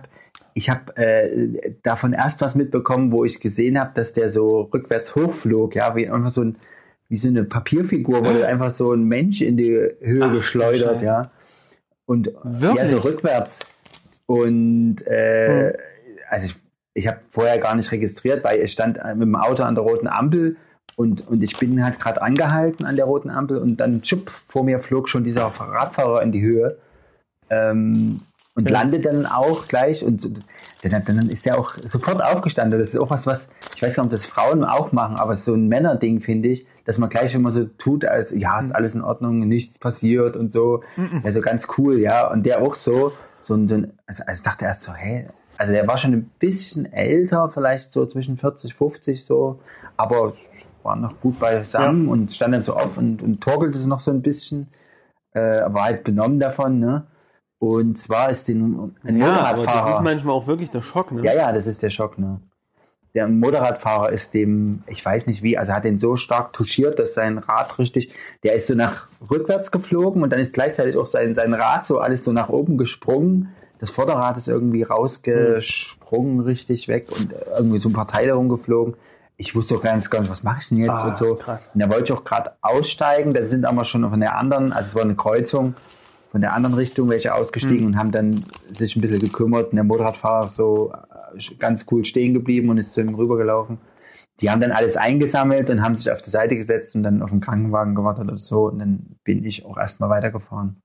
ich 0.55 0.69
hab, 0.69 0.97
äh, 0.99 1.73
davon 1.83 2.11
erst 2.11 2.41
was 2.41 2.53
mitbekommen, 2.53 3.13
wo 3.13 3.23
ich 3.23 3.39
gesehen 3.39 3.79
habe, 3.79 3.91
dass 3.93 4.11
der 4.11 4.29
so 4.29 4.61
rückwärts 4.73 5.15
hochflog, 5.15 5.75
ja, 5.75 5.95
wie 5.95 6.09
einfach 6.09 6.31
so 6.31 6.41
ein 6.41 6.57
wie 7.09 7.17
so 7.17 7.27
eine 7.27 7.43
Papierfigur 7.43 8.23
wurde 8.23 8.45
einfach 8.47 8.71
so 8.71 8.91
ein 8.93 9.03
Mensch 9.03 9.41
in 9.41 9.57
die 9.57 9.71
Höhe 10.01 10.25
Ach, 10.25 10.33
geschleudert, 10.33 11.01
ja. 11.01 11.21
Und 12.05 12.31
Wirklich? 12.43 12.77
ja, 12.81 12.87
so 12.87 12.99
rückwärts. 12.99 13.59
Und 14.25 15.05
äh, 15.07 15.69
Hm. 15.69 15.73
also 16.29 16.47
ich, 16.47 16.55
ich 16.93 17.07
habe 17.07 17.19
vorher 17.29 17.59
gar 17.59 17.75
nicht 17.75 17.91
registriert, 17.91 18.43
weil 18.43 18.61
ich 18.61 18.71
stand 18.71 18.97
mit 19.15 19.21
dem 19.21 19.35
Auto 19.35 19.63
an 19.63 19.75
der 19.75 19.83
roten 19.83 20.07
Ampel 20.07 20.57
und, 20.95 21.27
und 21.27 21.43
ich 21.43 21.57
bin 21.57 21.83
halt 21.83 21.99
gerade 21.99 22.21
angehalten 22.21 22.85
an 22.85 22.95
der 22.95 23.05
roten 23.05 23.29
Ampel 23.29 23.57
und 23.59 23.77
dann 23.77 24.03
schupp, 24.03 24.31
vor 24.47 24.63
mir 24.63 24.79
flog 24.79 25.07
schon 25.07 25.23
dieser 25.23 25.45
Radfahrer 25.45 26.21
in 26.23 26.31
die 26.31 26.41
Höhe 26.41 26.77
ähm, 27.49 28.19
und 28.55 28.69
Ja. 28.69 28.79
landet 28.81 29.05
dann 29.05 29.25
auch 29.25 29.67
gleich 29.67 30.03
und 30.03 30.43
dann, 30.83 31.03
dann 31.05 31.29
ist 31.29 31.45
der 31.45 31.59
auch 31.59 31.75
sofort 31.83 32.21
aufgestanden. 32.23 32.79
Das 32.79 32.89
ist 32.89 32.97
auch 32.97 33.09
was, 33.09 33.25
was, 33.27 33.47
ich 33.75 33.81
weiß 33.81 33.95
gar 33.95 34.03
nicht, 34.03 34.13
ob 34.13 34.19
das 34.19 34.25
Frauen 34.25 34.63
auch 34.63 34.91
machen, 34.91 35.15
aber 35.17 35.35
so 35.35 35.53
ein 35.53 35.67
Männerding, 35.67 36.19
finde 36.19 36.49
ich, 36.49 36.65
dass 36.87 36.97
man 36.97 37.09
gleich 37.09 37.35
immer 37.35 37.51
so 37.51 37.65
tut, 37.65 38.05
als 38.05 38.31
ja, 38.31 38.59
ist 38.61 38.73
alles 38.73 38.95
in 38.95 39.01
Ordnung, 39.01 39.39
nichts 39.39 39.77
passiert 39.77 40.37
und 40.37 40.53
so. 40.53 40.83
Ja, 41.21 41.31
so 41.33 41.41
ganz 41.41 41.67
cool, 41.77 41.99
ja. 41.99 42.31
Und 42.31 42.45
der 42.45 42.61
auch 42.61 42.75
so, 42.75 43.11
so 43.41 43.55
ein, 43.55 43.67
so 43.67 43.75
ein 43.75 43.91
also, 44.07 44.23
also 44.25 44.39
ich 44.39 44.43
dachte 44.43 44.63
erst 44.63 44.83
so, 44.83 44.93
hä? 44.93 45.27
Also 45.57 45.73
der 45.73 45.85
war 45.85 45.97
schon 45.97 46.13
ein 46.13 46.31
bisschen 46.39 46.85
älter, 46.93 47.49
vielleicht 47.53 47.91
so 47.91 48.05
zwischen 48.05 48.37
40, 48.37 48.73
50 48.73 49.25
so, 49.25 49.59
aber 49.97 50.33
war 50.81 50.95
noch 50.95 51.19
gut 51.19 51.37
beisammen 51.39 52.07
und 52.07 52.31
stand 52.31 52.53
dann 52.53 52.61
so 52.61 52.73
auf 52.73 52.97
und, 52.97 53.21
und 53.21 53.41
torkelte 53.41 53.85
noch 53.85 53.99
so 53.99 54.11
ein 54.11 54.21
bisschen, 54.21 54.67
äh, 55.33 55.41
war 55.41 55.83
halt 55.83 56.05
benommen 56.05 56.39
davon, 56.39 56.79
ne? 56.79 57.05
Und 57.59 57.97
zwar 57.97 58.29
ist 58.29 58.47
den 58.47 58.93
ein 59.03 59.17
ja, 59.17 59.43
aber 59.43 59.65
das 59.65 59.89
ist 59.89 60.01
manchmal 60.01 60.35
auch 60.35 60.47
wirklich 60.47 60.69
der 60.69 60.81
Schock, 60.81 61.11
ne? 61.11 61.21
Ja, 61.23 61.33
ja, 61.33 61.51
das 61.51 61.67
ist 61.67 61.83
der 61.83 61.89
Schock, 61.89 62.17
ne? 62.17 62.39
Der 63.13 63.27
Motorradfahrer 63.27 64.11
ist 64.11 64.33
dem, 64.33 64.83
ich 64.87 65.03
weiß 65.03 65.25
nicht 65.27 65.41
wie, 65.41 65.57
also 65.57 65.73
hat 65.73 65.85
den 65.85 65.97
so 65.97 66.17
stark 66.17 66.53
touchiert, 66.53 66.99
dass 66.99 67.13
sein 67.15 67.37
Rad 67.39 67.79
richtig, 67.79 68.11
der 68.43 68.53
ist 68.53 68.67
so 68.67 68.75
nach 68.75 69.07
rückwärts 69.31 69.71
geflogen 69.71 70.21
und 70.21 70.31
dann 70.31 70.39
ist 70.39 70.53
gleichzeitig 70.53 70.97
auch 70.97 71.07
sein, 71.07 71.33
sein 71.33 71.53
Rad 71.53 71.87
so 71.87 71.99
alles 71.99 72.23
so 72.23 72.31
nach 72.31 72.49
oben 72.49 72.77
gesprungen. 72.77 73.49
Das 73.79 73.89
Vorderrad 73.89 74.37
ist 74.37 74.47
irgendwie 74.47 74.83
rausgesprungen, 74.83 76.39
richtig 76.41 76.87
weg 76.87 77.07
und 77.11 77.33
irgendwie 77.57 77.79
so 77.79 77.89
ein 77.89 77.93
paar 77.93 78.07
Teile 78.07 78.33
rumgeflogen. 78.33 78.95
Ich 79.37 79.55
wusste 79.55 79.75
auch 79.75 79.81
ganz 79.81 80.09
gar 80.09 80.21
nicht, 80.21 80.31
was 80.31 80.43
mache 80.43 80.59
ich 80.61 80.69
denn 80.69 80.79
jetzt 80.79 80.89
Ah, 80.89 81.09
und 81.09 81.17
so. 81.17 81.35
krass. 81.35 81.69
Und 81.73 81.79
da 81.81 81.89
wollte 81.89 82.05
ich 82.05 82.11
auch 82.11 82.23
gerade 82.23 82.51
aussteigen, 82.61 83.33
da 83.33 83.45
sind 83.45 83.65
aber 83.65 83.85
schon 83.85 84.07
von 84.09 84.19
der 84.19 84.35
anderen, 84.35 84.73
also 84.73 84.89
es 84.89 84.95
war 84.95 85.03
eine 85.03 85.15
Kreuzung, 85.15 85.75
von 86.31 86.41
der 86.41 86.53
anderen 86.53 86.75
Richtung 86.75 87.07
welche 87.09 87.33
ausgestiegen 87.33 87.79
Hm. 87.79 87.85
und 87.87 87.97
haben 87.97 88.11
dann 88.11 88.43
sich 88.77 88.95
ein 88.95 89.01
bisschen 89.01 89.19
gekümmert 89.19 89.69
und 89.69 89.75
der 89.75 89.83
Motorradfahrer 89.83 90.49
so 90.49 90.91
ganz 91.59 91.85
cool 91.91 92.05
stehen 92.05 92.33
geblieben 92.33 92.69
und 92.69 92.77
ist 92.77 92.93
zu 92.93 93.01
ihm 93.01 93.15
rübergelaufen. 93.15 93.79
Die 94.39 94.51
haben 94.51 94.61
dann 94.61 94.71
alles 94.71 94.97
eingesammelt 94.97 95.69
und 95.69 95.81
haben 95.81 95.95
sich 95.95 96.11
auf 96.11 96.21
die 96.21 96.29
Seite 96.29 96.55
gesetzt 96.55 96.95
und 96.95 97.03
dann 97.03 97.21
auf 97.23 97.31
den 97.31 97.41
Krankenwagen 97.41 97.95
gewartet 97.95 98.25
oder 98.25 98.37
so 98.37 98.67
und 98.67 98.79
dann 98.79 99.15
bin 99.23 99.43
ich 99.43 99.65
auch 99.65 99.77
erstmal 99.77 100.09
weitergefahren. 100.09 100.77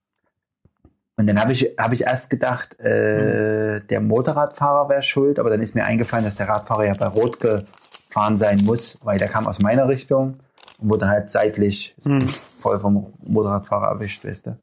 Und 1.18 1.26
dann 1.26 1.38
habe 1.38 1.52
ich, 1.52 1.74
habe 1.78 1.94
ich 1.94 2.02
erst 2.02 2.30
gedacht, 2.30 2.80
äh, 2.80 3.80
der 3.80 4.00
Motorradfahrer 4.00 4.88
wäre 4.88 5.02
schuld, 5.02 5.38
aber 5.38 5.50
dann 5.50 5.62
ist 5.62 5.74
mir 5.74 5.84
eingefallen, 5.84 6.24
dass 6.24 6.36
der 6.36 6.48
Radfahrer 6.48 6.86
ja 6.86 6.94
bei 6.94 7.06
Rot 7.06 7.38
gefahren 7.40 8.38
sein 8.38 8.64
muss, 8.64 8.98
weil 9.04 9.18
der 9.18 9.28
kam 9.28 9.46
aus 9.46 9.58
meiner 9.58 9.86
Richtung 9.88 10.38
und 10.78 10.90
wurde 10.90 11.08
halt 11.08 11.30
seitlich 11.30 11.94
Hm. 12.02 12.26
voll 12.26 12.80
vom 12.80 13.12
Motorradfahrer 13.22 13.88
erwischt, 13.88 14.24
weißt 14.24 14.46
du. 14.46 14.58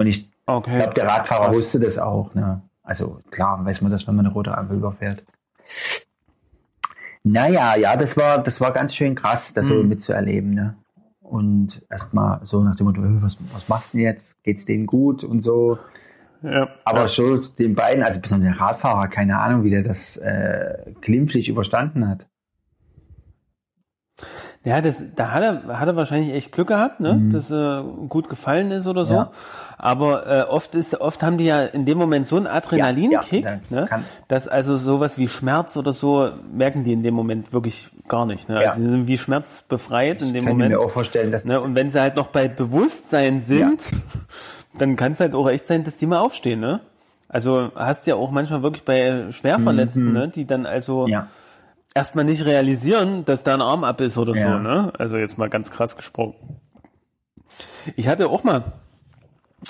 Und 0.00 0.06
ich 0.06 0.30
Okay. 0.46 0.76
glaube, 0.78 0.94
der 0.94 1.06
Radfahrer 1.06 1.52
wusste 1.52 1.80
das 1.80 1.98
auch. 1.98 2.34
Ne? 2.34 2.62
Also 2.86 3.20
klar 3.30 3.62
weiß 3.64 3.82
man 3.82 3.90
das, 3.92 4.06
wenn 4.06 4.14
man 4.16 4.24
eine 4.26 4.32
rote 4.34 4.56
Ampel 4.56 4.78
überfährt. 4.78 5.24
Naja, 7.24 7.76
ja, 7.76 7.96
das 7.96 8.16
war, 8.16 8.38
das 8.42 8.60
war 8.60 8.72
ganz 8.72 8.94
schön 8.94 9.14
krass, 9.14 9.52
das 9.52 9.66
so 9.66 9.74
Mhm. 9.82 9.88
mitzuerleben. 9.88 10.54
Ne? 10.54 10.76
Und 11.20 11.82
erstmal 11.90 12.38
so 12.44 12.62
nach 12.62 12.76
dem 12.76 12.86
Motto, 12.86 13.02
"Äh, 13.02 13.20
was, 13.20 13.36
was 13.52 13.68
machst 13.68 13.92
du 13.92 13.98
denn 13.98 14.06
jetzt? 14.06 14.40
Geht's 14.44 14.64
denen 14.64 14.86
gut 14.86 15.24
und 15.24 15.40
so? 15.40 15.78
Ja. 16.42 16.68
Aber 16.84 17.00
ja. 17.00 17.08
schon 17.08 17.44
den 17.58 17.74
beiden, 17.74 18.04
also 18.04 18.20
besonders 18.20 18.52
der 18.52 18.60
Radfahrer, 18.60 19.08
keine 19.08 19.38
Ahnung, 19.40 19.64
wie 19.64 19.70
der 19.70 19.82
das 19.82 20.16
äh, 20.18 20.92
glimpflich 21.00 21.48
überstanden 21.48 22.08
hat. 22.08 22.28
Ja, 24.66 24.80
das, 24.80 25.00
da 25.14 25.30
hat 25.30 25.42
er, 25.44 25.78
hat 25.78 25.86
er 25.86 25.94
wahrscheinlich 25.94 26.34
echt 26.34 26.50
Glück 26.50 26.66
gehabt, 26.68 26.98
ne? 26.98 27.14
Mhm. 27.14 27.32
dass 27.32 27.52
er 27.52 27.84
gut 28.08 28.28
gefallen 28.28 28.72
ist 28.72 28.88
oder 28.88 29.04
so. 29.06 29.14
Ja. 29.14 29.30
Aber 29.78 30.26
äh, 30.26 30.42
oft 30.42 30.74
ist, 30.74 31.00
oft 31.00 31.22
haben 31.22 31.38
die 31.38 31.44
ja 31.44 31.60
in 31.62 31.84
dem 31.86 31.96
Moment 31.98 32.26
so 32.26 32.36
einen 32.36 32.48
Adrenalinkick, 32.48 33.44
Ja, 33.44 33.50
ja, 33.52 33.58
ne? 33.70 33.86
kann- 33.86 34.04
dass 34.26 34.48
also 34.48 34.76
sowas 34.76 35.18
wie 35.18 35.28
Schmerz 35.28 35.76
oder 35.76 35.92
so 35.92 36.30
merken 36.52 36.82
die 36.82 36.92
in 36.92 37.04
dem 37.04 37.14
Moment 37.14 37.52
wirklich 37.52 37.90
gar 38.08 38.26
nicht. 38.26 38.48
Ne? 38.48 38.58
Also 38.58 38.80
sie 38.82 38.90
sind 38.90 39.06
wie 39.06 39.16
schmerzbefreit 39.18 40.20
in 40.20 40.32
dem 40.32 40.44
Kann 40.46 40.52
ich 40.52 40.58
Moment. 40.58 40.70
mir 40.72 40.80
auch 40.80 40.90
vorstellen, 40.90 41.30
dass 41.30 41.44
Ne? 41.44 41.60
Und 41.60 41.76
wenn 41.76 41.92
sie 41.92 42.00
halt 42.00 42.16
noch 42.16 42.26
bei 42.26 42.48
Bewusstsein 42.48 43.40
sind, 43.42 43.82
dann 44.78 44.96
kann 44.96 45.12
es 45.12 45.20
halt 45.20 45.34
auch 45.36 45.48
echt 45.48 45.68
sein, 45.68 45.84
dass 45.84 45.96
die 45.96 46.06
mal 46.06 46.18
aufstehen. 46.18 46.58
Ne? 46.58 46.80
Also 47.28 47.70
hast 47.76 48.06
ja 48.08 48.16
auch 48.16 48.32
manchmal 48.32 48.62
wirklich 48.64 48.84
bei 48.84 49.30
Schwerverletzten, 49.30 50.12
ne? 50.12 50.28
die 50.28 50.44
dann 50.44 50.66
also 50.66 51.06
Mhm. 51.06 51.12
ja. 51.12 51.26
Erstmal 51.96 52.24
nicht 52.24 52.44
realisieren, 52.44 53.24
dass 53.24 53.42
da 53.42 53.54
ein 53.54 53.62
Arm 53.62 53.82
ab 53.82 54.00
ist 54.00 54.16
oder 54.18 54.34
Ja. 54.36 54.52
so, 54.52 54.58
ne? 54.62 54.92
Also 54.98 55.16
jetzt 55.16 55.38
mal 55.38 55.48
ganz 55.48 55.70
krass 55.70 55.96
gesprochen. 55.96 56.34
Ich 57.96 58.06
hatte 58.06 58.28
auch 58.28 58.44
mal, 58.44 58.64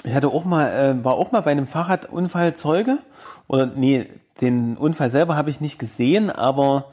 ich 0.04 0.12
hatte 0.14 0.28
auch 0.28 0.44
mal, 0.44 0.68
äh, 0.68 1.04
war 1.04 1.14
auch 1.14 1.32
mal 1.32 1.40
bei 1.40 1.52
einem 1.52 1.66
Fahrradunfall 1.66 2.54
Zeuge. 2.54 2.98
Oder 3.46 3.66
nee, 3.66 4.06
den 4.40 4.76
Unfall 4.76 5.08
selber 5.10 5.36
habe 5.36 5.50
ich 5.50 5.60
nicht 5.60 5.78
gesehen, 5.78 6.30
aber 6.30 6.86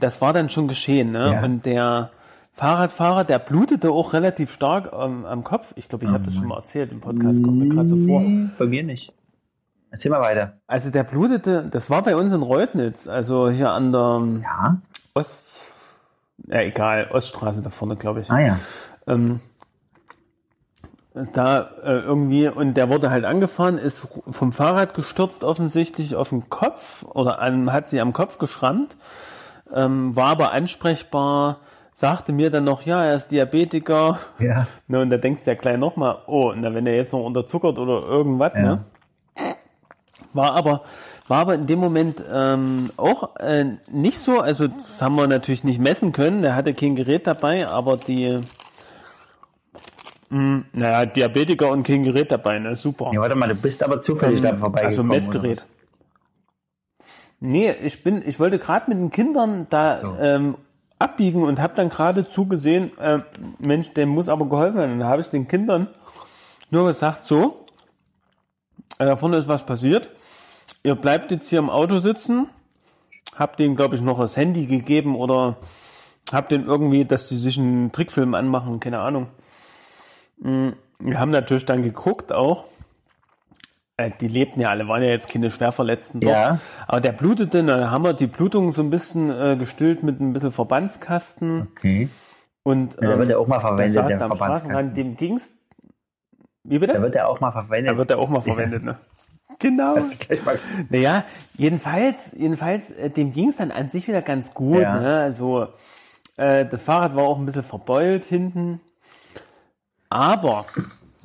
das 0.00 0.20
war 0.20 0.32
dann 0.32 0.48
schon 0.48 0.68
geschehen, 0.68 1.10
ne? 1.10 1.32
Ja. 1.34 1.42
Und 1.44 1.66
der 1.66 2.10
Fahrradfahrer, 2.52 3.24
der 3.24 3.38
blutete 3.40 3.90
auch 3.90 4.12
relativ 4.12 4.52
stark 4.52 4.92
ähm, 4.92 5.24
am 5.24 5.42
Kopf. 5.44 5.72
Ich 5.76 5.88
glaube, 5.88 6.04
ich 6.04 6.10
habe 6.10 6.24
das 6.24 6.34
Oh 6.34 6.38
schon 6.38 6.48
mal 6.48 6.56
erzählt 6.58 6.92
im 6.92 7.00
Podcast, 7.00 7.42
kommt 7.42 7.58
mir 7.58 7.68
gerade 7.68 7.88
so 7.88 7.96
vor. 8.06 8.22
Bei 8.58 8.66
mir 8.66 8.82
nicht. 8.84 9.12
Erzähl 9.90 10.10
mal 10.10 10.20
weiter. 10.20 10.54
Also 10.66 10.90
der 10.90 11.02
blutete, 11.04 11.64
das 11.70 11.88
war 11.90 12.02
bei 12.02 12.14
uns 12.16 12.32
in 12.32 12.42
Reutnitz, 12.42 13.08
also 13.08 13.48
hier 13.50 13.70
an 13.70 13.92
der 13.92 14.22
Ja. 14.42 14.76
Ost, 15.14 15.62
ja 16.46 16.60
egal, 16.60 17.08
Oststraße 17.10 17.62
da 17.62 17.70
vorne, 17.70 17.96
glaube 17.96 18.20
ich. 18.20 18.30
Ah 18.30 18.40
ja. 18.40 18.58
Ähm, 19.06 19.40
da 21.32 21.70
äh, 21.82 21.98
irgendwie, 22.00 22.48
und 22.48 22.74
der 22.74 22.88
wurde 22.90 23.10
halt 23.10 23.24
angefahren, 23.24 23.76
ist 23.78 24.06
vom 24.30 24.52
Fahrrad 24.52 24.94
gestürzt 24.94 25.42
offensichtlich 25.42 26.14
auf 26.14 26.28
den 26.28 26.48
Kopf 26.48 27.02
oder 27.04 27.40
an, 27.40 27.72
hat 27.72 27.88
sie 27.88 28.00
am 28.00 28.12
Kopf 28.12 28.38
geschrammt, 28.38 28.96
ähm, 29.74 30.14
war 30.14 30.28
aber 30.30 30.52
ansprechbar, 30.52 31.58
sagte 31.92 32.32
mir 32.32 32.50
dann 32.50 32.64
noch, 32.64 32.82
ja, 32.82 33.02
er 33.04 33.14
ist 33.16 33.32
Diabetiker. 33.32 34.18
Ja. 34.38 34.66
Ne, 34.86 35.00
und 35.00 35.10
da 35.10 35.16
denkst 35.16 35.42
du 35.44 35.50
ja 35.50 35.56
gleich 35.56 35.76
nochmal, 35.78 36.18
oh, 36.26 36.52
na, 36.56 36.72
wenn 36.72 36.86
er 36.86 36.94
jetzt 36.94 37.12
noch 37.12 37.24
unterzuckert 37.24 37.78
oder 37.78 38.02
irgendwas, 38.06 38.52
Ja. 38.54 38.60
ne? 38.62 38.84
War 40.34 40.54
aber, 40.54 40.82
war 41.26 41.40
aber 41.40 41.54
in 41.54 41.66
dem 41.66 41.78
Moment 41.78 42.22
ähm, 42.30 42.90
auch 42.96 43.36
äh, 43.36 43.64
nicht 43.90 44.18
so, 44.18 44.40
also 44.40 44.68
das 44.68 45.00
haben 45.00 45.16
wir 45.16 45.26
natürlich 45.26 45.64
nicht 45.64 45.80
messen 45.80 46.12
können, 46.12 46.44
er 46.44 46.54
hatte 46.54 46.74
kein 46.74 46.96
Gerät 46.96 47.26
dabei, 47.26 47.66
aber 47.68 47.96
die, 47.96 48.38
mh, 50.30 50.64
naja, 50.72 51.06
Diabetiker 51.06 51.70
und 51.70 51.82
kein 51.82 52.04
Gerät 52.04 52.30
dabei, 52.30 52.58
ne, 52.58 52.76
super. 52.76 53.10
Ja, 53.12 53.20
warte 53.20 53.34
mal, 53.34 53.48
du 53.48 53.54
bist 53.54 53.82
aber 53.82 54.00
zufällig 54.00 54.40
da 54.40 54.50
Ähm, 54.50 54.58
vorbeigekommen. 54.58 55.10
Also 55.12 55.30
Messgerät. 55.32 55.66
Nee, 57.40 57.70
ich 57.72 58.02
bin, 58.02 58.22
ich 58.26 58.38
wollte 58.40 58.58
gerade 58.58 58.90
mit 58.90 58.98
den 58.98 59.10
Kindern 59.10 59.66
da 59.70 59.98
So. 59.98 60.16
ähm, 60.20 60.56
abbiegen 60.98 61.44
und 61.44 61.60
habe 61.60 61.74
dann 61.76 61.88
gerade 61.88 62.28
zugesehen, 62.28 62.90
äh, 62.98 63.20
Mensch, 63.58 63.92
dem 63.94 64.08
muss 64.08 64.28
aber 64.28 64.46
geholfen 64.46 64.76
werden. 64.76 64.92
Und 64.94 64.98
da 65.00 65.06
habe 65.08 65.20
ich 65.22 65.28
den 65.28 65.46
Kindern 65.46 65.88
nur 66.70 66.86
gesagt, 66.88 67.22
so, 67.22 67.64
äh, 68.98 69.06
da 69.06 69.16
vorne 69.16 69.36
ist 69.36 69.46
was 69.48 69.64
passiert. 69.64 70.10
Ihr 70.82 70.94
bleibt 70.94 71.30
jetzt 71.30 71.48
hier 71.48 71.58
im 71.58 71.70
Auto 71.70 71.98
sitzen, 71.98 72.48
habt 73.34 73.58
denen, 73.60 73.76
glaube 73.76 73.96
ich, 73.96 74.00
noch 74.00 74.18
das 74.18 74.36
Handy 74.36 74.66
gegeben 74.66 75.16
oder 75.16 75.56
habt 76.32 76.52
denen 76.52 76.66
irgendwie, 76.66 77.04
dass 77.04 77.28
die 77.28 77.36
sich 77.36 77.58
einen 77.58 77.92
Trickfilm 77.92 78.34
anmachen, 78.34 78.80
keine 78.80 79.00
Ahnung. 79.00 79.28
Mm, 80.38 80.70
Wir 81.00 81.18
haben 81.18 81.30
natürlich 81.30 81.64
dann 81.66 81.82
geguckt 81.82 82.32
auch. 82.32 82.66
Äh, 83.96 84.10
Die 84.20 84.28
lebten 84.28 84.60
ja 84.60 84.70
alle, 84.70 84.86
waren 84.88 85.02
ja 85.02 85.08
jetzt 85.08 85.28
keine 85.28 85.50
Schwerverletzten 85.50 86.20
dort. 86.20 86.32
Ja. 86.32 86.58
Aber 86.86 87.00
der 87.00 87.12
blutete, 87.12 87.64
da 87.64 87.90
haben 87.90 88.04
wir 88.04 88.12
die 88.14 88.26
Blutung 88.28 88.72
so 88.72 88.82
ein 88.82 88.90
bisschen 88.90 89.30
äh, 89.30 89.56
gestillt 89.56 90.02
mit 90.02 90.20
ein 90.20 90.32
bisschen 90.32 90.52
Verbandskasten. 90.52 91.68
Okay. 91.72 92.08
Und 92.62 92.94
Ja, 92.94 93.08
der 93.08 93.18
wird 93.18 93.30
ja 93.30 93.38
auch 93.38 93.46
mal 93.48 93.60
verwendet, 93.60 94.08
der 94.08 94.18
da 94.18 94.26
Verbandskasten. 94.28 94.94
Dem 94.94 95.16
ging's. 95.16 95.52
Wie 96.62 96.78
bitte? 96.78 96.92
Da 96.94 97.02
wird 97.02 97.14
er 97.16 97.28
auch 97.28 97.40
mal 97.40 97.50
verwendet. 97.50 97.92
Da 97.92 97.96
wird 97.96 98.10
er 98.10 98.18
auch 98.18 98.28
mal 98.28 98.40
verwendet, 98.42 98.84
ne? 98.84 98.98
Genau. 99.58 99.96
Naja, 100.90 101.24
jedenfalls, 101.56 102.32
jedenfalls, 102.36 102.90
äh, 102.92 103.10
dem 103.10 103.32
ging 103.32 103.50
es 103.50 103.56
dann 103.56 103.70
an 103.70 103.90
sich 103.90 104.06
wieder 104.08 104.22
ganz 104.22 104.54
gut. 104.54 104.80
Ja. 104.80 104.98
Ne? 104.98 105.18
Also 105.18 105.68
äh, 106.36 106.64
das 106.66 106.82
Fahrrad 106.82 107.16
war 107.16 107.24
auch 107.24 107.38
ein 107.38 107.46
bisschen 107.46 107.64
verbeult 107.64 108.24
hinten. 108.24 108.80
Aber 110.10 110.64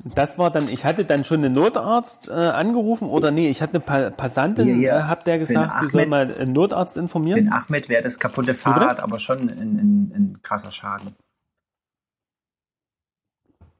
das 0.04 0.36
war 0.36 0.50
dann, 0.50 0.68
ich 0.68 0.84
hatte 0.84 1.04
dann 1.04 1.24
schon 1.24 1.44
einen 1.44 1.54
Notarzt 1.54 2.28
äh, 2.28 2.32
angerufen 2.32 3.08
oder 3.08 3.30
nee, 3.30 3.48
ich 3.48 3.62
hatte 3.62 3.74
eine 3.74 3.80
pa 3.80 4.10
Passantin, 4.10 4.66
Hier, 4.66 4.74
hier, 4.74 4.92
äh, 4.92 5.02
habt 5.04 5.26
der 5.26 5.38
gesagt, 5.38 5.82
die 5.82 5.88
soll 5.88 6.06
mal 6.06 6.34
einen 6.34 6.52
Notarzt 6.52 6.96
informieren. 6.96 7.44
Den 7.44 7.52
Ahmed 7.52 7.88
wäre 7.88 8.02
das 8.02 8.18
kaputte 8.18 8.54
Fahrrad, 8.54 9.02
aber 9.02 9.18
schon 9.18 9.38
ein, 9.38 10.38
krasser 10.42 10.70
Schaden. 10.70 11.14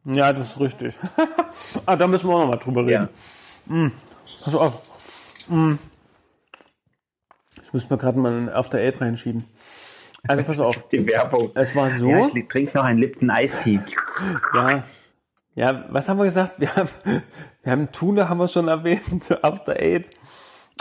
Ja, 0.06 0.32
das 0.32 0.50
ist 0.50 0.60
richtig. 0.60 0.98
ah, 1.86 1.96
da 1.96 2.06
müssen 2.06 2.28
wir 2.28 2.34
auch 2.34 2.40
noch 2.40 2.48
mal 2.48 2.56
drüber 2.56 2.86
reden. 2.86 3.08
Ja. 3.68 3.90
Pass 4.44 4.54
auf. 4.54 4.82
Mm. 5.48 5.74
Ich 7.62 7.72
muss 7.72 7.88
mir 7.90 7.96
gerade 7.98 8.18
mal 8.18 8.32
einen 8.32 8.48
After 8.48 8.78
Eight 8.78 9.00
reinschieben. 9.00 9.44
Also 10.26 10.44
pass 10.44 10.58
auf. 10.60 10.88
Die 10.92 11.06
Werbung. 11.06 11.50
Es 11.54 11.74
war 11.76 11.90
so. 11.90 12.08
Ja, 12.08 12.26
ich 12.34 12.48
trinke 12.48 12.76
noch 12.76 12.84
einen 12.84 12.98
Lipton 12.98 13.30
Eistee. 13.30 13.80
Ja. 14.54 14.84
Ja, 15.56 15.84
was 15.90 16.08
haben 16.08 16.18
wir 16.18 16.24
gesagt? 16.24 16.58
Wir 16.58 16.74
haben, 16.74 16.88
wir 17.62 17.72
haben 17.72 17.92
Tune, 17.92 18.28
haben 18.28 18.38
wir 18.38 18.48
schon 18.48 18.66
erwähnt, 18.68 19.30
After 19.42 19.76
Eight. 19.76 20.10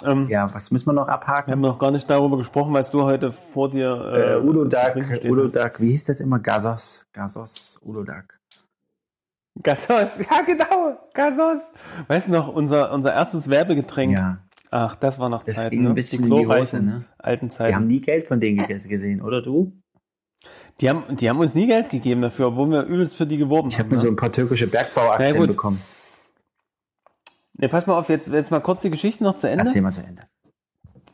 Ähm, 0.04 0.28
Ja, 0.30 0.52
was 0.52 0.72
müssen 0.72 0.88
wir 0.88 0.94
noch 0.94 1.08
Wir 1.08 1.14
abhaken? 1.14 1.52
haben 1.52 1.62
noch 1.62 1.78
gar 1.78 1.92
nicht 1.92 2.10
darüber 2.10 2.38
gesprochen, 2.38 2.74
was 2.74 2.90
du 2.90 3.04
heute 3.04 3.32
vor 3.32 3.70
dir 3.70 4.40
Äh, 4.42 4.44
Udo 4.44 4.64
Duck, 4.66 4.80
trinken 4.94 5.16
stehen 5.16 5.32
Udo. 5.32 5.48
Duck, 5.48 5.80
wie 5.80 5.92
hieß 5.92 6.06
das 6.06 6.20
immer? 6.22 6.40
Gasos, 6.40 7.06
Gasos, 7.14 7.80
Udo 7.84 8.04
Duck. 8.04 8.40
Gassos, 9.62 10.10
ja 10.32 10.42
genau, 10.46 10.98
Gassos. 11.14 11.62
Weißt 12.08 12.28
du 12.28 12.32
noch, 12.32 12.48
unser, 12.48 12.92
unser 12.92 13.14
erstes 13.14 13.50
Werbegetränk? 13.50 14.14
Ja. 14.18 14.40
Ach, 14.72 14.96
das 14.96 15.20
war 15.20 15.30
noch 15.30 15.44
Das 15.44 15.54
Zeit, 15.56 15.70
ging 15.72 15.84
ne? 15.84 15.90
ein 15.90 15.96
bisschen 15.96 16.24
die 16.24 16.30
in 16.30 16.30
die 16.34 16.40
Hose, 16.40 16.46
glorreichen 16.48 16.86
ne? 16.86 17.06
alten 17.20 17.46
Wir 17.46 17.50
Zeiten. 17.52 17.76
haben 17.76 17.88
nie 17.88 18.02
Geld 18.02 18.26
von 18.28 18.40
denen 18.40 18.58
gesehen, 18.68 19.22
oder 19.22 19.42
du? 19.44 19.72
Die 20.82 20.90
haben, 20.90 21.04
die 21.16 21.30
haben 21.30 21.40
uns 21.40 21.54
nie 21.54 21.68
Geld 21.68 21.90
gegeben 21.90 22.24
dafür, 22.24 22.48
obwohl 22.48 22.70
wir 22.72 22.84
übelst 22.84 23.16
für 23.16 23.28
die 23.28 23.38
geworben 23.38 23.68
Ich 23.70 23.76
habe 23.78 23.84
haben. 23.86 23.90
mir 23.92 23.96
ne? 23.98 24.02
so 24.02 24.08
ein 24.08 24.16
paar 24.16 24.32
türkische 24.32 24.66
Bergbauaktien 24.66 25.36
Ja, 25.40 25.46
bekommen. 25.46 25.80
Ne, 27.56 27.70
pass 27.70 27.86
mal 27.86 27.98
auf, 27.98 28.10
jetzt, 28.10 28.30
jetzt 28.30 28.50
mal 28.50 28.60
kurz 28.62 28.82
die 28.82 28.90
Geschichte 28.90 29.24
noch 29.24 29.38
zu 29.38 29.48
Ende. 29.48 29.66
Erzähl 29.66 29.84
mal 29.84 29.92
zu 29.92 30.02
Ende. 30.02 30.24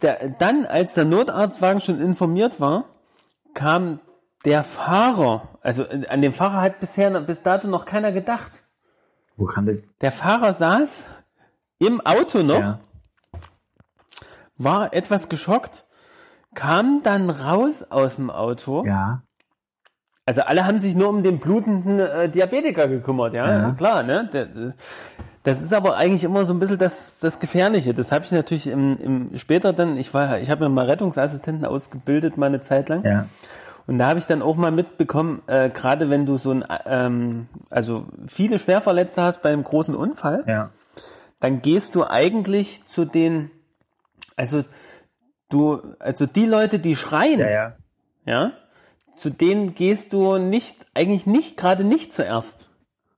Der, 0.02 0.30
dann, 0.40 0.66
als 0.66 0.94
der 0.94 1.04
Notarztwagen 1.04 1.82
schon 1.82 2.00
informiert 2.00 2.62
war, 2.62 2.86
kam 3.54 4.00
der 4.46 4.64
Fahrer, 4.64 5.48
also 5.62 5.84
äh, 5.84 6.08
an 6.08 6.22
den 6.22 6.34
Fahrer 6.34 6.62
hat 6.62 6.80
bisher 6.80 7.10
bis 7.22 7.42
dato 7.44 7.68
noch 7.68 7.86
keiner 7.86 8.12
gedacht. 8.12 8.64
Wo 9.38 9.46
kam 9.46 9.66
der? 9.66 9.78
Der 10.02 10.12
Fahrer 10.12 10.54
saß 10.54 11.06
im 11.80 12.02
Auto 12.06 12.44
noch, 12.44 12.60
Ja. 12.60 12.80
war 14.58 14.94
etwas 14.94 15.30
geschockt, 15.30 15.86
kam 16.56 17.02
dann 17.04 17.30
raus 17.30 17.84
aus 17.90 18.16
dem 18.18 18.30
Auto. 18.30 18.86
ja. 18.86 19.22
Also 20.26 20.42
alle 20.42 20.64
haben 20.68 20.78
sich 20.78 20.94
nur 20.96 21.10
um 21.10 21.24
den 21.24 21.40
blutenden 21.40 22.00
äh, 22.00 22.30
Diabetiker 22.30 22.88
gekümmert, 22.88 23.34
ja, 23.34 23.50
Ja. 23.52 23.72
klar, 23.72 24.04
ne? 24.04 24.76
Das 25.42 25.60
ist 25.60 25.74
aber 25.74 25.98
eigentlich 25.98 26.24
immer 26.24 26.46
so 26.46 26.54
ein 26.54 26.60
bisschen 26.60 26.78
das, 26.78 27.18
das 27.18 27.40
Gefährliche. 27.40 27.96
Das 27.96 28.12
habe 28.12 28.26
ich 28.26 28.32
natürlich 28.32 28.68
im, 28.68 28.98
im 29.32 29.38
später 29.38 29.74
dann, 29.74 29.98
ich 29.98 30.14
war, 30.14 30.38
ich 30.40 30.52
habe 30.52 30.66
mir 30.66 30.70
mal 30.70 30.86
Rettungsassistenten 30.86 31.66
ausgebildet, 31.66 32.38
mal 32.38 32.46
eine 32.46 32.62
Zeit 32.62 32.90
lang. 32.90 33.04
Ja. 33.04 33.26
Und 33.90 33.98
da 33.98 34.06
habe 34.10 34.20
ich 34.20 34.28
dann 34.28 34.44
auch 34.44 34.56
mal 34.56 34.70
mitbekommen, 34.70 35.42
äh, 35.48 35.72
gerade 35.72 36.12
wenn 36.12 36.28
du 36.28 36.38
so 36.38 36.52
ein, 36.52 36.64
ähm, 36.86 37.48
also 37.72 38.06
viele 38.28 38.60
Schwerverletzte 38.60 39.24
hast 39.24 39.42
bei 39.42 39.50
einem 39.52 39.64
großen 39.64 39.96
Unfall, 39.96 40.44
Ja. 40.46 40.70
dann 41.40 41.64
gehst 41.64 41.96
du 41.96 42.04
eigentlich 42.06 42.86
zu 42.86 43.04
den, 43.06 43.50
also 44.36 44.64
du, 45.50 45.82
also 45.98 46.28
die 46.28 46.46
Leute, 46.46 46.78
die 46.78 46.96
schreien, 46.96 47.40
Ja, 47.40 47.50
ja. 47.50 47.74
ja, 48.26 48.52
zu 49.16 49.32
denen 49.32 49.74
gehst 49.74 50.14
du 50.14 50.38
nicht, 50.38 50.86
eigentlich 50.94 51.26
nicht, 51.26 51.58
gerade 51.58 51.84
nicht 51.84 52.14
zuerst. 52.14 52.70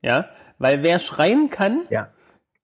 Ja, 0.01 0.29
weil 0.57 0.83
wer 0.83 0.99
schreien 0.99 1.49
kann, 1.49 1.81
Ja. 1.89 2.07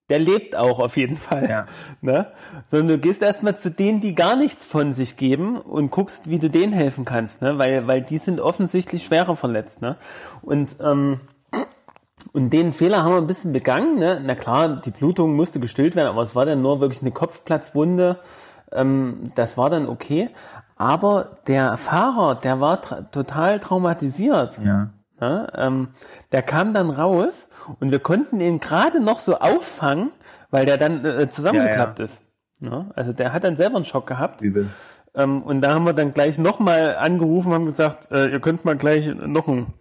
Der 0.10 0.20
lebt 0.20 0.56
auch 0.56 0.80
auf 0.80 0.98
jeden 0.98 1.18
Fall. 1.18 1.50
Ja. 1.50 1.66
Ne? 2.02 2.28
Sondern 2.68 2.88
du 2.88 2.98
gehst 2.98 3.22
erstmal 3.22 3.58
zu 3.58 3.72
denen, 3.72 4.02
die 4.02 4.16
gar 4.16 4.36
nichts 4.36 4.66
von 4.66 4.94
sich 4.94 5.18
geben 5.18 5.58
und 5.58 5.92
guckst, 5.92 6.30
wie 6.30 6.40
du 6.40 6.50
denen 6.50 6.74
helfen 6.74 7.06
kannst, 7.06 7.42
ne? 7.42 7.58
Weil, 7.58 7.88
weil 7.88 8.02
die 8.02 8.18
sind 8.18 8.40
offensichtlich 8.40 9.04
schwerer 9.04 9.36
verletzt, 9.36 9.82
ne? 9.82 9.98
Und, 10.42 10.78
ähm, 10.82 11.20
und 12.34 12.52
den 12.52 12.74
Fehler 12.74 13.04
haben 13.04 13.12
wir 13.12 13.18
ein 13.18 13.28
bisschen 13.28 13.54
begangen, 13.54 14.00
ne? 14.00 14.22
Na 14.24 14.36
klar, 14.36 14.82
die 14.82 14.92
Blutung 14.92 15.36
musste 15.36 15.60
gestillt 15.60 15.96
werden, 15.96 16.10
aber 16.10 16.22
es 16.22 16.36
war 16.36 16.46
dann 16.46 16.62
nur 16.62 16.80
wirklich 16.80 17.02
eine 17.02 17.12
Kopfplatzwunde. 17.12 18.20
Ähm, 18.72 19.32
das 19.36 19.58
war 19.58 19.70
dann 19.70 19.88
okay. 19.88 20.30
Aber 20.78 21.38
der 21.48 21.78
Fahrer, 21.78 22.36
der 22.36 22.62
war 22.62 22.82
tra 22.82 23.02
total 23.02 23.60
traumatisiert. 23.60 24.60
Ja. 24.64 24.90
Ja, 25.20 25.48
ähm, 25.56 25.90
der 26.32 26.44
kam 26.44 26.74
dann 26.74 26.90
raus 26.92 27.48
und 27.80 27.92
wir 27.92 28.00
konnten 28.00 28.40
ihn 28.40 28.60
gerade 28.60 29.00
noch 29.00 29.20
so 29.20 29.40
auffangen, 29.40 30.12
weil 30.52 30.66
der 30.66 30.78
dann 30.78 31.04
äh, 31.06 31.30
zusammengeklappt 31.30 32.00
Ja, 32.00 32.06
ist. 32.06 32.22
Ja, 32.60 32.86
also 32.96 33.14
der 33.14 33.34
hat 33.34 33.44
dann 33.44 33.56
selber 33.58 33.78
einen 33.78 33.86
Schock 33.86 34.08
gehabt. 34.08 34.42
Ähm, 35.16 35.42
und 35.44 35.62
da 35.62 35.74
haben 35.74 35.86
wir 35.86 35.94
dann 35.94 36.12
gleich 36.12 36.38
nochmal 36.38 36.96
angerufen, 36.96 37.52
haben 37.54 37.66
gesagt, 37.66 38.12
äh, 38.12 38.28
ihr 38.30 38.40
könnt 38.40 38.66
mal 38.66 38.78
gleich 38.78 39.08
noch 39.16 39.48
einen, 39.48 39.74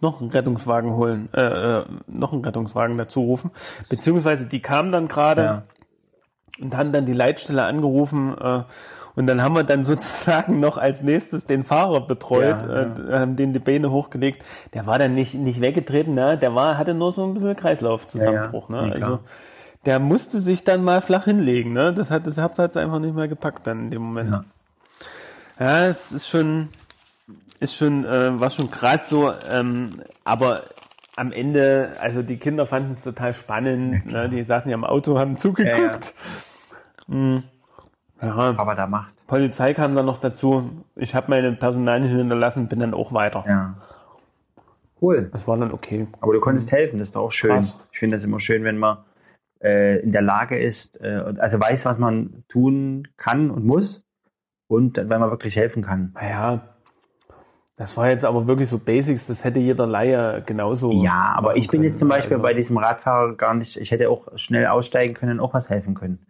noch 0.00 0.20
einen 0.20 0.30
Rettungswagen 0.30 0.92
holen, 0.94 1.28
äh, 1.32 1.80
äh, 1.80 1.84
noch 2.06 2.32
einen 2.32 2.44
Rettungswagen 2.44 2.96
dazu 2.96 3.22
rufen. 3.22 3.50
Beziehungsweise 3.90 4.46
die 4.46 4.60
kamen 4.60 4.92
dann 4.92 5.08
gerade 5.08 5.42
Ja. 5.42 5.62
und 6.60 6.76
haben 6.76 6.92
dann 6.92 7.06
die 7.06 7.12
Leitstelle 7.12 7.64
angerufen 7.64 8.36
äh, 8.38 8.62
und 9.16 9.26
dann 9.26 9.42
haben 9.42 9.54
wir 9.54 9.64
dann 9.64 9.84
sozusagen 9.84 10.60
noch 10.60 10.76
als 10.78 11.02
nächstes 11.02 11.44
den 11.46 11.64
Fahrer 11.64 12.00
betreut, 12.06 12.62
Ja, 12.62 12.82
Äh, 12.82 13.18
haben 13.20 13.36
den 13.36 13.52
die 13.52 13.58
Beine 13.58 13.90
hochgelegt. 13.90 14.42
Der 14.74 14.86
war 14.86 14.98
dann 14.98 15.14
nicht 15.14 15.34
nicht 15.34 15.60
weggetreten, 15.60 16.14
ne? 16.14 16.36
Der 16.38 16.54
war 16.54 16.78
hatte 16.78 16.94
nur 16.94 17.12
so 17.12 17.24
ein 17.24 17.34
bisschen 17.34 17.56
Kreislaufzusammenbruch, 17.56 18.70
Ja, 18.70 18.76
ja. 18.76 18.82
ne? 18.82 18.88
Ja. 18.88 18.94
Also 19.06 19.18
der 19.86 19.98
musste 19.98 20.40
sich 20.40 20.64
dann 20.64 20.82
mal 20.82 21.00
flach 21.02 21.24
hinlegen, 21.24 21.72
ne? 21.72 21.92
Das 21.92 22.10
hat 22.10 22.26
das 22.26 22.36
Herz 22.38 22.58
hat 22.58 22.76
einfach 22.76 22.98
nicht 22.98 23.14
mehr 23.14 23.28
gepackt 23.28 23.66
dann 23.66 23.84
in 23.84 23.90
dem 23.90 24.02
Moment. 24.02 24.30
Ja. 24.32 24.44
Ja, 25.60 25.86
es 25.86 26.10
ist 26.10 26.28
schon, 26.28 26.68
ist 27.60 27.76
schon, 27.76 28.04
äh, 28.04 28.40
war 28.40 28.50
schon 28.50 28.70
krass 28.70 29.08
so, 29.08 29.30
ähm, 29.52 29.90
aber 30.24 30.62
am 31.16 31.30
Ende, 31.30 31.92
also 32.00 32.22
die 32.22 32.38
Kinder 32.38 32.66
fanden 32.66 32.92
es 32.94 33.04
total 33.04 33.32
spannend. 33.34 34.04
ne? 34.06 34.28
Die 34.28 34.42
saßen 34.42 34.68
ja 34.68 34.74
im 34.76 34.82
Auto, 34.84 35.16
haben 35.18 35.36
zugeguckt. 35.38 36.12
Hm. 37.08 37.44
Ja, 38.24 38.54
Aber 38.56 38.74
da 38.74 38.86
macht. 38.86 39.14
Polizei 39.26 39.74
kam 39.74 39.94
dann 39.94 40.06
noch 40.06 40.18
dazu. 40.18 40.70
Ich 40.96 41.14
habe 41.14 41.26
meine 41.30 41.52
Personalien 41.52 42.16
hinterlassen, 42.16 42.68
bin 42.68 42.80
dann 42.80 42.94
auch 42.94 43.12
weiter. 43.12 43.44
Ja. 43.46 43.74
Cool. 45.00 45.28
Das 45.32 45.46
war 45.46 45.56
dann 45.56 45.72
okay. 45.72 46.06
Aber 46.20 46.32
du 46.32 46.40
konntest 46.40 46.72
helfen, 46.72 46.98
das 46.98 47.08
ist 47.08 47.16
doch 47.16 47.22
auch 47.22 47.32
schön. 47.32 47.50
Krass. 47.50 47.76
Ich 47.92 47.98
finde 47.98 48.16
das 48.16 48.24
immer 48.24 48.40
schön, 48.40 48.64
wenn 48.64 48.78
man 48.78 48.98
äh, 49.62 50.00
in 50.00 50.12
der 50.12 50.22
Lage 50.22 50.58
ist, 50.58 51.00
äh, 51.00 51.34
also 51.38 51.60
weiß, 51.60 51.84
was 51.84 51.98
man 51.98 52.44
tun 52.48 53.08
kann 53.16 53.50
und 53.50 53.64
muss 53.64 54.06
und 54.68 54.96
wenn 54.96 55.20
man 55.20 55.30
wirklich 55.30 55.56
helfen 55.56 55.82
kann. 55.82 56.12
Naja, 56.14 56.74
das 57.76 57.96
war 57.96 58.08
jetzt 58.08 58.24
aber 58.24 58.46
wirklich 58.46 58.68
so 58.68 58.78
Basics, 58.78 59.26
das 59.26 59.42
hätte 59.42 59.58
jeder 59.58 59.86
Laie 59.86 60.42
genauso. 60.46 60.92
Ja, 60.92 61.34
aber 61.36 61.56
ich 61.56 61.68
bin 61.68 61.80
können. 61.80 61.90
jetzt 61.90 61.98
zum 61.98 62.08
Beispiel 62.08 62.34
Also, 62.34 62.42
bei 62.42 62.54
diesem 62.54 62.78
Radfahrer 62.78 63.34
gar 63.36 63.54
nicht, 63.54 63.76
ich 63.76 63.90
hätte 63.90 64.10
auch 64.10 64.28
schnell 64.36 64.66
aussteigen 64.66 65.14
können 65.14 65.32
und 65.32 65.40
auch 65.40 65.54
was 65.54 65.70
helfen 65.70 65.94
können. 65.94 66.24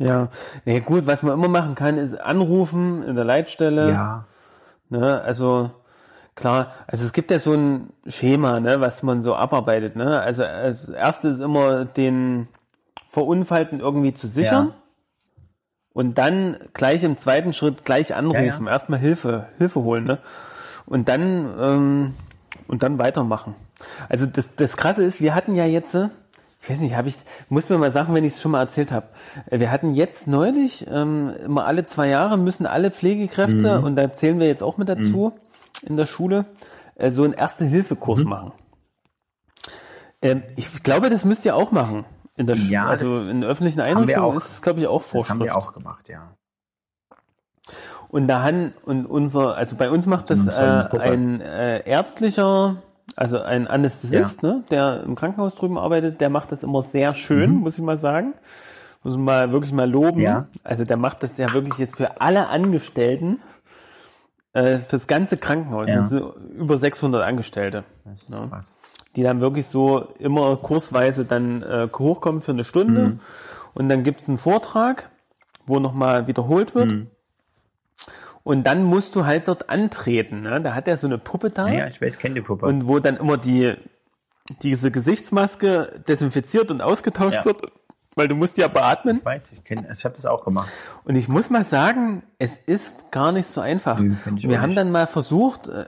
Ja, 0.00 0.28
nee, 0.64 0.80
gut, 0.80 1.06
was 1.06 1.22
man 1.22 1.34
immer 1.34 1.48
machen 1.48 1.74
kann, 1.74 1.98
ist 1.98 2.18
anrufen 2.18 3.02
in 3.02 3.16
der 3.16 3.24
Leitstelle. 3.26 3.90
Ja. 3.90 4.24
Ne, 4.88 5.20
also 5.20 5.70
klar, 6.34 6.72
also 6.86 7.04
es 7.04 7.12
gibt 7.12 7.30
ja 7.30 7.38
so 7.38 7.52
ein 7.52 7.90
Schema, 8.06 8.60
ne, 8.60 8.80
was 8.80 9.02
man 9.02 9.20
so 9.20 9.34
abarbeitet. 9.34 9.96
Ne? 9.96 10.18
Also 10.20 10.42
als 10.42 10.88
erstes 10.88 11.36
ist 11.36 11.44
immer 11.44 11.84
den 11.84 12.48
Verunfallten 13.10 13.78
irgendwie 13.80 14.14
zu 14.14 14.26
sichern 14.26 14.68
Ja. 14.68 14.74
und 15.92 16.16
dann 16.16 16.56
gleich 16.72 17.04
im 17.04 17.18
zweiten 17.18 17.52
Schritt 17.52 17.84
gleich 17.84 18.14
anrufen, 18.14 18.64
Ja, 18.66 18.72
erstmal 18.72 18.98
Hilfe, 19.00 19.48
Hilfe 19.58 19.82
holen, 19.82 20.04
ne? 20.04 20.18
Und 20.86 21.08
dann 21.10 21.54
ähm, 21.60 22.14
und 22.68 22.82
dann 22.82 22.98
weitermachen. 22.98 23.54
Also 24.08 24.24
das, 24.26 24.54
das 24.56 24.76
Krasse 24.78 25.04
ist, 25.04 25.20
wir 25.20 25.34
hatten 25.34 25.54
ja 25.54 25.66
jetzt, 25.66 25.94
äh, 25.94 26.08
ich 26.62 26.68
weiß 26.70 26.80
nicht, 26.80 26.94
habe 26.96 27.08
ich, 27.08 27.16
muss 27.48 27.68
mir 27.68 27.78
mal 27.78 27.90
sagen, 27.90 28.14
wenn 28.14 28.24
ich 28.24 28.34
es 28.34 28.40
schon 28.42 28.52
mal 28.52 28.60
erzählt 28.60 28.92
habe. 28.92 29.08
Äh, 29.50 29.60
Wir 29.60 29.70
hatten 29.70 29.94
jetzt 29.94 30.26
neulich, 30.26 30.86
ähm, 30.90 31.32
immer 31.44 31.64
alle 31.66 31.84
zwei 31.84 32.08
Jahre 32.08 32.36
müssen 32.38 32.66
alle 32.66 32.90
Pflegekräfte, 32.90 33.80
und 33.80 33.96
da 33.96 34.12
zählen 34.12 34.38
wir 34.38 34.46
jetzt 34.46 34.62
auch 34.62 34.76
mit 34.76 34.88
dazu 34.88 35.32
in 35.82 35.96
der 35.96 36.06
Schule, 36.06 36.44
äh, 36.96 37.10
so 37.10 37.24
einen 37.24 37.32
Erste-Hilfe-Kurs 37.32 38.24
machen. 38.24 38.52
Ähm, 40.22 40.42
ich 40.56 40.82
glaube, 40.82 41.08
das 41.10 41.24
müsst 41.24 41.44
ihr 41.46 41.56
auch 41.56 41.70
machen. 41.72 42.04
In 42.36 42.46
der 42.46 42.56
Schule, 42.56 42.70
Ja, 42.70 42.86
also 42.86 43.20
das 43.20 43.28
in 43.30 43.42
öffentlichen 43.44 43.80
Einrichtungen 43.80 44.18
auch. 44.30 44.34
ist 44.36 44.50
es, 44.50 44.60
glaube 44.62 44.80
ich, 44.80 44.86
auch 44.86 45.00
Das 45.02 45.10
Vorschrift. 45.10 45.30
haben 45.30 45.44
wir 45.44 45.56
auch 45.56 45.72
gemacht, 45.72 46.08
ja. 46.08 46.34
Und 48.08 48.26
da 48.26 48.42
han, 48.42 48.72
und 48.84 49.06
unser, 49.06 49.56
also 49.56 49.76
bei 49.76 49.88
uns 49.90 50.04
macht 50.06 50.30
das 50.30 50.46
äh, 50.46 50.50
ein 50.50 51.40
äh, 51.40 51.88
ärztlicher, 51.88 52.82
also 53.16 53.40
ein 53.40 53.66
Anästhesist, 53.66 54.42
ne, 54.42 54.64
der 54.70 55.02
im 55.04 55.14
Krankenhaus 55.14 55.54
drüben 55.54 55.78
arbeitet, 55.78 56.20
der 56.20 56.30
macht 56.30 56.52
das 56.52 56.62
immer 56.62 56.82
sehr 56.82 57.14
schön, 57.14 57.54
muss 57.56 57.78
ich 57.78 57.84
mal 57.84 57.96
sagen. 57.96 58.34
Muss 59.02 59.16
man 59.16 59.24
mal 59.24 59.52
wirklich 59.52 59.72
mal 59.72 59.88
loben. 59.90 60.18
Mhm. 60.18 60.24
Ja. 60.24 60.46
Also 60.62 60.84
der 60.84 60.96
macht 60.96 61.22
das 61.22 61.38
ja 61.38 61.52
wirklich 61.54 61.78
jetzt 61.78 61.96
für 61.96 62.20
alle 62.20 62.48
Angestellten, 62.48 63.40
äh, 64.52 64.78
fürs 64.78 65.06
ganze 65.06 65.36
Krankenhaus. 65.36 65.88
Ja. 65.88 65.96
Das 65.96 66.10
sind 66.10 66.22
über 66.56 66.76
600 66.76 67.22
Angestellte, 67.22 67.84
Das 68.04 68.22
ist 68.22 68.30
Ja. 68.30 68.46
krass. 68.46 68.74
die 69.16 69.22
dann 69.22 69.40
wirklich 69.40 69.66
so 69.66 70.08
immer 70.18 70.56
kursweise 70.56 71.24
dann 71.24 71.62
äh, 71.62 71.88
hochkommen 71.98 72.42
für 72.42 72.52
eine 72.52 72.64
Stunde. 72.64 73.00
Mhm. 73.08 73.20
Und 73.74 73.88
dann 73.88 74.02
gibt's 74.02 74.28
einen 74.28 74.38
Vortrag, 74.38 75.10
wo 75.66 75.78
nochmal 75.80 76.26
wiederholt 76.26 76.74
wird. 76.74 76.90
Mhm. 76.92 77.09
Und 78.42 78.66
dann 78.66 78.82
musst 78.84 79.14
du 79.16 79.26
halt 79.26 79.48
dort 79.48 79.68
antreten. 79.68 80.42
Ne? 80.42 80.60
Da 80.62 80.74
hat 80.74 80.88
er 80.88 80.96
so 80.96 81.06
eine 81.06 81.18
Puppe 81.18 81.50
da. 81.50 81.68
Ja, 81.68 81.86
ich 81.86 82.00
weiß, 82.00 82.18
kenne 82.18 82.36
die 82.36 82.40
Puppe. 82.40 82.66
Und 82.66 82.86
wo 82.88 82.98
dann 82.98 83.16
immer 83.18 83.36
die, 83.36 83.74
diese 84.62 84.90
Gesichtsmaske 84.90 86.02
desinfiziert 86.08 86.70
und 86.70 86.80
ausgetauscht 86.80 87.38
Ja. 87.38 87.44
wird, 87.44 87.62
weil 88.16 88.28
du 88.28 88.34
musst 88.34 88.56
ja 88.56 88.68
beatmen. 88.68 89.18
ich 89.18 89.24
weiß, 89.24 89.52
ich 89.52 89.62
kenne, 89.64 89.88
ich 89.92 90.04
habe 90.04 90.14
das 90.16 90.26
auch 90.26 90.44
gemacht. 90.44 90.68
Und 91.04 91.16
ich 91.16 91.28
muss 91.28 91.50
mal 91.50 91.64
sagen, 91.64 92.22
es 92.38 92.56
ist 92.66 93.12
gar 93.12 93.30
nicht 93.32 93.46
so 93.46 93.60
einfach. 93.60 94.00
Ich 94.00 94.48
Wir 94.48 94.60
haben 94.60 94.70
nicht. 94.70 94.78
dann 94.78 94.90
mal 94.90 95.06
versucht, 95.06 95.68
äh, 95.68 95.84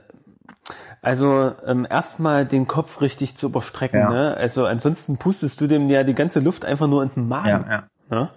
also 1.01 1.51
ähm, 1.65 1.85
erstmal 1.89 2.45
den 2.45 2.65
Kopf 2.67 3.01
richtig 3.01 3.35
zu 3.35 3.47
überstrecken. 3.47 3.99
Ja. 3.99 4.09
Ne? 4.09 4.37
Also 4.37 4.65
ansonsten 4.65 5.17
pustest 5.17 5.59
du 5.59 5.67
dem 5.67 5.89
ja 5.89 6.03
die 6.03 6.13
ganze 6.13 6.39
Luft 6.39 6.63
einfach 6.63 6.87
nur 6.87 7.03
in 7.03 7.09
den 7.13 7.27
Magen. 7.27 7.65
Ja, 7.69 7.69
ja. 7.69 8.15
Ne? 8.15 8.29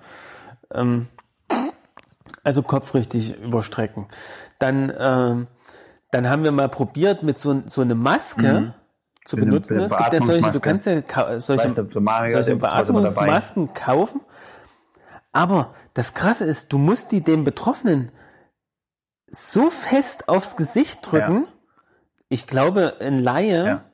Ähm, 0.74 1.06
also 2.43 2.62
Kopf 2.62 2.94
richtig 2.94 3.36
überstrecken. 3.43 4.07
Dann, 4.59 4.93
ähm, 4.98 5.47
dann 6.11 6.28
haben 6.31 6.44
wir 6.44 6.53
mal 6.53 6.69
probiert, 6.69 7.23
mit 7.23 7.39
so, 7.39 7.62
so 7.66 7.81
eine 7.82 7.94
Maske 7.94 8.74
zu 9.24 9.36
Mhm. 9.36 9.43
Eine 9.43 9.51
benutzen. 9.51 9.77
Be- 9.77 9.85
Es 9.85 9.97
gibt 9.97 10.12
ja 10.12 10.20
solche, 10.23 10.51
du 10.51 10.61
kannst 10.61 10.86
ja 10.86 11.40
solche, 11.40 11.65
Weißt 11.65 11.78
du, 11.94 12.01
Mario, 12.01 12.43
solche. 12.43 12.57
Beatmungsmasken 12.57 13.74
kaufen. 13.74 14.20
Aber 15.32 15.74
das 15.94 16.15
Krasse 16.15 16.44
ist, 16.44 16.73
du 16.73 16.78
musst 16.78 17.12
die 17.12 17.20
dem 17.23 17.44
Betroffenen 17.44 18.11
so 19.31 19.70
fest 19.70 20.28
aufs 20.28 20.57
Gesicht 20.57 21.01
drücken. 21.11 21.47
Ich 22.28 22.47
glaube, 22.47 22.97
ein 23.01 23.19
Laie, 23.19 23.66
Ja. 23.66 23.85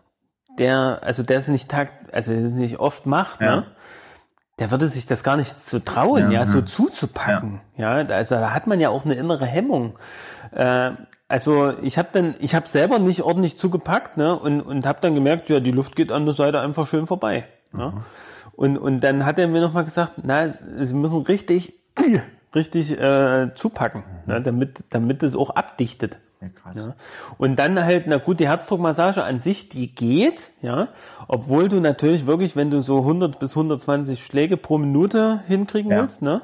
der, 0.59 1.01
also 1.03 1.23
der 1.23 1.39
es 1.39 1.49
nicht 1.49 1.69
takt, 1.71 2.13
also 2.15 2.33
der 2.33 2.43
es 2.45 2.53
nicht 2.53 2.79
oft 2.79 3.07
macht, 3.07 3.41
Ja. 3.41 3.57
ne? 3.57 3.67
Der 4.59 4.71
würde 4.71 4.87
sich 4.89 5.07
das 5.07 5.25
gar 5.25 5.37
nicht 5.37 5.59
zu 5.61 5.83
trauen, 5.83 6.31
Ja, 6.31 6.41
ja, 6.41 6.47
so 6.47 6.59
ja. 6.59 6.67
zuzupacken. 6.67 7.61
Ja, 7.77 7.93
also 7.95 8.35
da 8.35 8.53
hat 8.53 8.67
man 8.67 8.81
ja 8.81 8.91
auch 8.91 9.05
eine 9.05 9.15
innere 9.15 9.47
Hemmung. 9.47 9.95
Äh, 10.53 10.93
also 11.27 11.73
ich 11.81 11.97
habe 11.97 12.11
dann, 12.13 12.35
ich 12.41 12.55
habe 12.55 12.69
selber 12.69 12.99
nicht 12.99 13.23
ordentlich 13.23 13.59
zugepackt, 13.59 14.19
ne, 14.19 14.39
und 14.39 14.61
und 14.61 14.87
habe 14.87 14.99
dann 15.01 15.15
gemerkt, 15.15 15.49
ja, 15.49 15.61
die 15.61 15.71
Luft 15.71 15.97
geht 15.97 16.13
an 16.13 16.27
der 16.27 16.35
Seite 16.35 16.61
einfach 16.61 16.87
schön 16.87 17.07
vorbei. 17.07 17.47
Ne? 17.73 18.05
Und 18.55 18.77
und 18.77 19.01
dann 19.01 19.25
hat 19.25 19.39
er 19.39 19.49
mir 19.49 19.63
noch 19.63 19.73
mal 19.73 19.85
gesagt, 19.85 20.13
na, 20.23 20.49
sie 20.49 20.95
müssen 20.95 21.23
richtig, 21.23 21.73
richtig 22.55 23.01
äh, 23.01 23.55
zupacken, 23.55 24.03
ne, 24.27 24.43
damit 24.43 24.85
damit 24.91 25.23
es 25.23 25.35
auch 25.35 25.49
abdichtet. 25.49 26.19
Ja, 26.43 26.49
krass. 26.49 26.77
Ja. 26.77 26.95
Und 27.39 27.57
dann 27.59 27.83
halt, 27.85 28.07
na 28.09 28.17
gut, 28.17 28.41
die 28.41 28.49
Herzdruckmassage 28.49 29.23
an 29.23 29.39
sich, 29.39 29.69
die 29.69 29.95
geht, 29.95 30.51
ja, 30.61 30.89
obwohl 31.29 31.69
du 31.69 31.81
natürlich 31.81 32.27
wirklich, 32.27 32.57
wenn 32.57 32.71
du 32.71 32.81
so 32.81 32.99
100 32.99 33.39
bis 33.39 33.51
120 33.53 34.25
Schläge 34.25 34.57
pro 34.57 34.79
Minute 34.79 35.43
hinkriegen 35.47 35.93
ja. 35.93 36.03
willst, 36.03 36.21
ne? 36.21 36.43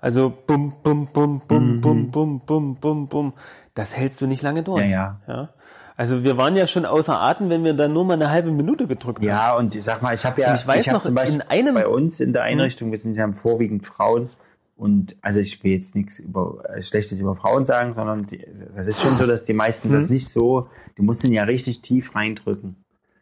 Also 0.00 0.32
bum, 0.46 0.74
bum, 0.82 1.08
bum, 1.12 1.40
bum, 1.48 1.76
mhm. 1.76 1.80
bum, 1.80 2.10
bum, 2.10 2.40
bum, 2.40 2.76
bum, 2.76 3.08
bum, 3.08 3.32
das 3.74 3.96
hältst 3.96 4.20
du 4.20 4.26
nicht 4.26 4.42
lange 4.42 4.62
durch. 4.62 4.82
Ja, 4.82 5.20
ja. 5.26 5.34
ja? 5.34 5.48
Also 5.96 6.22
wir 6.22 6.36
waren 6.36 6.54
ja 6.54 6.68
schon 6.68 6.84
außer 6.84 7.20
Atem, 7.20 7.50
wenn 7.50 7.64
wir 7.64 7.74
dann 7.74 7.92
nur 7.92 8.04
mal 8.04 8.14
eine 8.14 8.30
halbe 8.30 8.52
Minute 8.52 8.86
gedrückt 8.86 9.24
ja, 9.24 9.34
haben. 9.34 9.52
Ja, 9.52 9.56
und 9.56 9.74
ich 9.74 9.82
sag 9.82 10.00
mal, 10.02 10.14
ich 10.14 10.24
habe 10.24 10.40
ja, 10.40 10.50
und 10.50 10.56
ich 10.56 10.66
weiß 10.66 10.86
ich 10.86 10.92
noch, 10.92 11.02
zum 11.02 11.14
Beispiel 11.14 11.36
in 11.36 11.42
einem, 11.42 11.74
bei 11.74 11.88
uns 11.88 12.20
in 12.20 12.32
der 12.32 12.42
Einrichtung, 12.42 12.92
wir 12.92 12.98
sind 12.98 13.16
ja 13.16 13.32
vorwiegend 13.32 13.84
Frauen, 13.84 14.30
und 14.78 15.16
also 15.22 15.40
ich 15.40 15.62
will 15.64 15.72
jetzt 15.72 15.94
nichts 15.96 16.18
über 16.20 16.62
äh, 16.70 16.80
Schlechtes 16.80 17.20
über 17.20 17.34
Frauen 17.34 17.66
sagen, 17.66 17.92
sondern 17.94 18.26
die, 18.26 18.44
das 18.74 18.86
ist 18.86 19.02
schon 19.02 19.16
so, 19.18 19.26
dass 19.26 19.42
die 19.44 19.52
meisten 19.52 19.88
Mhm. 19.88 19.92
das 19.92 20.08
nicht 20.08 20.28
so, 20.28 20.68
die 20.96 21.02
mussten 21.02 21.32
ja 21.32 21.42
richtig 21.44 21.82
tief 21.82 22.14
reindrücken. 22.14 22.76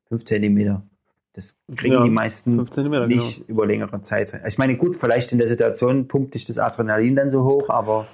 Fünf 0.09 0.25
Zentimeter. 0.27 0.83
Das 1.33 1.57
kriegen 1.75 1.95
Ja, 1.95 2.05
die 2.05 2.11
meisten 2.11 2.67
Zentimeter, 2.71 3.07
nicht 3.07 3.49
über 3.49 3.67
längere 3.67 4.01
Zeit. 4.03 4.41
Ich 4.47 4.59
meine, 4.59 4.77
gut, 4.77 4.97
vielleicht 4.97 5.33
in 5.33 5.39
der 5.39 5.49
Situation 5.49 6.07
pumpt 6.09 6.35
dich 6.35 6.45
das 6.45 6.59
Adrenalin 6.59 7.17
dann 7.17 7.31
so 7.31 7.43
hoch, 7.45 7.69
aber 7.71 8.07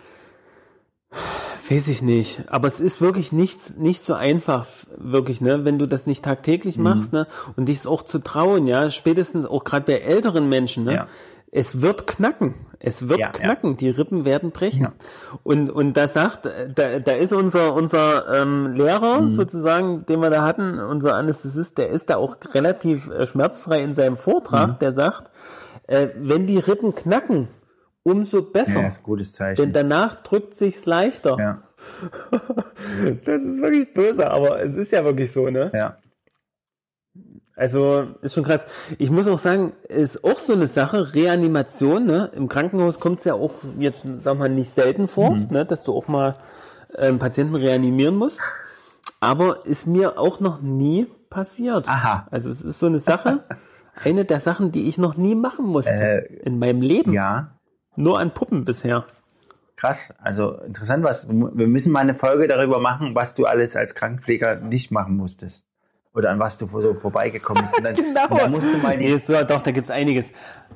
Weiß 1.68 1.88
ich 1.88 2.02
nicht. 2.02 2.42
Aber 2.48 2.68
es 2.68 2.80
ist 2.80 3.00
wirklich 3.00 3.32
nicht, 3.32 3.78
nicht 3.78 4.02
so 4.04 4.14
einfach, 4.14 4.66
wirklich, 4.96 5.40
ne, 5.40 5.64
wenn 5.64 5.78
du 5.78 5.86
das 5.86 6.06
nicht 6.06 6.24
tagtäglich 6.24 6.76
Mhm. 6.76 6.82
machst, 6.84 7.12
ne, 7.12 7.26
und 7.56 7.66
dich 7.68 7.86
auch 7.86 8.02
zu 8.02 8.18
trauen, 8.18 8.66
ja, 8.66 8.90
spätestens 8.90 9.46
auch 9.46 9.64
gerade 9.64 9.86
bei 9.86 9.98
älteren 9.98 10.48
Menschen, 10.48 10.84
ne, 10.84 10.94
Ja. 10.94 11.08
Es 11.52 11.80
wird 11.80 12.06
knacken. 12.08 12.54
Es 12.80 13.08
wird 13.08 13.20
Ja, 13.20 13.28
knacken. 13.28 13.76
Die 13.76 13.90
Rippen 13.90 14.24
werden 14.24 14.50
brechen. 14.50 14.82
Ja. 14.82 14.92
Und, 15.44 15.70
und 15.70 15.96
da 15.96 16.08
sagt, 16.08 16.46
da, 16.46 16.98
da 16.98 17.12
ist 17.12 17.32
unser, 17.32 17.74
unser 17.74 18.42
ähm, 18.42 18.72
Lehrer 18.72 19.20
Mhm. 19.20 19.28
sozusagen, 19.28 20.04
den 20.06 20.20
wir 20.20 20.30
da 20.30 20.42
hatten, 20.44 20.80
unser 20.80 21.14
Anästhesist, 21.14 21.78
der 21.78 21.90
ist 21.90 22.10
da 22.10 22.16
auch 22.16 22.36
relativ 22.54 23.08
äh, 23.10 23.26
schmerzfrei 23.26 23.82
in 23.84 23.94
seinem 23.94 24.16
Vortrag, 24.16 24.68
Mhm. 24.70 24.78
der 24.80 24.92
sagt, 24.92 25.30
äh, 25.86 26.08
wenn 26.16 26.46
die 26.48 26.58
Rippen 26.58 26.94
knacken, 26.94 27.46
umso 28.02 28.42
besser. 28.42 28.80
ja, 28.80 28.88
ist 28.88 29.00
ein 29.00 29.04
gutes 29.04 29.32
Denn 29.32 29.56
Zeichen. 29.56 29.72
danach 29.72 30.22
drückt 30.22 30.54
sich's 30.54 30.84
leichter. 30.86 31.36
Ja, 31.38 31.62
Das 33.24 33.42
ist 33.42 33.60
wirklich 33.60 33.92
böse, 33.94 34.28
aber 34.30 34.62
es 34.62 34.74
ist 34.76 34.90
ja 34.92 35.04
wirklich 35.04 35.30
so, 35.32 35.48
ne? 35.50 35.70
ja. 35.74 35.96
Also 37.54 38.06
ist 38.22 38.34
schon 38.34 38.44
krass. 38.44 38.64
Ich 38.98 39.10
muss 39.10 39.28
auch 39.28 39.38
sagen, 39.38 39.72
ist 39.88 40.24
auch 40.24 40.38
so 40.40 40.54
eine 40.54 40.66
Sache, 40.66 41.14
Reanimation, 41.14 42.06
ne? 42.06 42.30
Im 42.34 42.48
Krankenhaus 42.48 42.98
kommt 42.98 43.18
es 43.18 43.24
ja 43.24 43.34
auch 43.34 43.52
jetzt, 43.78 44.04
wir 44.04 44.34
mal, 44.34 44.48
nicht 44.48 44.74
selten 44.74 45.06
vor, 45.06 45.32
Mhm. 45.32 45.48
ne? 45.50 45.66
dass 45.66 45.84
du 45.84 45.92
auch 45.94 46.08
mal 46.08 46.36
äh, 46.94 47.08
einen 47.08 47.18
Patienten 47.18 47.54
reanimieren 47.54 48.16
musst. 48.16 48.40
Aber 49.20 49.66
ist 49.66 49.86
mir 49.86 50.18
auch 50.18 50.40
noch 50.40 50.60
nie 50.62 51.06
passiert. 51.30 51.88
Aha. 51.88 52.26
Also 52.30 52.50
es 52.50 52.62
ist 52.62 52.78
so 52.78 52.86
eine 52.86 52.98
Sache, 52.98 53.44
eine 54.02 54.24
der 54.24 54.40
Sachen, 54.40 54.72
die 54.72 54.88
ich 54.88 54.96
noch 54.98 55.16
nie 55.16 55.34
machen 55.34 55.66
musste 55.66 55.92
Äh, 55.92 56.34
in 56.44 56.58
meinem 56.58 56.80
Leben. 56.80 57.12
Ja, 57.12 57.58
Nur 57.96 58.18
an 58.18 58.32
Puppen 58.32 58.64
bisher. 58.64 59.04
Krass, 59.76 60.14
also 60.18 60.54
interessant, 60.60 61.02
was 61.04 61.28
wir 61.28 61.66
müssen 61.66 61.92
mal 61.92 62.00
eine 62.00 62.14
Folge 62.14 62.46
darüber 62.46 62.78
machen, 62.78 63.14
was 63.14 63.34
du 63.34 63.46
alles 63.46 63.74
als 63.76 63.94
Krankenpfleger 63.94 64.56
nicht 64.56 64.90
machen 64.90 65.16
musstest. 65.16 65.66
Oder 66.14 66.30
an 66.30 66.38
was 66.38 66.58
du 66.58 66.66
so 66.68 66.94
vorbeigekommen 66.94 67.62
bist. 67.64 67.78
Und 67.78 67.84
dann, 67.84 67.94
Genau. 67.96 68.26
und 68.28 68.38
dann 68.40 68.50
musst 68.50 68.72
du 68.72 68.78
mal 68.78 68.98
die. 68.98 69.14
Nee, 69.14 69.22
so, 69.26 69.32
doch, 69.44 69.62
da 69.62 69.70
gibt's 69.70 69.90
einiges. 69.90 70.26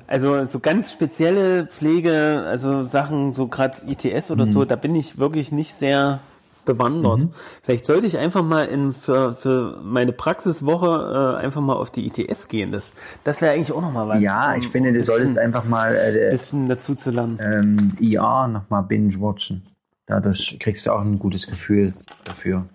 Also 0.07 0.45
so 0.45 0.59
ganz 0.59 0.91
spezielle 0.91 1.67
Pflege, 1.67 2.43
also 2.47 2.81
Sachen, 2.83 3.33
so 3.33 3.47
gerade 3.47 3.77
ITS 3.87 4.31
oder 4.31 4.45
Mhm. 4.45 4.53
so, 4.53 4.65
da 4.65 4.75
bin 4.75 4.95
ich 4.95 5.17
wirklich 5.17 5.51
nicht 5.51 5.73
sehr 5.73 6.19
bewandert. 6.65 7.27
Vielleicht 7.63 7.85
sollte 7.85 8.07
ich 8.07 8.17
einfach 8.17 8.43
mal 8.43 8.65
in, 8.65 8.93
für, 8.93 9.33
für 9.35 9.79
meine 9.83 10.11
Praxiswoche 10.11 11.35
äh, 11.39 11.43
einfach 11.43 11.61
mal 11.61 11.75
auf 11.75 11.91
die 11.91 12.07
ITS 12.07 12.47
gehen. 12.49 12.71
Das, 12.73 12.91
das 13.23 13.39
wäre 13.41 13.53
eigentlich 13.53 13.71
auch 13.71 13.81
noch 13.81 13.91
mal 13.93 14.07
was. 14.07 14.21
Ja, 14.21 14.51
um 14.53 14.57
ich 14.59 14.67
finde, 14.67 14.91
du 14.91 15.03
solltest 15.03 15.37
einfach 15.37 15.63
mal 15.65 15.95
äh, 15.95 16.31
bisschen 16.31 16.67
dazu 16.67 16.95
zu 16.95 17.11
lernen. 17.11 17.39
ähm, 17.41 17.93
IR 17.99 18.47
nochmal 18.49 18.83
binge-watchen. 18.83 19.65
Dadurch 20.07 20.57
kriegst 20.59 20.85
du 20.85 20.91
auch 20.91 21.01
ein 21.01 21.19
gutes 21.19 21.47
Gefühl 21.47 21.93
dafür. 22.25 22.65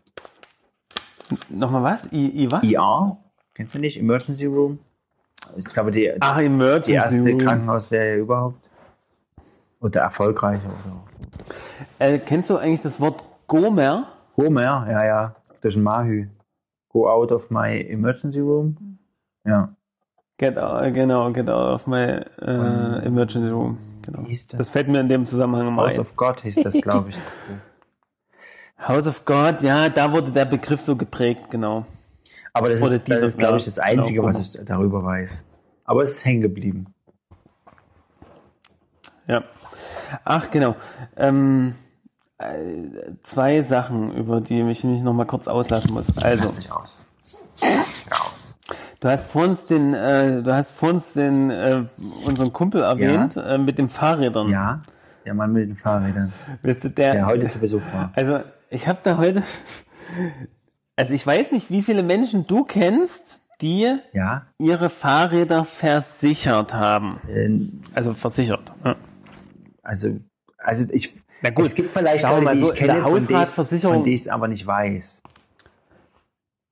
Nochmal 1.48 1.82
was? 1.82 2.12
I, 2.12 2.44
I 2.44 2.50
was? 2.50 2.62
IR? 2.62 3.16
Kennst 3.54 3.74
du 3.74 3.78
nicht? 3.78 3.98
Emergency 3.98 4.46
Room? 4.46 4.78
Ich 5.56 5.64
glaube, 5.66 5.90
die, 5.90 6.12
Ach, 6.20 6.38
Emergency 6.38 6.92
die 6.92 6.96
erste 6.96 7.30
Room. 7.30 7.38
Krankenhausserie 7.38 8.16
überhaupt. 8.18 8.68
Oder 9.80 10.02
erfolgreiche. 10.02 10.62
Oder. 10.66 11.02
Äh, 11.98 12.18
kennst 12.18 12.48
du 12.50 12.56
eigentlich 12.56 12.82
das 12.82 13.00
Wort 13.00 13.22
Gomer? 13.46 14.06
Homer, 14.36 14.62
ja, 14.62 15.04
ja. 15.04 15.34
Das 15.60 15.74
ist 15.74 15.76
ein 15.76 15.82
Mahü. 15.82 16.28
Go 16.88 17.08
out 17.10 17.32
of 17.32 17.50
my 17.50 17.80
emergency 17.88 18.40
room. 18.40 18.98
Ja. 19.44 19.74
Get 20.38 20.58
out, 20.58 20.92
genau, 20.94 21.30
get 21.32 21.48
out 21.48 21.74
of 21.74 21.86
my 21.86 22.20
äh, 22.40 23.04
emergency 23.06 23.50
room. 23.50 23.78
Genau. 24.02 24.22
Das? 24.28 24.46
Das 24.46 24.70
fällt 24.70 24.88
mir 24.88 25.00
in 25.00 25.08
dem 25.08 25.26
Zusammenhang 25.26 25.68
immer 25.68 25.82
House 25.82 25.94
ein. 25.94 26.00
of 26.00 26.16
God 26.16 26.40
hieß 26.40 26.56
das, 26.62 26.74
glaube 26.74 27.10
ich. 27.10 27.16
House 28.86 29.06
of 29.06 29.24
God, 29.24 29.62
ja, 29.62 29.88
da 29.88 30.12
wurde 30.12 30.32
der 30.32 30.44
Begriff 30.44 30.80
so 30.80 30.96
geprägt, 30.96 31.50
genau. 31.50 31.86
Aber 32.52 32.68
das 32.68 32.82
Oder 32.82 32.96
ist, 32.96 33.08
das 33.08 33.22
ist 33.22 33.38
glaube 33.38 33.58
ich, 33.58 33.66
ja, 33.66 33.70
das 33.70 33.78
Einzige, 33.78 34.20
genau, 34.20 34.28
was 34.34 34.54
ich 34.54 34.64
darüber 34.64 35.02
weiß. 35.04 35.44
Aber 35.84 36.02
es 36.02 36.10
ist 36.10 36.24
hängen 36.24 36.42
geblieben. 36.42 36.86
Ja. 39.26 39.44
Ach, 40.24 40.50
genau. 40.50 40.76
Ähm, 41.16 41.74
äh, 42.38 43.12
zwei 43.22 43.62
Sachen, 43.62 44.12
über 44.14 44.40
die 44.40 44.60
ich 44.60 44.84
mich 44.84 45.02
noch 45.02 45.12
mal 45.12 45.26
kurz 45.26 45.48
auslassen 45.48 45.92
muss. 45.92 46.16
Also, 46.18 46.52
aus. 46.70 46.98
Du 49.00 49.08
hast 49.08 49.26
vor 49.26 49.44
uns 49.44 49.64
den, 49.66 49.94
äh, 49.94 50.42
du 50.42 50.54
hast 50.54 50.72
vor 50.72 50.90
uns 50.90 51.12
den, 51.12 51.50
äh, 51.50 51.84
unseren 52.24 52.52
Kumpel 52.52 52.82
erwähnt, 52.82 53.36
äh, 53.36 53.58
mit 53.58 53.78
den 53.78 53.88
Fahrrädern. 53.88 54.48
Ja, 54.50 54.82
der 55.24 55.34
Mann 55.34 55.52
mit 55.52 55.68
den 55.68 55.76
Fahrrädern, 55.76 56.32
Wisst 56.62 56.84
ihr, 56.84 56.90
der, 56.90 57.14
der 57.14 57.26
heute 57.26 57.48
zu 57.48 57.58
Besuch 57.58 57.82
war. 57.92 58.12
Also, 58.14 58.40
ich 58.72 58.88
habe 58.88 58.98
da 59.02 59.16
heute, 59.18 59.42
also 60.96 61.14
ich 61.14 61.26
weiß 61.26 61.52
nicht, 61.52 61.70
wie 61.70 61.82
viele 61.82 62.02
Menschen 62.02 62.46
du 62.46 62.64
kennst, 62.64 63.42
die 63.60 63.96
Ja, 64.12 64.46
ihre 64.58 64.90
Fahrräder 64.90 65.64
versichert 65.64 66.74
haben. 66.74 67.20
äh, 67.28 67.48
Also 67.94 68.12
versichert. 68.14 68.72
Ja. 68.84 68.96
also, 69.82 70.18
also 70.58 70.84
ich, 70.90 71.14
Na 71.42 71.50
gut, 71.50 71.66
es 71.66 71.74
gibt 71.74 71.92
vielleicht 71.92 72.24
Leute, 72.24 72.40
mal 72.42 72.56
die 72.56 72.62
so, 72.62 72.72
ich 72.72 72.78
der 72.78 72.88
kenne, 72.88 73.04
Hausratversicherung- 73.04 73.94
von 73.94 74.04
denen 74.04 74.14
ich 74.16 74.22
es 74.22 74.28
aber 74.28 74.48
nicht 74.48 74.66
weiß. 74.66 75.22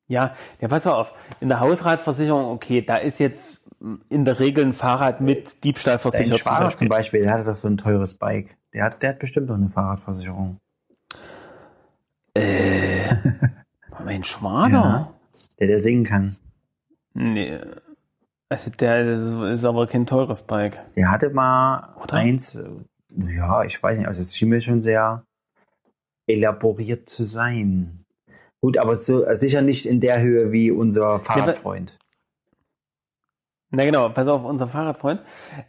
Ja, 0.09 0.35
ja, 0.61 0.67
pass 0.69 0.87
auf. 0.89 1.15
In 1.41 1.49
der 1.49 1.61
Hausratversicherung, 1.61 2.47
okay, 2.51 2.83
da 2.83 2.97
ist 2.97 3.21
jetzt 3.21 3.63
in 4.09 4.25
der 4.25 4.41
Regel 4.41 4.65
ein 4.67 4.73
Fahrrad 4.73 5.21
mit 5.21 5.63
Diebstahl 5.63 5.95
Dein 5.95 6.01
versichert 6.01 6.29
zum 6.29 6.39
Schwager 6.39 6.65
Beispiel. 6.65 6.79
zum 6.79 6.89
Beispiel, 6.89 7.23
der 7.23 7.33
hat 7.33 7.47
doch 7.47 7.55
so 7.55 7.69
ein 7.69 7.77
teures 7.77 8.15
Bike. 8.15 8.57
Der 8.75 8.85
hat, 8.85 9.03
der 9.03 9.11
hat 9.11 9.19
bestimmt 9.21 9.49
noch 9.49 9.55
eine 9.55 9.69
Fahrradversicherung. 9.69 10.59
Mein 14.05 14.25
Schwager? 14.25 14.73
Ja. 14.73 15.15
Der, 15.59 15.67
der 15.67 15.81
singen 15.81 16.05
kann. 16.05 16.37
Nee. 17.15 17.59
Also 18.49 18.71
der 18.71 19.07
ist 19.53 19.65
aber 19.65 19.87
kein 19.87 20.07
teures 20.07 20.43
Bike. 20.43 20.81
Der 20.97 21.11
hatte 21.11 21.31
mal 21.31 21.95
Oder? 22.03 22.15
eins, 22.15 22.57
äh, 22.57 22.69
ja, 23.17 23.63
ich 23.63 23.81
weiß 23.81 23.99
nicht, 23.99 24.09
also 24.09 24.23
es 24.23 24.37
schien 24.37 24.49
mir 24.49 24.61
schon 24.61 24.83
sehr 24.83 25.25
elaboriert 26.27 27.09
zu 27.09 27.25
sein. 27.25 28.05
Gut, 28.61 28.77
aber 28.77 28.97
so, 28.97 29.25
äh, 29.25 29.37
sicher 29.37 29.63
nicht 29.63 29.87
in 29.87 30.01
der 30.01 30.21
Höhe 30.21 30.53
wie 30.53 30.71
unser 30.71 31.21
Fahrradfreund. 31.21 31.97
Na 33.73 33.85
genau, 33.85 34.09
pass 34.09 34.27
auf, 34.27 34.45
unser 34.45 34.67
Fahrradfreund. 34.67 35.21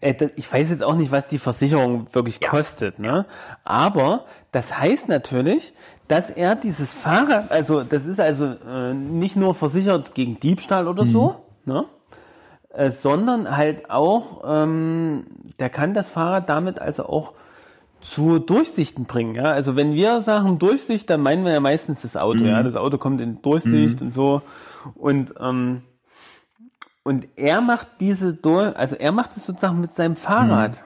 Äh, 0.02 0.30
ich 0.36 0.52
weiß 0.52 0.72
jetzt 0.72 0.84
auch 0.84 0.96
nicht, 0.96 1.12
was 1.12 1.28
die 1.28 1.38
Versicherung 1.38 2.14
wirklich 2.14 2.42
kostet, 2.42 2.98
ne? 2.98 3.28
Aber 3.64 4.26
das 4.52 4.78
heißt 4.78 5.08
natürlich, 5.08 5.74
dass 6.12 6.30
er 6.30 6.58
dieses 6.58 6.92
Fahrrad, 6.92 7.52
also 7.52 7.84
das 7.84 8.06
ist 8.06 8.20
also 8.20 8.46
äh, 8.46 8.94
nicht 8.94 9.38
nur 9.38 9.56
versichert 9.56 10.14
gegen 10.14 10.42
Diebstahl 10.42 10.90
oder 10.90 11.06
so, 11.06 11.46
ne? 11.66 11.86
Äh, 12.74 12.92
sondern 12.92 13.56
halt 13.56 13.90
auch, 13.90 14.42
ähm, 14.46 15.24
der 15.60 15.70
kann 15.70 15.94
das 15.94 16.10
Fahrrad 16.10 16.50
damit 16.50 16.80
also 16.80 17.06
auch 17.06 17.32
zu 18.02 18.40
Durchsichten 18.40 19.06
bringen. 19.06 19.36
Ja? 19.36 19.52
Also 19.52 19.78
wenn 19.78 19.94
wir 19.94 20.20
sagen 20.20 20.60
Durchsicht, 20.60 21.10
dann 21.10 21.22
meinen 21.22 21.46
wir 21.46 21.54
ja 21.54 21.60
meistens 21.62 22.02
das 22.02 22.18
Auto. 22.18 22.44
Ja, 22.44 22.62
das 22.62 22.76
Auto 22.76 22.98
kommt 22.98 23.22
in 23.22 23.42
Durchsicht 23.42 24.02
und 24.02 24.12
so. 24.12 24.42
Und 24.96 25.36
ähm, 25.40 25.84
und 27.04 27.28
er 27.36 27.62
macht 27.62 27.88
diese 28.00 28.38
also 28.76 28.96
er 28.96 29.12
macht 29.12 29.38
es 29.38 29.46
sozusagen 29.46 29.80
mit 29.80 29.94
seinem 29.94 30.18
Fahrrad. 30.18 30.84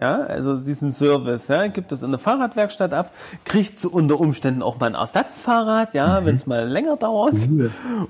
Ja, 0.00 0.20
also 0.20 0.56
diesen 0.58 0.92
Service, 0.92 1.48
ja, 1.48 1.66
gibt 1.66 1.90
es 1.90 2.04
in 2.04 2.10
der 2.10 2.20
Fahrradwerkstatt 2.20 2.92
ab, 2.92 3.10
kriegt 3.44 3.80
so 3.80 3.90
unter 3.90 4.20
Umständen 4.20 4.62
auch 4.62 4.78
mal 4.78 4.86
ein 4.86 4.94
Ersatzfahrrad, 4.94 5.92
ja, 5.92 6.24
wenn 6.24 6.36
es 6.36 6.46
mal 6.46 6.68
länger 6.68 6.96
dauert. 6.96 7.34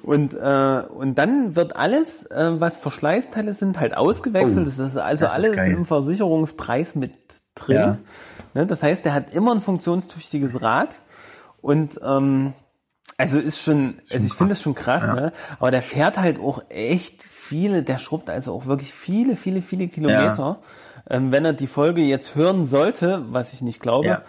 Und, 0.03 0.35
äh, 0.35 0.83
und 0.89 1.17
dann 1.17 1.57
wird 1.57 1.77
alles, 1.77 2.27
äh, 2.27 2.61
was 2.61 2.77
Verschleißteile 2.77 3.55
sind, 3.55 3.81
halt 3.81 3.97
ausgewechselt. 3.97 4.61
Oh, 4.61 4.65
das 4.65 4.79
ist 4.79 4.97
also 4.99 5.25
das 5.25 5.33
ist 5.33 5.45
alles 5.45 5.57
geil. 5.57 5.73
im 5.73 5.87
Versicherungspreis 5.87 6.95
mit 6.95 7.13
drin. 7.55 7.77
Ja. 7.77 7.99
Ne, 8.53 8.67
das 8.67 8.83
heißt, 8.83 9.07
er 9.07 9.15
hat 9.15 9.33
immer 9.33 9.55
ein 9.55 9.63
funktionstüchtiges 9.63 10.61
Rad 10.61 10.99
und 11.63 11.99
ähm, 12.05 12.53
also 13.17 13.39
ist 13.39 13.61
schon, 13.61 13.97
also 14.13 14.27
ich 14.27 14.35
finde 14.35 14.53
das 14.53 14.63
schon 14.63 14.75
krass, 14.75 15.03
ne? 15.03 15.33
Aber 15.59 15.71
der 15.71 15.83
fährt 15.83 16.19
halt 16.19 16.39
auch 16.39 16.63
echt 16.69 17.23
viele, 17.23 17.83
der 17.83 17.99
schrubbt 17.99 18.29
also 18.29 18.55
auch 18.55 18.67
wirklich 18.67 18.93
viele, 18.93 19.37
viele, 19.37 19.63
viele 19.63 19.89
Kilometer. 19.89 20.59
Ähm, 21.11 21.33
wenn 21.33 21.45
er 21.45 21.53
die 21.53 21.67
Folge 21.67 22.03
jetzt 22.03 22.35
hören 22.35 22.65
sollte, 22.65 23.25
was 23.31 23.53
ich 23.53 23.63
nicht 23.63 23.81
glaube, 23.81 24.23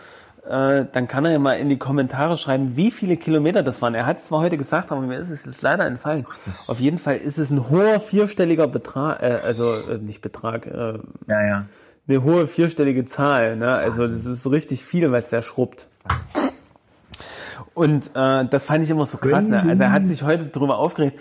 äh, 0.48 0.86
dann 0.92 1.08
kann 1.08 1.26
er 1.26 1.32
ja 1.34 1.40
mal 1.40 1.54
in 1.54 1.70
die 1.70 1.78
Kommentare 1.78 2.38
schreiben, 2.38 2.76
wie 2.76 2.92
viele 2.92 3.18
Kilometer 3.18 3.62
das 3.64 3.82
waren. 3.82 3.94
Er 3.96 4.06
hat 4.06 4.18
es 4.18 4.26
zwar 4.26 4.40
heute 4.40 4.58
gesagt, 4.58 4.92
aber 4.92 5.02
mir 5.02 5.18
ist 5.18 5.30
es 5.30 5.46
jetzt 5.46 5.62
leider 5.62 5.86
entfallen. 5.86 6.26
Auf 6.68 6.80
jeden 6.80 6.98
Fall 6.98 7.18
ist 7.18 7.38
es 7.38 7.52
ein 7.52 7.70
hoher 7.70 8.00
vierstelliger 8.00 8.68
Betrag, 8.68 9.22
äh, 9.22 9.40
also 9.44 9.74
äh, 9.76 9.98
nicht 9.98 10.22
Betrag, 10.22 10.66
äh, 10.68 11.00
Ja, 11.28 11.46
ja. 11.46 11.66
eine 12.08 12.24
hohe 12.24 12.48
vierstellige 12.48 13.06
Zahl. 13.06 13.58
Ne? 13.58 13.70
Also 13.72 14.08
das 14.08 14.26
ist 14.26 14.42
so 14.42 14.50
richtig 14.50 14.84
viel, 14.86 15.12
was 15.12 15.30
der 15.30 15.42
schrubbt. 15.42 15.88
Und 17.74 18.12
äh, 18.16 18.46
das 18.46 18.64
fand 18.64 18.84
ich 18.84 18.90
immer 18.90 19.06
so 19.06 19.18
krass. 19.18 19.46
Ne? 19.46 19.64
Also 19.68 19.84
er 19.84 19.92
hat 19.92 20.08
sich 20.08 20.24
heute 20.24 20.46
darüber 20.46 20.78
aufgeregt. 20.80 21.20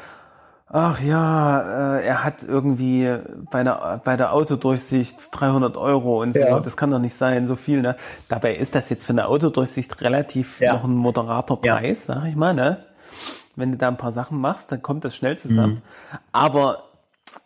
Ach 0.70 1.00
ja, 1.00 1.96
äh, 1.96 2.06
er 2.06 2.24
hat 2.24 2.42
irgendwie 2.42 3.10
bei, 3.50 3.60
einer, 3.60 4.00
bei 4.04 4.16
der 4.18 4.32
Autodurchsicht 4.34 5.16
300 5.32 5.76
Euro 5.78 6.20
und 6.20 6.34
so. 6.34 6.40
Ja. 6.40 6.60
Das 6.60 6.76
kann 6.76 6.90
doch 6.90 6.98
nicht 6.98 7.14
sein, 7.14 7.46
so 7.46 7.56
viel. 7.56 7.80
Ne? 7.80 7.96
Dabei 8.28 8.54
ist 8.54 8.74
das 8.74 8.90
jetzt 8.90 9.06
für 9.06 9.12
eine 9.14 9.28
Autodurchsicht 9.28 10.02
relativ 10.02 10.60
Ja. 10.60 10.74
noch 10.74 10.84
ein 10.84 10.94
moderater 10.94 11.58
Ja. 11.62 11.76
Preis, 11.76 12.04
sag 12.06 12.26
ich 12.26 12.36
mal. 12.36 12.52
Ne? 12.54 12.84
Wenn 13.56 13.72
du 13.72 13.78
da 13.78 13.88
ein 13.88 13.96
paar 13.96 14.12
Sachen 14.12 14.40
machst, 14.40 14.70
dann 14.70 14.82
kommt 14.82 15.04
das 15.04 15.16
schnell 15.16 15.38
zusammen. 15.38 15.80
Aber 16.32 16.82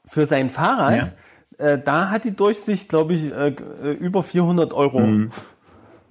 für 0.09 0.27
sein 0.27 0.51
Fahrrad, 0.51 1.13
äh, 1.59 1.79
da 1.79 2.11
hat 2.11 2.25
die 2.25 2.35
Durchsicht, 2.35 2.89
glaube 2.89 3.13
ich, 3.15 3.33
äh, 3.33 3.49
äh, 3.83 3.93
über 3.93 4.23
400 4.25 4.73
Euro 4.73 4.99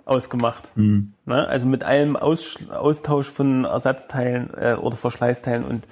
ausgemacht. 0.06 0.72
Ne? 0.76 1.48
Also 1.48 1.68
mit 1.68 1.84
allem 1.84 2.16
Aus 2.16 2.58
Austausch 2.72 3.30
von 3.30 3.66
Ersatzteilen 3.66 4.50
äh, 4.58 4.74
oder 4.74 4.96
Verschleißteilen 4.96 5.64
und, 5.66 5.84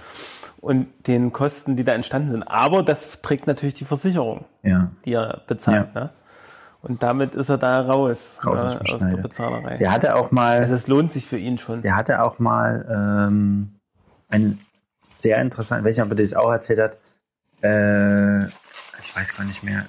und 0.61 0.87
den 1.07 1.31
Kosten, 1.31 1.75
die 1.75 1.83
da 1.83 1.93
entstanden 1.93 2.31
sind. 2.31 2.43
Aber 2.43 2.83
das 2.83 3.21
trägt 3.21 3.47
natürlich 3.47 3.75
die 3.75 3.85
Versicherung, 3.85 4.45
Ja. 4.63 4.91
die 5.05 5.13
er 5.13 5.41
bezahlt. 5.47 5.93
Ne? 5.95 6.09
Und 6.81 7.03
damit 7.03 7.33
ist 7.33 7.49
er 7.49 7.57
da 7.57 7.81
raus, 7.81 8.37
Raus 8.45 8.59
ne, 8.59 8.65
aus 8.65 8.77
dem 8.77 8.95
aus 8.95 8.99
der. 9.15 9.21
Bezahlerei. 9.21 9.77
Der 9.77 9.91
hatte 9.91 10.15
auch 10.15 10.31
mal, 10.31 10.59
also 10.59 10.75
es 10.75 10.87
lohnt 10.87 11.11
sich 11.11 11.25
für 11.25 11.37
ihn 11.37 11.57
schon. 11.57 11.81
der 11.81 11.95
hatte 11.95 12.21
auch 12.23 12.39
mal 12.39 12.85
ähm, 12.89 13.75
ein 14.29 14.59
sehr 15.09 15.41
interessant, 15.41 15.83
weiß 15.85 15.97
nicht, 15.97 16.05
ob 16.05 16.11
er 16.11 16.15
das 16.15 16.33
auch 16.33 16.51
erzählt 16.51 16.79
hat, 16.79 16.97
äh, 17.61 18.45
ich 18.45 19.15
weiß 19.15 19.35
gar 19.35 19.43
nicht 19.45 19.63
mehr. 19.63 19.85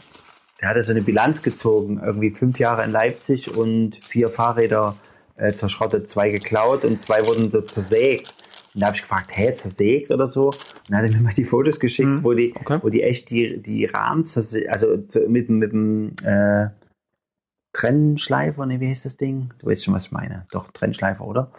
Der 0.60 0.68
hatte 0.68 0.82
so 0.82 0.90
eine 0.90 1.02
Bilanz 1.02 1.42
gezogen, 1.42 2.00
irgendwie 2.04 2.30
fünf 2.30 2.58
Jahre 2.58 2.84
in 2.84 2.90
Leipzig 2.90 3.56
und 3.56 3.94
vier 3.96 4.28
Fahrräder 4.28 4.96
äh, 5.36 5.52
zerschrottet, 5.52 6.08
zwei 6.08 6.28
geklaut 6.30 6.84
und 6.84 7.00
zwei 7.00 7.24
wurden 7.26 7.50
so 7.50 7.60
zersägt. 7.62 8.34
Und 8.74 8.80
da 8.80 8.86
habe 8.86 8.96
ich 8.96 9.02
gefragt, 9.02 9.30
hä, 9.36 9.52
zersägt 9.52 10.10
oder 10.10 10.26
so? 10.26 10.46
Und 10.46 10.90
dann 10.90 10.98
hat 10.98 11.10
er 11.10 11.16
mir 11.16 11.22
mal 11.22 11.34
die 11.34 11.44
Fotos 11.44 11.80
geschickt, 11.80 12.22
wo 12.22 12.34
die, 12.34 12.54
okay. 12.54 12.78
wo 12.82 12.88
die 12.88 13.02
echt 13.02 13.30
die, 13.30 13.60
die 13.60 13.86
Rahmen 13.86 14.24
zersägt, 14.24 14.68
also 14.68 14.96
mit, 15.26 15.50
mit 15.50 15.72
dem 15.72 16.12
äh, 16.22 16.68
Trennschleifer, 17.72 18.66
ne, 18.66 18.80
wie 18.80 18.88
heißt 18.88 19.04
das 19.04 19.16
Ding? 19.16 19.52
Du 19.58 19.66
weißt 19.66 19.84
schon, 19.84 19.94
was 19.94 20.06
ich 20.06 20.12
meine. 20.12 20.46
Doch, 20.52 20.70
Trennschleifer, 20.70 21.24
oder? 21.24 21.50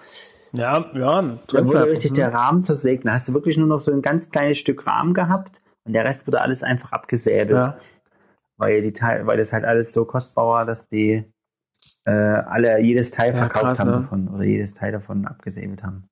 Ja, 0.54 0.92
ja, 0.94 1.40
Da 1.48 1.66
wurde 1.66 1.90
richtig 1.90 2.14
der 2.14 2.34
Rahmen 2.34 2.64
zersägt. 2.64 3.06
Da 3.06 3.14
hast 3.14 3.28
du 3.28 3.34
wirklich 3.34 3.58
nur 3.58 3.68
noch 3.68 3.80
so 3.80 3.92
ein 3.92 4.02
ganz 4.02 4.30
kleines 4.30 4.58
Stück 4.58 4.86
Rahmen 4.86 5.14
gehabt 5.14 5.62
und 5.86 5.94
der 5.94 6.04
Rest 6.04 6.28
wurde 6.28 6.42
alles 6.42 6.64
einfach 6.64 6.92
abgesäbelt. 6.92 7.66
Ja. 7.66 7.78
Weil, 8.58 8.82
die 8.82 8.94
Teil, 8.94 9.26
weil 9.26 9.38
das 9.38 9.54
halt 9.54 9.66
alles 9.66 9.94
so 9.94 10.06
kostbar 10.06 10.48
war, 10.48 10.66
dass 10.66 10.88
die 10.88 11.24
äh, 12.06 12.12
alle 12.12 12.80
jedes 12.82 13.12
Teil 13.12 13.34
Ja, 13.34 13.40
verkauft 13.40 13.66
krass, 13.66 13.80
haben 13.80 13.90
ne? 13.90 13.98
davon 13.98 14.28
oder 14.28 14.44
jedes 14.44 14.74
Teil 14.74 14.92
davon 14.92 15.26
abgesäbelt 15.26 15.84
haben. 15.84 16.11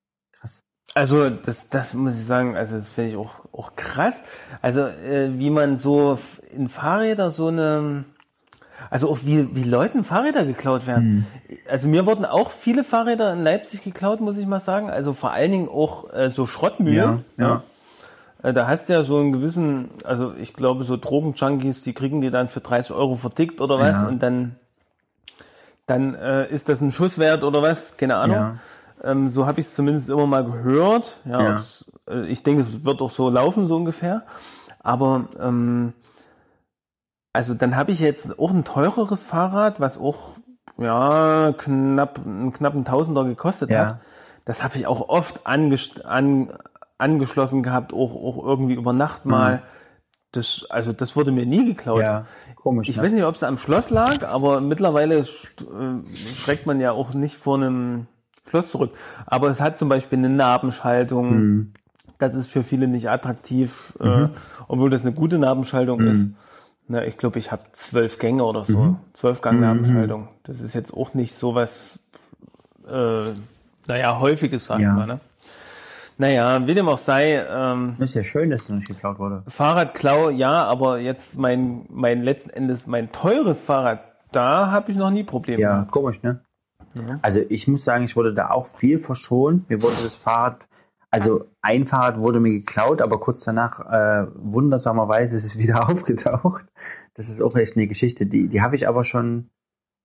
Also 0.95 1.29
das, 1.29 1.69
das 1.69 1.93
muss 1.93 2.15
ich 2.15 2.25
sagen, 2.25 2.57
also 2.57 2.75
das 2.75 2.89
finde 2.89 3.11
ich 3.11 3.17
auch, 3.17 3.31
auch 3.53 3.75
krass. 3.75 4.15
Also 4.61 4.81
äh, 4.81 5.29
wie 5.37 5.49
man 5.49 5.77
so 5.77 6.17
in 6.51 6.67
Fahrräder 6.67 7.31
so 7.31 7.47
eine, 7.47 8.05
also 8.89 9.09
auch 9.09 9.19
wie, 9.23 9.55
wie 9.55 9.63
Leuten 9.63 10.03
Fahrräder 10.03 10.45
geklaut 10.45 10.87
werden. 10.87 11.27
Also 11.69 11.87
mir 11.87 12.05
wurden 12.05 12.25
auch 12.25 12.49
viele 12.51 12.83
Fahrräder 12.83 13.33
in 13.33 13.43
Leipzig 13.43 13.83
geklaut, 13.83 14.19
muss 14.19 14.37
ich 14.37 14.47
mal 14.47 14.59
sagen. 14.59 14.89
Also 14.89 15.13
vor 15.13 15.31
allen 15.31 15.51
Dingen 15.51 15.69
auch 15.69 16.11
äh, 16.13 16.29
so 16.29 16.47
Schrottmühlen. 16.47 17.23
Ja, 17.37 17.45
ja. 18.41 18.49
Äh, 18.49 18.53
Da 18.53 18.67
hast 18.67 18.89
du 18.89 18.93
ja 18.93 19.03
so 19.03 19.17
einen 19.19 19.31
gewissen, 19.31 19.89
also 20.03 20.33
ich 20.39 20.53
glaube 20.53 20.85
so 20.85 20.97
Drogenjunkies, 20.97 21.83
die 21.83 21.93
kriegen 21.93 22.19
die 22.19 22.31
dann 22.31 22.47
für 22.47 22.61
30 22.61 22.93
Euro 22.95 23.15
vertickt 23.15 23.61
oder 23.61 23.77
was 23.79 23.91
Ja. 23.95 24.07
und 24.07 24.23
dann, 24.23 24.55
dann 25.85 26.15
äh, 26.15 26.47
ist 26.49 26.67
das 26.67 26.81
ein 26.81 26.91
Schuss 26.91 27.19
wert 27.19 27.43
oder 27.43 27.61
was, 27.61 27.95
keine 27.97 28.15
Ahnung. 28.17 28.59
Ähm, 29.03 29.29
so 29.29 29.45
habe 29.45 29.61
ich 29.61 29.67
es 29.67 29.75
zumindest 29.75 30.09
immer 30.09 30.27
mal 30.27 30.43
gehört. 30.43 31.19
Ja, 31.25 31.41
Ja. 31.41 31.61
äh, 32.09 32.25
ich 32.27 32.43
denke, 32.43 32.63
es 32.63 32.83
wird 32.83 33.01
auch 33.01 33.09
so 33.11 33.29
laufen, 33.29 33.67
so 33.67 33.75
ungefähr. 33.75 34.23
Aber 34.79 35.27
ähm, 35.39 35.93
also 37.33 37.53
dann 37.53 37.75
habe 37.75 37.91
ich 37.91 37.99
jetzt 37.99 38.39
auch 38.39 38.51
ein 38.51 38.63
teureres 38.63 39.23
Fahrrad, 39.23 39.79
was 39.79 39.97
auch 39.97 40.37
ja 40.77 41.53
knapp 41.57 42.19
einen 42.25 42.53
knappen 42.53 42.85
Tausender 42.85 43.23
gekostet 43.25 43.69
Ja. 43.69 43.79
hat. 43.79 43.99
Das 44.45 44.63
habe 44.63 44.77
ich 44.77 44.87
auch 44.87 45.09
oft 45.09 45.45
angest 45.45 46.05
an, 46.05 46.51
angeschlossen 46.97 47.61
gehabt, 47.63 47.93
auch, 47.93 48.15
auch 48.15 48.43
irgendwie 48.43 48.73
über 48.73 48.93
Nacht 48.93 49.25
mal. 49.25 49.61
Das, 50.31 50.65
also 50.69 50.93
das 50.93 51.15
wurde 51.15 51.31
mir 51.31 51.45
nie 51.45 51.65
geklaut. 51.65 51.99
Mhm. 51.99 52.03
Ja, 52.03 52.25
komisch. 52.55 52.89
Ich 52.89 52.97
ne? 52.97 53.03
weiß 53.03 53.11
nicht, 53.11 53.23
ob 53.25 53.35
es 53.35 53.43
am 53.43 53.57
Schloss 53.57 53.89
lag, 53.89 54.27
aber 54.27 54.61
mittlerweile 54.61 55.19
äh, 55.19 55.25
schreckt 56.35 56.65
man 56.65 56.79
ja 56.79 56.91
auch 56.91 57.13
nicht 57.13 57.35
vor 57.35 57.55
einem 57.57 58.07
Schloss 58.49 58.71
zurück. 58.71 58.91
Aber 59.25 59.49
es 59.49 59.61
hat 59.61 59.77
zum 59.77 59.89
Beispiel 59.89 60.17
eine 60.19 60.29
Nabenschaltung. 60.29 61.29
Mhm. 61.29 61.73
Das 62.17 62.35
ist 62.35 62.49
für 62.51 62.63
viele 62.63 62.87
nicht 62.87 63.09
attraktiv, 63.09 63.93
äh, 64.01 64.27
obwohl 64.67 64.89
das 64.89 65.03
eine 65.03 65.13
gute 65.13 65.37
Nabenschaltung 65.39 66.01
ist. 66.01 66.27
Na, 66.89 67.05
ich 67.05 67.17
glaube, 67.17 67.39
ich 67.39 67.51
habe 67.51 67.61
zwölf 67.71 68.19
Gänge 68.19 68.43
oder 68.43 68.65
so. 68.65 68.97
Zwölf 69.13 69.41
Gang 69.41 69.61
Nabenschaltung. 69.61 70.27
Das 70.43 70.59
ist 70.59 70.73
jetzt 70.73 70.93
auch 70.93 71.13
nicht 71.13 71.33
so 71.33 71.55
was, 71.55 71.99
äh, 72.89 73.31
naja, 73.87 74.19
häufiges, 74.19 74.65
sagen 74.65 74.81
Ja. 74.83 74.89
wir 74.89 74.95
mal. 74.95 75.07
Ne? 75.07 75.19
Naja, 76.17 76.67
wie 76.67 76.73
dem 76.73 76.89
auch 76.89 76.97
sei, 76.97 77.35
ähm, 77.49 77.95
Das 77.99 78.09
ist 78.09 78.15
ja 78.15 78.23
schön, 78.23 78.49
dass 78.49 78.63
es 78.63 78.69
noch 78.69 78.75
nicht 78.75 78.89
geklaut 78.89 79.19
wurde. 79.19 79.43
Fahrradklau, 79.47 80.29
ja, 80.29 80.65
aber 80.65 80.99
jetzt 80.99 81.37
mein, 81.37 81.85
mein 81.89 82.23
letzten 82.23 82.49
Endes 82.49 82.87
mein 82.87 83.11
teures 83.13 83.61
Fahrrad, 83.61 84.01
da 84.33 84.69
habe 84.69 84.91
ich 84.91 84.97
noch 84.97 85.11
nie 85.11 85.23
Probleme. 85.23 85.61
Ja, 85.61 85.75
gehabt. 85.75 85.91
komisch, 85.91 86.21
ne? 86.21 86.41
Also 87.21 87.41
ich 87.49 87.67
muss 87.67 87.83
sagen, 87.83 88.03
ich 88.03 88.15
wurde 88.15 88.33
da 88.33 88.49
auch 88.49 88.65
viel 88.65 88.99
verschont. 88.99 89.69
Mir 89.69 89.81
wurde 89.81 89.95
das 90.03 90.15
Fahrrad, 90.15 90.67
also 91.11 91.45
ein 91.61 91.85
Fahrrad 91.85 92.19
wurde 92.19 92.39
mir 92.39 92.51
geklaut, 92.51 93.01
aber 93.01 93.19
kurz 93.19 93.43
danach, 93.43 93.79
äh, 93.79 94.27
wundersamerweise 94.35 95.35
ist 95.35 95.45
es 95.45 95.57
wieder 95.59 95.89
aufgetaucht. 95.89 96.65
Das 97.13 97.29
ist 97.29 97.41
auch 97.41 97.55
echt 97.55 97.75
eine 97.75 97.87
Geschichte. 97.87 98.25
Die, 98.25 98.47
die 98.47 98.61
habe 98.61 98.75
ich 98.75 98.87
aber 98.87 99.03
schon, 99.03 99.49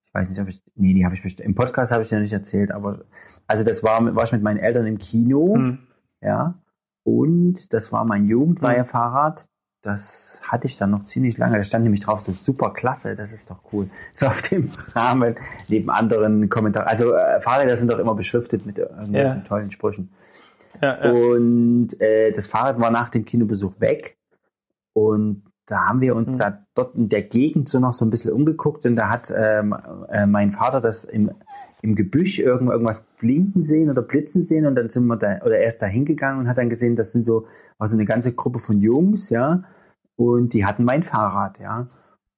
ich 0.06 0.14
weiß 0.14 0.30
nicht, 0.30 0.40
ob 0.40 0.48
ich, 0.48 0.62
nee, 0.74 0.94
die 0.94 1.04
habe 1.04 1.14
ich 1.14 1.22
bestimmt, 1.22 1.46
im 1.46 1.54
Podcast 1.54 1.90
habe 1.92 2.02
ich 2.02 2.08
dir 2.08 2.16
noch 2.16 2.22
nicht 2.22 2.32
erzählt, 2.32 2.70
aber, 2.72 3.00
also 3.46 3.64
das 3.64 3.82
war, 3.82 4.14
war 4.14 4.24
ich 4.24 4.32
mit 4.32 4.42
meinen 4.42 4.58
Eltern 4.58 4.86
im 4.86 4.98
Kino, 4.98 5.54
Hm. 5.56 5.78
ja, 6.20 6.54
und 7.02 7.72
das 7.72 7.92
war 7.92 8.04
mein 8.04 8.24
Jugendweihefahrrad. 8.26 9.48
Das 9.84 10.40
hatte 10.42 10.66
ich 10.66 10.76
dann 10.78 10.90
noch 10.90 11.04
ziemlich 11.04 11.36
lange. 11.38 11.58
Da 11.58 11.62
stand 11.62 11.84
nämlich 11.84 12.00
drauf, 12.00 12.20
so 12.20 12.32
super 12.32 12.72
klasse, 12.72 13.14
das 13.14 13.32
ist 13.32 13.50
doch 13.50 13.58
cool. 13.72 13.88
So 14.12 14.26
auf 14.26 14.40
dem 14.42 14.70
Rahmen 14.94 15.34
neben 15.68 15.90
anderen 15.90 16.48
Kommentaren. 16.48 16.88
Also 16.88 17.12
äh, 17.12 17.40
Fahrräder 17.40 17.76
sind 17.76 17.90
doch 17.90 17.98
immer 17.98 18.14
beschriftet 18.14 18.64
mit 18.66 18.78
irgendwelchen 18.78 19.38
Ja. 19.38 19.44
tollen 19.44 19.70
Sprüchen. 19.70 20.10
Ja, 20.82 21.04
ja. 21.04 21.10
Und 21.12 22.00
äh, 22.00 22.32
das 22.32 22.46
Fahrrad 22.46 22.80
war 22.80 22.90
nach 22.90 23.10
dem 23.10 23.24
Kinobesuch 23.24 23.78
weg. 23.80 24.16
Und 24.94 25.44
da 25.66 25.86
haben 25.88 26.00
wir 26.00 26.14
uns 26.16 26.32
Mhm. 26.32 26.36
da 26.38 26.58
dort 26.74 26.94
in 26.94 27.08
der 27.08 27.22
Gegend 27.22 27.68
so 27.68 27.78
noch 27.78 27.94
so 27.94 28.04
ein 28.04 28.10
bisschen 28.10 28.32
umgeguckt 28.32 28.84
und 28.86 28.96
da 28.96 29.08
hat 29.10 29.32
ähm, 29.34 29.74
äh, 30.10 30.26
mein 30.26 30.52
Vater 30.52 30.80
das 30.80 31.04
im, 31.04 31.30
im 31.84 31.94
Gebüsch 31.96 32.38
irgendwo 32.38 32.72
irgendwas 32.72 33.04
blinken 33.18 33.62
sehen 33.62 33.90
oder 33.90 34.00
blitzen 34.00 34.42
sehen 34.42 34.64
und 34.64 34.74
dann 34.74 34.88
sind 34.88 35.06
wir 35.06 35.16
da 35.18 35.40
oder 35.44 35.58
er 35.58 35.68
ist 35.68 35.82
da 35.82 35.86
hingegangen 35.86 36.40
und 36.40 36.48
hat 36.48 36.56
dann 36.56 36.70
gesehen, 36.70 36.96
das 36.96 37.12
sind 37.12 37.24
so 37.24 37.46
war 37.76 37.88
so 37.88 37.94
eine 37.94 38.06
ganze 38.06 38.32
Gruppe 38.32 38.58
von 38.58 38.80
Jungs, 38.80 39.28
ja, 39.28 39.64
und 40.16 40.54
die 40.54 40.64
hatten 40.64 40.84
mein 40.84 41.02
Fahrrad, 41.02 41.58
ja. 41.60 41.88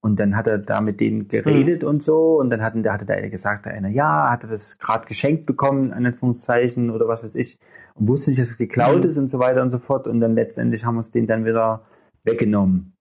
Und 0.00 0.18
dann 0.20 0.36
hat 0.36 0.46
er 0.48 0.58
da 0.58 0.80
mit 0.80 1.00
denen 1.00 1.28
geredet 1.28 1.84
und 1.84 2.02
so 2.02 2.40
und 2.40 2.50
dann 2.50 2.60
hatten, 2.60 2.82
da 2.82 2.92
hatte 2.92 3.06
der 3.06 3.28
gesagt, 3.28 3.66
der 3.66 3.74
eine, 3.74 3.90
ja, 3.90 4.30
hatte 4.30 4.48
das 4.48 4.78
gerade 4.78 5.06
geschenkt 5.06 5.46
bekommen, 5.46 5.92
in 5.92 6.06
Anführungszeichen 6.06 6.90
oder 6.90 7.06
was 7.06 7.22
weiß 7.22 7.36
ich, 7.36 7.58
und 7.94 8.08
wusste 8.08 8.30
nicht, 8.30 8.40
dass 8.40 8.50
es 8.50 8.58
geklaut 8.58 9.04
Mhm. 9.04 9.10
ist 9.10 9.16
und 9.18 9.28
so 9.28 9.38
weiter 9.38 9.62
und 9.62 9.70
so 9.70 9.78
fort. 9.78 10.08
Und 10.08 10.20
dann 10.20 10.34
letztendlich 10.34 10.84
haben 10.84 10.96
wir 10.96 11.00
es 11.00 11.10
denen 11.10 11.28
dann 11.28 11.44
wieder 11.44 11.82
weggenommen. 12.24 12.95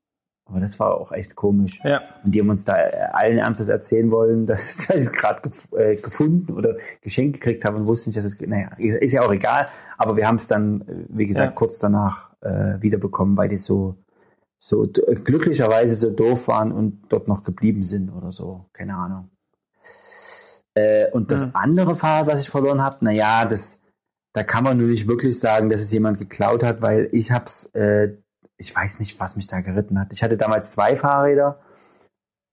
Aber 0.48 0.60
das 0.60 0.80
war 0.80 0.96
auch 0.96 1.12
echt 1.12 1.36
komisch. 1.36 1.80
ja. 1.84 2.02
Und 2.24 2.34
die 2.36 2.40
haben 2.40 2.50
uns 2.50 2.64
da 2.66 2.78
äh, 2.78 2.92
allen 3.14 3.38
Ernstes 3.40 3.68
erzählen 3.68 4.12
wollen, 4.12 4.46
dass 4.48 4.78
dass 4.88 4.96
ich 4.98 5.04
es 5.06 5.12
gerade 5.12 5.42
gef 5.42 5.68
äh, 5.74 5.96
gefunden 5.96 6.54
oder 6.54 6.78
geschenkt 7.02 7.34
gekriegt 7.42 7.66
habe 7.66 7.78
und 7.78 7.88
wussten 7.88 8.10
nicht, 8.10 8.18
dass 8.18 8.26
es, 8.26 8.40
naja, 8.42 8.70
ist, 8.78 8.98
ist 8.98 9.12
ja 9.14 9.22
auch 9.24 9.34
egal. 9.34 9.68
Aber 9.98 10.16
wir 10.18 10.28
haben 10.28 10.36
es 10.36 10.48
dann, 10.48 10.82
äh, 10.82 11.06
wie 11.10 11.26
gesagt, 11.28 11.50
Ja. 11.52 11.56
kurz 11.56 11.80
danach 11.80 12.34
äh, 12.42 12.80
wiederbekommen, 12.82 13.36
weil 13.38 13.48
die 13.48 13.58
so, 13.58 13.96
so 14.58 14.88
glücklicherweise 15.24 15.96
so 15.96 16.12
doof 16.12 16.48
waren 16.48 16.72
und 16.72 17.02
dort 17.10 17.28
noch 17.28 17.44
geblieben 17.44 17.82
sind 17.84 18.10
oder 18.12 18.30
so. 18.30 18.66
Keine 18.72 18.96
Ahnung. 18.96 19.30
Äh, 20.76 21.10
und 21.12 21.32
das 21.32 21.42
Mhm. 21.42 21.52
andere 21.54 21.96
Fahrrad, 21.96 22.28
was 22.28 22.42
ich 22.42 22.50
verloren 22.50 22.82
habe, 22.82 23.04
naja, 23.04 23.46
das, 23.46 23.80
da 24.34 24.44
kann 24.44 24.64
man 24.64 24.78
nur 24.78 24.88
nicht 24.90 25.08
wirklich 25.08 25.40
sagen, 25.40 25.70
dass 25.70 25.80
es 25.80 25.92
jemand 25.92 26.18
geklaut 26.20 26.64
hat, 26.64 26.82
weil 26.82 27.08
ich 27.14 27.32
hab's, 27.32 27.66
äh, 27.74 28.10
ich 28.58 28.76
weiß 28.76 29.00
nicht, 29.00 29.20
was 29.20 29.36
mich 29.36 29.48
da 29.48 29.62
geritten 29.62 30.00
hat. 30.00 30.14
Ich 30.14 30.24
hatte 30.24 30.38
damals 30.38 30.72
zwei 30.72 30.96
Fahrräder 30.96 31.60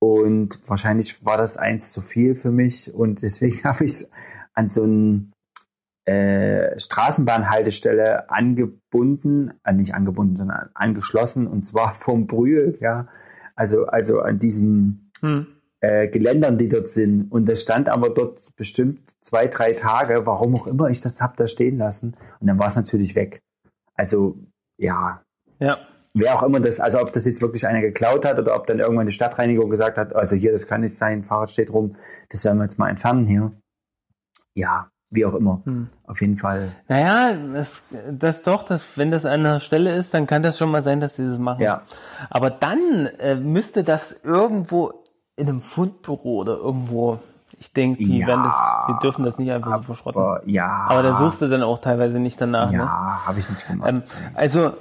und 0.01 0.59
wahrscheinlich 0.69 1.25
war 1.25 1.37
das 1.37 1.57
eins 1.57 1.93
zu 1.93 2.01
viel 2.01 2.35
für 2.35 2.51
mich 2.51 2.93
und 2.93 3.23
deswegen 3.23 3.63
habe 3.65 3.85
ich 3.85 3.93
es 3.93 4.11
an 4.55 4.71
so 4.71 4.83
einen 4.83 5.33
äh, 6.05 6.79
Straßenbahnhaltestelle 6.79 8.29
angebunden, 8.31 9.55
äh, 9.65 9.73
nicht 9.73 9.95
angebunden, 9.95 10.37
sondern 10.37 10.71
angeschlossen 10.75 11.47
und 11.47 11.63
zwar 11.65 11.95
vom 11.95 12.27
Brühl, 12.27 12.77
ja. 12.81 13.09
Also, 13.55 13.87
also 13.87 14.21
an 14.21 14.39
diesen 14.39 15.13
Hm. 15.21 15.47
äh, 15.81 16.09
Geländern, 16.09 16.59
die 16.59 16.69
dort 16.69 16.89
sind. 16.89 17.31
Und 17.31 17.49
das 17.49 17.63
stand 17.63 17.89
aber 17.89 18.11
dort 18.11 18.49
bestimmt 18.57 19.15
zwei, 19.21 19.47
drei 19.47 19.73
Tage, 19.75 20.27
warum 20.27 20.57
auch 20.57 20.67
immer 20.67 20.89
ich 20.91 21.01
das 21.01 21.21
hab 21.21 21.37
da 21.37 21.47
stehen 21.47 21.79
lassen. 21.79 22.17
Und 22.41 22.47
dann 22.49 22.59
war 22.59 22.67
es 22.69 22.77
natürlich 22.77 23.15
weg. 23.15 23.41
Also, 23.95 24.37
ja, 24.79 25.23
Ja. 25.61 25.79
Wer 26.15 26.35
auch 26.35 26.43
immer 26.43 26.61
das, 26.61 26.81
also 26.81 27.01
ob 27.01 27.13
das 27.13 27.25
jetzt 27.25 27.41
wirklich 27.41 27.67
einer 27.67 27.81
geklaut 27.81 28.25
hat 28.25 28.39
oder 28.39 28.55
ob 28.55 28.67
dann 28.67 28.79
irgendwann 28.79 29.07
die 29.07 29.13
Stadtreinigung 29.13 29.71
gesagt 29.71 29.99
hat, 29.99 30.15
also 30.15 30.37
hier, 30.37 30.53
das 30.53 30.67
kann 30.67 30.83
nicht 30.83 30.97
sein, 30.97 31.25
Fahrrad 31.25 31.51
steht 31.51 31.73
rum, 31.73 31.97
das 32.31 32.45
werden 32.45 32.59
wir 32.59 32.65
jetzt 32.65 32.79
mal 32.79 32.89
entfernen 32.89 33.27
hier. 33.27 33.51
Ja, 34.55 34.91
wie 35.11 35.25
auch 35.27 35.35
immer. 35.35 35.61
Hm. 35.65 35.89
Auf 36.07 36.21
jeden 36.21 36.37
Fall. 36.37 36.73
Naja, 36.89 37.35
das, 37.55 37.83
das 38.11 38.43
doch, 38.43 38.63
das, 38.63 38.83
wenn 38.97 39.11
das 39.11 39.25
an 39.25 39.45
der 39.45 39.61
Stelle 39.61 39.95
ist, 39.97 40.15
dann 40.15 40.27
kann 40.27 40.43
das 40.43 40.59
schon 40.59 40.71
mal 40.71 40.83
sein, 40.83 41.01
dass 41.01 41.15
die 41.15 41.27
das 41.27 41.39
machen. 41.39 41.63
Ja. 41.63 41.83
Aber 42.31 42.51
dann 42.51 43.07
äh, 43.19 43.35
müsste 43.35 43.85
das 43.85 44.17
irgendwo 44.23 45.05
in 45.37 45.49
einem 45.49 45.61
Fundbüro 45.61 46.37
oder 46.37 46.57
irgendwo, 46.57 47.19
ich 47.59 47.73
denke, 47.73 48.05
die 48.05 48.19
Ja, 48.19 48.27
werden 48.27 48.45
das, 48.45 48.55
die 48.89 49.03
dürfen 49.03 49.25
das 49.25 49.39
nicht 49.39 49.51
einfach 49.51 49.79
so 49.79 49.83
verschrotten. 49.83 50.21
Aber 50.21 50.43
ja. 50.47 50.87
Aber 50.89 51.03
da 51.03 51.15
suchst 51.15 51.41
du 51.41 51.49
dann 51.49 51.63
auch 51.63 51.79
teilweise 51.79 52.19
nicht 52.19 52.41
danach, 52.41 52.71
ne? 52.71 52.79
Ja, 52.79 53.27
habe 53.27 53.39
ich 53.39 53.49
nicht 53.49 53.67
gemacht. 53.67 53.91
Ähm, 53.91 54.03
also, 54.35 54.73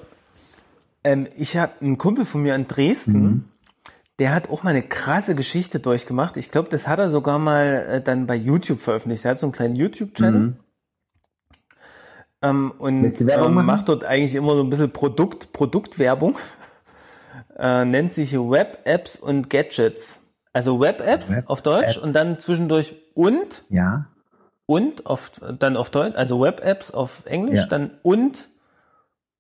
ähm, 1.04 1.28
ich 1.38 1.58
habe 1.58 1.74
einen 1.82 1.98
Kumpel 1.98 2.26
von 2.26 2.42
mir 2.42 2.56
in 2.56 2.68
Dresden, 2.68 3.22
Mhm. 3.24 3.44
der 4.20 4.34
hat 4.34 4.50
auch 4.50 4.64
mal 4.64 4.72
eine 4.72 4.84
krasse 4.84 5.36
Geschichte 5.36 5.80
durchgemacht. 5.80 6.38
Ich 6.38 6.52
glaube, 6.52 6.70
das 6.70 6.88
hat 6.88 7.00
er 7.00 7.10
sogar 7.10 7.40
mal 7.40 7.86
äh, 7.90 8.02
dann 8.02 8.28
bei 8.28 8.36
YouTube 8.36 8.80
veröffentlicht. 8.80 9.26
Er 9.26 9.32
hat 9.32 9.40
so 9.40 9.46
einen 9.48 9.54
kleinen 9.54 9.76
YouTube-Channel. 9.76 10.40
Mhm. 10.42 10.56
Ähm, 12.44 12.72
und 12.78 13.22
ähm, 13.22 13.54
macht 13.66 13.88
dort 13.90 14.04
eigentlich 14.04 14.34
immer 14.36 14.56
so 14.56 14.64
ein 14.64 14.70
bisschen 14.70 14.92
Produkt, 14.92 15.54
Produktwerbung. 15.54 16.38
Äh, 17.58 17.86
nennt 17.86 18.12
sich 18.12 18.34
Web-Apps 18.34 19.16
und 19.18 19.50
Gadgets. 19.50 20.22
Also 20.52 20.80
Web-Apps 20.80 21.30
Web 21.30 21.44
auf 21.48 21.62
Deutsch 21.62 21.98
App. 21.98 22.04
und 22.04 22.14
dann 22.14 22.40
zwischendurch 22.40 22.96
und 23.14 23.64
ja. 23.70 24.08
und 24.66 25.06
auf 25.06 25.32
dann 25.60 25.78
auf 25.78 25.90
Deutsch, 25.92 26.16
also 26.16 26.42
Web-Apps 26.42 26.92
auf 26.92 27.24
Englisch, 27.26 27.58
Ja. 27.60 27.68
dann 27.68 27.92
und 28.04 28.48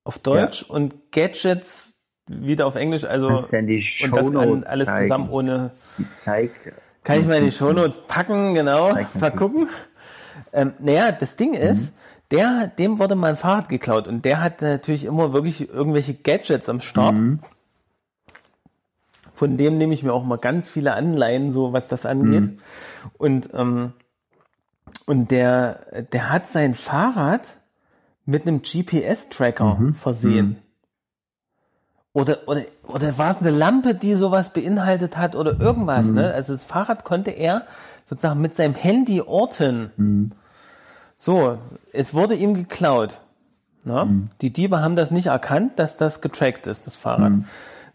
auf 0.03 0.19
Deutsch 0.19 0.64
und 0.64 1.11
Gadgets 1.11 1.99
wieder 2.28 2.65
auf 2.65 2.76
Englisch, 2.76 3.03
also 3.03 3.28
Kannst 3.28 3.52
ja 3.52 3.61
die 3.61 3.84
und 4.03 4.11
das 4.11 4.26
an, 4.26 4.34
Shownotes 4.34 4.68
alles 4.68 4.86
zeigen. 4.86 5.07
zusammen 5.07 5.30
ohne 5.30 5.72
Die 5.98 6.11
zeig, 6.11 6.73
Kann 7.03 7.19
ich 7.19 7.28
mal 7.28 7.38
in 7.38 7.45
die. 7.45 7.52
Shownotes 7.52 7.99
packen, 8.07 8.53
genau. 8.53 8.94
Mal 9.19 9.32
gucken. 9.32 9.68
Ähm, 10.53 10.73
naja, 10.80 11.11
das 11.11 11.36
Ding 11.36 11.53
ist, 11.53 11.91
der, 12.32 12.68
dem 12.68 12.99
wurde 12.99 13.15
mal 13.15 13.32
ein 13.32 13.38
Fahrrad 13.38 13.69
geklaut 13.69 14.07
und 14.07 14.23
der 14.23 14.41
hat 14.41 14.61
natürlich 14.61 15.03
immer 15.06 15.34
wirklich 15.34 15.69
irgendwelche 15.69 16.14
Gadgets 16.14 16.69
am 16.69 16.80
Start. 16.80 17.18
Von 19.34 19.57
dem 19.57 19.78
nehme 19.78 19.94
ich 19.94 20.03
mir 20.03 20.14
auch 20.14 20.23
mal 20.23 20.38
ganz 20.38 20.69
viele 20.69 20.94
Anleihen, 20.94 21.52
so 21.52 21.73
was 21.73 21.88
das 21.88 22.06
angeht. 22.06 22.60
Und, 23.18 23.49
ähm, 23.53 23.94
und 25.06 25.32
der, 25.32 26.03
der 26.11 26.30
hat 26.30 26.48
sein 26.48 26.76
Fahrrad 26.76 27.57
mit 28.31 28.47
einem 28.47 28.61
GPS-Tracker 28.61 29.93
versehen. 29.99 30.57
Oder, 32.13 32.47
oder, 32.47 32.63
oder 32.87 33.17
war 33.17 33.31
es 33.31 33.37
eine 33.39 33.51
Lampe, 33.51 33.95
die 33.95 34.15
sowas 34.15 34.51
beinhaltet 34.51 35.15
hat 35.15 35.35
oder 35.35 35.59
irgendwas, 35.59 36.05
ne? 36.05 36.33
Also 36.33 36.53
das 36.53 36.63
Fahrrad 36.63 37.03
konnte 37.05 37.31
er 37.31 37.63
sozusagen 38.09 38.41
mit 38.41 38.55
seinem 38.55 38.75
Handy 38.75 39.21
orten. 39.21 40.33
So, 41.17 41.57
es 41.93 42.13
wurde 42.13 42.35
ihm 42.35 42.53
geklaut. 42.53 43.21
Ne? 43.83 44.27
Die 44.41 44.51
Diebe 44.51 44.81
haben 44.81 44.95
das 44.95 45.11
nicht 45.11 45.27
erkannt, 45.27 45.79
dass 45.79 45.95
das 45.97 46.19
getrackt 46.19 46.67
ist, 46.67 46.87
das 46.87 46.95
Fahrrad. 46.97 47.31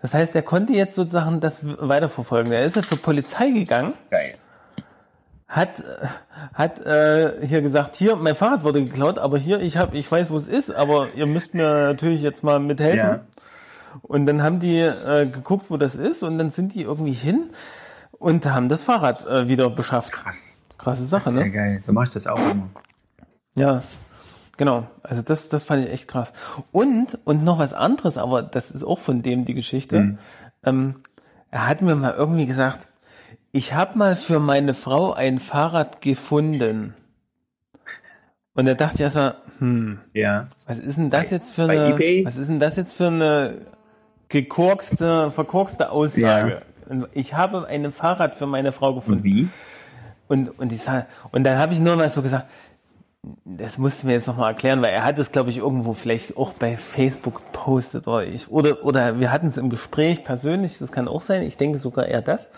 Das 0.00 0.14
heißt, 0.14 0.34
er 0.34 0.42
konnte 0.42 0.72
jetzt 0.72 0.94
sozusagen 0.94 1.40
das 1.40 1.60
weiterverfolgen. 1.62 2.52
Er 2.52 2.62
ist 2.62 2.76
jetzt 2.76 2.88
zur 2.88 2.98
Polizei 2.98 3.50
gegangen, 3.50 3.92
Geil. 4.10 4.34
Hat, 5.48 5.82
hat 6.55 6.85
äh, 6.85 7.47
hier 7.47 7.62
gesagt, 7.62 7.97
hier, 7.97 8.16
mein 8.16 8.35
Fahrrad 8.35 8.64
wurde 8.64 8.85
geklaut, 8.85 9.18
aber 9.18 9.39
hier, 9.39 9.60
ich 9.60 9.77
hab, 9.77 9.94
ich 9.94 10.10
weiß, 10.10 10.31
wo 10.31 10.36
es 10.36 10.48
ist, 10.48 10.70
aber 10.74 11.14
ihr 11.14 11.27
müsst 11.27 11.55
mir 11.55 11.64
natürlich 11.64 12.23
jetzt 12.23 12.43
mal 12.43 12.59
mithelfen. 12.59 12.98
Ja. 12.98 13.20
Und 14.02 14.27
dann 14.27 14.43
haben 14.43 14.60
die 14.60 14.78
äh, 14.81 15.27
geguckt, 15.27 15.66
wo 15.70 15.77
das 15.77 15.94
ist, 15.94 16.23
und 16.23 16.39
dann 16.39 16.51
sind 16.51 16.74
die 16.74 16.82
irgendwie 16.82 17.12
hin 17.12 17.51
und 18.18 18.44
haben 18.47 18.68
das 18.68 18.82
Fahrrad 18.82 19.27
äh, 19.27 19.48
wieder 19.48 19.70
beschafft. 19.70 20.12
Krass. 20.12 20.52
Krasse 20.78 21.05
Sache, 21.05 21.32
Sehr 21.32 21.44
ne? 21.44 21.51
geil. 21.51 21.81
So 21.82 21.93
mach 21.93 22.05
ich 22.05 22.10
das 22.10 22.27
auch 22.27 22.39
immer. 22.39 22.68
Ja, 23.55 23.82
genau. 24.56 24.86
Also 25.02 25.23
das, 25.23 25.48
das 25.48 25.64
fand 25.64 25.86
ich 25.86 25.93
echt 25.93 26.09
krass. 26.09 26.32
Und, 26.73 27.18
und 27.24 27.44
noch 27.44 27.59
was 27.59 27.73
anderes, 27.73 28.18
aber 28.18 28.43
das 28.43 28.70
ist 28.70 28.85
auch 28.85 28.98
von 28.98 29.23
dem 29.23 29.44
die 29.44 29.55
Geschichte. 29.55 30.18
Ähm, 30.64 30.97
er 31.51 31.66
hat 31.66 31.81
mir 31.81 31.94
mal 31.94 32.12
irgendwie 32.12 32.47
gesagt, 32.47 32.86
ich 33.52 33.73
habe 33.74 33.98
mal 33.98 34.16
für 34.16 34.40
meine 34.40 34.74
Frau 34.74 35.12
ein 35.12 35.39
Fahrrad 35.39 36.01
gefunden. 36.01 36.94
Und 38.55 38.66
da 38.66 38.74
dachte 38.74 38.97
ich 38.97 39.01
erstmal, 39.02 39.36
hm, 39.59 39.98
Ja. 40.14 40.48
was 40.66 40.78
ist 40.78 40.98
denn 40.98 41.10
das 41.10 41.31
jetzt 41.31 41.55
für 41.55 41.66
bei 41.66 41.81
eine, 41.94 42.24
was 42.24 42.36
ist 42.36 42.48
denn 42.48 42.60
das 42.60 42.77
jetzt 42.77 42.94
für 42.97 43.09
eine 43.09 43.55
gekorkste, 44.28 45.31
verkorkste 45.31 45.90
Aussage? 45.90 46.62
Und 46.89 47.06
Ich 47.12 47.35
habe 47.35 47.66
ein 47.66 47.93
Fahrrad 47.93 48.35
für 48.35 48.47
meine 48.47 48.73
Frau 48.73 48.94
gefunden. 48.94 49.18
Und 49.20 49.24
wie? 49.24 49.48
Und, 50.28 50.59
und, 50.59 50.73
ich 50.73 50.82
sag, 50.82 51.06
und 51.32 51.44
dann 51.44 51.59
habe 51.59 51.73
ich 51.73 51.81
nur 51.81 51.97
mal 51.97 52.10
so 52.10 52.23
gesagt, 52.23 52.47
das 53.44 53.78
musst 53.78 54.02
du 54.02 54.06
mir 54.06 54.14
jetzt 54.14 54.27
nochmal 54.27 54.52
erklären, 54.52 54.82
weil 54.82 54.93
er 54.93 55.05
hat 55.05 55.18
es, 55.18 55.32
glaube 55.32 55.51
ich, 55.51 55.59
irgendwo 55.59 55.94
vielleicht 55.94 56.36
auch 56.36 56.52
bei 56.52 56.77
Facebook 56.77 57.43
gepostet 57.52 58.06
oder 58.06 58.24
ich, 58.24 58.51
oder, 58.51 58.85
oder 58.85 59.18
wir 59.20 59.32
hatten 59.32 59.48
es 59.48 59.56
im 59.56 59.68
Gespräch 59.68 60.24
persönlich, 60.24 60.78
das 60.78 60.93
kann 60.93 61.09
auch 61.09 61.23
sein, 61.23 61.43
ich 61.43 61.56
denke 61.56 61.78
sogar 61.78 62.06
eher 62.06 62.23
das. 62.23 62.51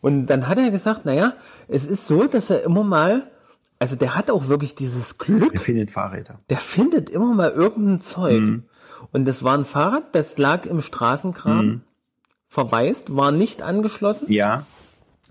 Und 0.00 0.26
dann 0.26 0.48
hat 0.48 0.58
er 0.58 0.70
gesagt, 0.70 1.04
naja, 1.04 1.34
es 1.68 1.86
ist 1.86 2.06
so, 2.06 2.26
dass 2.26 2.48
er 2.50 2.62
immer 2.62 2.82
mal, 2.84 3.30
also 3.78 3.96
der 3.96 4.16
hat 4.16 4.30
auch 4.30 4.48
wirklich 4.48 4.74
dieses 4.74 5.18
Glück, 5.18 5.54
Er 5.54 5.60
findet 5.60 5.90
Fahrräder. 5.90 6.38
der 6.48 6.56
findet 6.58 7.10
immer 7.10 7.34
mal 7.34 7.50
irgendein 7.50 8.00
Zeug. 8.00 8.60
Und 9.12 9.24
das 9.26 9.42
war 9.44 9.56
ein 9.56 9.64
Fahrrad, 9.64 10.04
das 10.14 10.38
lag 10.38 10.66
im 10.66 10.80
Straßengraben, 10.80 11.84
verwaist, 12.48 13.14
war 13.16 13.30
nicht 13.32 13.62
angeschlossen. 13.62 14.30
Ja. 14.32 14.64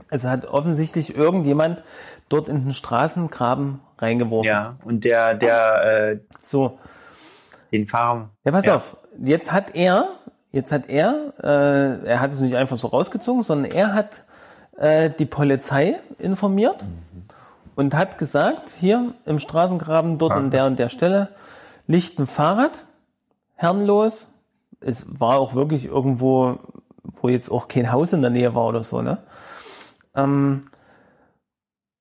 Also 0.09 0.29
hat 0.29 0.45
offensichtlich 0.45 1.15
irgendjemand 1.17 1.83
dort 2.29 2.47
in 2.49 2.63
den 2.63 2.73
Straßengraben 2.73 3.79
reingeworfen. 3.97 4.47
Ja. 4.47 4.77
Und 4.83 5.03
der, 5.03 5.33
der, 5.35 6.11
äh, 6.11 6.19
So, 6.41 6.79
den 7.71 7.87
Fahrer. 7.87 8.29
ja, 8.45 8.51
pass 8.51 8.65
Ja. 8.65 8.75
auf. 8.77 8.97
Jetzt 9.21 9.51
hat 9.51 9.75
er, 9.75 10.09
jetzt 10.51 10.71
hat 10.71 10.89
er, 10.89 11.33
äh, 11.43 12.07
er 12.07 12.19
hat 12.21 12.31
es 12.31 12.39
nicht 12.39 12.55
einfach 12.55 12.77
so 12.77 12.87
rausgezogen, 12.87 13.43
sondern 13.43 13.71
er 13.71 13.93
hat 13.93 14.23
äh, 14.79 15.09
die 15.09 15.25
Polizei 15.25 15.99
informiert 16.17 16.77
und 17.75 17.93
hat 17.93 18.17
gesagt, 18.17 18.71
hier 18.79 19.13
im 19.25 19.39
Straßengraben 19.39 20.17
dort 20.17 20.31
an 20.31 20.51
der 20.51 20.65
und 20.65 20.79
der 20.79 20.89
Stelle 20.89 21.29
liegt 21.85 22.17
ein 22.17 22.27
Fahrrad, 22.27 22.85
herrenlos. 23.55 24.27
Es 24.79 25.05
war 25.19 25.37
auch 25.37 25.53
wirklich 25.53 25.85
irgendwo, 25.85 26.59
wo 27.21 27.29
jetzt 27.29 27.51
auch 27.51 27.67
kein 27.67 27.91
Haus 27.91 28.13
in 28.13 28.21
der 28.21 28.31
Nähe 28.31 28.55
war 28.55 28.67
oder 28.67 28.83
so, 28.83 29.01
ne? 29.01 29.17
Ähm, 30.15 30.61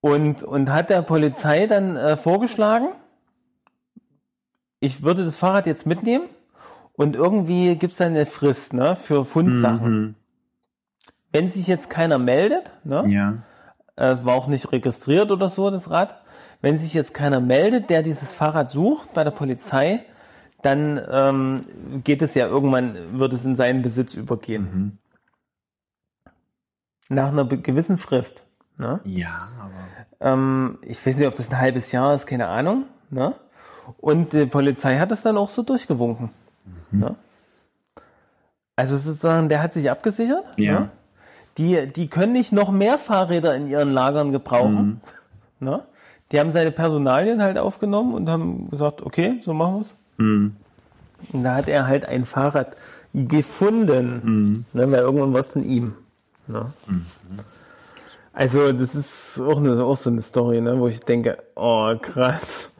und, 0.01 0.45
und 0.45 0.71
hat 0.71 0.91
der 0.91 1.03
Polizei 1.03 1.67
dann 1.67 1.97
äh, 1.97 2.17
vorgeschlagen, 2.17 2.91
ich 4.79 5.03
würde 5.03 5.25
das 5.25 5.37
Fahrrad 5.37 5.67
jetzt 5.67 5.87
mitnehmen 5.87 6.27
und 6.93 7.17
irgendwie 7.17 7.75
gibt's 7.75 7.97
dann 7.97 8.13
eine 8.13 8.27
Frist 8.27 8.73
ne, 8.73 8.95
für 8.95 9.25
Fundsachen. 9.25 10.01
Mhm. 10.01 10.15
Wenn 11.33 11.49
sich 11.49 11.67
jetzt 11.67 11.91
keiner 11.91 12.19
meldet, 12.19 12.71
ne, 12.85 13.05
Ja. 13.09 13.35
äh, 13.97 14.13
es 14.13 14.25
war 14.25 14.35
auch 14.35 14.47
nicht 14.47 14.73
registriert 14.73 15.31
oder 15.31 15.49
so, 15.49 15.71
das 15.71 15.91
Rad, 15.91 16.17
wenn 16.61 16.79
sich 16.79 16.95
jetzt 16.95 17.15
keiner 17.15 17.41
meldet, 17.41 17.91
der 17.91 18.03
dieses 18.03 18.33
Fahrrad 18.33 18.71
sucht 18.71 19.13
bei 19.15 19.25
der 19.25 19.31
Polizei, 19.31 20.05
dann 20.63 21.01
ähm, 21.11 21.61
geht 22.03 22.21
es 22.23 22.35
ja 22.35 22.47
irgendwann, 22.49 23.19
wird 23.19 23.33
es 23.33 23.45
in 23.45 23.55
seinen 23.55 23.83
Besitz 23.83 24.15
übergehen. 24.15 24.99
Nach 27.09 27.29
einer 27.29 27.45
gewissen 27.47 27.97
Frist. 27.97 28.45
Ne? 28.77 29.01
Ja, 29.05 29.49
aber. 29.61 30.33
Ähm, 30.33 30.79
ich 30.83 31.05
weiß 31.05 31.17
nicht, 31.17 31.29
ob 31.29 31.37
das 31.37 31.49
ein 31.51 31.59
halbes 31.59 31.93
Jahr 31.93 32.15
ist, 32.15 32.27
keine 32.27 32.49
Ahnung. 32.49 32.85
Ne? 33.11 33.35
Und 33.99 34.33
die 34.33 34.47
Polizei 34.47 34.99
hat 34.99 35.11
das 35.11 35.23
dann 35.23 35.37
auch 35.39 35.49
so 35.49 35.63
durchgewunken. 35.63 36.31
Ne? 36.91 37.15
Also 38.77 38.97
sozusagen, 38.97 39.49
der 39.49 39.63
hat 39.63 39.73
sich 39.73 39.91
abgesichert. 39.91 40.45
Ja. 40.57 40.81
Ne? 40.81 40.91
Die, 41.59 41.87
die 41.89 42.09
können 42.09 42.33
nicht 42.33 42.53
noch 42.53 42.71
mehr 42.71 42.99
Fahrräder 42.99 43.55
in 43.55 43.69
ihren 43.69 43.91
Lagern 43.91 44.33
gebrauchen. 44.33 45.01
Ne? 45.61 45.83
Die 46.31 46.39
haben 46.39 46.53
seine 46.53 46.71
Personalien 46.71 47.43
halt 47.43 47.59
aufgenommen 47.59 48.15
und 48.15 48.29
haben 48.29 48.71
gesagt, 48.71 49.03
okay, 49.03 49.41
so 49.43 49.53
machen 49.55 49.79
wir's. 49.79 49.97
Mhm. 50.19 50.57
Und 51.33 51.43
da 51.43 51.57
hat 51.57 51.69
er 51.69 51.87
halt 51.87 52.07
ein 52.07 52.25
Fahrrad 52.25 52.77
gefunden. 53.13 54.65
Ne, 54.73 54.91
weil 54.91 55.01
irgendwann 55.01 55.33
war 55.33 55.41
es 55.41 55.49
von 55.49 55.65
ihm. 55.65 55.95
Ne? 56.47 56.67
Also, 58.33 58.73
das 58.73 58.95
ist 58.95 59.41
auch, 59.41 59.59
eine, 59.59 59.83
auch 59.83 59.97
so 59.97 60.11
eine 60.11 60.21
Story, 60.21 60.61
ne, 60.61 60.79
wo 60.79 60.87
ich 60.87 61.01
denke, 61.01 61.39
oh, 61.57 61.93
krass. 62.01 62.71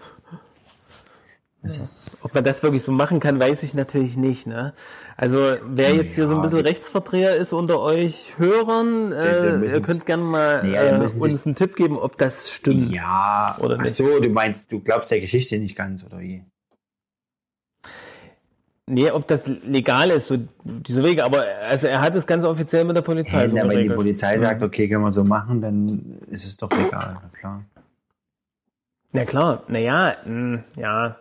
Ob 2.21 2.35
man 2.35 2.43
das 2.45 2.63
wirklich 2.63 2.83
so 2.83 2.91
machen 2.91 3.21
kann, 3.21 3.39
weiß 3.39 3.63
ich 3.63 3.75
natürlich 3.75 4.17
nicht. 4.17 4.47
Ne? 4.47 4.75
Also, 5.17 5.57
wer 5.65 5.95
jetzt 5.95 6.15
hier 6.15 6.27
so 6.27 6.35
ein 6.35 6.43
bisschen 6.43 6.61
Rechtsverdreher 6.61 7.37
ist 7.37 7.53
unter 7.53 7.81
euch 7.81 8.35
Hörern, 8.39 9.13
äh, 9.13 9.65
ihr 9.67 9.81
könnt 9.83 10.05
gerne 10.05 10.23
mal 10.25 10.65
Nee, 10.65 10.75
äh, 10.75 11.11
uns 11.19 11.47
einen 11.47 11.55
Tipp 11.55 11.77
geben, 11.77 11.99
ob 11.99 12.17
das 12.17 12.51
stimmt. 12.51 12.93
Ja. 12.93 13.57
Oder 13.61 13.77
Ach 13.79 13.85
nicht? 13.85 13.97
so, 13.97 14.19
du 14.21 14.29
meinst, 14.31 14.71
du 14.73 14.81
glaubst 14.81 15.11
der 15.11 15.21
Geschichte 15.21 15.59
nicht 15.59 15.77
ganz, 15.77 16.05
oder 16.05 16.19
wie? 16.21 16.43
Nee, 18.91 19.11
ob 19.11 19.29
das 19.29 19.47
legal 19.47 20.11
ist, 20.11 20.29
so 20.29 20.39
diese 20.65 21.05
Wege, 21.05 21.23
aber 21.23 21.45
also 21.69 21.87
er 21.89 22.01
hat 22.01 22.15
es 22.15 22.27
ganz 22.27 22.45
offiziell 22.45 22.85
mit 22.85 22.97
der 22.97 23.03
Polizei 23.03 23.41
Hey, 23.41 23.51
so 23.51 23.57
wenn 23.57 23.85
die. 23.85 23.91
Polizei 23.91 24.39
sagt, 24.39 24.63
okay, 24.63 24.89
können 24.89 25.05
wir 25.05 25.13
so 25.13 25.25
machen, 25.25 25.61
dann 25.61 26.19
ist 26.31 26.47
es 26.47 26.57
doch 26.57 26.71
legal, 26.71 27.19
na 27.23 27.39
klar. 27.39 27.65
Na 29.13 29.25
klar, 29.27 29.63
naja, 29.69 30.17
ja. 30.77 31.17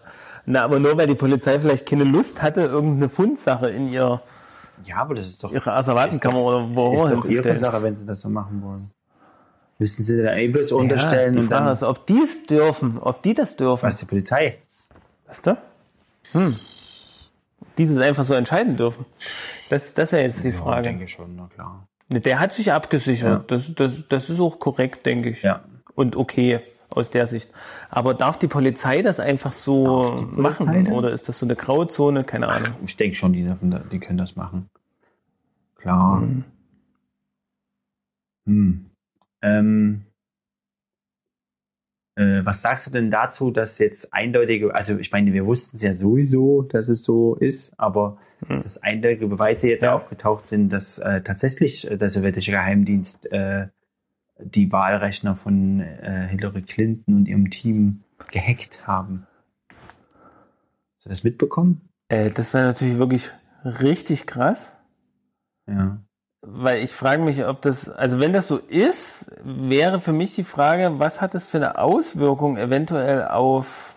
Na, 0.50 0.64
aber 0.64 0.80
nur 0.80 0.96
weil 0.98 1.08
die 1.08 1.16
Polizei 1.16 1.60
vielleicht 1.60 1.86
keine 1.86 2.06
Lust 2.06 2.42
hatte, 2.42 2.62
irgendeine 2.62 3.10
Fundsache 3.10 3.70
in 3.70 3.90
ihr, 3.90 4.22
Ja, 4.86 4.96
aber 5.00 5.16
das 5.16 5.28
ist 5.28 5.44
doch, 5.44 5.52
ihre 5.52 5.74
Asservatenkammer 5.74 6.38
oder 6.42 6.70
wo 6.74 7.06
ist 7.06 7.14
doch 7.14 7.26
ihre. 7.30 7.58
Sache, 7.58 7.84
wenn 7.84 7.98
sie 7.98 8.06
das 8.06 8.22
so 8.22 8.30
machen 8.30 8.64
wollen. 8.64 8.90
Müssen 9.78 10.04
sie 10.04 10.24
da 10.24 10.34
eh 10.36 10.48
bloß 10.48 10.72
unterstellen 10.72 11.26
ja, 11.26 11.32
die 11.34 11.40
und 11.40 11.48
Frage 11.50 11.66
dann, 11.66 11.74
ist, 11.74 11.84
ob 11.84 12.08
die 12.08 12.22
es 12.22 12.46
dürfen, 12.48 12.98
ob 12.98 13.22
die 13.24 13.34
das 13.34 13.58
dürfen. 13.58 13.86
was 13.86 13.98
die 13.98 14.06
Polizei? 14.06 14.58
Weißt 15.28 15.48
du? 15.48 15.58
Hm. 16.32 16.56
Die 17.78 17.86
das 17.86 17.98
einfach 17.98 18.24
so 18.24 18.34
entscheiden 18.34 18.78
dürfen. 18.78 19.06
Das, 19.70 19.94
das 19.94 20.14
wäre 20.14 20.24
jetzt 20.24 20.44
die 20.46 20.50
Ja, 20.50 20.56
Frage. 20.56 20.84
denke 20.84 21.10
schon, 21.10 21.36
na 21.36 21.50
klar. 21.54 21.86
Ne, 22.08 22.22
Der 22.22 22.40
hat 22.40 22.54
sich 22.54 22.72
abgesichert. 22.72 23.52
Das, 23.52 23.76
das, 23.76 24.08
das 24.08 24.30
ist 24.30 24.40
auch 24.40 24.60
korrekt, 24.60 25.06
denke 25.06 25.30
ich. 25.30 25.44
Ja. 25.44 25.62
Und 25.94 26.16
okay 26.16 26.62
aus 26.90 27.10
der 27.10 27.28
Sicht. 27.28 27.50
Aber 27.90 28.14
darf 28.14 28.38
die 28.40 28.48
Polizei 28.48 29.02
das 29.02 29.20
einfach 29.20 29.54
so 29.54 30.28
machen? 30.32 30.86
das? 30.86 30.94
Oder 30.94 31.12
ist 31.12 31.30
das 31.30 31.40
so 31.40 31.46
eine 31.46 31.56
Grauzone? 31.56 32.24
Keine 32.24 32.48
Ahnung. 32.48 32.74
Ich 32.86 32.98
denke 32.98 33.16
schon, 33.16 33.34
die, 33.34 33.44
dürfen, 33.44 33.84
die 33.92 34.00
können 34.00 34.18
das 34.18 34.36
machen. 34.36 34.70
Klar. 35.76 36.22
Mhm. 36.22 36.44
Hm. 38.46 38.86
Ähm, 39.42 40.06
äh, 42.16 42.44
was 42.44 42.62
sagst 42.62 42.88
du 42.88 42.92
denn 42.92 43.12
dazu, 43.12 43.52
dass 43.52 43.78
jetzt 43.78 44.14
eindeutige, 44.14 44.74
also 44.74 44.98
ich 44.98 45.12
meine, 45.12 45.34
wir 45.34 45.46
wussten 45.46 45.76
es 45.76 45.84
ja 45.84 45.94
sowieso, 45.94 46.64
dass 46.64 46.88
es 46.88 47.04
so 47.04 47.36
ist, 47.36 47.78
aber 47.80 48.18
Mhm. 48.48 48.64
dass 48.64 48.78
eindeutige 48.82 49.28
Beweise 49.28 49.68
jetzt 49.68 49.84
Ja. 49.84 49.94
aufgetaucht 49.94 50.48
sind, 50.48 50.72
dass 50.72 50.98
äh, 50.98 51.22
tatsächlich 51.22 51.90
äh, 51.90 51.98
der 51.98 52.10
sowjetische 52.10 52.52
Geheimdienst 52.52 53.32
äh, 53.32 53.68
die 54.40 54.72
Wahlrechner 54.72 55.36
von 55.36 55.80
äh, 55.80 56.28
Hillary 56.30 56.62
Clinton 56.62 57.16
und 57.16 57.28
ihrem 57.28 57.50
Team 57.50 58.04
gehackt 58.32 58.88
haben. 58.88 59.26
Hast 59.70 61.06
du 61.06 61.10
das 61.10 61.24
mitbekommen? 61.24 61.90
Äh, 62.10 62.32
das 62.32 62.54
wäre 62.54 62.66
natürlich 62.66 62.98
wirklich 62.98 63.32
richtig 63.64 64.28
krass. 64.28 64.74
Ja. 65.68 66.02
Weil 66.42 66.84
ich 66.84 66.92
frage 66.92 67.24
mich, 67.24 67.46
ob 67.46 67.62
das, 67.62 67.90
also 67.90 68.20
wenn 68.20 68.32
das 68.32 68.48
so 68.48 68.58
ist, 68.58 69.26
wäre 69.44 70.00
für 70.00 70.14
mich 70.14 70.36
die 70.36 70.44
Frage, 70.44 71.00
was 71.00 71.20
hat 71.20 71.34
das 71.34 71.46
für 71.46 71.58
eine 71.58 71.78
Auswirkung 71.78 72.58
eventuell 72.58 73.26
auf 73.26 73.96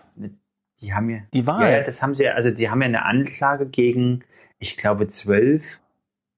Die 0.81 0.93
haben 0.93 1.09
ja, 1.09 1.19
die 1.33 1.45
Wahl? 1.45 1.71
ja, 1.71 1.81
das 1.81 2.01
haben 2.01 2.15
sie 2.15 2.23
ja, 2.23 2.33
also 2.33 2.51
die 2.51 2.69
haben 2.69 2.81
ja 2.81 2.87
eine 2.87 3.05
Anklage 3.05 3.67
gegen, 3.67 4.23
ich 4.59 4.75
glaube, 4.77 5.07
zwölf 5.07 5.79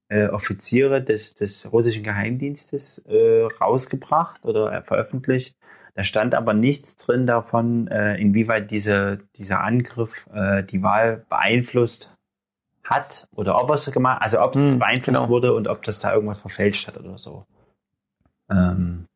äh, 0.08 0.26
Offiziere 0.28 1.02
des, 1.02 1.34
des 1.34 1.70
russischen 1.72 2.02
Geheimdienstes 2.02 2.98
äh, 3.06 3.44
rausgebracht 3.60 4.44
oder 4.44 4.72
äh, 4.72 4.82
veröffentlicht. 4.82 5.56
Da 5.94 6.02
stand 6.04 6.34
aber 6.34 6.54
nichts 6.54 6.96
drin 6.96 7.26
davon, 7.26 7.86
äh, 7.88 8.16
inwieweit 8.16 8.70
diese, 8.70 9.20
dieser 9.36 9.62
Angriff 9.62 10.28
äh, 10.32 10.64
die 10.64 10.82
Wahl 10.82 11.24
beeinflusst 11.28 12.10
hat 12.82 13.28
oder 13.34 13.60
ob 13.62 13.70
es 13.70 13.90
gemacht, 13.90 14.20
also 14.20 14.40
ob 14.42 14.56
es 14.56 14.60
Hm, 14.60 14.78
beeinflusst 14.78 15.06
genau. 15.06 15.28
wurde 15.28 15.54
und 15.54 15.68
ob 15.68 15.82
das 15.84 16.00
da 16.00 16.12
irgendwas 16.12 16.40
verfälscht 16.40 16.86
hat 16.88 16.98
oder 16.98 17.16
so. 17.16 17.46
Ähm, 18.50 19.06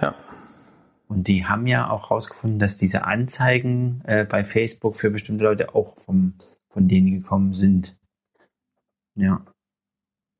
Ja. 0.00 0.14
und 1.08 1.28
die 1.28 1.46
haben 1.46 1.66
ja 1.66 1.88
auch 1.88 2.10
rausgefunden, 2.10 2.58
dass 2.58 2.76
diese 2.76 3.04
Anzeigen 3.04 4.02
äh, 4.04 4.24
bei 4.24 4.44
Facebook 4.44 4.96
für 4.96 5.10
bestimmte 5.10 5.44
Leute 5.44 5.74
auch 5.74 5.96
vom, 6.00 6.34
von 6.68 6.88
denen 6.88 7.12
gekommen 7.22 7.54
sind. 7.54 7.96
Ja. 9.14 9.40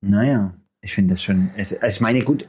Naja, 0.04 0.54
ich 0.80 0.94
finde 0.94 1.14
das 1.14 1.22
schon. 1.22 1.50
Also 1.56 1.76
ich 1.82 2.00
meine, 2.00 2.22
gut, 2.22 2.46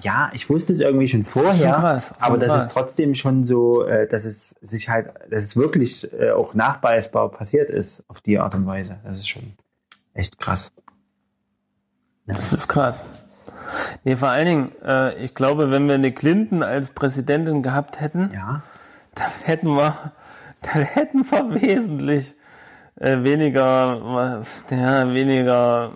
ja, 0.00 0.30
ich 0.34 0.48
wusste 0.48 0.72
es 0.72 0.80
irgendwie 0.80 1.08
schon 1.08 1.24
vorher, 1.24 1.72
krass, 1.72 2.14
aber 2.20 2.38
das 2.38 2.62
ist 2.62 2.70
trotzdem 2.70 3.14
schon 3.14 3.44
so, 3.44 3.84
äh, 3.84 4.06
dass 4.06 4.24
es 4.24 4.50
sich 4.60 4.88
halt, 4.88 5.08
dass 5.30 5.42
es 5.42 5.56
wirklich 5.56 6.12
äh, 6.12 6.30
auch 6.30 6.54
nachweisbar 6.54 7.30
passiert 7.30 7.70
ist 7.70 8.04
auf 8.08 8.20
die 8.20 8.38
Art 8.38 8.54
und 8.54 8.66
Weise. 8.66 8.98
Das 9.04 9.16
ist 9.16 9.28
schon 9.28 9.42
echt 10.14 10.38
krass. 10.38 10.72
Ja. 12.26 12.34
Das 12.34 12.52
ist 12.52 12.68
krass. 12.68 13.04
Nee, 14.04 14.16
vor 14.16 14.28
allen 14.28 14.46
Dingen, 14.46 14.72
äh, 14.84 15.24
ich 15.24 15.34
glaube, 15.34 15.70
wenn 15.70 15.86
wir 15.86 15.94
eine 15.94 16.12
Clinton 16.12 16.62
als 16.62 16.90
Präsidentin 16.90 17.62
gehabt 17.62 18.00
hätten, 18.00 18.30
ja. 18.34 18.62
dann 19.14 19.30
hätten 19.44 19.68
wir, 19.68 20.12
dann 20.60 20.82
hätten 20.82 21.24
wir 21.24 21.60
wesentlich 21.60 22.34
weniger, 22.94 24.44
ja, 24.70 25.12
weniger, 25.12 25.92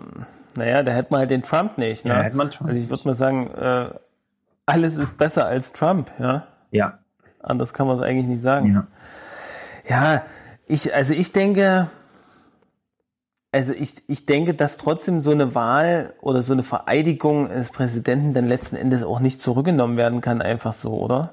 naja, 0.57 0.83
da 0.83 0.91
hätten 0.91 1.13
wir 1.13 1.19
halt 1.19 1.31
den 1.31 1.43
Trump 1.43 1.77
nicht. 1.77 2.05
Ne? 2.05 2.11
Ja, 2.11 2.21
hätte 2.21 2.37
man 2.37 2.51
Trump 2.51 2.69
also 2.69 2.79
ich 2.81 2.89
würde 2.89 3.07
mal 3.07 3.13
sagen, 3.13 3.51
äh, 3.51 3.89
alles 4.65 4.97
ist 4.97 5.17
besser 5.17 5.45
als 5.45 5.73
Trump, 5.73 6.11
ja. 6.19 6.47
Ja. 6.71 6.99
Anders 7.41 7.73
kann 7.73 7.87
man 7.87 7.95
es 7.95 8.01
eigentlich 8.01 8.27
nicht 8.27 8.41
sagen. 8.41 8.73
Ja. 8.73 8.87
Ja, 9.89 10.21
ich, 10.67 10.93
also 10.93 11.13
ich 11.13 11.31
denke, 11.31 11.87
also 13.51 13.73
ich, 13.73 13.93
ich 14.07 14.25
denke, 14.25 14.53
dass 14.53 14.77
trotzdem 14.77 15.21
so 15.21 15.31
eine 15.31 15.55
Wahl 15.55 16.13
oder 16.21 16.41
so 16.41 16.51
eine 16.53 16.63
Vereidigung 16.63 17.47
des 17.49 17.71
Präsidenten 17.71 18.33
dann 18.33 18.47
letzten 18.47 18.75
Endes 18.75 19.03
auch 19.03 19.19
nicht 19.21 19.39
zurückgenommen 19.39 19.95
werden 19.95 20.19
kann, 20.19 20.41
einfach 20.41 20.73
so, 20.73 20.93
oder? 20.99 21.31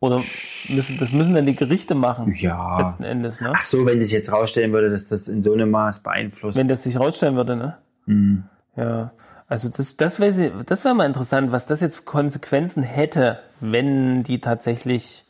Oder 0.00 0.22
müssen, 0.68 0.98
das 0.98 1.12
müssen 1.12 1.34
dann 1.34 1.46
die 1.46 1.54
Gerichte 1.54 1.94
machen, 1.94 2.34
Ja. 2.34 2.80
letzten 2.80 3.04
Endes, 3.04 3.40
ne? 3.40 3.52
Ach 3.54 3.62
so, 3.62 3.86
wenn 3.86 4.02
sich 4.02 4.10
jetzt 4.10 4.30
rausstellen 4.30 4.72
würde, 4.72 4.90
dass 4.90 5.06
das 5.06 5.28
in 5.28 5.42
so 5.42 5.52
einem 5.54 5.70
Maß 5.70 6.00
beeinflusst. 6.00 6.58
Wenn 6.58 6.68
das 6.68 6.82
sich 6.82 6.98
rausstellen 6.98 7.36
würde, 7.36 7.56
ne? 7.56 7.78
Hm. 8.06 8.44
Ja. 8.76 9.12
Also 9.46 9.68
das, 9.68 9.96
das 9.96 10.20
wäre 10.20 10.64
das 10.64 10.84
wäre 10.84 10.94
mal 10.94 11.06
interessant, 11.06 11.52
was 11.52 11.66
das 11.66 11.80
jetzt 11.80 11.96
für 11.96 12.02
Konsequenzen 12.02 12.82
hätte, 12.82 13.40
wenn 13.60 14.22
die 14.22 14.40
tatsächlich 14.40 15.24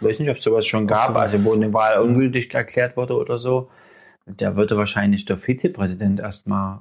Ich 0.00 0.06
weiß 0.08 0.18
nicht, 0.18 0.30
ob 0.30 0.38
es 0.38 0.42
sowas 0.42 0.66
schon 0.66 0.86
gab, 0.86 1.14
also 1.16 1.44
wo 1.44 1.52
eine 1.54 1.72
Wahl 1.72 1.98
ungültig 2.00 2.52
erklärt 2.54 2.96
wurde 2.96 3.16
oder 3.16 3.38
so. 3.38 3.70
Da 4.26 4.56
würde 4.56 4.76
wahrscheinlich 4.78 5.26
der 5.26 5.36
Vizepräsident 5.36 6.20
erstmal 6.20 6.80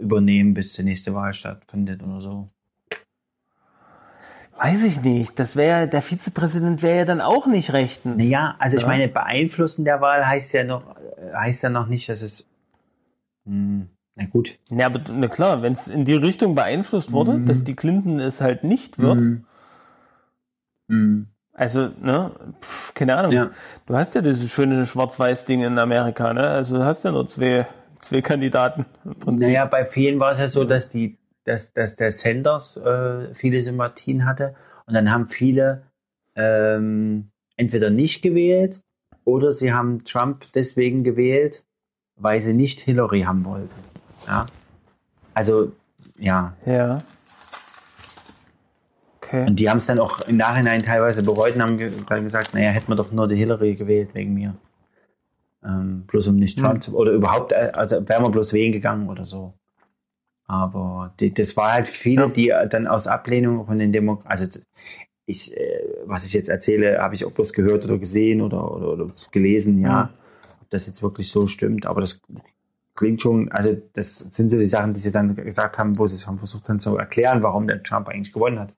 übernehmen, 0.00 0.54
bis 0.54 0.72
die 0.72 0.82
nächste 0.82 1.14
Wahl 1.14 1.34
stattfindet 1.34 2.02
oder 2.02 2.20
so. 2.22 2.48
Weiß 4.56 4.82
ich 4.84 5.02
nicht. 5.02 5.38
Das 5.38 5.56
wäre, 5.56 5.88
der 5.88 6.02
Vizepräsident 6.02 6.82
wäre 6.82 6.98
ja 6.98 7.04
dann 7.04 7.20
auch 7.20 7.46
nicht 7.46 7.72
rechtens. 7.72 8.18
Naja, 8.18 8.54
also 8.58 8.76
ich 8.76 8.82
Ja. 8.82 8.88
meine, 8.88 9.08
beeinflussen 9.08 9.84
der 9.84 10.00
Wahl 10.00 10.26
heißt 10.26 10.52
ja 10.52 10.64
noch, 10.64 10.94
heißt 11.34 11.62
ja 11.64 11.68
noch 11.68 11.86
nicht, 11.88 12.08
dass 12.08 12.22
es. 12.22 12.46
Hm, 13.44 13.88
na 14.14 14.26
gut. 14.26 14.58
Ja, 14.70 14.86
aber 14.86 15.00
na 15.12 15.28
klar, 15.28 15.62
wenn 15.62 15.72
es 15.72 15.88
in 15.88 16.04
die 16.04 16.14
Richtung 16.14 16.54
beeinflusst 16.54 17.12
wurde, 17.12 17.32
Mhm. 17.34 17.46
dass 17.46 17.64
die 17.64 17.74
Clinton 17.74 18.20
es 18.20 18.40
halt 18.40 18.62
nicht 18.64 18.98
wird, 18.98 19.20
Hm. 19.20 19.44
Hm. 20.88 21.26
also, 21.52 21.88
ne, 22.00 22.32
pf, 22.60 22.94
keine 22.94 23.16
Ahnung. 23.16 23.32
Ja. 23.32 23.50
Du 23.86 23.94
hast 23.94 24.14
ja 24.14 24.20
dieses 24.20 24.50
schöne 24.50 24.86
Schwarz-Weiß-Ding 24.86 25.62
in 25.62 25.78
Amerika, 25.78 26.32
ne? 26.34 26.46
Also 26.46 26.76
du 26.76 26.84
hast 26.84 27.04
ja 27.04 27.12
nur 27.12 27.26
zwei, 27.26 27.66
zwei 28.00 28.20
Kandidaten 28.20 28.84
im 29.04 29.14
Prinzip. 29.14 29.48
Naja, 29.48 29.64
bei 29.66 29.84
vielen 29.84 30.18
war 30.20 30.32
es 30.32 30.38
ja 30.38 30.48
so, 30.48 30.64
dass 30.64 30.88
die, 30.88 31.18
dass, 31.44 31.72
dass 31.72 31.94
der 31.96 32.12
Sanders 32.12 32.76
äh, 32.76 33.32
viele 33.34 33.62
Sympathien 33.62 34.26
hatte 34.26 34.54
und 34.86 34.94
dann 34.94 35.10
haben 35.10 35.28
viele 35.28 35.84
ähm, 36.36 37.30
entweder 37.56 37.90
nicht 37.90 38.22
gewählt 38.22 38.80
oder 39.24 39.52
sie 39.52 39.72
haben 39.72 40.04
Trump 40.04 40.46
deswegen 40.54 41.04
gewählt, 41.04 41.64
weil 42.16 42.40
sie 42.40 42.54
nicht 42.54 42.80
Hillary 42.80 43.22
haben 43.22 43.44
wollten. 43.44 43.70
Ja. 44.26 44.46
Also, 45.34 45.72
ja. 46.18 46.54
Ja. 46.66 47.02
Okay. 49.20 49.46
Und 49.46 49.56
die 49.56 49.68
haben 49.70 49.78
es 49.78 49.86
dann 49.86 49.98
auch 49.98 50.20
im 50.28 50.36
Nachhinein 50.36 50.82
teilweise 50.82 51.22
bereut 51.22 51.54
und 51.54 51.62
haben 51.62 51.78
ge 51.78 51.90
dann 52.06 52.24
gesagt, 52.24 52.54
naja, 52.54 52.70
hätten 52.70 52.88
wir 52.90 52.96
doch 52.96 53.12
nur 53.12 53.28
die 53.28 53.36
Hillary 53.36 53.74
gewählt 53.74 54.10
wegen 54.14 54.34
mir. 54.34 54.54
Ähm, 55.64 56.04
bloß 56.06 56.26
um 56.28 56.36
nicht 56.36 56.58
Trump 56.58 56.82
zu, 56.82 56.96
oder 56.96 57.12
überhaupt, 57.12 57.52
äh, 57.52 57.70
also 57.74 58.06
wären 58.08 58.22
wir 58.24 58.30
bloß 58.30 58.52
wählen 58.52 58.72
gegangen 58.72 59.08
oder 59.08 59.24
so. 59.24 59.54
Aber 60.46 61.14
die, 61.20 61.32
das 61.32 61.56
war 61.56 61.72
halt 61.72 61.88
viele, 61.88 62.22
Ja. 62.22 62.28
die 62.28 62.52
dann 62.68 62.86
aus 62.86 63.06
Ablehnung 63.06 63.64
von 63.64 63.78
den 63.78 63.92
Demokraten, 63.92 64.28
also 64.30 64.60
ich, 65.24 65.56
äh, 65.56 65.84
was 66.04 66.26
ich 66.26 66.32
jetzt 66.32 66.48
erzähle, 66.48 66.98
habe 67.00 67.14
ich 67.14 67.24
auch 67.24 67.30
bloß 67.30 67.52
gehört 67.52 67.84
oder 67.84 67.96
gesehen 67.98 68.42
oder, 68.42 68.70
oder, 68.70 68.88
oder 68.88 69.06
gelesen, 69.30 69.80
ja. 69.80 69.88
Ja. 69.88 70.10
Ob 70.60 70.70
das 70.70 70.86
jetzt 70.86 71.02
wirklich 71.02 71.30
so 71.30 71.46
stimmt, 71.46 71.86
aber 71.86 72.00
das 72.00 72.20
klingt 72.94 73.22
schon, 73.22 73.50
also 73.50 73.76
das 73.94 74.18
sind 74.18 74.50
so 74.50 74.58
die 74.58 74.66
Sachen, 74.66 74.94
die 74.94 75.00
sie 75.00 75.12
dann 75.12 75.34
gesagt 75.34 75.78
haben, 75.78 75.98
wo 75.98 76.06
sie 76.06 76.16
es 76.16 76.26
haben 76.26 76.38
versucht 76.38 76.68
dann 76.68 76.80
zu 76.80 76.96
erklären, 76.96 77.42
warum 77.42 77.66
der 77.66 77.82
Trump 77.82 78.08
eigentlich 78.08 78.32
gewonnen 78.32 78.58
hat. 78.58 78.74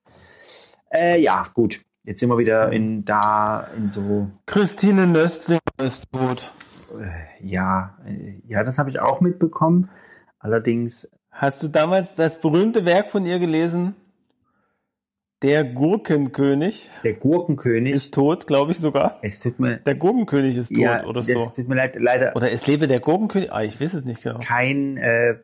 Äh, 0.93 1.21
ja, 1.21 1.47
gut. 1.53 1.81
Jetzt 2.05 2.21
sind 2.21 2.29
wir 2.29 2.39
wieder 2.39 2.71
in 2.71 3.05
da 3.05 3.69
in 3.77 3.91
so 3.91 4.31
Christine 4.47 5.07
Nöstling 5.07 5.61
ist 5.83 6.13
tot. 6.13 6.53
äh, 7.01 7.47
ja, 7.47 7.97
äh, 8.07 8.41
ja, 8.47 8.63
das 8.63 8.79
habe 8.79 8.91
ich 8.91 9.01
auch 9.01 9.21
mitbekommen. 9.21 9.89
Allerdings 10.39 11.09
Hast 11.35 11.65
du 11.65 11.69
damals 11.69 12.15
das 12.15 12.41
berühmte 12.41 12.85
Werk 12.85 13.09
von 13.09 13.27
ihr 13.27 13.41
gelesen? 13.41 13.97
Der 15.45 15.63
Gurkenkönig 15.63 16.89
der 17.05 17.13
Gurkenkönig. 17.13 17.93
ist 17.95 18.15
tot, 18.15 18.47
glaube 18.47 18.73
ich 18.73 18.79
sogar. 18.79 19.19
es 19.21 19.41
tut 19.41 19.61
mir 19.61 19.77
Der 19.77 19.95
Gurkenkönig 19.95 20.57
ist 20.57 20.71
tot 20.71 20.79
ja, 20.79 21.05
oder 21.05 21.23
so. 21.23 21.53
tut 21.55 21.69
mir 21.69 21.75
leid, 21.75 21.97
leider 22.01 22.35
Oder 22.35 22.51
es 22.51 22.67
lebe 22.67 22.89
der 22.89 23.01
Gurkenkönig? 23.01 23.53
Ah, 23.53 23.63
ich 23.63 23.79
weiß 23.81 23.93
es 23.95 24.05
nicht 24.05 24.23
genau. 24.23 24.41
kein 24.41 24.97
äh, 24.97 25.37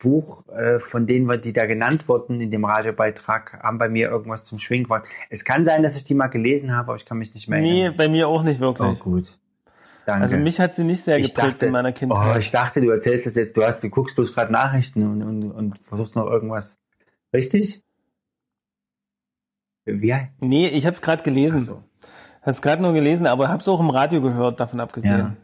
Buch 0.00 0.46
äh, 0.48 0.78
von 0.80 1.06
denen, 1.06 1.40
die 1.40 1.52
da 1.54 1.64
genannt 1.66 2.08
wurden 2.08 2.40
in 2.42 2.50
dem 2.50 2.64
Radiobeitrag, 2.66 3.60
haben 3.62 3.78
bei 3.78 3.88
mir 3.88 4.10
irgendwas 4.10 4.44
zum 4.44 4.58
Schwingen 4.58 4.84
gebracht. 4.84 5.04
Es 5.30 5.44
kann 5.44 5.64
sein, 5.64 5.82
dass 5.82 5.96
ich 5.96 6.04
die 6.04 6.14
mal 6.14 6.26
gelesen 6.26 6.74
habe, 6.76 6.88
aber 6.88 6.96
ich 6.96 7.06
kann 7.06 7.16
mich 7.18 7.32
nicht 7.32 7.48
mehr 7.48 7.60
Nee, 7.60 7.80
erinnern. 7.82 7.96
bei 7.96 8.08
mir 8.10 8.28
auch 8.28 8.42
nicht 8.42 8.60
Oh, 8.60 8.64
wirklich. 8.76 9.00
gut. 9.00 9.38
Danke. 10.04 10.22
also 10.24 10.36
mich 10.36 10.58
hat 10.60 10.74
sie 10.74 10.84
nicht 10.84 11.02
sehr 11.04 11.18
ich 11.18 11.34
geprägt 11.34 11.54
dachte, 11.54 11.66
in 11.66 11.72
meiner 11.72 11.90
oh, 11.90 11.92
Kindheit. 11.92 12.38
ich 12.40 12.50
dachte, 12.50 12.80
du 12.80 12.90
erzählst 12.90 13.24
das 13.26 13.34
jetzt, 13.34 13.56
du 13.56 13.62
hast, 13.64 13.82
du 13.82 13.88
guckst 13.88 14.14
bloß 14.14 14.34
gerade 14.34 14.52
Nachrichten 14.52 15.06
und, 15.06 15.22
und, 15.22 15.50
und 15.52 15.78
versuchst 15.78 16.16
noch 16.16 16.26
irgendwas. 16.26 16.78
Richtig? 17.32 17.82
Wie? 19.88 20.14
nee, 20.40 20.68
ich 20.68 20.86
habe 20.86 20.94
es 20.94 21.02
gerade 21.02 21.22
gelesen. 21.22 21.60
Ach 21.62 21.66
so. 21.66 21.82
Habe 22.42 22.50
es 22.52 22.62
gerade 22.62 22.82
nur 22.82 22.92
gelesen, 22.92 23.26
aber 23.26 23.48
habe 23.48 23.60
es 23.60 23.68
auch 23.68 23.80
im 23.80 23.90
Radio 23.90 24.20
gehört, 24.22 24.60
davon 24.60 24.80
abgesehen. 24.80 25.36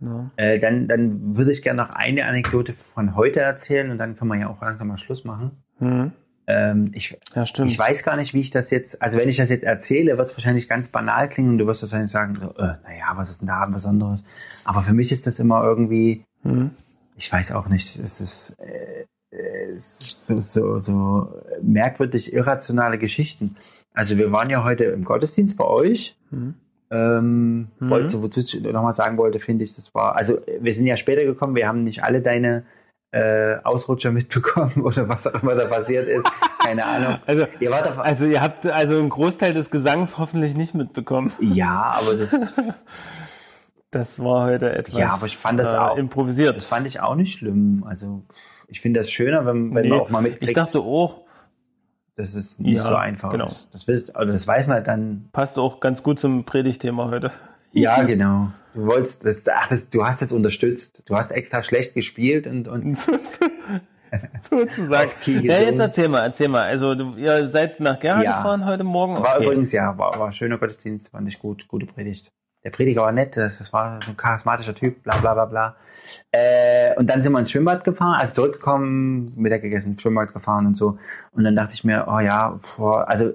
Ja. 0.00 0.30
Äh, 0.36 0.58
dann, 0.58 0.86
dann 0.86 1.36
würde 1.36 1.52
ich 1.52 1.62
gerne 1.62 1.82
noch 1.82 1.90
eine 1.90 2.26
Anekdote 2.26 2.72
von 2.72 3.16
heute 3.16 3.40
erzählen 3.40 3.90
und 3.90 3.98
dann 3.98 4.16
können 4.16 4.30
wir 4.30 4.38
ja 4.38 4.48
auch 4.48 4.60
langsam 4.60 4.88
mal 4.88 4.98
Schluss 4.98 5.24
machen. 5.24 5.62
Hm. 5.78 6.12
Ähm, 6.46 6.90
ich, 6.92 7.18
ja, 7.34 7.46
stimmt. 7.46 7.70
ich 7.70 7.78
weiß 7.78 8.02
gar 8.02 8.16
nicht, 8.16 8.34
wie 8.34 8.40
ich 8.40 8.50
das 8.50 8.70
jetzt, 8.70 9.00
also 9.00 9.16
wenn 9.16 9.30
ich 9.30 9.38
das 9.38 9.48
jetzt 9.48 9.64
erzähle, 9.64 10.18
wird 10.18 10.28
es 10.28 10.36
wahrscheinlich 10.36 10.68
ganz 10.68 10.88
banal 10.88 11.28
klingen 11.30 11.52
und 11.52 11.58
du 11.58 11.66
wirst 11.66 11.80
wahrscheinlich 11.80 12.10
sagen, 12.10 12.36
äh, 12.58 12.74
naja, 12.84 13.12
was 13.14 13.30
ist 13.30 13.40
denn 13.40 13.48
da 13.48 13.64
Besonderes? 13.64 14.24
Aber 14.64 14.82
für 14.82 14.92
mich 14.92 15.10
ist 15.10 15.26
das 15.26 15.40
immer 15.40 15.64
irgendwie, 15.64 16.24
Hm. 16.42 16.72
ich 17.16 17.32
weiß 17.32 17.52
auch 17.52 17.68
nicht, 17.68 17.98
es 17.98 18.20
ist, 18.20 18.50
äh, 18.60 19.00
es 19.00 19.00
ist 19.00 19.13
so, 19.76 20.38
so, 20.40 20.78
so 20.78 21.28
merkwürdig 21.62 22.32
irrationale 22.32 22.98
Geschichten. 22.98 23.56
Also 23.92 24.16
wir 24.16 24.30
waren 24.32 24.50
ja 24.50 24.64
heute 24.64 24.84
im 24.84 25.04
Gottesdienst 25.04 25.56
bei 25.56 25.64
euch. 25.64 26.16
Hm. 26.30 26.54
Ähm, 26.90 27.68
Mhm. 27.80 27.90
wollte, 27.90 28.22
wozu 28.22 28.40
ich 28.40 28.60
nochmal 28.62 28.92
sagen 28.92 29.16
wollte, 29.18 29.38
finde 29.40 29.64
ich, 29.64 29.74
das 29.74 29.94
war, 29.94 30.16
also 30.16 30.38
wir 30.60 30.74
sind 30.74 30.86
ja 30.86 30.96
später 30.96 31.24
gekommen, 31.24 31.54
wir 31.56 31.66
haben 31.66 31.82
nicht 31.82 32.04
alle 32.04 32.20
deine 32.22 32.64
äh, 33.10 33.56
Ausrutscher 33.64 34.10
mitbekommen 34.12 34.72
oder 34.82 35.08
was 35.08 35.26
auch 35.26 35.42
immer 35.42 35.54
da 35.54 35.64
passiert 35.66 36.08
ist. 36.08 36.26
Keine 36.62 36.84
Ahnung. 36.84 37.18
Also, 37.26 37.46
Ihr 37.60 37.70
wart 37.70 37.88
auf, 37.88 37.98
also 37.98 38.24
ihr 38.26 38.40
habt 38.42 38.66
also 38.66 38.98
einen 38.98 39.08
Großteil 39.08 39.54
des 39.54 39.70
Gesangs 39.70 40.18
hoffentlich 40.18 40.54
nicht 40.56 40.74
mitbekommen. 40.74 41.32
ja, 41.40 41.94
aber 42.00 42.14
das, 42.16 42.34
Das 43.90 44.18
war 44.18 44.46
heute 44.46 44.72
etwas 44.74 44.98
Ja, 44.98 45.10
aber 45.14 45.26
ich 45.26 45.36
fand 45.36 45.58
das 45.60 45.72
äh, 45.72 45.76
auch- 45.76 45.96
improvisiert. 45.96 46.56
das 46.56 46.66
fand 46.66 46.86
ich 46.86 47.00
auch 47.00 47.14
nicht 47.14 47.38
schlimm. 47.38 47.84
Also 47.86 48.22
ich 48.74 48.80
finde 48.80 48.98
das 48.98 49.08
schöner, 49.08 49.46
wenn, 49.46 49.72
wenn 49.72 49.82
Nee, 49.82 49.88
man 49.90 50.00
auch 50.00 50.10
mal 50.10 50.20
mitkriegt, 50.20 50.48
ich 50.50 50.52
dachte 50.52 50.80
auch, 50.80 51.20
dass 52.16 52.34
es 52.34 52.58
nicht 52.58 52.76
Ja, 52.78 52.82
so 52.82 52.96
einfach 52.96 53.30
genau. 53.30 53.46
ist. 53.46 53.68
Das, 53.72 53.86
wisst, 53.86 54.16
also 54.16 54.32
das 54.32 54.48
weiß 54.48 54.66
man 54.66 54.82
dann. 54.82 55.28
passt 55.32 55.60
auch 55.60 55.78
ganz 55.78 56.02
gut 56.02 56.18
zum 56.18 56.42
Predigtthema 56.44 57.08
heute. 57.08 57.30
Ja, 57.70 58.02
genau. 58.02 58.50
Du 58.74 58.86
wolltest 58.86 59.24
das, 59.24 59.44
ach, 59.48 59.68
das, 59.68 59.90
du 59.90 60.04
hast 60.04 60.22
das 60.22 60.32
unterstützt. 60.32 61.04
Du 61.06 61.14
hast 61.14 61.30
extra 61.30 61.62
schlecht 61.62 61.94
gespielt 61.94 62.48
und, 62.48 62.66
und 62.66 62.96
Sozusagen. 64.50 65.10
Ja, 65.26 65.58
jetzt 65.60 65.78
erzähl 65.78 66.08
mal, 66.08 66.20
erzähl 66.22 66.48
mal. 66.48 66.62
Also 66.62 66.94
du, 66.96 67.14
ihr 67.16 67.46
seid 67.48 67.78
nach 67.80 67.98
Gera 68.00 68.22
Ja. 68.22 68.36
gefahren 68.38 68.64
heute 68.66 68.82
Morgen. 68.84 69.14
war 69.22 69.36
Okay. 69.36 69.44
übrigens 69.44 69.70
ja, 69.72 69.96
war, 69.96 70.18
war 70.18 70.26
ein 70.26 70.32
schöner 70.32 70.58
Gottesdienst, 70.58 71.10
fand 71.10 71.28
ich 71.28 71.38
gut, 71.38 71.68
gute 71.68 71.86
Predigt. 71.86 72.28
Der 72.64 72.70
Prediger 72.70 73.02
war 73.02 73.12
nett, 73.12 73.36
das, 73.36 73.58
das 73.58 73.72
war 73.72 74.00
so 74.04 74.10
ein 74.10 74.16
charismatischer 74.16 74.74
Typ, 74.74 75.02
bla 75.04 75.16
bla 75.18 75.34
bla 75.34 75.44
bla. 75.44 75.76
Äh, 76.32 76.94
und 76.96 77.08
dann 77.10 77.22
sind 77.22 77.32
wir 77.32 77.38
ins 77.40 77.50
Schwimmbad 77.50 77.84
gefahren, 77.84 78.16
also 78.20 78.32
zurückgekommen, 78.34 79.32
Mittag 79.36 79.62
gegessen, 79.62 79.92
ins 79.92 80.02
Schwimmbad 80.02 80.32
gefahren 80.32 80.66
und 80.66 80.76
so. 80.76 80.98
Und 81.32 81.44
dann 81.44 81.56
dachte 81.56 81.74
ich 81.74 81.84
mir, 81.84 82.06
oh 82.08 82.18
ja, 82.20 82.58
boah, 82.76 83.08
also 83.08 83.32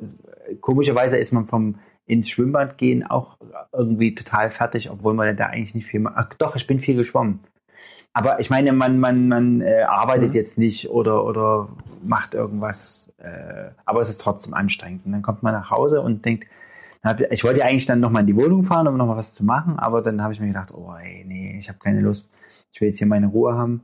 komischerweise 0.62 1.18
ist 1.18 1.32
man 1.32 1.46
vom 1.46 1.76
ins 2.06 2.30
Schwimmbad 2.30 2.78
gehen 2.80 3.06
auch 3.06 3.38
irgendwie 3.72 4.16
total 4.16 4.50
fertig, 4.50 4.90
obwohl 4.90 5.14
man 5.14 5.36
da 5.38 5.46
eigentlich 5.48 5.76
nicht 5.76 5.86
viel 5.86 6.00
macht. 6.00 6.16
Ach 6.18 6.34
doch, 6.36 6.56
ich 6.56 6.66
bin 6.66 6.80
viel 6.80 6.96
geschwommen. 6.96 7.40
Aber 8.14 8.40
ich 8.40 8.50
meine, 8.50 8.74
man, 8.74 9.00
man, 9.00 9.28
man 9.28 9.62
äh, 9.62 9.84
arbeitet 9.84 10.30
Mhm. 10.30 10.36
jetzt 10.36 10.58
nicht 10.58 10.90
oder, 10.90 11.24
oder 11.24 11.70
macht 12.04 12.34
irgendwas, 12.34 13.14
äh, 13.20 13.70
aber 13.86 14.02
es 14.02 14.10
ist 14.10 14.22
trotzdem 14.22 14.56
anstrengend. 14.56 15.06
Und 15.06 15.12
dann 15.12 15.22
kommt 15.22 15.44
man 15.44 15.54
nach 15.54 15.70
Hause 15.70 16.02
und 16.02 16.26
denkt, 16.26 16.48
ich 17.30 17.44
wollte 17.44 17.60
ja 17.62 17.66
eigentlich 17.68 17.86
dann 17.86 18.00
nochmal 18.02 18.22
in 18.22 18.28
die 18.28 18.36
Wohnung 18.36 18.64
fahren, 18.64 18.88
um 18.88 18.98
nochmal 18.98 19.18
was 19.18 19.34
zu 19.36 19.46
machen, 19.46 19.80
aber 19.80 20.02
dann 20.02 20.22
habe 20.22 20.34
ich 20.34 20.40
mir 20.42 20.48
gedacht, 20.48 20.74
oh 20.74 20.94
ey, 21.02 21.24
nee, 21.26 21.56
ich 21.58 21.70
habe 21.70 21.80
keine 21.80 22.02
Lust. 22.02 22.30
Ich 22.72 22.82
will 22.82 22.90
jetzt 22.90 22.98
hier 22.98 23.08
meine 23.08 23.28
Ruhe 23.28 23.56
haben. 23.56 23.84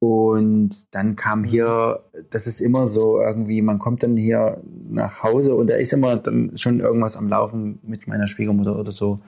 Und 0.00 0.94
dann 0.94 1.16
kam 1.16 1.42
hier, 1.42 2.04
das 2.30 2.46
ist 2.46 2.60
immer 2.60 2.86
so 2.86 3.20
irgendwie, 3.20 3.62
man 3.62 3.80
kommt 3.80 4.04
dann 4.04 4.16
hier 4.16 4.62
nach 4.88 5.24
Hause 5.24 5.56
und 5.56 5.68
da 5.68 5.74
ist 5.74 5.92
immer 5.92 6.16
dann 6.16 6.56
schon 6.56 6.78
irgendwas 6.78 7.16
am 7.16 7.28
Laufen 7.28 7.80
mit 7.82 8.06
meiner 8.06 8.28
Schwiegermutter 8.28 8.78
oder 8.78 8.92
so. 8.92 9.20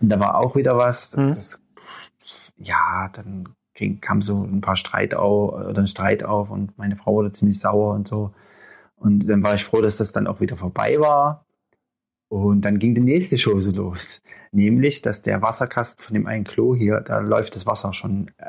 Und 0.00 0.08
da 0.08 0.20
war 0.20 0.36
auch 0.36 0.54
wieder 0.54 0.76
was. 0.76 1.16
Mhm. 1.16 1.34
Das, 1.34 1.60
ja, 2.56 3.10
dann 3.12 3.48
ging, 3.74 4.00
kam 4.00 4.22
so 4.22 4.42
ein 4.44 4.60
paar 4.60 4.76
Streit 4.76 5.14
auf, 5.14 5.52
oder 5.52 5.82
ein 5.82 5.88
Streit 5.88 6.22
auf 6.22 6.50
und 6.50 6.78
meine 6.78 6.96
Frau 6.96 7.14
wurde 7.14 7.32
ziemlich 7.32 7.58
sauer 7.58 7.94
und 7.94 8.06
so. 8.06 8.32
Und 8.96 9.28
dann 9.28 9.42
war 9.42 9.56
ich 9.56 9.64
froh, 9.64 9.80
dass 9.80 9.96
das 9.96 10.12
dann 10.12 10.28
auch 10.28 10.40
wieder 10.40 10.56
vorbei 10.56 11.00
war. 11.00 11.45
Und 12.28 12.62
dann 12.62 12.78
ging 12.78 12.94
die 12.94 13.00
nächste 13.00 13.38
Show 13.38 13.60
so 13.60 13.70
los. 13.70 14.20
Nämlich, 14.52 15.02
dass 15.02 15.22
der 15.22 15.42
Wasserkasten 15.42 16.02
von 16.02 16.14
dem 16.14 16.26
einen 16.26 16.44
Klo 16.44 16.74
hier, 16.74 17.00
da 17.00 17.18
läuft 17.18 17.54
das 17.56 17.66
Wasser 17.66 17.92
schon 17.92 18.28
äh, 18.38 18.44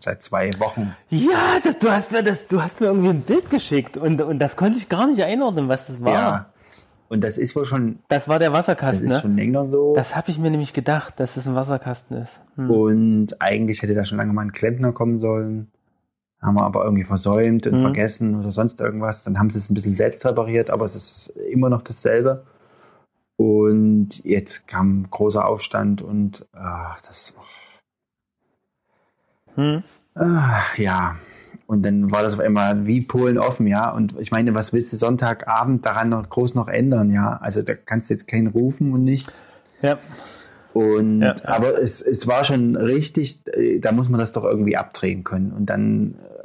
seit 0.00 0.22
zwei 0.22 0.50
Wochen. 0.58 0.94
Ja, 1.10 1.58
das, 1.62 1.78
du 1.78 1.90
hast 1.90 2.12
mir 2.12 2.22
das, 2.22 2.46
du 2.48 2.62
hast 2.62 2.80
mir 2.80 2.86
irgendwie 2.88 3.10
ein 3.10 3.20
Bild 3.22 3.50
geschickt 3.50 3.96
und, 3.96 4.20
und 4.22 4.38
das 4.38 4.56
konnte 4.56 4.78
ich 4.78 4.88
gar 4.88 5.06
nicht 5.06 5.22
einordnen, 5.22 5.68
was 5.68 5.86
das 5.86 6.02
war. 6.02 6.12
Ja. 6.12 6.52
Und 7.08 7.22
das 7.24 7.36
ist 7.38 7.54
wohl 7.56 7.64
schon, 7.66 7.98
Das 8.08 8.28
war 8.28 8.38
der 8.38 8.50
das 8.50 8.60
Wasserkasten, 8.60 9.06
ist 9.06 9.12
ne? 9.12 9.20
schon 9.20 9.36
länger 9.36 9.66
so. 9.66 9.94
Das 9.94 10.14
habe 10.16 10.30
ich 10.30 10.38
mir 10.38 10.50
nämlich 10.50 10.72
gedacht, 10.72 11.18
dass 11.18 11.36
es 11.36 11.46
ein 11.46 11.56
Wasserkasten 11.56 12.16
ist. 12.16 12.40
Hm. 12.54 12.70
Und 12.70 13.42
eigentlich 13.42 13.82
hätte 13.82 13.94
da 13.94 14.04
schon 14.04 14.18
lange 14.18 14.32
mal 14.32 14.42
ein 14.42 14.52
Klempner 14.52 14.92
kommen 14.92 15.18
sollen. 15.18 15.70
Haben 16.40 16.54
wir 16.54 16.62
aber 16.62 16.84
irgendwie 16.84 17.04
versäumt 17.04 17.66
und 17.66 17.78
Mhm. 17.78 17.82
vergessen 17.82 18.38
oder 18.38 18.50
sonst 18.50 18.80
irgendwas. 18.80 19.24
Dann 19.24 19.38
haben 19.38 19.50
sie 19.50 19.58
es 19.58 19.68
ein 19.68 19.74
bisschen 19.74 19.94
selbst 19.94 20.24
repariert, 20.24 20.70
aber 20.70 20.84
es 20.86 20.94
ist 20.94 21.28
immer 21.50 21.68
noch 21.68 21.82
dasselbe. 21.82 22.44
Und 23.40 24.22
jetzt 24.22 24.68
kam 24.68 25.08
großer 25.10 25.48
Aufstand 25.48 26.02
und 26.02 26.46
ach, 26.52 27.00
das 27.00 27.32
Hm. 29.54 29.82
Ah, 30.14 30.64
ja. 30.76 31.16
Und 31.66 31.82
dann 31.82 32.10
war 32.10 32.22
das 32.22 32.34
auf 32.34 32.40
einmal 32.40 32.86
wie 32.86 33.00
Polen 33.00 33.38
offen, 33.38 33.66
ja. 33.66 33.88
Und 33.88 34.14
ich 34.18 34.30
meine, 34.30 34.52
was 34.52 34.74
willst 34.74 34.92
du 34.92 34.98
Sonntagabend 34.98 35.86
daran 35.86 36.10
noch 36.10 36.28
groß 36.28 36.54
noch 36.54 36.68
ändern, 36.68 37.10
ja? 37.12 37.38
Also 37.40 37.62
da 37.62 37.74
kannst 37.74 38.10
du 38.10 38.14
jetzt 38.14 38.28
keinen 38.28 38.48
rufen 38.48 38.92
und 38.92 39.04
nichts. 39.04 39.32
Ja. 39.80 39.98
Und 40.74 41.22
Ja, 41.22 41.34
ja. 41.42 41.48
aber 41.48 41.80
es, 41.80 42.02
es 42.02 42.26
war 42.26 42.44
schon 42.44 42.76
richtig, 42.76 43.40
äh, 43.54 43.78
da 43.78 43.92
muss 43.92 44.10
man 44.10 44.20
das 44.20 44.32
doch 44.32 44.44
irgendwie 44.44 44.76
abdrehen 44.76 45.24
können. 45.24 45.52
Und 45.52 45.64
dann, 45.64 46.16
äh, 46.16 46.39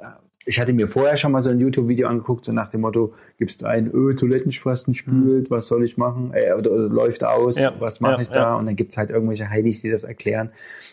ich 0.45 0.59
hatte 0.59 0.73
mir 0.73 0.88
vorher 0.88 1.17
schon 1.17 1.31
mal 1.31 1.41
so 1.41 1.49
ein 1.49 1.59
YouTube-Video 1.59 2.07
angeguckt, 2.07 2.45
so 2.45 2.51
nach 2.51 2.69
dem 2.69 2.81
Motto, 2.81 3.13
gibst 3.38 3.61
du 3.61 3.65
ein, 3.65 3.91
öh, 3.91 4.13
Toilettenschwasten 4.13 4.93
spült, 4.93 5.49
was 5.49 5.67
soll 5.67 5.84
ich 5.84 5.97
machen? 5.97 6.31
Äh, 6.34 6.53
oder, 6.53 6.72
oder 6.72 6.88
läuft 6.88 7.23
aus. 7.23 7.59
Ja, 7.59 7.73
was 7.80 7.99
mache 7.99 8.15
ja, 8.15 8.22
ich 8.22 8.30
da? 8.30 8.39
ja. 8.39 8.55
Und 8.55 8.67
dann 8.67 8.76
gibt's 8.76 8.95
halt 8.95 9.09
irgendwelche 9.09 9.49
Heilis, 9.49 9.81
die 9.81 9.89
das 9.89 10.03
erklären. 10.03 10.51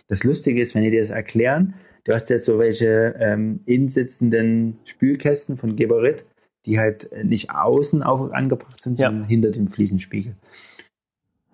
Das 0.08 0.24
Lustige 0.24 0.60
ist, 0.60 0.74
wenn 0.74 0.82
die 0.82 0.90
dir 0.90 1.02
das 1.02 1.10
erklären, 1.10 1.74
du 2.04 2.14
hast 2.14 2.30
jetzt 2.30 2.46
so 2.46 2.58
welche 2.58 3.14
ähm, 3.18 3.60
insitzenden 3.66 4.78
Spülkästen 4.84 5.58
von 5.58 5.76
Geberit, 5.76 6.24
die 6.64 6.78
halt 6.78 7.10
nicht 7.22 7.50
außen 7.50 8.02
auf, 8.02 8.32
angebracht 8.32 8.82
sind, 8.82 8.96
sondern 8.96 9.24
hinter 9.24 9.50
dem 9.50 9.68
Fliesenspiegel. 9.68 10.34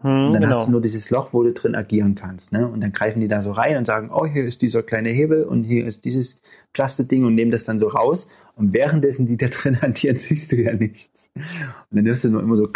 Hm, 0.00 0.26
Und 0.26 0.32
dann 0.34 0.42
genau. 0.42 0.58
hast 0.58 0.66
du 0.68 0.72
nur 0.72 0.82
dieses 0.82 1.10
Loch, 1.10 1.32
wo 1.32 1.42
du 1.42 1.52
drin 1.52 1.74
agieren 1.74 2.14
kannst. 2.14 2.52
Ne? 2.52 2.68
Und 2.68 2.80
dann 2.80 2.92
greifen 2.92 3.20
die 3.20 3.28
da 3.28 3.42
so 3.42 3.50
rein 3.50 3.76
und 3.76 3.86
sagen, 3.86 4.10
oh, 4.12 4.26
hier 4.26 4.44
ist 4.44 4.62
dieser 4.62 4.82
kleine 4.82 5.08
Hebel 5.08 5.44
und 5.44 5.64
hier 5.64 5.86
ist 5.86 6.04
dieses 6.04 6.40
Plastikding 6.72 7.24
und 7.24 7.34
nehmen 7.34 7.50
das 7.50 7.64
dann 7.64 7.78
so 7.78 7.88
raus. 7.88 8.28
Und 8.56 8.72
währenddessen 8.72 9.26
die 9.26 9.36
da 9.36 9.48
drin 9.48 9.80
hantieren, 9.80 10.18
siehst 10.18 10.52
du 10.52 10.56
ja 10.56 10.74
nichts. 10.74 11.30
Und 11.34 11.96
dann 11.96 12.06
hörst 12.06 12.24
du 12.24 12.28
nur 12.28 12.42
immer 12.42 12.56
so, 12.56 12.68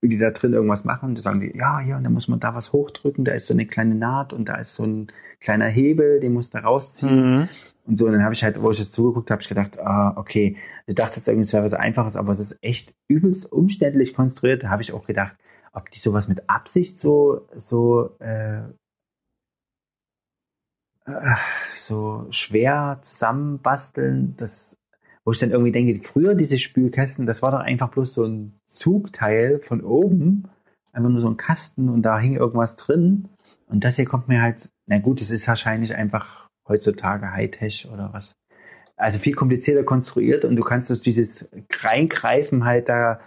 wie 0.00 0.08
die 0.08 0.18
da 0.18 0.30
drin 0.30 0.52
irgendwas 0.52 0.84
machen. 0.84 1.10
Und 1.10 1.18
dann 1.18 1.22
sagen 1.22 1.40
die, 1.40 1.56
ja, 1.56 1.80
ja, 1.80 1.96
und 1.96 2.04
dann 2.04 2.12
muss 2.12 2.28
man 2.28 2.40
da 2.40 2.54
was 2.54 2.72
hochdrücken, 2.72 3.24
da 3.24 3.32
ist 3.32 3.46
so 3.46 3.54
eine 3.54 3.66
kleine 3.66 3.94
Naht 3.94 4.32
und 4.32 4.48
da 4.48 4.56
ist 4.56 4.74
so 4.74 4.84
ein 4.84 5.12
kleiner 5.40 5.66
Hebel, 5.66 6.20
den 6.20 6.32
musst 6.32 6.54
du 6.54 6.58
rausziehen. 6.58 7.40
Mhm. 7.40 7.48
Und 7.86 7.96
so, 7.96 8.06
und 8.06 8.12
dann 8.12 8.24
habe 8.24 8.34
ich 8.34 8.44
halt, 8.44 8.60
wo 8.60 8.70
ich 8.70 8.78
jetzt 8.78 8.92
zugeguckt 8.92 9.30
habe, 9.30 9.42
ich 9.42 9.48
gedacht, 9.48 9.78
ah, 9.80 10.14
okay, 10.16 10.56
du 10.86 10.94
dachtest 10.94 11.28
irgendwie, 11.28 11.46
es 11.46 11.52
wäre 11.52 11.64
was 11.64 11.74
Einfaches, 11.74 12.16
aber 12.16 12.32
es 12.32 12.38
ist 12.38 12.58
echt 12.62 12.94
übelst 13.08 13.50
umständlich 13.50 14.14
konstruiert. 14.14 14.62
Da 14.62 14.70
habe 14.70 14.82
ich 14.82 14.92
auch 14.92 15.06
gedacht, 15.06 15.36
ob 15.72 15.90
die 15.90 15.98
sowas 15.98 16.28
mit 16.28 16.48
Absicht 16.48 16.98
so, 16.98 17.46
so, 17.54 18.16
äh, 18.18 18.62
so 21.74 22.26
schwer 22.30 22.98
zusammenbasteln, 23.02 24.34
das, 24.36 24.76
wo 25.24 25.32
ich 25.32 25.38
dann 25.38 25.50
irgendwie 25.50 25.72
denke, 25.72 26.02
früher 26.02 26.34
diese 26.34 26.58
Spülkästen, 26.58 27.26
das 27.26 27.42
war 27.42 27.50
doch 27.50 27.60
einfach 27.60 27.90
bloß 27.90 28.14
so 28.14 28.24
ein 28.24 28.58
Zugteil 28.66 29.60
von 29.60 29.82
oben, 29.82 30.48
einfach 30.92 31.10
nur 31.10 31.20
so 31.20 31.28
ein 31.28 31.36
Kasten 31.36 31.88
und 31.88 32.02
da 32.02 32.18
hing 32.18 32.36
irgendwas 32.36 32.76
drin. 32.76 33.28
Und 33.66 33.84
das 33.84 33.96
hier 33.96 34.04
kommt 34.04 34.28
mir 34.28 34.42
halt, 34.42 34.68
na 34.86 34.98
gut, 34.98 35.20
es 35.20 35.30
ist 35.30 35.46
wahrscheinlich 35.46 35.94
einfach 35.94 36.48
heutzutage 36.68 37.32
Hightech 37.32 37.88
oder 37.92 38.12
was. 38.12 38.32
Also 38.96 39.18
viel 39.18 39.34
komplizierter 39.34 39.84
konstruiert 39.84 40.44
und 40.44 40.56
du 40.56 40.62
kannst 40.62 40.90
durch 40.90 41.00
dieses 41.00 41.48
Reingreifen 41.80 42.64
halt 42.64 42.88
da 42.88 43.20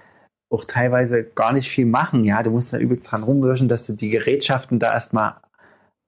auch 0.51 0.65
teilweise 0.65 1.23
gar 1.23 1.51
nicht 1.51 1.69
viel 1.69 1.85
machen. 1.85 2.23
Ja, 2.25 2.43
du 2.43 2.51
musst 2.51 2.73
da 2.73 2.77
übelst 2.77 3.11
dran 3.11 3.23
rumwirschen, 3.23 3.67
dass 3.67 3.85
du 3.87 3.93
die 3.93 4.09
Gerätschaften 4.09 4.77
da 4.77 4.93
erstmal 4.93 5.37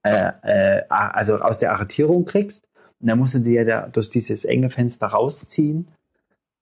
äh, 0.05 0.31
äh, 0.43 0.81
also 0.89 1.35
aus 1.39 1.57
der 1.57 1.71
Arretierung 1.73 2.25
kriegst. 2.25 2.67
Und 3.01 3.07
dann 3.07 3.19
musst 3.19 3.33
du 3.33 3.39
die 3.39 3.53
ja 3.53 3.63
da 3.65 3.87
durch 3.87 4.09
dieses 4.09 4.45
enge 4.45 4.69
Fenster 4.69 5.07
rausziehen 5.07 5.89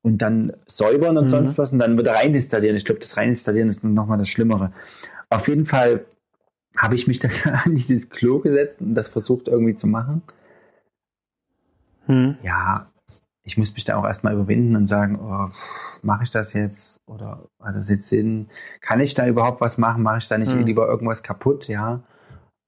und 0.02 0.18
dann 0.22 0.53
säubern 0.65 1.18
und 1.18 1.26
Mhm. 1.26 1.30
sonst 1.30 1.57
was 1.57 1.72
und 1.72 1.80
dann 1.80 1.98
wieder 1.98 2.14
reinstallieren. 2.14 2.76
Ich 2.76 2.86
glaube, 2.86 3.02
das 3.02 3.18
Reinstallieren 3.18 3.70
ist 3.70 3.84
nochmal 3.84 4.18
das 4.18 4.30
Schlimmere. 4.30 4.72
Auf 5.30 5.48
jeden 5.48 5.65
Fall 5.65 6.06
habe 6.78 6.95
ich 6.95 7.07
mich 7.07 7.20
dann 7.20 7.32
an 7.65 7.76
dieses 7.76 8.10
Klo 8.10 8.40
gesetzt 8.40 8.82
und 8.82 8.95
das 8.95 9.07
versucht 9.10 9.48
irgendwie 9.48 9.76
zu 9.76 9.88
machen. 9.88 10.22
Hm. 12.06 12.36
Ja, 12.44 12.88
ich 13.44 13.57
muss 13.57 13.74
mich 13.74 13.84
da 13.86 13.95
auch 13.98 14.06
erstmal 14.06 14.34
überwinden 14.34 14.76
und 14.76 14.88
sagen, 14.88 15.20
oh, 15.22 15.49
mache 16.02 16.24
ich 16.24 16.32
das 16.32 16.53
jetzt 16.53 16.99
oder 17.06 17.45
hat 17.61 17.76
das 17.76 17.90
jetzt 17.90 18.07
Sinn? 18.10 18.49
Kann 18.82 18.99
ich 18.99 19.14
da 19.14 19.28
überhaupt 19.28 19.61
was 19.61 19.78
machen? 19.78 20.03
Mache 20.03 20.18
ich 20.18 20.28
da 20.28 20.38
nicht 20.38 20.53
Mhm. 20.53 20.65
lieber 20.65 20.88
irgendwas 20.88 21.24
kaputt? 21.24 21.68
Ja. 21.68 22.02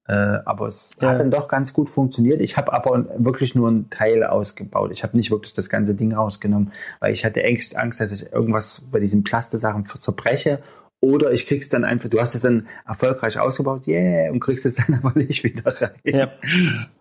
Äh, 0.08 0.14
aber 0.46 0.68
es 0.68 0.92
Ja. 1.02 1.10
hat 1.10 1.20
dann 1.20 1.32
doch 1.32 1.48
ganz 1.48 1.74
gut 1.74 1.90
funktioniert. 1.90 2.40
Ich 2.42 2.58
habe 2.58 2.74
aber 2.74 3.08
wirklich 3.18 3.56
nur 3.56 3.68
einen 3.70 3.90
Teil 3.90 4.24
ausgebaut. 4.24 4.92
Ich 4.92 5.04
habe 5.04 5.18
nicht 5.18 5.32
wirklich 5.32 5.54
das 5.54 5.70
ganze 5.70 5.96
Ding 5.96 6.14
rausgenommen, 6.14 6.72
weil 7.00 7.12
ich 7.12 7.26
hatte 7.26 7.44
Angst, 7.44 7.76
Angst, 7.76 8.00
dass 8.00 8.12
ich 8.12 8.32
irgendwas 8.32 8.84
bei 8.92 9.00
diesen 9.00 9.24
Plastesachen 9.24 9.86
zerbreche 9.86 10.60
oder 11.02 11.32
ich 11.32 11.46
krieg's 11.48 11.70
dann 11.70 11.84
einfach, 11.84 12.10
du 12.10 12.20
hast 12.20 12.36
es 12.36 12.42
dann 12.42 12.68
erfolgreich 12.88 13.40
ausgebaut, 13.40 13.88
yeah, 13.88 14.32
und 14.32 14.40
kriegst 14.40 14.66
es 14.66 14.76
dann 14.88 15.00
aber 15.02 15.18
nicht 15.20 15.44
wieder 15.44 15.80
rein. 15.82 15.92
Ja. 16.04 16.32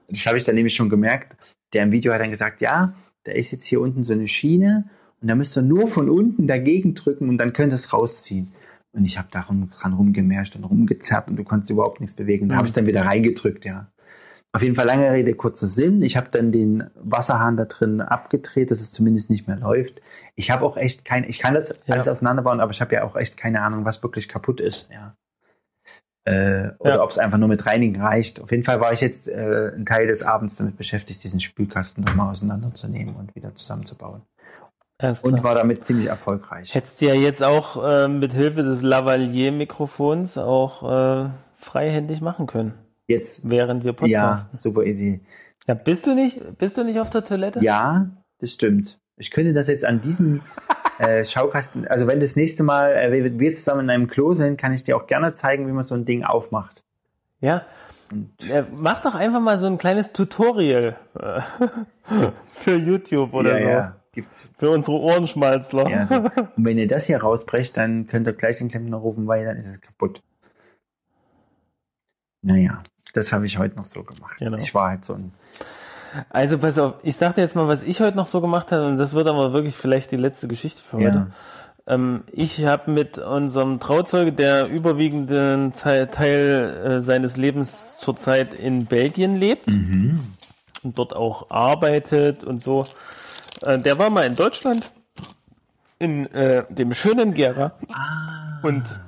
Das 0.08 0.26
habe 0.26 0.38
ich 0.38 0.44
dann 0.44 0.54
nämlich 0.54 0.74
schon 0.74 0.88
gemerkt. 0.88 1.36
Der 1.72 1.82
im 1.82 1.92
Video 1.92 2.12
hat 2.12 2.20
dann 2.20 2.30
gesagt, 2.30 2.60
ja, 2.60 2.94
da 3.24 3.32
ist 3.32 3.50
jetzt 3.52 3.64
hier 3.66 3.80
unten 3.80 4.02
so 4.02 4.12
eine 4.12 4.28
Schiene 4.28 4.88
und 5.20 5.28
da 5.28 5.34
müsst 5.34 5.56
ihr 5.56 5.62
nur 5.62 5.88
von 5.88 6.08
unten 6.08 6.46
dagegen 6.46 6.94
drücken 6.94 7.28
und 7.28 7.38
dann 7.38 7.52
könnt 7.52 7.72
ihr 7.72 7.76
es 7.76 7.92
rausziehen. 7.92 8.52
Und 8.94 9.04
ich 9.04 9.18
habe 9.18 9.28
darum 9.30 9.68
dran 9.70 9.92
rumgemerscht 9.94 10.54
und 10.56 10.64
rumgezerrt 10.64 11.28
und 11.28 11.36
du 11.36 11.44
konntest 11.44 11.70
überhaupt 11.70 12.00
nichts 12.00 12.14
bewegen. 12.14 12.48
Da 12.48 12.56
habe 12.56 12.66
ich 12.68 12.72
dann 12.72 12.86
wieder 12.86 13.04
reingedrückt, 13.04 13.64
ja. 13.64 13.88
Auf 14.52 14.62
jeden 14.62 14.76
Fall 14.76 14.86
lange 14.86 15.10
Rede, 15.10 15.34
kurzer 15.34 15.66
Sinn. 15.66 16.00
Ich 16.02 16.16
habe 16.16 16.28
dann 16.30 16.52
den 16.52 16.84
Wasserhahn 16.94 17.56
da 17.56 17.64
drin 17.64 18.00
abgedreht, 18.00 18.70
dass 18.70 18.80
es 18.80 18.92
zumindest 18.92 19.28
nicht 19.28 19.48
mehr 19.48 19.56
läuft. 19.56 20.00
Ich 20.36 20.52
habe 20.52 20.64
auch 20.64 20.76
echt 20.76 21.04
kein, 21.04 21.24
ich 21.24 21.40
kann 21.40 21.54
das 21.54 21.80
Ja. 21.86 21.94
alles 21.94 22.06
auseinanderbauen, 22.06 22.60
aber 22.60 22.70
ich 22.70 22.80
habe 22.80 22.94
ja 22.94 23.02
auch 23.02 23.16
echt 23.16 23.36
keine 23.36 23.62
Ahnung, 23.62 23.84
was 23.84 24.00
wirklich 24.04 24.28
kaputt 24.28 24.60
ist. 24.60 24.88
Ja. 24.92 25.16
Äh, 26.26 26.70
oder 26.78 26.94
Ja. 26.94 27.02
ob 27.02 27.10
es 27.10 27.18
einfach 27.18 27.36
nur 27.38 27.48
mit 27.48 27.66
Reinigen 27.66 28.00
reicht. 28.00 28.40
Auf 28.40 28.52
jeden 28.52 28.62
Fall 28.62 28.80
war 28.80 28.92
ich 28.92 29.00
jetzt 29.00 29.28
äh, 29.28 29.72
einen 29.74 29.86
Teil 29.86 30.06
des 30.06 30.22
Abends 30.22 30.56
damit 30.56 30.76
beschäftigt, 30.76 31.24
diesen 31.24 31.40
Spülkasten 31.40 32.04
nochmal 32.04 32.30
auseinanderzunehmen 32.30 33.16
und 33.16 33.34
wieder 33.34 33.54
zusammenzubauen. 33.56 34.22
Und 35.22 35.42
war 35.42 35.54
damit 35.54 35.84
ziemlich 35.84 36.08
erfolgreich. 36.08 36.74
Hättest 36.74 37.00
du 37.00 37.06
ja 37.06 37.14
jetzt 37.14 37.42
auch 37.42 37.82
äh, 37.84 38.08
mit 38.08 38.32
Hilfe 38.32 38.62
des 38.62 38.82
Lavalier-Mikrofons 38.82 40.38
auch 40.38 40.82
äh, 41.24 41.30
freihändig 41.54 42.20
machen 42.20 42.46
können, 42.46 42.74
Jetzt, 43.06 43.48
während 43.48 43.84
wir 43.84 43.94
ja, 44.06 44.28
podcasten. 44.28 44.58
super 44.58 44.82
Idee. 44.84 45.20
Ja, 45.66 45.74
bist 45.74 46.06
du 46.06 46.14
nicht, 46.14 46.58
bist 46.58 46.76
du 46.76 46.84
nicht 46.84 47.00
auf 47.00 47.10
der 47.10 47.24
Toilette? 47.24 47.60
Ja, 47.62 48.10
das 48.38 48.52
stimmt. 48.52 48.98
Ich 49.16 49.30
könnte 49.30 49.52
das 49.52 49.68
jetzt 49.68 49.84
an 49.84 50.00
diesem 50.00 50.42
äh, 50.98 51.24
Schaukasten, 51.24 51.86
also 51.88 52.06
wenn 52.06 52.20
das 52.20 52.36
nächste 52.36 52.62
Mal 52.62 52.92
äh, 52.92 53.38
wir, 53.38 53.52
zusammen 53.52 53.82
in 53.82 53.90
einem 53.90 54.08
Klo 54.08 54.34
sind, 54.34 54.58
kann 54.58 54.72
ich 54.72 54.84
dir 54.84 54.96
auch 54.96 55.06
gerne 55.06 55.34
zeigen, 55.34 55.66
wie 55.66 55.72
man 55.72 55.84
so 55.84 55.94
ein 55.94 56.04
Ding 56.04 56.24
aufmacht. 56.24 56.84
Ja. 57.40 57.64
Ja, 58.40 58.66
mach 58.70 59.00
doch 59.00 59.14
einfach 59.14 59.40
mal 59.40 59.58
so 59.58 59.66
ein 59.66 59.78
kleines 59.78 60.12
Tutorial 60.12 60.96
äh, 61.18 61.40
für 62.52 62.76
YouTube 62.76 63.32
oder 63.32 63.58
ja, 63.58 63.62
so. 63.62 63.68
ja, 63.68 63.96
gibt's. 64.14 64.44
Für 64.58 64.70
unsere 64.70 64.98
Ohrenschmalzler. 64.98 65.88
Ja, 65.90 66.06
so. 66.06 66.14
Und 66.56 66.64
wenn 66.64 66.78
ihr 66.78 66.88
das 66.88 67.06
hier 67.06 67.20
rausbrecht, 67.20 67.76
dann 67.76 68.06
könnt 68.06 68.26
ihr 68.26 68.32
gleich 68.32 68.58
den 68.58 68.68
Klempner 68.68 68.96
rufen, 68.96 69.26
weil 69.26 69.44
dann 69.44 69.56
ist 69.56 69.66
es 69.66 69.80
kaputt. 69.80 70.22
Naja, 72.42 72.82
das 73.14 73.32
habe 73.32 73.46
ich 73.46 73.58
heute 73.58 73.76
noch 73.76 73.86
so 73.86 74.02
gemacht. 74.02 74.36
Genau. 74.38 74.58
Ich 74.58 74.74
war 74.74 74.90
halt 74.90 75.04
so 75.04 75.14
ein. 75.14 75.32
Also 76.30 76.58
pass 76.58 76.78
auf, 76.78 76.94
ich 77.02 77.16
sag 77.16 77.34
dir 77.34 77.40
jetzt 77.42 77.56
mal, 77.56 77.66
was 77.66 77.82
ich 77.82 78.00
heute 78.00 78.16
noch 78.16 78.28
so 78.28 78.40
gemacht 78.40 78.70
habe, 78.70 78.86
und 78.86 78.98
das 78.98 79.14
wird 79.14 79.26
aber 79.26 79.52
wirklich 79.52 79.74
vielleicht 79.74 80.12
die 80.12 80.16
letzte 80.16 80.46
Geschichte 80.46 80.80
für 80.82 80.98
heute. 80.98 81.26
Ja. 81.86 81.94
Ähm, 81.94 82.22
ich 82.30 82.64
habe 82.64 82.90
mit 82.90 83.18
unserem 83.18 83.80
Trauzeuge, 83.80 84.32
der 84.32 84.68
überwiegenden 84.68 85.72
Teil, 85.72 86.06
Teil 86.06 86.82
äh, 86.84 87.00
seines 87.00 87.36
Lebens 87.36 87.98
zurzeit 87.98 88.54
in 88.54 88.86
Belgien 88.86 89.34
lebt 89.36 89.66
Mhm. 89.68 90.20
und 90.84 90.98
dort 90.98 91.16
auch 91.16 91.50
arbeitet 91.50 92.44
und 92.44 92.62
so, 92.62 92.84
äh, 93.62 93.78
der 93.78 93.98
war 93.98 94.10
mal 94.10 94.26
in 94.26 94.34
Deutschland, 94.34 94.90
in 95.98 96.26
äh, 96.32 96.64
dem 96.68 96.92
schönen 96.92 97.34
Gera. 97.34 97.72
Und 98.62 99.00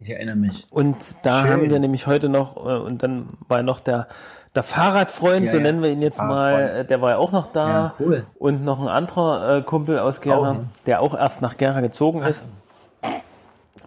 Ich 0.00 0.10
erinnere 0.10 0.36
mich. 0.36 0.66
und 0.70 0.96
da 1.22 1.42
Schön. 1.42 1.50
haben 1.50 1.70
wir 1.70 1.78
nämlich 1.80 2.06
heute 2.06 2.28
noch, 2.28 2.56
äh, 2.56 2.76
und 2.78 3.02
dann 3.02 3.30
war 3.48 3.62
noch 3.62 3.80
der, 3.80 4.08
der 4.54 4.62
Fahrradfreund, 4.62 5.46
Ja, 5.46 5.50
so 5.52 5.56
ja. 5.58 5.62
nennen 5.62 5.82
wir 5.82 5.90
ihn 5.90 6.02
jetzt 6.02 6.20
mal, 6.20 6.78
äh, 6.80 6.84
der 6.84 7.00
war 7.00 7.10
ja 7.10 7.16
auch 7.18 7.32
noch 7.32 7.52
da. 7.52 7.68
Ja, 7.68 7.94
cool. 8.00 8.26
Und 8.38 8.64
noch 8.64 8.80
ein 8.80 8.88
anderer 8.88 9.56
äh, 9.56 9.62
Kumpel 9.62 9.98
aus 9.98 10.20
Gera, 10.20 10.52
hin. 10.52 10.68
der 10.86 11.00
auch 11.00 11.14
erst 11.16 11.42
nach 11.42 11.56
Gera 11.56 11.80
gezogen 11.80 12.22
ist. 12.22 12.46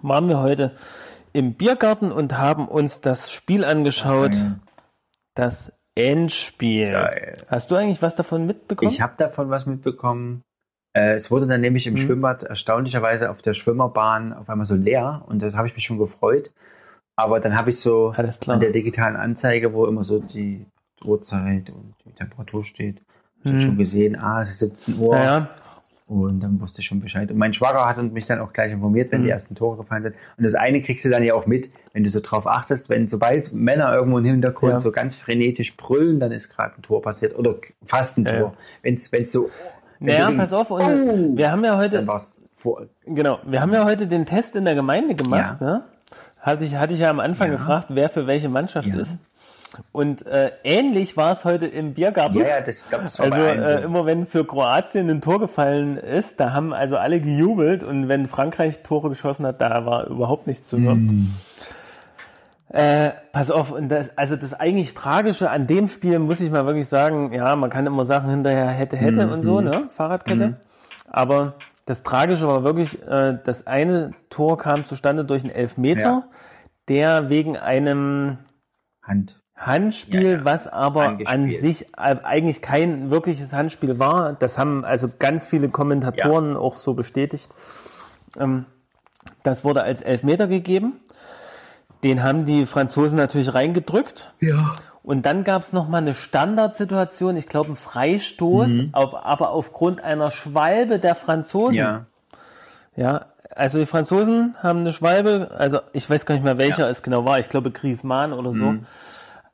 Waren 0.01 0.27
wir 0.29 0.39
heute 0.39 0.71
im 1.33 1.53
Biergarten 1.53 2.11
und 2.11 2.37
haben 2.37 2.67
uns 2.67 3.01
das 3.01 3.31
Spiel 3.31 3.63
angeschaut, 3.63 4.31
das 5.35 5.71
Endspiel. 5.95 6.91
Geil. 6.91 7.37
Hast 7.47 7.69
du 7.71 7.75
eigentlich 7.75 8.01
was 8.01 8.15
davon 8.15 8.45
mitbekommen? 8.45 8.91
Ich 8.91 9.01
habe 9.01 9.13
davon 9.17 9.49
was 9.49 9.65
mitbekommen. 9.65 10.41
Äh, 10.93 11.13
es 11.13 11.31
wurde 11.31 11.47
dann 11.47 11.61
nämlich 11.61 11.87
im 11.87 11.93
Mhm. 11.93 11.97
Schwimmbad 11.97 12.43
erstaunlicherweise 12.43 13.29
auf 13.29 13.41
der 13.41 13.53
Schwimmerbahn 13.53 14.33
auf 14.33 14.49
einmal 14.49 14.65
so 14.65 14.75
leer 14.75 15.23
und 15.27 15.41
das 15.41 15.55
habe 15.55 15.67
ich 15.67 15.75
mich 15.75 15.85
schon 15.85 15.97
gefreut. 15.97 16.51
Aber 17.15 17.39
dann 17.39 17.55
habe 17.55 17.69
ich 17.69 17.79
so 17.79 18.13
an 18.47 18.59
der 18.59 18.71
digitalen 18.71 19.15
Anzeige, 19.15 19.73
wo 19.73 19.85
immer 19.85 20.03
so 20.03 20.19
die 20.19 20.65
Uhrzeit 21.03 21.69
und 21.69 21.93
die 22.05 22.13
Temperatur 22.13 22.63
steht, 22.63 23.01
Mhm. 23.43 23.59
schon 23.61 23.77
gesehen, 23.77 24.15
ah, 24.15 24.41
es 24.43 24.51
ist 24.51 24.59
17 24.59 24.97
Uhr. 24.99 25.15
Naja, 25.15 25.49
Und 26.11 26.41
dann 26.41 26.59
wusste 26.59 26.81
ich 26.81 26.87
schon 26.87 26.99
Bescheid. 26.99 27.31
Und 27.31 27.37
mein 27.37 27.53
Schwager 27.53 27.85
hat 27.87 27.97
mich 28.11 28.25
dann 28.25 28.39
auch 28.39 28.51
gleich 28.51 28.73
informiert, 28.73 29.13
wenn 29.13 29.21
Mhm. 29.21 29.25
die 29.25 29.29
ersten 29.29 29.55
Tore 29.55 29.77
gefallen 29.77 30.03
sind. 30.03 30.15
Und 30.37 30.43
das 30.43 30.55
eine 30.55 30.81
kriegst 30.81 31.05
du 31.05 31.09
dann 31.09 31.23
ja 31.23 31.33
auch 31.35 31.45
mit, 31.45 31.69
wenn 31.93 32.03
du 32.03 32.09
so 32.09 32.19
drauf 32.19 32.47
achtest, 32.47 32.89
wenn 32.89 33.07
sobald 33.07 33.53
Männer 33.53 33.93
irgendwo 33.95 34.17
im 34.17 34.25
Hintergrund 34.25 34.73
Ja. 34.73 34.79
so 34.81 34.91
ganz 34.91 35.15
frenetisch 35.15 35.77
brüllen, 35.77 36.19
dann 36.19 36.33
ist 36.33 36.49
gerade 36.49 36.75
ein 36.77 36.81
Tor 36.81 37.01
passiert. 37.01 37.39
Oder 37.39 37.55
fast 37.85 38.17
ein 38.17 38.25
Ja, 38.25 38.31
Tor. 38.33 38.39
ja. 38.49 38.53
Wenn's, 38.81 39.09
wenn's 39.13 39.31
so. 39.31 39.49
wenn 39.99 40.07
naja, 40.15 40.31
so 40.31 40.37
pass 40.37 40.53
auf, 40.53 40.71
und 40.71 40.81
Oh! 40.81 41.37
wir 41.37 41.49
haben 41.49 41.63
ja 41.63 41.77
heute. 41.77 42.05
Genau, 43.05 43.39
wir 43.45 43.61
haben 43.61 43.71
ja 43.73 43.85
heute 43.85 44.05
den 44.05 44.25
Test 44.25 44.55
in 44.57 44.65
der 44.65 44.75
Gemeinde 44.75 45.15
gemacht. 45.15 45.57
Ja. 45.61 45.65
Ne? 45.65 45.83
Hatte, 46.41 46.65
ich, 46.65 46.75
hatte 46.75 46.93
ich 46.93 46.99
ja 46.99 47.09
am 47.09 47.19
Anfang 47.21 47.51
gefragt, 47.51 47.87
wer 47.89 48.09
für 48.09 48.27
welche 48.27 48.49
Mannschaft 48.49 48.89
ist. 48.89 49.17
Und 49.93 50.25
äh, 50.25 50.51
ähnlich 50.63 51.15
war 51.15 51.31
es 51.33 51.45
heute 51.45 51.65
im 51.65 51.93
Biergarten. 51.93 52.39
Ja, 52.39 52.47
ja, 52.47 52.61
das, 52.61 52.85
glaub, 52.89 53.03
das 53.03 53.17
war 53.19 53.25
Also 53.31 53.37
äh, 53.41 53.81
so. 53.81 53.85
immer 53.87 54.05
wenn 54.05 54.25
für 54.25 54.45
Kroatien 54.45 55.09
ein 55.09 55.21
Tor 55.21 55.39
gefallen 55.39 55.97
ist, 55.97 56.39
da 56.39 56.51
haben 56.53 56.73
also 56.73 56.97
alle 56.97 57.21
gejubelt 57.21 57.83
und 57.83 58.09
wenn 58.09 58.27
Frankreich 58.27 58.83
Tore 58.83 59.09
geschossen 59.09 59.45
hat, 59.45 59.61
da 59.61 59.85
war 59.85 60.07
überhaupt 60.07 60.47
nichts 60.47 60.67
zu 60.67 60.77
hören. 60.79 60.97
Hm. 61.07 61.33
Äh, 62.69 63.11
pass 63.33 63.51
auf, 63.51 63.71
und 63.71 63.89
das, 63.89 64.17
also 64.17 64.35
das 64.37 64.53
eigentlich 64.53 64.93
Tragische 64.93 65.49
an 65.49 65.67
dem 65.67 65.89
Spiel 65.89 66.19
muss 66.19 66.39
ich 66.39 66.49
mal 66.51 66.65
wirklich 66.65 66.87
sagen, 66.87 67.33
ja, 67.33 67.55
man 67.57 67.69
kann 67.69 67.85
immer 67.85 68.05
Sachen 68.05 68.29
hinterher 68.29 68.67
hätte, 68.69 68.95
hätte 68.95 69.23
Hm, 69.23 69.31
und 69.31 69.41
so, 69.41 69.59
ne? 69.59 69.87
Fahrradkette. 69.89 70.55
Aber 71.09 71.55
das 71.85 72.03
Tragische 72.03 72.47
war 72.47 72.63
wirklich, 72.63 73.01
äh, 73.05 73.37
das 73.43 73.67
eine 73.67 74.11
Tor 74.29 74.57
kam 74.57 74.85
zustande 74.85 75.25
durch 75.25 75.43
einen 75.43 75.51
Elfmeter, 75.53 76.01
Ja. 76.01 76.23
der 76.87 77.29
wegen 77.29 77.57
einem 77.57 78.37
Hand. 79.03 79.40
Handspiel, 79.65 80.23
Ja, 80.23 80.37
ja. 80.39 80.45
was 80.45 80.67
aber 80.67 81.03
an 81.03 81.25
Angespielt. 81.25 81.61
sich 81.61 81.87
äh, 81.97 82.15
eigentlich 82.23 82.61
kein 82.61 83.09
wirkliches 83.11 83.53
Handspiel 83.53 83.99
war. 83.99 84.33
Das 84.33 84.57
haben 84.57 84.83
also 84.85 85.09
ganz 85.19 85.45
viele 85.45 85.69
Kommentatoren 85.69 86.57
auch 86.57 86.77
so 86.77 86.93
bestätigt. 86.93 87.49
Ähm, 88.39 88.65
das 89.43 89.63
wurde 89.63 89.83
als 89.83 90.01
Elfmeter 90.01 90.47
gegeben. 90.47 90.93
Den 92.03 92.23
haben 92.23 92.45
die 92.45 92.65
Franzosen 92.65 93.17
natürlich 93.17 93.53
reingedrückt. 93.53 94.33
Ja. 94.39 94.73
Und 95.03 95.25
dann 95.25 95.43
gab 95.43 95.61
es 95.61 95.73
nochmal 95.73 96.01
eine 96.01 96.13
Standardsituation, 96.15 97.35
ich 97.37 97.47
glaube 97.47 97.67
einen 97.67 97.75
Freistoß, 97.75 98.67
Mhm. 98.69 98.89
auf, 98.93 99.13
aber 99.15 99.49
aufgrund 99.51 100.03
einer 100.03 100.31
Schwalbe 100.31 100.99
der 100.99 101.15
Franzosen. 101.15 101.75
Ja. 101.75 102.05
Ja, 102.95 103.25
also 103.55 103.79
die 103.79 103.85
Franzosen 103.85 104.55
haben 104.61 104.79
eine 104.79 104.91
Schwalbe, 104.91 105.49
also 105.57 105.79
ich 105.93 106.09
weiß 106.09 106.25
gar 106.25 106.35
nicht 106.35 106.43
mehr 106.43 106.57
welcher 106.57 106.83
Ja. 106.85 106.89
es 106.89 107.03
genau 107.03 107.25
war, 107.25 107.39
ich 107.39 107.49
glaube 107.49 107.71
Griezmann 107.71 108.33
oder 108.33 108.51
so. 108.53 108.63
Mhm. 108.65 108.85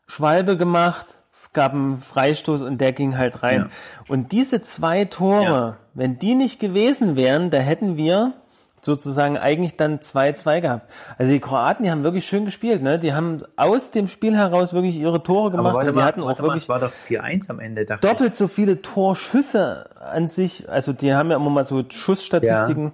Schwalbe 0.07 0.57
gemacht, 0.57 1.19
gab 1.53 1.73
einen 1.73 1.99
Freistoß 1.99 2.61
und 2.61 2.79
der 2.79 2.91
ging 2.93 3.17
halt 3.17 3.41
rein. 3.43 3.61
Ja. 3.61 3.69
Und 4.07 4.31
diese 4.31 4.61
zwei 4.61 5.05
Tore, 5.05 5.43
Ja. 5.43 5.77
wenn 5.93 6.19
die 6.19 6.35
nicht 6.35 6.59
gewesen 6.59 7.15
wären, 7.15 7.49
da 7.49 7.57
hätten 7.57 7.97
wir 7.97 8.34
sozusagen 8.81 9.38
eigentlich 9.38 9.75
dann 9.75 9.99
2-2 9.99 10.61
gehabt. 10.61 10.89
Also 11.17 11.31
die 11.31 11.39
Kroaten, 11.39 11.84
die 11.84 11.91
haben 11.91 12.03
wirklich 12.03 12.25
schön 12.25 12.45
gespielt, 12.45 12.84
ne? 12.84 12.99
Die 12.99 13.11
haben 13.11 13.41
aus 13.55 13.91
dem 13.91 14.07
Spiel 14.07 14.38
heraus 14.38 14.71
wirklich 14.71 14.97
ihre 14.97 15.23
Tore 15.23 15.51
gemacht 15.51 15.75
und 15.75 15.88
die 15.88 15.91
mal, 15.93 16.05
hatten 16.05 16.21
auch 16.21 16.27
mal, 16.27 16.39
wirklich 16.39 16.63
es 16.63 16.69
war 16.69 16.79
doch 16.79 16.91
4-1 17.09 17.49
am 17.49 17.59
Ende, 17.59 17.85
doppelt 17.85 18.35
so 18.35 18.47
viele 18.47 18.81
Torschüsse 18.84 19.89
an 19.99 20.27
sich. 20.27 20.69
Also 20.69 20.93
die 20.93 21.13
haben 21.13 21.31
ja 21.31 21.38
immer 21.38 21.49
mal 21.49 21.65
so 21.65 21.84
Schussstatistiken. 21.89 22.91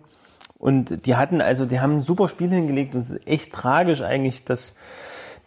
Und 0.57 1.05
die 1.05 1.17
hatten, 1.17 1.41
also 1.41 1.65
die 1.65 1.81
haben 1.81 1.97
ein 1.97 2.01
super 2.01 2.29
Spiel 2.29 2.49
hingelegt 2.49 2.95
und 2.95 3.01
es 3.01 3.09
ist 3.09 3.27
echt 3.27 3.51
tragisch 3.51 4.01
eigentlich, 4.01 4.45
dass 4.45 4.75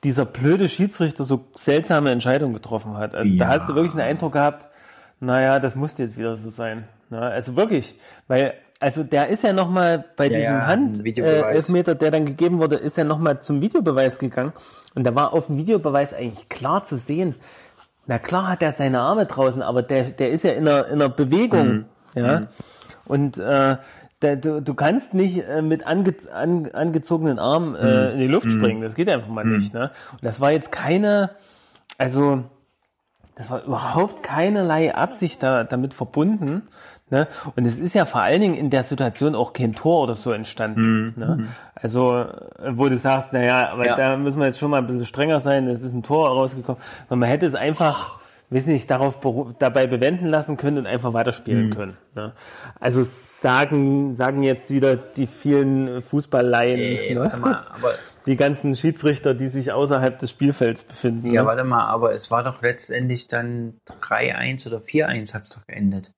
dieser 0.07 0.25
blöde 0.25 0.69
Schiedsrichter 0.69 1.25
so 1.25 1.47
seltsame 1.55 2.13
Entscheidungen 2.13 2.55
getroffen 2.55 2.97
hat. 2.97 3.17
Also 3.17 3.37
da 3.37 3.47
Ja. 3.47 3.51
hast 3.51 3.69
du 3.69 3.75
wirklich 3.75 3.91
den 3.91 4.03
Eindruck 4.03 4.35
gehabt, 4.35 4.69
naja, 5.19 5.59
das 5.59 5.75
musste 5.75 6.05
jetzt 6.05 6.17
wieder 6.17 6.37
so 6.37 6.49
sein. 6.49 6.85
Ja, 7.11 7.23
also 7.23 7.57
wirklich, 7.57 7.99
weil, 8.29 8.55
also 8.79 9.03
der 9.03 9.27
ist 9.29 9.43
ja 9.43 9.53
nochmal 9.53 10.05
bei 10.17 10.29
diesem 10.29 10.53
ja, 10.55 10.67
Hand 10.67 11.01
ein 11.01 11.07
äh, 11.07 11.97
der 11.97 12.11
dann 12.13 12.25
gegeben 12.25 12.61
wurde, 12.61 12.77
ist 12.77 12.97
er 12.97 13.05
nochmal 13.05 13.41
zum 13.41 13.61
Videobeweis 13.61 14.21
gegangen. 14.21 14.53
Und 14.95 15.03
da 15.05 15.13
war 15.17 15.33
auf 15.33 15.47
dem 15.47 15.57
Videobeweis 15.57 16.15
eigentlich 16.15 16.49
klar 16.49 16.85
zu 16.85 16.99
sehen, 16.99 17.35
na 18.07 18.21
klar 18.21 18.47
hat 18.47 18.63
er 18.63 18.71
seine 18.71 19.01
Arme 19.01 19.27
draußen, 19.27 19.61
aber 19.61 19.83
der, 19.83 20.05
der 20.05 20.31
ist 20.31 20.45
ja 20.45 20.53
in 20.53 20.69
einer, 20.69 20.87
in 20.87 21.03
einer 21.03 21.09
Bewegung. 21.09 21.69
Mhm. 21.69 21.85
Ja. 22.15 22.41
Und 23.07 23.39
äh, 23.39 23.77
du, 24.21 24.63
du 24.63 24.75
kannst 24.75 25.15
nicht 25.15 25.47
äh, 25.47 25.63
mit 25.63 25.87
ange, 25.87 26.15
an, 26.33 26.71
angezogenen 26.73 27.39
Armen 27.39 27.71
Mhm. 27.73 27.77
äh, 27.87 28.13
in 28.13 28.19
die 28.21 28.27
Luft 28.27 28.51
springen. 28.51 28.81
Das 28.83 28.95
geht 28.95 29.09
einfach 29.09 29.29
mal 29.29 29.45
nicht. 29.45 29.75
Ne? 29.75 29.91
Und 30.13 30.25
das 30.25 30.41
war 30.41 30.53
jetzt 30.53 30.73
keine, 30.73 31.31
also 31.99 32.43
das 33.37 33.51
war 33.51 33.63
überhaupt 33.65 34.23
keinerlei 34.23 34.95
Absicht 34.95 35.43
da, 35.43 35.65
damit 35.65 35.93
verbunden. 35.93 36.63
Ne? 37.11 37.29
Und 37.55 37.67
es 37.67 37.79
ist 37.79 37.95
ja 37.95 38.05
vor 38.07 38.23
allen 38.23 38.41
Dingen 38.41 38.55
in 38.55 38.71
der 38.71 38.83
Situation 38.83 39.35
auch 39.37 39.53
kein 39.53 39.75
Tor 39.75 40.03
oder 40.03 40.15
so 40.15 40.33
entstanden. 40.33 41.13
Ne? 41.17 41.47
Also, 41.75 42.15
äh, 42.23 42.27
wo 42.71 42.89
du 42.89 42.97
sagst, 42.97 43.33
naja, 43.33 43.69
aber 43.71 43.87
Ja. 43.87 43.95
da 43.95 44.17
müssen 44.17 44.41
wir 44.41 44.47
jetzt 44.47 44.59
schon 44.59 44.71
mal 44.71 44.79
ein 44.79 44.87
bisschen 44.87 45.05
strenger 45.07 45.39
sein, 45.41 45.69
es 45.69 45.83
ist 45.83 45.93
ein 45.93 46.03
Tor 46.03 46.29
rausgekommen. 46.31 46.81
Und 47.09 47.19
man 47.19 47.29
hätte 47.29 47.47
es 47.47 47.55
einfach 47.55 48.19
weiß 48.51 48.67
nicht, 48.67 48.91
darauf 48.91 49.19
dabei 49.59 49.87
bewenden 49.87 50.27
lassen 50.27 50.57
können 50.57 50.79
und 50.79 50.87
einfach 50.87 51.11
Mhm. 51.11 51.15
weiterspielen 51.15 51.71
können. 51.71 51.97
Ne? 52.15 52.33
Also 52.79 53.05
sagen, 53.05 54.15
sagen 54.15 54.43
jetzt 54.43 54.71
wieder 54.71 54.97
die 54.97 55.27
vielen 55.27 56.01
Fußballleien, 56.03 56.79
Äh, 56.81 57.15
ne? 57.15 57.21
warte 57.21 57.37
mal, 57.39 57.67
aber, 57.75 57.93
die 58.27 58.37
ganzen 58.37 58.77
Schiedsrichter, 58.77 59.35
die 59.35 59.49
sich 59.49 59.73
außerhalb 59.73 60.19
des 60.19 60.31
Spielfelds 60.31 60.85
befinden. 60.85 61.33
ja, 61.33 61.43
ne? 61.43 61.49
warte 61.49 61.65
mal, 61.65 61.85
aber 61.87 62.13
es 62.13 62.31
war 62.31 62.43
doch 62.43 62.63
letztendlich 62.63 63.29
dann 63.29 63.79
3-1 64.01 64.67
oder 64.67 64.79
4-1 64.81 65.35
hat 65.35 65.43
es 65.43 65.49
doch 65.51 65.67
geendet. 65.67 66.13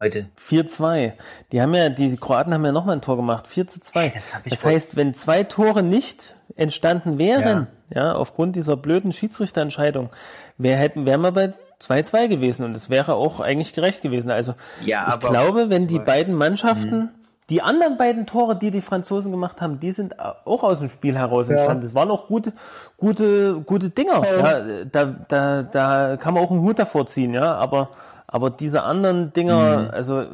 Heute. 0.00 0.28
4-2. 0.38 1.14
Die 1.50 1.60
haben 1.60 1.74
ja, 1.74 1.88
die 1.88 2.16
Kroaten 2.16 2.54
haben 2.54 2.64
ja 2.64 2.70
nochmal 2.70 2.96
ein 2.96 3.02
Tor 3.02 3.16
gemacht. 3.16 3.48
4 3.48 3.66
zu 3.66 3.80
2. 3.80 4.10
Das 4.10 4.32
hab 4.32 4.46
ich 4.46 4.50
das 4.52 4.64
wohl- 4.64 4.72
heißt, 4.72 4.94
wenn 4.96 5.12
zwei 5.12 5.42
Tore 5.42 5.82
nicht 5.82 6.36
entstanden 6.54 7.18
wären, 7.18 7.66
ja, 7.92 8.12
aufgrund 8.14 8.54
dieser 8.54 8.76
blöden 8.76 9.10
Schiedsrichterentscheidung, 9.12 10.10
wär, 10.56 10.76
hätten, 10.76 11.04
wären 11.04 11.20
wir 11.22 11.32
bei 11.32 11.52
2-2 11.80 12.28
gewesen 12.28 12.64
und 12.64 12.74
es 12.76 12.90
wäre 12.90 13.14
auch 13.14 13.40
eigentlich 13.40 13.72
gerecht 13.72 14.02
gewesen. 14.02 14.30
Also 14.30 14.54
Ja, 14.84 15.06
ich 15.08 15.14
aber- 15.14 15.28
glaube, 15.30 15.70
wenn 15.70 15.86
die 15.86 15.98
beiden 15.98 16.34
Mannschaften, 16.34 17.10
die 17.50 17.62
anderen 17.62 17.96
beiden 17.96 18.26
Tore, 18.26 18.56
die 18.56 18.70
die 18.70 18.82
Franzosen 18.82 19.30
gemacht 19.32 19.60
haben, 19.62 19.80
die 19.80 19.90
sind 19.92 20.18
auch 20.20 20.62
aus 20.62 20.80
dem 20.80 20.90
Spiel 20.90 21.16
heraus 21.16 21.48
entstanden. 21.48 21.82
Das 21.82 21.94
waren 21.94 22.10
auch 22.10 22.26
gute, 22.26 22.52
gute, 22.98 23.54
gute 23.64 23.88
Dinger. 23.90 24.22
Ja, 24.22 24.60
da, 24.90 25.04
da, 25.28 25.62
da 25.62 26.16
kann 26.18 26.34
man 26.34 26.42
auch 26.44 26.50
einen 26.50 26.60
Hut 26.60 26.78
davor 26.78 27.06
ziehen, 27.06 27.32
ja. 27.32 27.54
Aber, 27.54 27.88
aber 28.26 28.50
diese 28.50 28.82
anderen 28.82 29.32
Dinger, 29.32 29.78
Mhm. 29.84 29.90
also, 29.92 30.24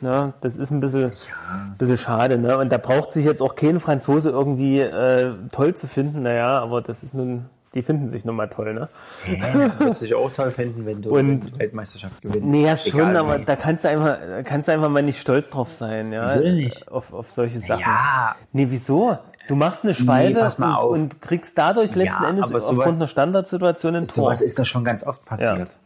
ja, 0.00 0.32
das 0.40 0.56
ist 0.56 0.70
ein 0.70 0.80
bisschen, 0.80 1.12
bisschen 1.78 1.98
schade, 1.98 2.38
ne? 2.38 2.56
Und 2.56 2.70
da 2.72 2.78
braucht 2.78 3.12
sich 3.12 3.24
jetzt 3.26 3.42
auch 3.42 3.56
kein 3.56 3.78
Franzose 3.80 4.30
irgendwie 4.30 4.80
äh, 4.80 5.32
toll 5.52 5.74
zu 5.74 5.86
finden, 5.86 6.22
naja, 6.22 6.60
aber 6.60 6.80
das 6.80 7.02
ist 7.02 7.12
nun, 7.14 7.44
die 7.74 7.82
finden 7.82 8.08
sich 8.08 8.24
nun 8.24 8.36
mal 8.36 8.48
toll, 8.48 8.72
ne? 8.74 8.88
Würde 9.78 9.96
ich 10.04 10.14
auch 10.14 10.30
toll 10.32 10.50
finden, 10.52 10.86
wenn 10.86 11.02
du 11.02 11.10
Und- 11.16 11.40
die 11.54 11.58
Weltmeisterschaft 11.58 12.22
gewinnst. 12.22 12.46
Nee, 12.46 12.64
ja 12.66 12.76
schon, 12.76 13.00
Egal 13.00 13.16
aber 13.16 13.40
wie. 13.40 13.44
da 13.44 13.56
kannst 13.56 13.84
du 13.84 13.88
einfach, 13.88 14.16
da 14.18 14.42
kannst 14.42 14.68
du 14.68 14.72
einfach 14.72 14.88
mal 14.88 15.02
nicht 15.02 15.20
stolz 15.20 15.50
drauf 15.50 15.72
sein, 15.72 16.12
ja. 16.12 16.36
Nicht? 16.36 16.88
Auf, 16.90 17.12
auf 17.12 17.30
solche 17.30 17.58
Sachen. 17.60 17.80
Ja, 17.80 18.36
Nee, 18.52 18.66
wieso? 18.70 19.18
Du 19.48 19.56
machst 19.56 19.82
eine 19.84 19.92
Schwalbe 19.92 20.50
mal 20.56 20.74
auf. 20.76 20.92
und, 20.92 21.00
und 21.14 21.20
kriegst 21.22 21.58
dadurch 21.58 21.94
letzten 21.94 22.22
Ja, 22.22 22.28
Endes 22.30 22.48
sowas- 22.48 22.64
aufgrund 22.64 22.96
einer 22.96 23.08
Standardsituation 23.08 23.96
ein 23.96 24.06
Tor. 24.08 24.14
sowas 24.26 24.40
ist 24.40 24.58
doch 24.58 24.64
schon 24.64 24.84
ganz 24.84 25.02
oft 25.04 25.24
passiert. 25.26 25.76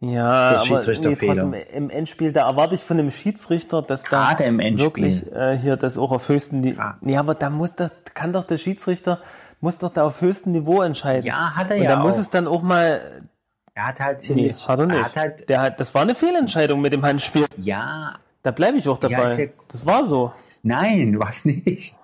Ja, 0.00 0.52
Das 0.54 0.62
aber 0.62 0.80
nee, 0.80 1.14
trotzdem, 1.14 1.54
im 1.72 1.88
Endspiel, 1.88 2.32
da 2.32 2.48
erwarte 2.48 2.74
ich 2.74 2.82
von 2.82 2.98
einem 2.98 3.12
Schiedsrichter, 3.12 3.82
dass 3.82 4.02
da 4.02 4.30
Gerade 4.30 4.42
im 4.44 4.58
Endspiel. 4.58 4.84
wirklich 4.84 5.32
äh, 5.32 5.56
hier 5.56 5.76
das 5.76 5.96
auch 5.96 6.10
auf 6.10 6.28
höchstem 6.28 6.60
Niveau. 6.60 6.80
Ja. 6.80 6.96
Nee, 7.02 7.16
aber 7.16 7.36
da 7.36 7.50
muss 7.50 7.76
doch, 7.76 7.88
kann 8.12 8.32
doch 8.32 8.42
der 8.42 8.56
Schiedsrichter, 8.56 9.20
muss 9.62 9.78
doch 9.78 9.92
da 9.92 10.02
auf 10.04 10.20
höchstem 10.20 10.52
Niveau 10.52 10.82
entscheiden. 10.82 11.24
Ja, 11.24 11.52
hat 11.56 11.70
er 11.70 11.76
Und 11.78 11.82
ja 11.84 11.88
da 11.90 11.96
muss 11.96 12.16
es 12.18 12.28
dann 12.28 12.46
auch 12.46 12.60
mal, 12.62 13.22
Er 13.74 13.86
hat 13.86 14.00
halt 14.00 14.18
nee, 14.20 14.26
ziemlich. 14.26 14.68
hat 14.68 14.78
er 14.78 14.82
Er 14.82 14.86
nicht. 14.88 15.04
hat 15.04 15.16
halt, 15.16 15.48
Der 15.48 15.60
hat, 15.62 15.80
das 15.80 15.94
war 15.94 16.02
eine 16.02 16.14
Fehlentscheidung 16.14 16.80
mit 16.82 16.92
dem 16.92 17.02
Handspiel. 17.04 17.46
ja, 17.56 18.16
Da 18.42 18.50
bleibe 18.50 18.76
ich 18.76 18.88
auch 18.88 19.00
Ja, 19.02 19.08
dabei. 19.08 19.32
ist 19.32 19.38
ja- 19.38 19.46
das 19.68 19.86
war 19.86 20.04
so. 20.04 20.32
nein, 20.64 21.16
was 21.18 21.44
nicht. 21.44 21.96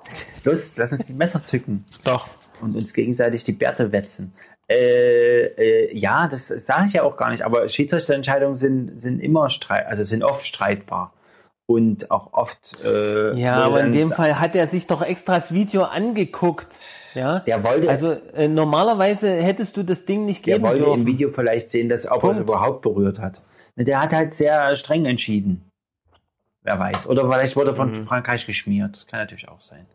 Los, 0.45 0.77
lass 0.77 0.93
uns 0.93 1.07
die 1.07 1.13
Messer 1.13 1.43
zücken 1.43 1.85
Doch. 2.05 2.29
und 2.61 2.75
uns 2.77 2.95
gegenseitig 2.95 3.43
die 3.45 3.53
Bärte 3.53 3.91
wetzen. 3.93 4.33
Äh, 4.71 5.47
äh, 5.47 5.97
ja, 5.99 6.29
das 6.29 6.49
sage 6.49 6.87
ich 6.87 6.93
ja 6.93 7.03
auch 7.03 7.17
gar 7.17 7.31
nicht, 7.31 7.43
aber 7.43 7.69
Schiedsrichterentscheidungen 7.69 8.57
sind, 8.57 9.01
sind 9.01 9.19
immer 9.21 9.49
streit, 9.51 9.87
also 9.87 10.05
sind 10.05 10.23
oft 10.23 10.47
streitbar. 10.47 11.13
Und 11.67 12.11
auch 12.11 12.33
oft. 12.33 12.83
Äh, 12.85 13.35
Ja, 13.39 13.55
aber 13.57 13.81
in 13.81 13.93
dem 13.93 14.11
Fall 14.13 14.39
hat 14.41 14.55
er 14.55 14.69
sich 14.69 14.87
doch 14.87 15.03
extra 15.03 15.39
das 15.41 15.53
Video 15.53 15.83
angeguckt. 15.85 16.69
Ja. 17.15 17.41
Der 17.41 17.63
wollte- 17.65 17.89
Also 17.89 18.13
äh, 18.35 18.49
normalerweise 18.49 19.31
hättest 19.43 19.77
du 19.77 19.83
das 19.83 20.05
Ding 20.05 20.25
nicht 20.27 20.45
Der 20.47 20.57
geben 20.57 20.67
wollte 20.69 20.83
dürfen. 20.83 21.01
im 21.01 21.07
Video 21.07 21.31
vielleicht 21.31 21.71
sehen, 21.71 21.89
dass 21.89 22.07
ob 22.11 22.23
er 22.25 22.31
es 22.33 22.39
überhaupt 22.39 22.83
berührt 22.83 23.19
hat. 23.19 23.41
Der 23.77 24.03
hat 24.03 24.13
halt 24.13 24.35
sehr 24.35 24.75
streng 24.77 25.05
entschieden. 25.07 25.63
Wer 26.63 26.79
weiß. 26.79 27.07
Oder 27.07 27.31
vielleicht 27.31 27.57
wurde 27.57 27.73
Mhm. 27.73 27.77
von 27.77 28.05
Frankreich 28.05 28.47
geschmiert. 28.47 28.95
Das 28.97 29.07
kann 29.07 29.21
natürlich 29.21 29.49
auch 29.49 29.61
sein. 29.61 29.87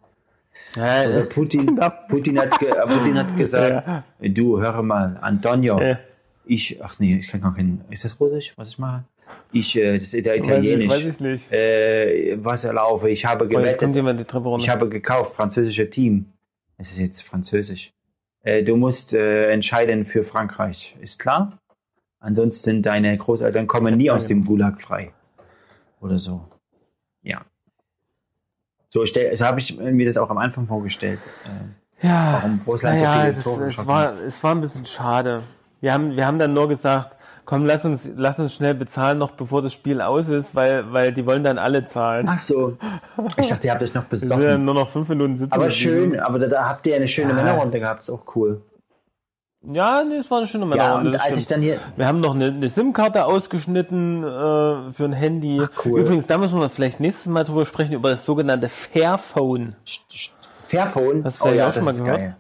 Ja, 0.75 1.01
Oder 1.09 1.21
äh, 1.21 1.23
Putin, 1.25 1.65
Knapp. 1.75 2.07
Putin, 2.09 2.39
hat, 2.39 2.59
ge, 2.59 2.69
äh, 2.69 2.87
Putin 2.87 3.17
hat 3.17 3.35
gesagt, 3.37 4.03
du, 4.19 4.59
hör 4.61 4.81
mal, 4.81 5.17
Antonio, 5.21 5.79
Ja. 5.81 5.99
ich, 6.45 6.81
ach 6.83 6.99
nee, 6.99 7.17
ich 7.17 7.27
kann 7.27 7.41
gar 7.41 7.53
kein, 7.55 7.81
ist 7.89 8.05
das 8.05 8.19
Russisch, 8.19 8.53
was 8.55 8.69
ich 8.69 8.79
mache? 8.79 9.03
Ich, 9.51 9.75
äh, 9.75 9.97
das 9.99 10.13
ist 10.13 10.25
ja 10.25 10.33
weiß, 10.33 10.39
ich, 10.41 10.47
Italienisch. 10.47 10.89
weiß 10.89 11.05
ich 11.05 11.19
nicht. 11.19 11.51
Äh, 11.51 12.37
was 12.43 12.63
erlaufe, 12.63 13.09
ich 13.09 13.25
habe 13.25 13.45
Oh, 13.45 13.47
gewettet, 13.47 13.81
runter. 13.83 14.57
ich 14.59 14.69
habe 14.69 14.89
gekauft, 14.89 15.35
französische 15.35 15.89
Team. 15.89 16.32
Es 16.77 16.91
ist 16.91 16.99
jetzt 16.99 17.23
französisch. 17.23 17.93
Äh, 18.41 18.63
du 18.63 18.75
musst 18.75 19.13
äh, 19.13 19.51
entscheiden 19.51 20.05
für 20.05 20.23
Frankreich, 20.23 20.95
ist 20.99 21.19
klar? 21.19 21.59
Ansonsten 22.19 22.81
deine 22.81 23.17
Großeltern 23.17 23.67
kommen 23.67 23.97
nie 23.97 24.09
aus 24.09 24.27
dem 24.27 24.45
Gulag 24.45 24.81
frei. 24.81 25.13
Oder 25.99 26.17
so. 26.17 26.47
Ja. 27.21 27.41
So, 28.89 29.05
stell, 29.05 29.35
so 29.35 29.45
habe 29.45 29.59
ich 29.59 29.77
mir 29.77 30.05
das 30.05 30.17
auch 30.17 30.29
am 30.29 30.37
Anfang 30.37 30.65
vorgestellt. 30.67 31.19
Äh, 31.45 32.07
ja, 32.07 32.33
warum 32.33 32.61
Russland 32.65 32.99
so 32.99 33.05
naja, 33.05 33.21
viele 33.21 33.33
es, 33.33 33.43
Tore 33.43 33.65
es, 33.67 33.87
war, 33.87 34.19
es 34.19 34.43
war 34.43 34.55
ein 34.55 34.61
bisschen 34.61 34.85
schade. 34.85 35.43
Wir 35.81 35.93
haben, 35.93 36.15
wir 36.15 36.25
haben 36.25 36.39
dann 36.39 36.53
nur 36.53 36.67
gesagt, 36.67 37.17
komm, 37.45 37.65
lass 37.65 37.85
uns, 37.85 38.09
lass 38.15 38.39
uns 38.39 38.53
schnell 38.53 38.73
bezahlen, 38.73 39.17
noch 39.17 39.31
bevor 39.31 39.61
das 39.61 39.73
Spiel 39.73 40.01
aus 40.01 40.27
ist, 40.29 40.55
weil, 40.55 40.91
weil 40.93 41.13
die 41.13 41.25
wollen 41.25 41.43
dann 41.43 41.57
alle 41.57 41.85
zahlen. 41.85 42.27
Ach 42.29 42.39
so. 42.39 42.77
Ich 43.37 43.49
dachte, 43.49 43.67
ihr 43.67 43.73
habt 43.73 43.83
euch 43.83 43.93
noch 43.93 44.03
Wir 44.09 44.17
sind 44.17 44.65
nur 44.65 44.73
noch 44.73 44.89
fünf 44.89 45.09
Minuten 45.09 45.37
sitzen. 45.37 45.53
Aber 45.53 45.69
schön, 45.71 46.19
aber 46.19 46.39
da, 46.39 46.47
da 46.47 46.69
habt 46.69 46.85
ihr 46.87 46.95
eine 46.95 47.07
schöne 47.07 47.29
Ja. 47.29 47.35
Männerrunde 47.35 47.79
gehabt, 47.79 48.01
ist 48.03 48.09
auch 48.09 48.35
cool. 48.35 48.61
Ja, 49.65 50.03
nee, 50.03 50.17
es 50.17 50.29
war 50.29 50.39
eine 50.39 50.47
schöne 50.47 50.65
Ja, 50.65 50.69
Männerrunde. 50.69 51.05
und 51.07 51.11
das 51.13 51.21
als 51.23 51.39
ich 51.39 51.47
dann 51.47 51.61
hier, 51.61 51.77
Wir 51.95 52.05
haben 52.05 52.19
noch 52.19 52.35
eine, 52.35 52.47
eine 52.47 52.67
SIM-Karte 52.67 53.23
ausgeschnitten 53.25 54.21
äh, 54.23 54.91
für 54.91 55.05
ein 55.05 55.13
Handy. 55.13 55.61
Ach, 55.63 55.85
cool. 55.85 56.01
Übrigens, 56.01 56.27
da 56.27 56.37
müssen 56.37 56.59
wir 56.59 56.69
vielleicht 56.69 56.99
nächstes 56.99 57.27
Mal 57.27 57.45
drüber 57.45 57.63
sprechen, 57.65 57.93
über 57.93 58.09
das 58.09 58.25
sogenannte 58.25 58.67
Fairphone. 58.67 59.75
Fairphone, 60.67 61.23
Hast 61.23 61.39
du 61.39 61.45
vielleicht 61.45 61.63
auch 61.63 61.73
schon 61.73 61.85
mal 61.85 61.93
gehört? 61.93 62.19
geil. 62.19 62.35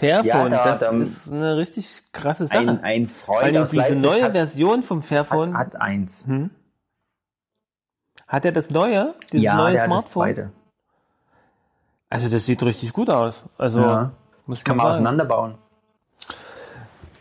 Fairphone, 0.00 0.26
Ja, 0.26 0.48
da- 0.48 0.64
das 0.64 0.80
da- 0.80 0.90
ist 0.90 1.30
eine 1.30 1.56
richtig 1.56 2.02
krasse 2.12 2.46
Sache. 2.46 2.58
Ein, 2.58 2.82
ein 2.82 3.08
Freund 3.08 3.56
aus 3.58 3.70
diese 3.70 3.94
neue 3.96 4.24
hat, 4.24 4.32
Version 4.32 4.82
vom 4.82 5.02
Fairphone. 5.02 5.52
hat, 5.56 5.66
Hat, 5.68 5.74
hat 5.74 5.82
eins. 5.82 6.24
er 8.26 8.52
das 8.52 8.70
neue? 8.70 9.14
Dieses 9.32 9.44
ja, 9.44 9.54
neue 9.56 9.72
der 9.72 9.82
hat 9.82 9.86
das 9.90 9.94
Smartphone? 10.04 10.22
zweite. 10.24 10.50
Also 12.08 12.28
das 12.28 12.46
sieht 12.46 12.62
richtig 12.62 12.92
gut 12.92 13.10
aus. 13.10 13.42
Also 13.58 13.80
Ja. 13.80 14.10
muss 14.46 14.64
Kann 14.64 14.76
man 14.76 14.84
sagen. 14.84 14.94
auseinanderbauen. 14.96 15.54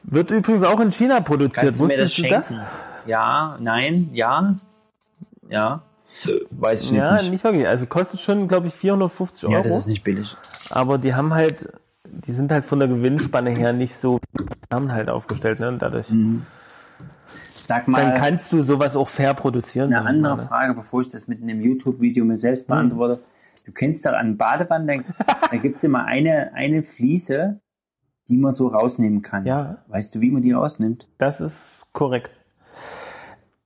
Wird 0.04 0.32
übrigens 0.32 0.64
auch 0.64 0.80
in 0.80 0.92
China 0.92 1.20
produziert. 1.22 1.66
Kannst 1.66 1.80
du 1.80 1.84
mir 1.86 1.98
das 1.98 2.10
Wusstest 2.18 2.50
du 2.50 2.56
das? 2.56 2.68
Ja, 3.06 3.58
nein, 3.60 4.10
ja, 4.14 4.56
ja. 5.50 5.82
Weiß 6.50 6.84
ich 6.84 6.92
Ja, 6.92 7.14
nicht. 7.22 7.30
nicht 7.30 7.44
wirklich. 7.44 7.68
Also 7.68 7.86
kostet 7.86 8.20
schon, 8.20 8.48
glaube 8.48 8.68
ich, 8.68 8.74
450 8.74 9.44
Euro. 9.46 9.54
Ja, 9.54 9.62
das 9.62 9.80
ist 9.80 9.88
nicht 9.88 10.04
billig. 10.04 10.36
Aber 10.72 10.98
die 10.98 11.14
haben 11.14 11.34
halt, 11.36 11.72
die 12.12 12.32
sind 12.32 12.52
halt 12.52 12.66
von 12.66 12.80
der 12.80 12.88
Gewinnspanne 12.88 13.52
her 13.52 13.74
nicht 13.74 13.98
so 13.98 14.20
haben 14.72 14.92
halt 14.92 15.10
aufgestellt, 15.10 15.60
ne? 15.60 15.68
Und 15.70 15.82
dadurch. 15.82 16.08
Sag 17.66 17.88
mal, 17.88 18.02
Dann 18.04 18.16
kannst 18.16 18.52
du 18.52 18.64
sowas 18.64 18.96
auch 18.96 19.10
fair 19.10 19.34
produzieren. 19.34 19.94
eine 19.94 20.06
andere 20.08 20.38
ne? 20.38 20.44
Frage, 20.44 20.74
bevor 20.74 21.02
ich 21.02 21.10
das 21.10 21.28
mit 21.28 21.42
einem 21.42 21.62
YouTube-Video 21.62 22.26
mir 22.26 22.38
selbst 22.38 22.62
Hm. 22.64 22.68
beantworte. 22.68 23.22
Du 23.66 23.72
kennst 23.72 24.06
doch 24.06 24.14
an 24.14 24.38
Badewannen, 24.38 24.88
da, 24.88 25.36
da 25.52 25.58
gibt 25.58 25.78
es 25.78 25.84
immer 25.84 26.06
eine, 26.06 26.54
eine 26.56 26.82
Fliese, 26.82 27.60
die 28.28 28.38
man 28.38 28.52
so 28.52 28.68
rausnehmen 28.68 29.22
kann. 29.22 29.46
Ja. 29.46 29.78
Weißt 29.88 30.16
du, 30.16 30.22
wie 30.22 30.32
man 30.32 30.42
die 30.42 30.52
rausnimmt? 30.54 31.08
Das 31.20 31.40
ist 31.42 31.88
korrekt. 31.94 32.32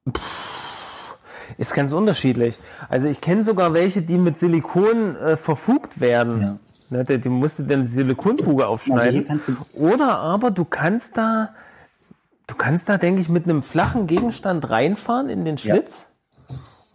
Pff, 0.09 1.15
Ist 1.57 1.73
ganz 1.73 1.93
unterschiedlich. 1.93 2.59
Also 2.89 3.07
ich 3.07 3.21
kenne 3.21 3.43
sogar 3.45 3.73
welche, 3.73 4.01
die 4.01 4.17
mit 4.17 4.39
Silikon 4.39 5.15
äh, 5.15 5.37
verfugt 5.37 6.01
werden. 6.01 6.41
Ja. 6.41 6.57
Ne, 6.93 7.03
die, 7.05 7.17
die 7.19 7.29
musst 7.29 7.57
du 7.59 7.63
dann 7.63 7.85
Silikonfuge 7.85 8.63
Also 8.63 8.73
aufschneiden. 8.73 9.25
kannst 9.25 9.47
du 9.49 9.55
Oder 9.73 10.19
aber 10.19 10.51
du 10.51 10.63
kannst 10.63 11.17
da, 11.17 11.49
du 12.47 12.55
kannst 12.55 12.87
da, 12.87 12.97
denke 12.99 13.19
ich, 13.21 13.29
mit 13.29 13.45
einem 13.45 13.63
flachen 13.63 14.05
Gegenstand 14.05 14.69
reinfahren 14.69 15.27
in 15.29 15.43
den 15.43 15.57
Ja. 15.57 15.73
Schlitz 15.75 16.07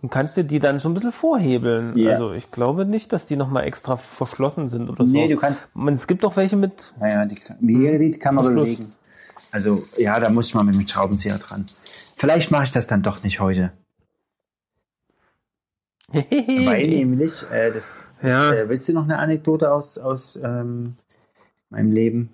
und 0.01 0.11
kannst 0.11 0.37
dir 0.37 0.45
die 0.45 0.61
dann 0.61 0.79
so 0.79 0.89
ein 0.89 0.95
bisschen 0.95 1.11
vorhebeln. 1.11 1.99
Ja. 1.99 2.13
Also 2.13 2.33
ich 2.33 2.53
glaube 2.53 2.85
nicht, 2.85 3.13
dass 3.13 3.27
die 3.27 3.35
nochmal 3.35 3.65
extra 3.65 3.97
verschlossen 3.97 4.69
sind 4.69 4.89
oder 4.89 5.05
so. 5.05 5.11
Nee, 5.13 5.27
du 5.27 5.37
kannst. 5.37 5.75
Man, 5.75 5.95
es 5.95 6.07
gibt 6.07 6.25
auch 6.25 6.37
welche 6.37 6.55
mit. 6.57 6.95
Naja, 7.01 7.25
die, 7.25 7.35
die, 7.61 7.99
die 7.99 8.19
kann 8.19 8.37
man 8.37 8.45
Verschluss. 8.45 8.65
bewegen. 8.67 8.91
Also, 9.51 9.83
ja, 9.97 10.21
da 10.21 10.31
muss 10.31 10.47
ich 10.49 10.55
mal 10.55 10.63
mit 10.63 10.75
dem 10.77 10.87
Schraubenzieher 10.87 11.39
dran. 11.39 11.67
Vielleicht 12.15 12.53
mache 12.53 12.65
ich 12.65 12.71
das 12.71 12.87
dann 12.87 13.03
doch 13.03 13.25
nicht 13.25 13.41
heute. 13.41 13.73
Weil 16.13 16.87
nämlich, 16.87 17.33
äh, 17.51 17.73
das, 17.73 17.85
ja, 18.23 18.53
äh, 18.53 18.69
willst 18.69 18.89
du 18.89 18.93
noch 18.93 19.05
eine 19.05 19.19
Anekdote 19.19 19.73
aus, 19.73 19.99
aus 19.99 20.37
ähm, 20.43 20.95
meinem 21.71 21.93
Leben? 21.93 22.31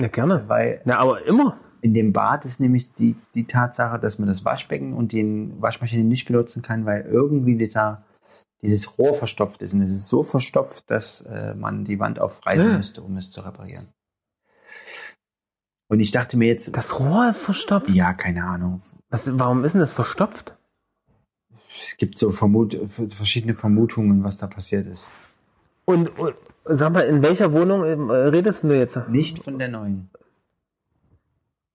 ja, 0.00 0.08
gerne. 0.08 0.48
Weil 0.48 0.80
Na, 0.84 0.98
aber 0.98 1.24
immer. 1.26 1.58
in 1.82 1.94
dem 1.94 2.12
Bad 2.12 2.44
ist 2.44 2.60
nämlich 2.60 2.92
die, 2.94 3.16
die 3.34 3.46
Tatsache, 3.46 3.98
dass 3.98 4.18
man 4.18 4.28
das 4.28 4.44
Waschbecken 4.44 4.94
und 4.94 5.12
die 5.12 5.50
Waschmaschine 5.60 6.04
nicht 6.04 6.26
benutzen 6.26 6.62
kann, 6.62 6.84
weil 6.86 7.02
irgendwie 7.06 7.56
dieser, 7.56 8.04
dieses 8.62 8.98
Rohr 8.98 9.14
verstopft 9.14 9.62
ist. 9.62 9.72
Und 9.74 9.82
es 9.82 9.90
ist 9.90 10.08
so 10.08 10.22
verstopft, 10.22 10.90
dass 10.90 11.22
äh, 11.22 11.54
man 11.54 11.84
die 11.84 11.98
Wand 11.98 12.18
aufreißen 12.20 12.74
Äh. 12.74 12.76
müsste, 12.76 13.02
um 13.02 13.16
es 13.16 13.30
zu 13.30 13.40
reparieren. 13.42 13.88
Und 15.88 16.00
ich 16.00 16.12
dachte 16.12 16.36
mir 16.36 16.46
jetzt, 16.46 16.74
Das 16.76 16.98
Rohr 17.00 17.28
ist 17.28 17.40
verstopft. 17.40 17.88
ja, 17.90 18.12
keine 18.14 18.44
Ahnung. 18.44 18.80
Was, 19.08 19.38
warum 19.38 19.64
ist 19.64 19.72
denn 19.72 19.80
das 19.80 19.92
verstopft? 19.92 20.56
Es 21.72 21.96
gibt 21.96 22.18
so 22.18 22.30
Vermut 22.30 22.76
verschiedene 23.10 23.54
Vermutungen, 23.54 24.24
was 24.24 24.38
da 24.38 24.46
passiert 24.46 24.86
ist. 24.86 25.04
Und, 25.84 26.18
und 26.18 26.34
sag 26.64 26.92
mal, 26.92 27.02
in 27.02 27.22
welcher 27.22 27.52
Wohnung 27.52 27.84
äh, 27.84 28.12
redest 28.12 28.64
du 28.64 28.76
jetzt? 28.76 29.08
Nicht 29.08 29.42
von 29.42 29.58
der 29.58 29.68
neuen. 29.68 30.10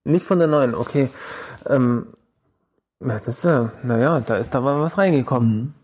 Nicht 0.04 0.24
von 0.24 0.38
der 0.38 0.48
neuen, 0.48 0.74
okay. 0.74 1.08
Ähm, 1.66 2.06
ja, 3.00 3.18
das 3.18 3.28
ist 3.28 3.44
ja, 3.44 3.72
naja, 3.82 4.20
da 4.20 4.36
ist 4.36 4.54
da 4.54 4.60
mal 4.60 4.80
was 4.80 4.98
reingekommen. 4.98 5.74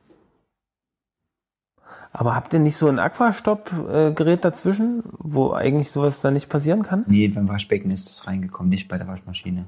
Aber 2.13 2.35
habt 2.35 2.53
ihr 2.53 2.61
nicht 2.61 2.77
so 2.77 2.89
ein 2.89 2.99
Aquastopp-Gerät 2.99 4.45
dazwischen, 4.45 5.03
wo 5.19 5.53
eigentlich 5.53 5.91
sowas 5.91 6.21
da 6.21 6.31
nicht 6.31 6.49
passieren 6.49 6.83
kann? 6.83 7.05
Nee, 7.07 7.29
beim 7.29 7.49
Waschbecken 7.49 7.91
ist 7.91 8.09
es 8.09 8.27
reingekommen, 8.27 8.69
nicht 8.69 8.89
bei 8.89 8.99
der 8.99 9.09
Waschmaschine. 9.09 9.65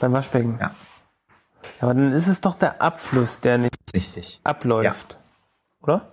Beim 0.00 0.12
Waschbecken? 0.12 0.58
Ja. 0.60 0.74
Aber 1.80 1.94
dann 1.94 2.12
ist 2.12 2.26
es 2.26 2.40
doch 2.40 2.54
der 2.54 2.80
Abfluss, 2.82 3.40
der 3.40 3.58
nicht 3.58 3.74
Richtig. 3.94 4.40
abläuft. 4.44 5.18
Oder? 5.82 6.12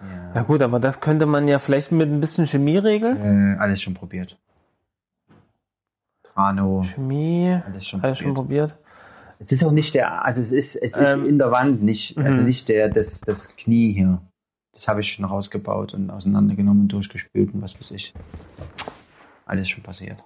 Ja. 0.00 0.34
Ja 0.34 0.42
gut, 0.42 0.62
aber 0.62 0.80
das 0.80 1.00
könnte 1.00 1.26
man 1.26 1.48
ja 1.48 1.58
vielleicht 1.58 1.92
mit 1.92 2.08
ein 2.08 2.20
bisschen 2.20 2.46
Chemie 2.46 2.78
regeln. 2.78 3.56
Äh, 3.56 3.58
alles 3.58 3.80
schon 3.80 3.94
probiert. 3.94 4.38
Trano, 6.22 6.82
Chemie, 6.82 7.60
alles 7.66 7.86
schon 7.86 8.02
alles 8.02 8.18
schon 8.18 8.34
probiert. 8.34 8.70
probiert. 8.70 8.84
Es 9.38 9.52
ist 9.52 9.64
auch 9.64 9.72
nicht 9.72 9.94
der, 9.94 10.24
also 10.24 10.40
es 10.40 10.52
ist, 10.52 10.76
es 10.76 10.92
ist 10.92 10.96
Ähm, 10.96 11.26
in 11.26 11.38
der 11.38 11.50
Wand, 11.50 11.82
nicht, 11.82 12.16
also 12.18 12.38
mhm. 12.38 12.44
nicht 12.44 12.68
der, 12.68 12.88
das, 12.88 13.20
das 13.20 13.54
Knie 13.56 13.92
hier. 13.92 14.20
Das 14.72 14.88
habe 14.88 15.00
ich 15.00 15.12
schon 15.12 15.24
rausgebaut 15.24 15.94
und 15.94 16.10
auseinandergenommen 16.10 16.82
und 16.82 16.88
durchgespült 16.88 17.54
und 17.54 17.62
was 17.62 17.78
weiß 17.78 17.92
ich. 17.92 18.12
Alles 19.46 19.68
schon 19.68 19.82
passiert. 19.82 20.24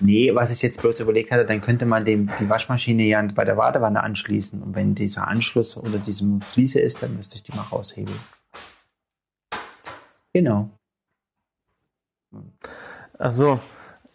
Nee, 0.00 0.34
was 0.34 0.50
ich 0.50 0.60
jetzt 0.62 0.80
bloß 0.80 0.98
überlegt 1.00 1.30
hatte, 1.30 1.44
dann 1.46 1.60
könnte 1.60 1.86
man 1.86 2.04
dem, 2.04 2.28
die 2.40 2.48
Waschmaschine 2.48 3.04
ja 3.04 3.22
bei 3.22 3.44
der 3.44 3.54
Badewanne 3.54 4.02
anschließen. 4.02 4.60
Und 4.62 4.74
wenn 4.74 4.94
dieser 4.94 5.28
Anschluss 5.28 5.76
unter 5.76 5.98
diesem 5.98 6.40
Fliese 6.40 6.80
ist, 6.80 7.02
dann 7.02 7.16
müsste 7.16 7.36
ich 7.36 7.42
die 7.44 7.54
mal 7.54 7.62
raushebeln. 7.62 8.18
Genau. 10.32 10.68
Ach 13.18 13.30
so, 13.30 13.60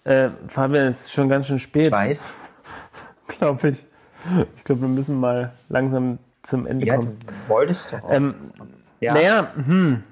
äh, 0.03 0.29
Fabian, 0.47 0.87
es 0.87 1.05
ist 1.05 1.13
schon 1.13 1.29
ganz 1.29 1.47
schön 1.47 1.59
spät, 1.59 1.87
Ich 1.87 1.91
weiß. 1.93 2.23
glaube 3.27 3.69
ich. 3.69 3.85
Ich 4.57 4.63
glaube, 4.65 4.81
wir 4.81 4.89
müssen 4.89 5.17
mal 5.17 5.53
langsam 5.69 6.19
zum 6.43 6.67
Ende 6.67 6.85
Ja, 6.85 6.97
kommen. 6.97 7.17
du 7.25 7.33
wolltest 7.53 7.93
doch. 7.93 8.11
Ähm, 8.11 8.35
ja. 8.99 9.13
Naja, 9.13 9.53
hm, 9.55 10.03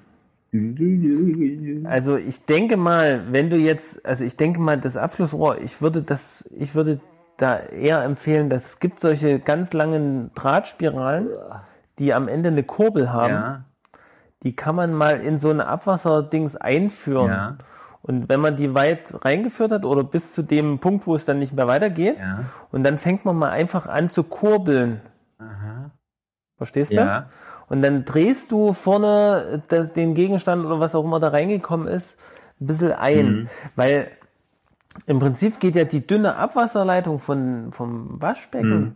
also 1.85 2.17
ich 2.17 2.45
denke 2.45 2.77
mal, 2.77 3.23
wenn 3.31 3.49
du 3.49 3.57
jetzt, 3.57 4.05
also 4.05 4.23
ich 4.23 4.37
denke 4.37 4.59
mal, 4.59 4.77
das 4.77 4.95
Abflussrohr, 4.97 5.59
ich 5.61 5.81
würde 5.81 6.01
das, 6.01 6.47
ich 6.57 6.73
würde 6.75 6.99
da 7.37 7.59
eher 7.59 8.03
empfehlen, 8.03 8.49
dass 8.49 8.65
es 8.65 8.79
gibt 8.79 8.99
solche 8.99 9.39
ganz 9.39 9.73
langen 9.73 10.31
Drahtspiralen, 10.33 11.29
die 11.99 12.13
am 12.13 12.27
Ende 12.27 12.49
eine 12.49 12.63
Kurbel 12.63 13.11
haben. 13.11 13.33
ja, 13.33 13.65
Die 14.43 14.55
kann 14.55 14.75
man 14.75 14.93
mal 14.93 15.19
in 15.21 15.37
so 15.37 15.49
eine 15.49 15.67
Abwasserdings 15.67 16.55
einführen. 16.55 17.27
ja, 17.27 17.57
Und 18.01 18.29
wenn 18.29 18.39
man 18.39 18.55
die 18.55 18.73
weit 18.73 19.13
reingeführt 19.25 19.71
hat 19.71 19.85
oder 19.85 20.03
bis 20.03 20.33
zu 20.33 20.41
dem 20.41 20.79
Punkt, 20.79 21.05
wo 21.05 21.15
es 21.15 21.25
dann 21.25 21.39
nicht 21.39 21.53
mehr 21.53 21.67
weitergeht, 21.67 22.17
ja. 22.17 22.45
und 22.71 22.83
dann 22.83 22.97
fängt 22.97 23.25
man 23.25 23.35
mal 23.35 23.51
einfach 23.51 23.85
an 23.85 24.09
zu 24.09 24.23
kurbeln. 24.23 25.01
Aha. 25.37 25.91
Verstehst 26.57 26.91
du? 26.91 26.95
Ja. 26.95 27.29
Und 27.69 27.81
dann 27.81 28.05
drehst 28.05 28.51
du 28.51 28.73
vorne 28.73 29.61
das, 29.67 29.93
den 29.93 30.13
Gegenstand 30.15 30.65
oder 30.65 30.79
was 30.79 30.95
auch 30.95 31.03
immer 31.03 31.19
da 31.19 31.29
reingekommen 31.29 31.87
ist, 31.87 32.17
ein 32.61 32.67
bisschen 32.67 32.93
ein. 32.93 33.25
Mhm. 33.25 33.49
Weil 33.75 34.07
im 35.05 35.19
Prinzip 35.19 35.59
geht 35.59 35.75
ja 35.75 35.83
die 35.83 36.05
dünne 36.05 36.37
Abwasserleitung 36.37 37.19
von, 37.19 37.71
vom 37.71 38.21
Waschbecken 38.21 38.79
Mhm. 38.79 38.95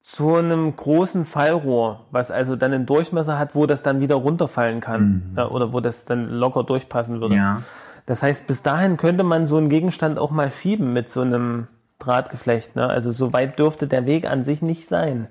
zu 0.00 0.36
einem 0.36 0.74
großen 0.74 1.24
Fallrohr, 1.24 2.06
was 2.10 2.30
also 2.30 2.56
dann 2.56 2.72
einen 2.72 2.86
Durchmesser 2.86 3.38
hat, 3.38 3.54
wo 3.54 3.66
das 3.66 3.82
dann 3.82 4.00
wieder 4.00 4.14
runterfallen 4.16 4.80
kann. 4.80 5.34
Ja, 5.36 5.48
oder 5.48 5.72
wo 5.72 5.80
das 5.80 6.04
dann 6.06 6.30
locker 6.30 6.64
durchpassen 6.64 7.20
würde. 7.20 7.34
Mhm. 7.34 7.40
Ja. 7.40 7.62
Das 8.06 8.22
heißt, 8.22 8.46
bis 8.46 8.62
dahin 8.62 8.96
könnte 8.96 9.22
man 9.22 9.46
so 9.46 9.58
einen 9.58 9.68
Gegenstand 9.68 10.18
auch 10.18 10.30
mal 10.30 10.50
schieben 10.50 10.94
mit 10.94 11.10
so 11.10 11.20
einem 11.20 11.66
Drahtgeflecht. 11.98 12.74
Ne? 12.74 12.88
Also 12.88 13.10
so 13.10 13.34
weit 13.34 13.58
dürfte 13.58 13.86
der 13.86 14.06
Weg 14.06 14.26
an 14.26 14.44
sich 14.44 14.62
nicht 14.62 14.88
sein. 14.88 15.28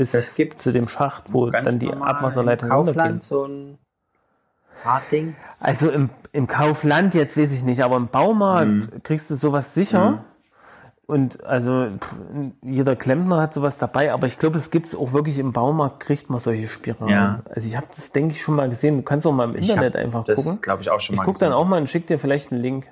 Bis 0.00 0.34
zu 0.58 0.72
dem 0.72 0.88
Schacht, 0.88 1.32
wo 1.32 1.50
dann 1.50 1.78
die 1.78 1.92
Abwasserleitung 1.92 2.70
runtergeht. 2.72 3.22
so 3.24 3.44
ein 3.44 3.78
Hartding. 4.84 5.36
Also 5.58 5.90
im, 5.90 6.10
im 6.32 6.46
Kaufland 6.46 7.14
jetzt 7.14 7.36
weiß 7.36 7.52
ich 7.52 7.62
nicht, 7.62 7.82
aber 7.84 7.96
im 7.96 8.08
Baumarkt 8.08 8.70
Mhm. 8.70 9.02
kriegst 9.02 9.30
du 9.30 9.36
sowas 9.36 9.74
sicher. 9.74 10.24
Und 11.06 11.42
also 11.44 11.88
jeder 12.62 12.94
Klempner 12.94 13.40
hat 13.42 13.52
sowas 13.52 13.78
dabei, 13.78 14.12
aber 14.12 14.28
ich 14.28 14.38
glaube, 14.38 14.58
es 14.58 14.70
gibt 14.70 14.86
es 14.86 14.94
auch 14.94 15.12
wirklich 15.12 15.38
im 15.40 15.52
Baumarkt, 15.52 15.98
kriegt 16.00 16.30
man 16.30 16.38
solche 16.38 16.68
Spiralen. 16.68 17.12
Ja. 17.12 17.42
Also 17.52 17.66
ich 17.66 17.76
habe 17.76 17.86
das, 17.94 18.12
denke 18.12 18.32
ich, 18.32 18.40
schon 18.42 18.54
mal 18.54 18.68
gesehen. 18.70 18.96
Du 18.98 19.02
kannst 19.02 19.26
auch 19.26 19.32
mal 19.32 19.44
im 19.50 19.56
Ich 19.56 19.68
Internet 19.68 19.96
einfach 19.96 20.24
das, 20.24 20.36
gucken. 20.36 20.60
glaube 20.62 20.82
ich, 20.82 20.90
auch 20.90 21.00
schon 21.00 21.14
Ich 21.14 21.18
mal 21.18 21.24
guck 21.24 21.38
dann 21.38 21.50
gesehen. 21.50 21.60
auch 21.60 21.66
mal 21.68 21.80
und 21.80 21.88
schick 21.90 22.06
dir 22.06 22.18
vielleicht 22.20 22.52
einen 22.52 22.62
Link. 22.62 22.86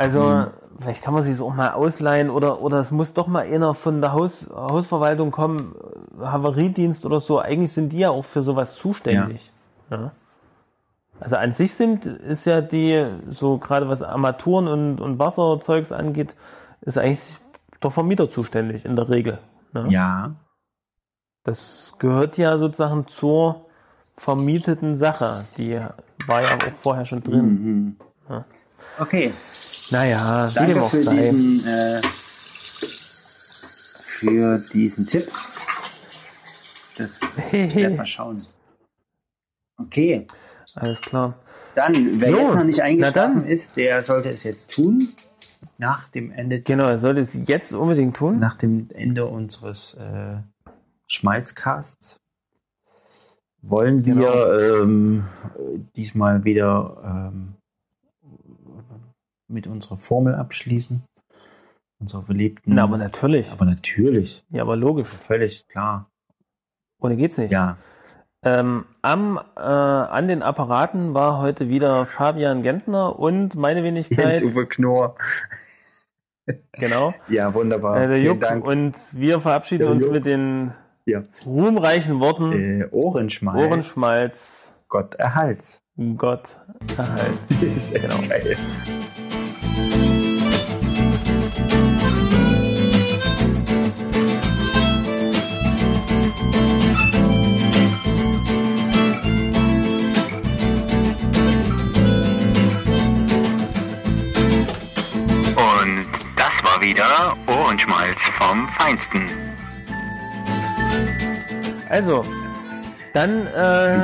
Also, 0.00 0.22
Mhm. 0.22 0.46
vielleicht 0.80 1.02
kann 1.02 1.12
man 1.12 1.24
sich 1.24 1.38
auch 1.42 1.52
mal 1.54 1.72
ausleihen 1.72 2.30
oder, 2.30 2.62
oder 2.62 2.80
es 2.80 2.90
muss 2.90 3.12
doch 3.12 3.26
mal 3.26 3.44
einer 3.44 3.74
von 3.74 4.00
der 4.00 4.12
Haus, 4.14 4.46
Hausverwaltung 4.50 5.30
kommen, 5.30 5.74
Havariedienst 6.18 7.04
oder 7.04 7.20
so. 7.20 7.38
Eigentlich 7.38 7.72
sind 7.72 7.92
die 7.92 7.98
ja 7.98 8.08
auch 8.08 8.24
für 8.24 8.42
sowas 8.42 8.76
zuständig. 8.76 9.52
Ja. 9.90 10.12
Also 11.20 11.36
an 11.36 11.52
sich 11.52 11.74
sind, 11.74 12.06
ist 12.06 12.46
ja 12.46 12.62
die, 12.62 13.06
so 13.28 13.58
gerade 13.58 13.90
was 13.90 14.02
Armaturen 14.02 14.68
und, 14.68 15.02
und 15.02 15.18
Wasserzeugs 15.18 15.92
angeht, 15.92 16.34
ist 16.80 16.96
eigentlich 16.96 17.36
der 17.82 17.90
Vermieter 17.90 18.30
zuständig 18.30 18.86
in 18.86 18.96
der 18.96 19.10
Regel. 19.10 19.38
Ne? 19.74 19.84
Ja. 19.90 20.30
Das 21.44 21.94
gehört 21.98 22.38
ja 22.38 22.56
sozusagen 22.56 23.06
zur 23.06 23.66
vermieteten 24.16 24.96
Sache. 24.96 25.44
Die 25.58 25.78
war 26.26 26.40
ja 26.40 26.54
auch 26.54 26.72
vorher 26.72 27.04
schon 27.04 27.22
drin. 27.22 27.44
Mhm. 27.44 27.96
Ja. 28.30 28.44
Okay. 28.98 29.32
Naja, 29.90 30.50
Danke 30.54 30.82
für 30.84 31.02
sei. 31.02 31.14
diesen, 31.16 31.66
äh, 31.66 32.00
für 34.06 34.58
diesen 34.72 35.06
Tipp. 35.06 35.28
Das 36.96 37.18
werden 37.52 37.96
wir 37.96 38.04
schauen. 38.04 38.40
Okay. 39.78 40.26
Alles 40.74 41.00
klar. 41.00 41.34
Dann, 41.74 42.20
wer 42.20 42.30
Jo, 42.30 42.38
jetzt 42.38 42.54
noch 42.54 42.64
nicht 42.64 42.82
eingeschlafen 42.82 43.46
ist, 43.46 43.76
der 43.76 44.02
sollte 44.02 44.30
es 44.30 44.42
jetzt 44.44 44.70
tun. 44.70 45.08
Nach 45.78 46.08
dem 46.08 46.30
Ende, 46.30 46.60
Genau, 46.60 46.84
er 46.84 46.98
sollte 46.98 47.22
es 47.22 47.34
jetzt 47.34 47.72
unbedingt 47.72 48.16
tun. 48.16 48.38
nach 48.38 48.56
dem 48.56 48.88
Ende 48.94 49.26
unseres 49.26 49.94
äh, 49.94 50.36
Schmalzcasts 51.06 52.16
wollen 53.62 54.04
wir 54.04 54.14
Genau. 54.14 54.82
ähm, 54.82 55.24
diesmal 55.96 56.44
wieder 56.44 57.30
ähm, 57.32 57.54
mit 59.50 59.66
unserer 59.66 59.96
Formel 59.96 60.34
abschließen. 60.34 61.02
Unserer 62.00 62.22
beliebten. 62.22 62.74
Na, 62.74 62.84
aber 62.84 62.96
natürlich. 62.96 63.50
aber 63.50 63.66
natürlich. 63.66 64.42
Ja, 64.50 64.62
aber 64.62 64.76
logisch. 64.76 65.08
Völlig 65.08 65.68
klar. 65.68 66.08
Ohne 67.00 67.16
geht's 67.16 67.36
nicht. 67.36 67.50
Ja. 67.52 67.76
Ähm, 68.42 68.86
am, 69.02 69.38
äh, 69.56 69.60
an 69.60 70.26
den 70.28 70.42
Apparaten 70.42 71.12
war 71.12 71.42
heute 71.42 71.68
wieder 71.68 72.06
Fabian 72.06 72.62
Gentner 72.62 73.18
und 73.18 73.54
meine 73.54 73.84
Wenigkeit. 73.84 74.40
Jens-Uwe 74.40 74.66
Knorr. 74.66 75.16
Genau. 76.72 77.14
Ja, 77.28 77.52
wunderbar. 77.52 78.00
Äh, 78.00 78.08
der 78.08 78.22
Juck. 78.22 78.40
Dank. 78.40 78.64
Und 78.64 78.94
wir 79.12 79.40
verabschieden 79.40 79.82
Der 79.82 79.90
uns 79.90 80.02
Juck. 80.02 80.12
mit 80.12 80.24
den 80.24 80.72
Ja. 81.04 81.22
ruhmreichen 81.44 82.18
Worten. 82.20 82.52
Äh, 82.52 82.88
Ohrenschmalz. 82.90 83.62
Ohrenschmalz, 83.62 84.74
Gott 84.88 85.14
erhalts. 85.16 85.82
Gott 86.16 86.56
erhalt. 86.96 87.38
genau. 87.92 88.16
Geil. 88.26 88.56
Wieder 107.30 107.60
Ohrenschmalz 107.60 108.16
vom 108.38 108.68
Feinsten. 108.68 109.26
Also, 111.88 112.22
dann 113.12 113.46
äh, 113.48 114.00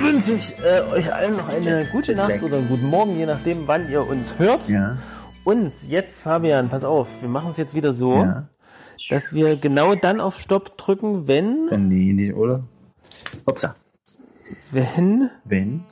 wünsche 0.00 0.32
ich 0.32 0.54
äh, 0.62 0.80
euch 0.92 1.12
allen 1.12 1.36
noch 1.36 1.48
eine 1.48 1.86
gute 1.92 2.14
Nacht 2.14 2.42
oder 2.42 2.56
einen 2.58 2.68
guten 2.68 2.86
Morgen, 2.86 3.16
je 3.18 3.26
nachdem, 3.26 3.66
wann 3.68 3.90
ihr 3.90 4.06
uns 4.06 4.38
hört. 4.38 4.68
Ja. 4.68 4.96
Und 5.44 5.72
jetzt, 5.86 6.20
Fabian, 6.22 6.68
pass 6.68 6.84
auf, 6.84 7.08
wir 7.20 7.28
machen 7.28 7.50
es 7.50 7.56
jetzt 7.58 7.74
wieder 7.74 7.92
so, 7.92 8.16
Ja. 8.16 8.48
dass 9.10 9.32
wir 9.32 9.56
genau 9.56 9.94
dann 9.94 10.20
auf 10.20 10.40
Stopp 10.40 10.76
drücken, 10.78 11.28
wenn, 11.28 11.66
Dann 11.68 11.90
die, 11.90 12.16
die, 12.16 12.32
oder? 12.32 12.64
Upsa. 13.44 13.74
wenn, 14.70 15.30
Wenn? 15.44 15.84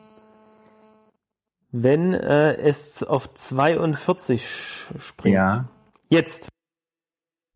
wenn 1.70 2.14
äh, 2.14 2.54
es 2.54 3.02
auf 3.02 3.32
42 3.34 4.42
sch- 4.46 5.00
springt. 5.00 5.34
Ja. 5.34 5.64
Jetzt. 6.14 6.48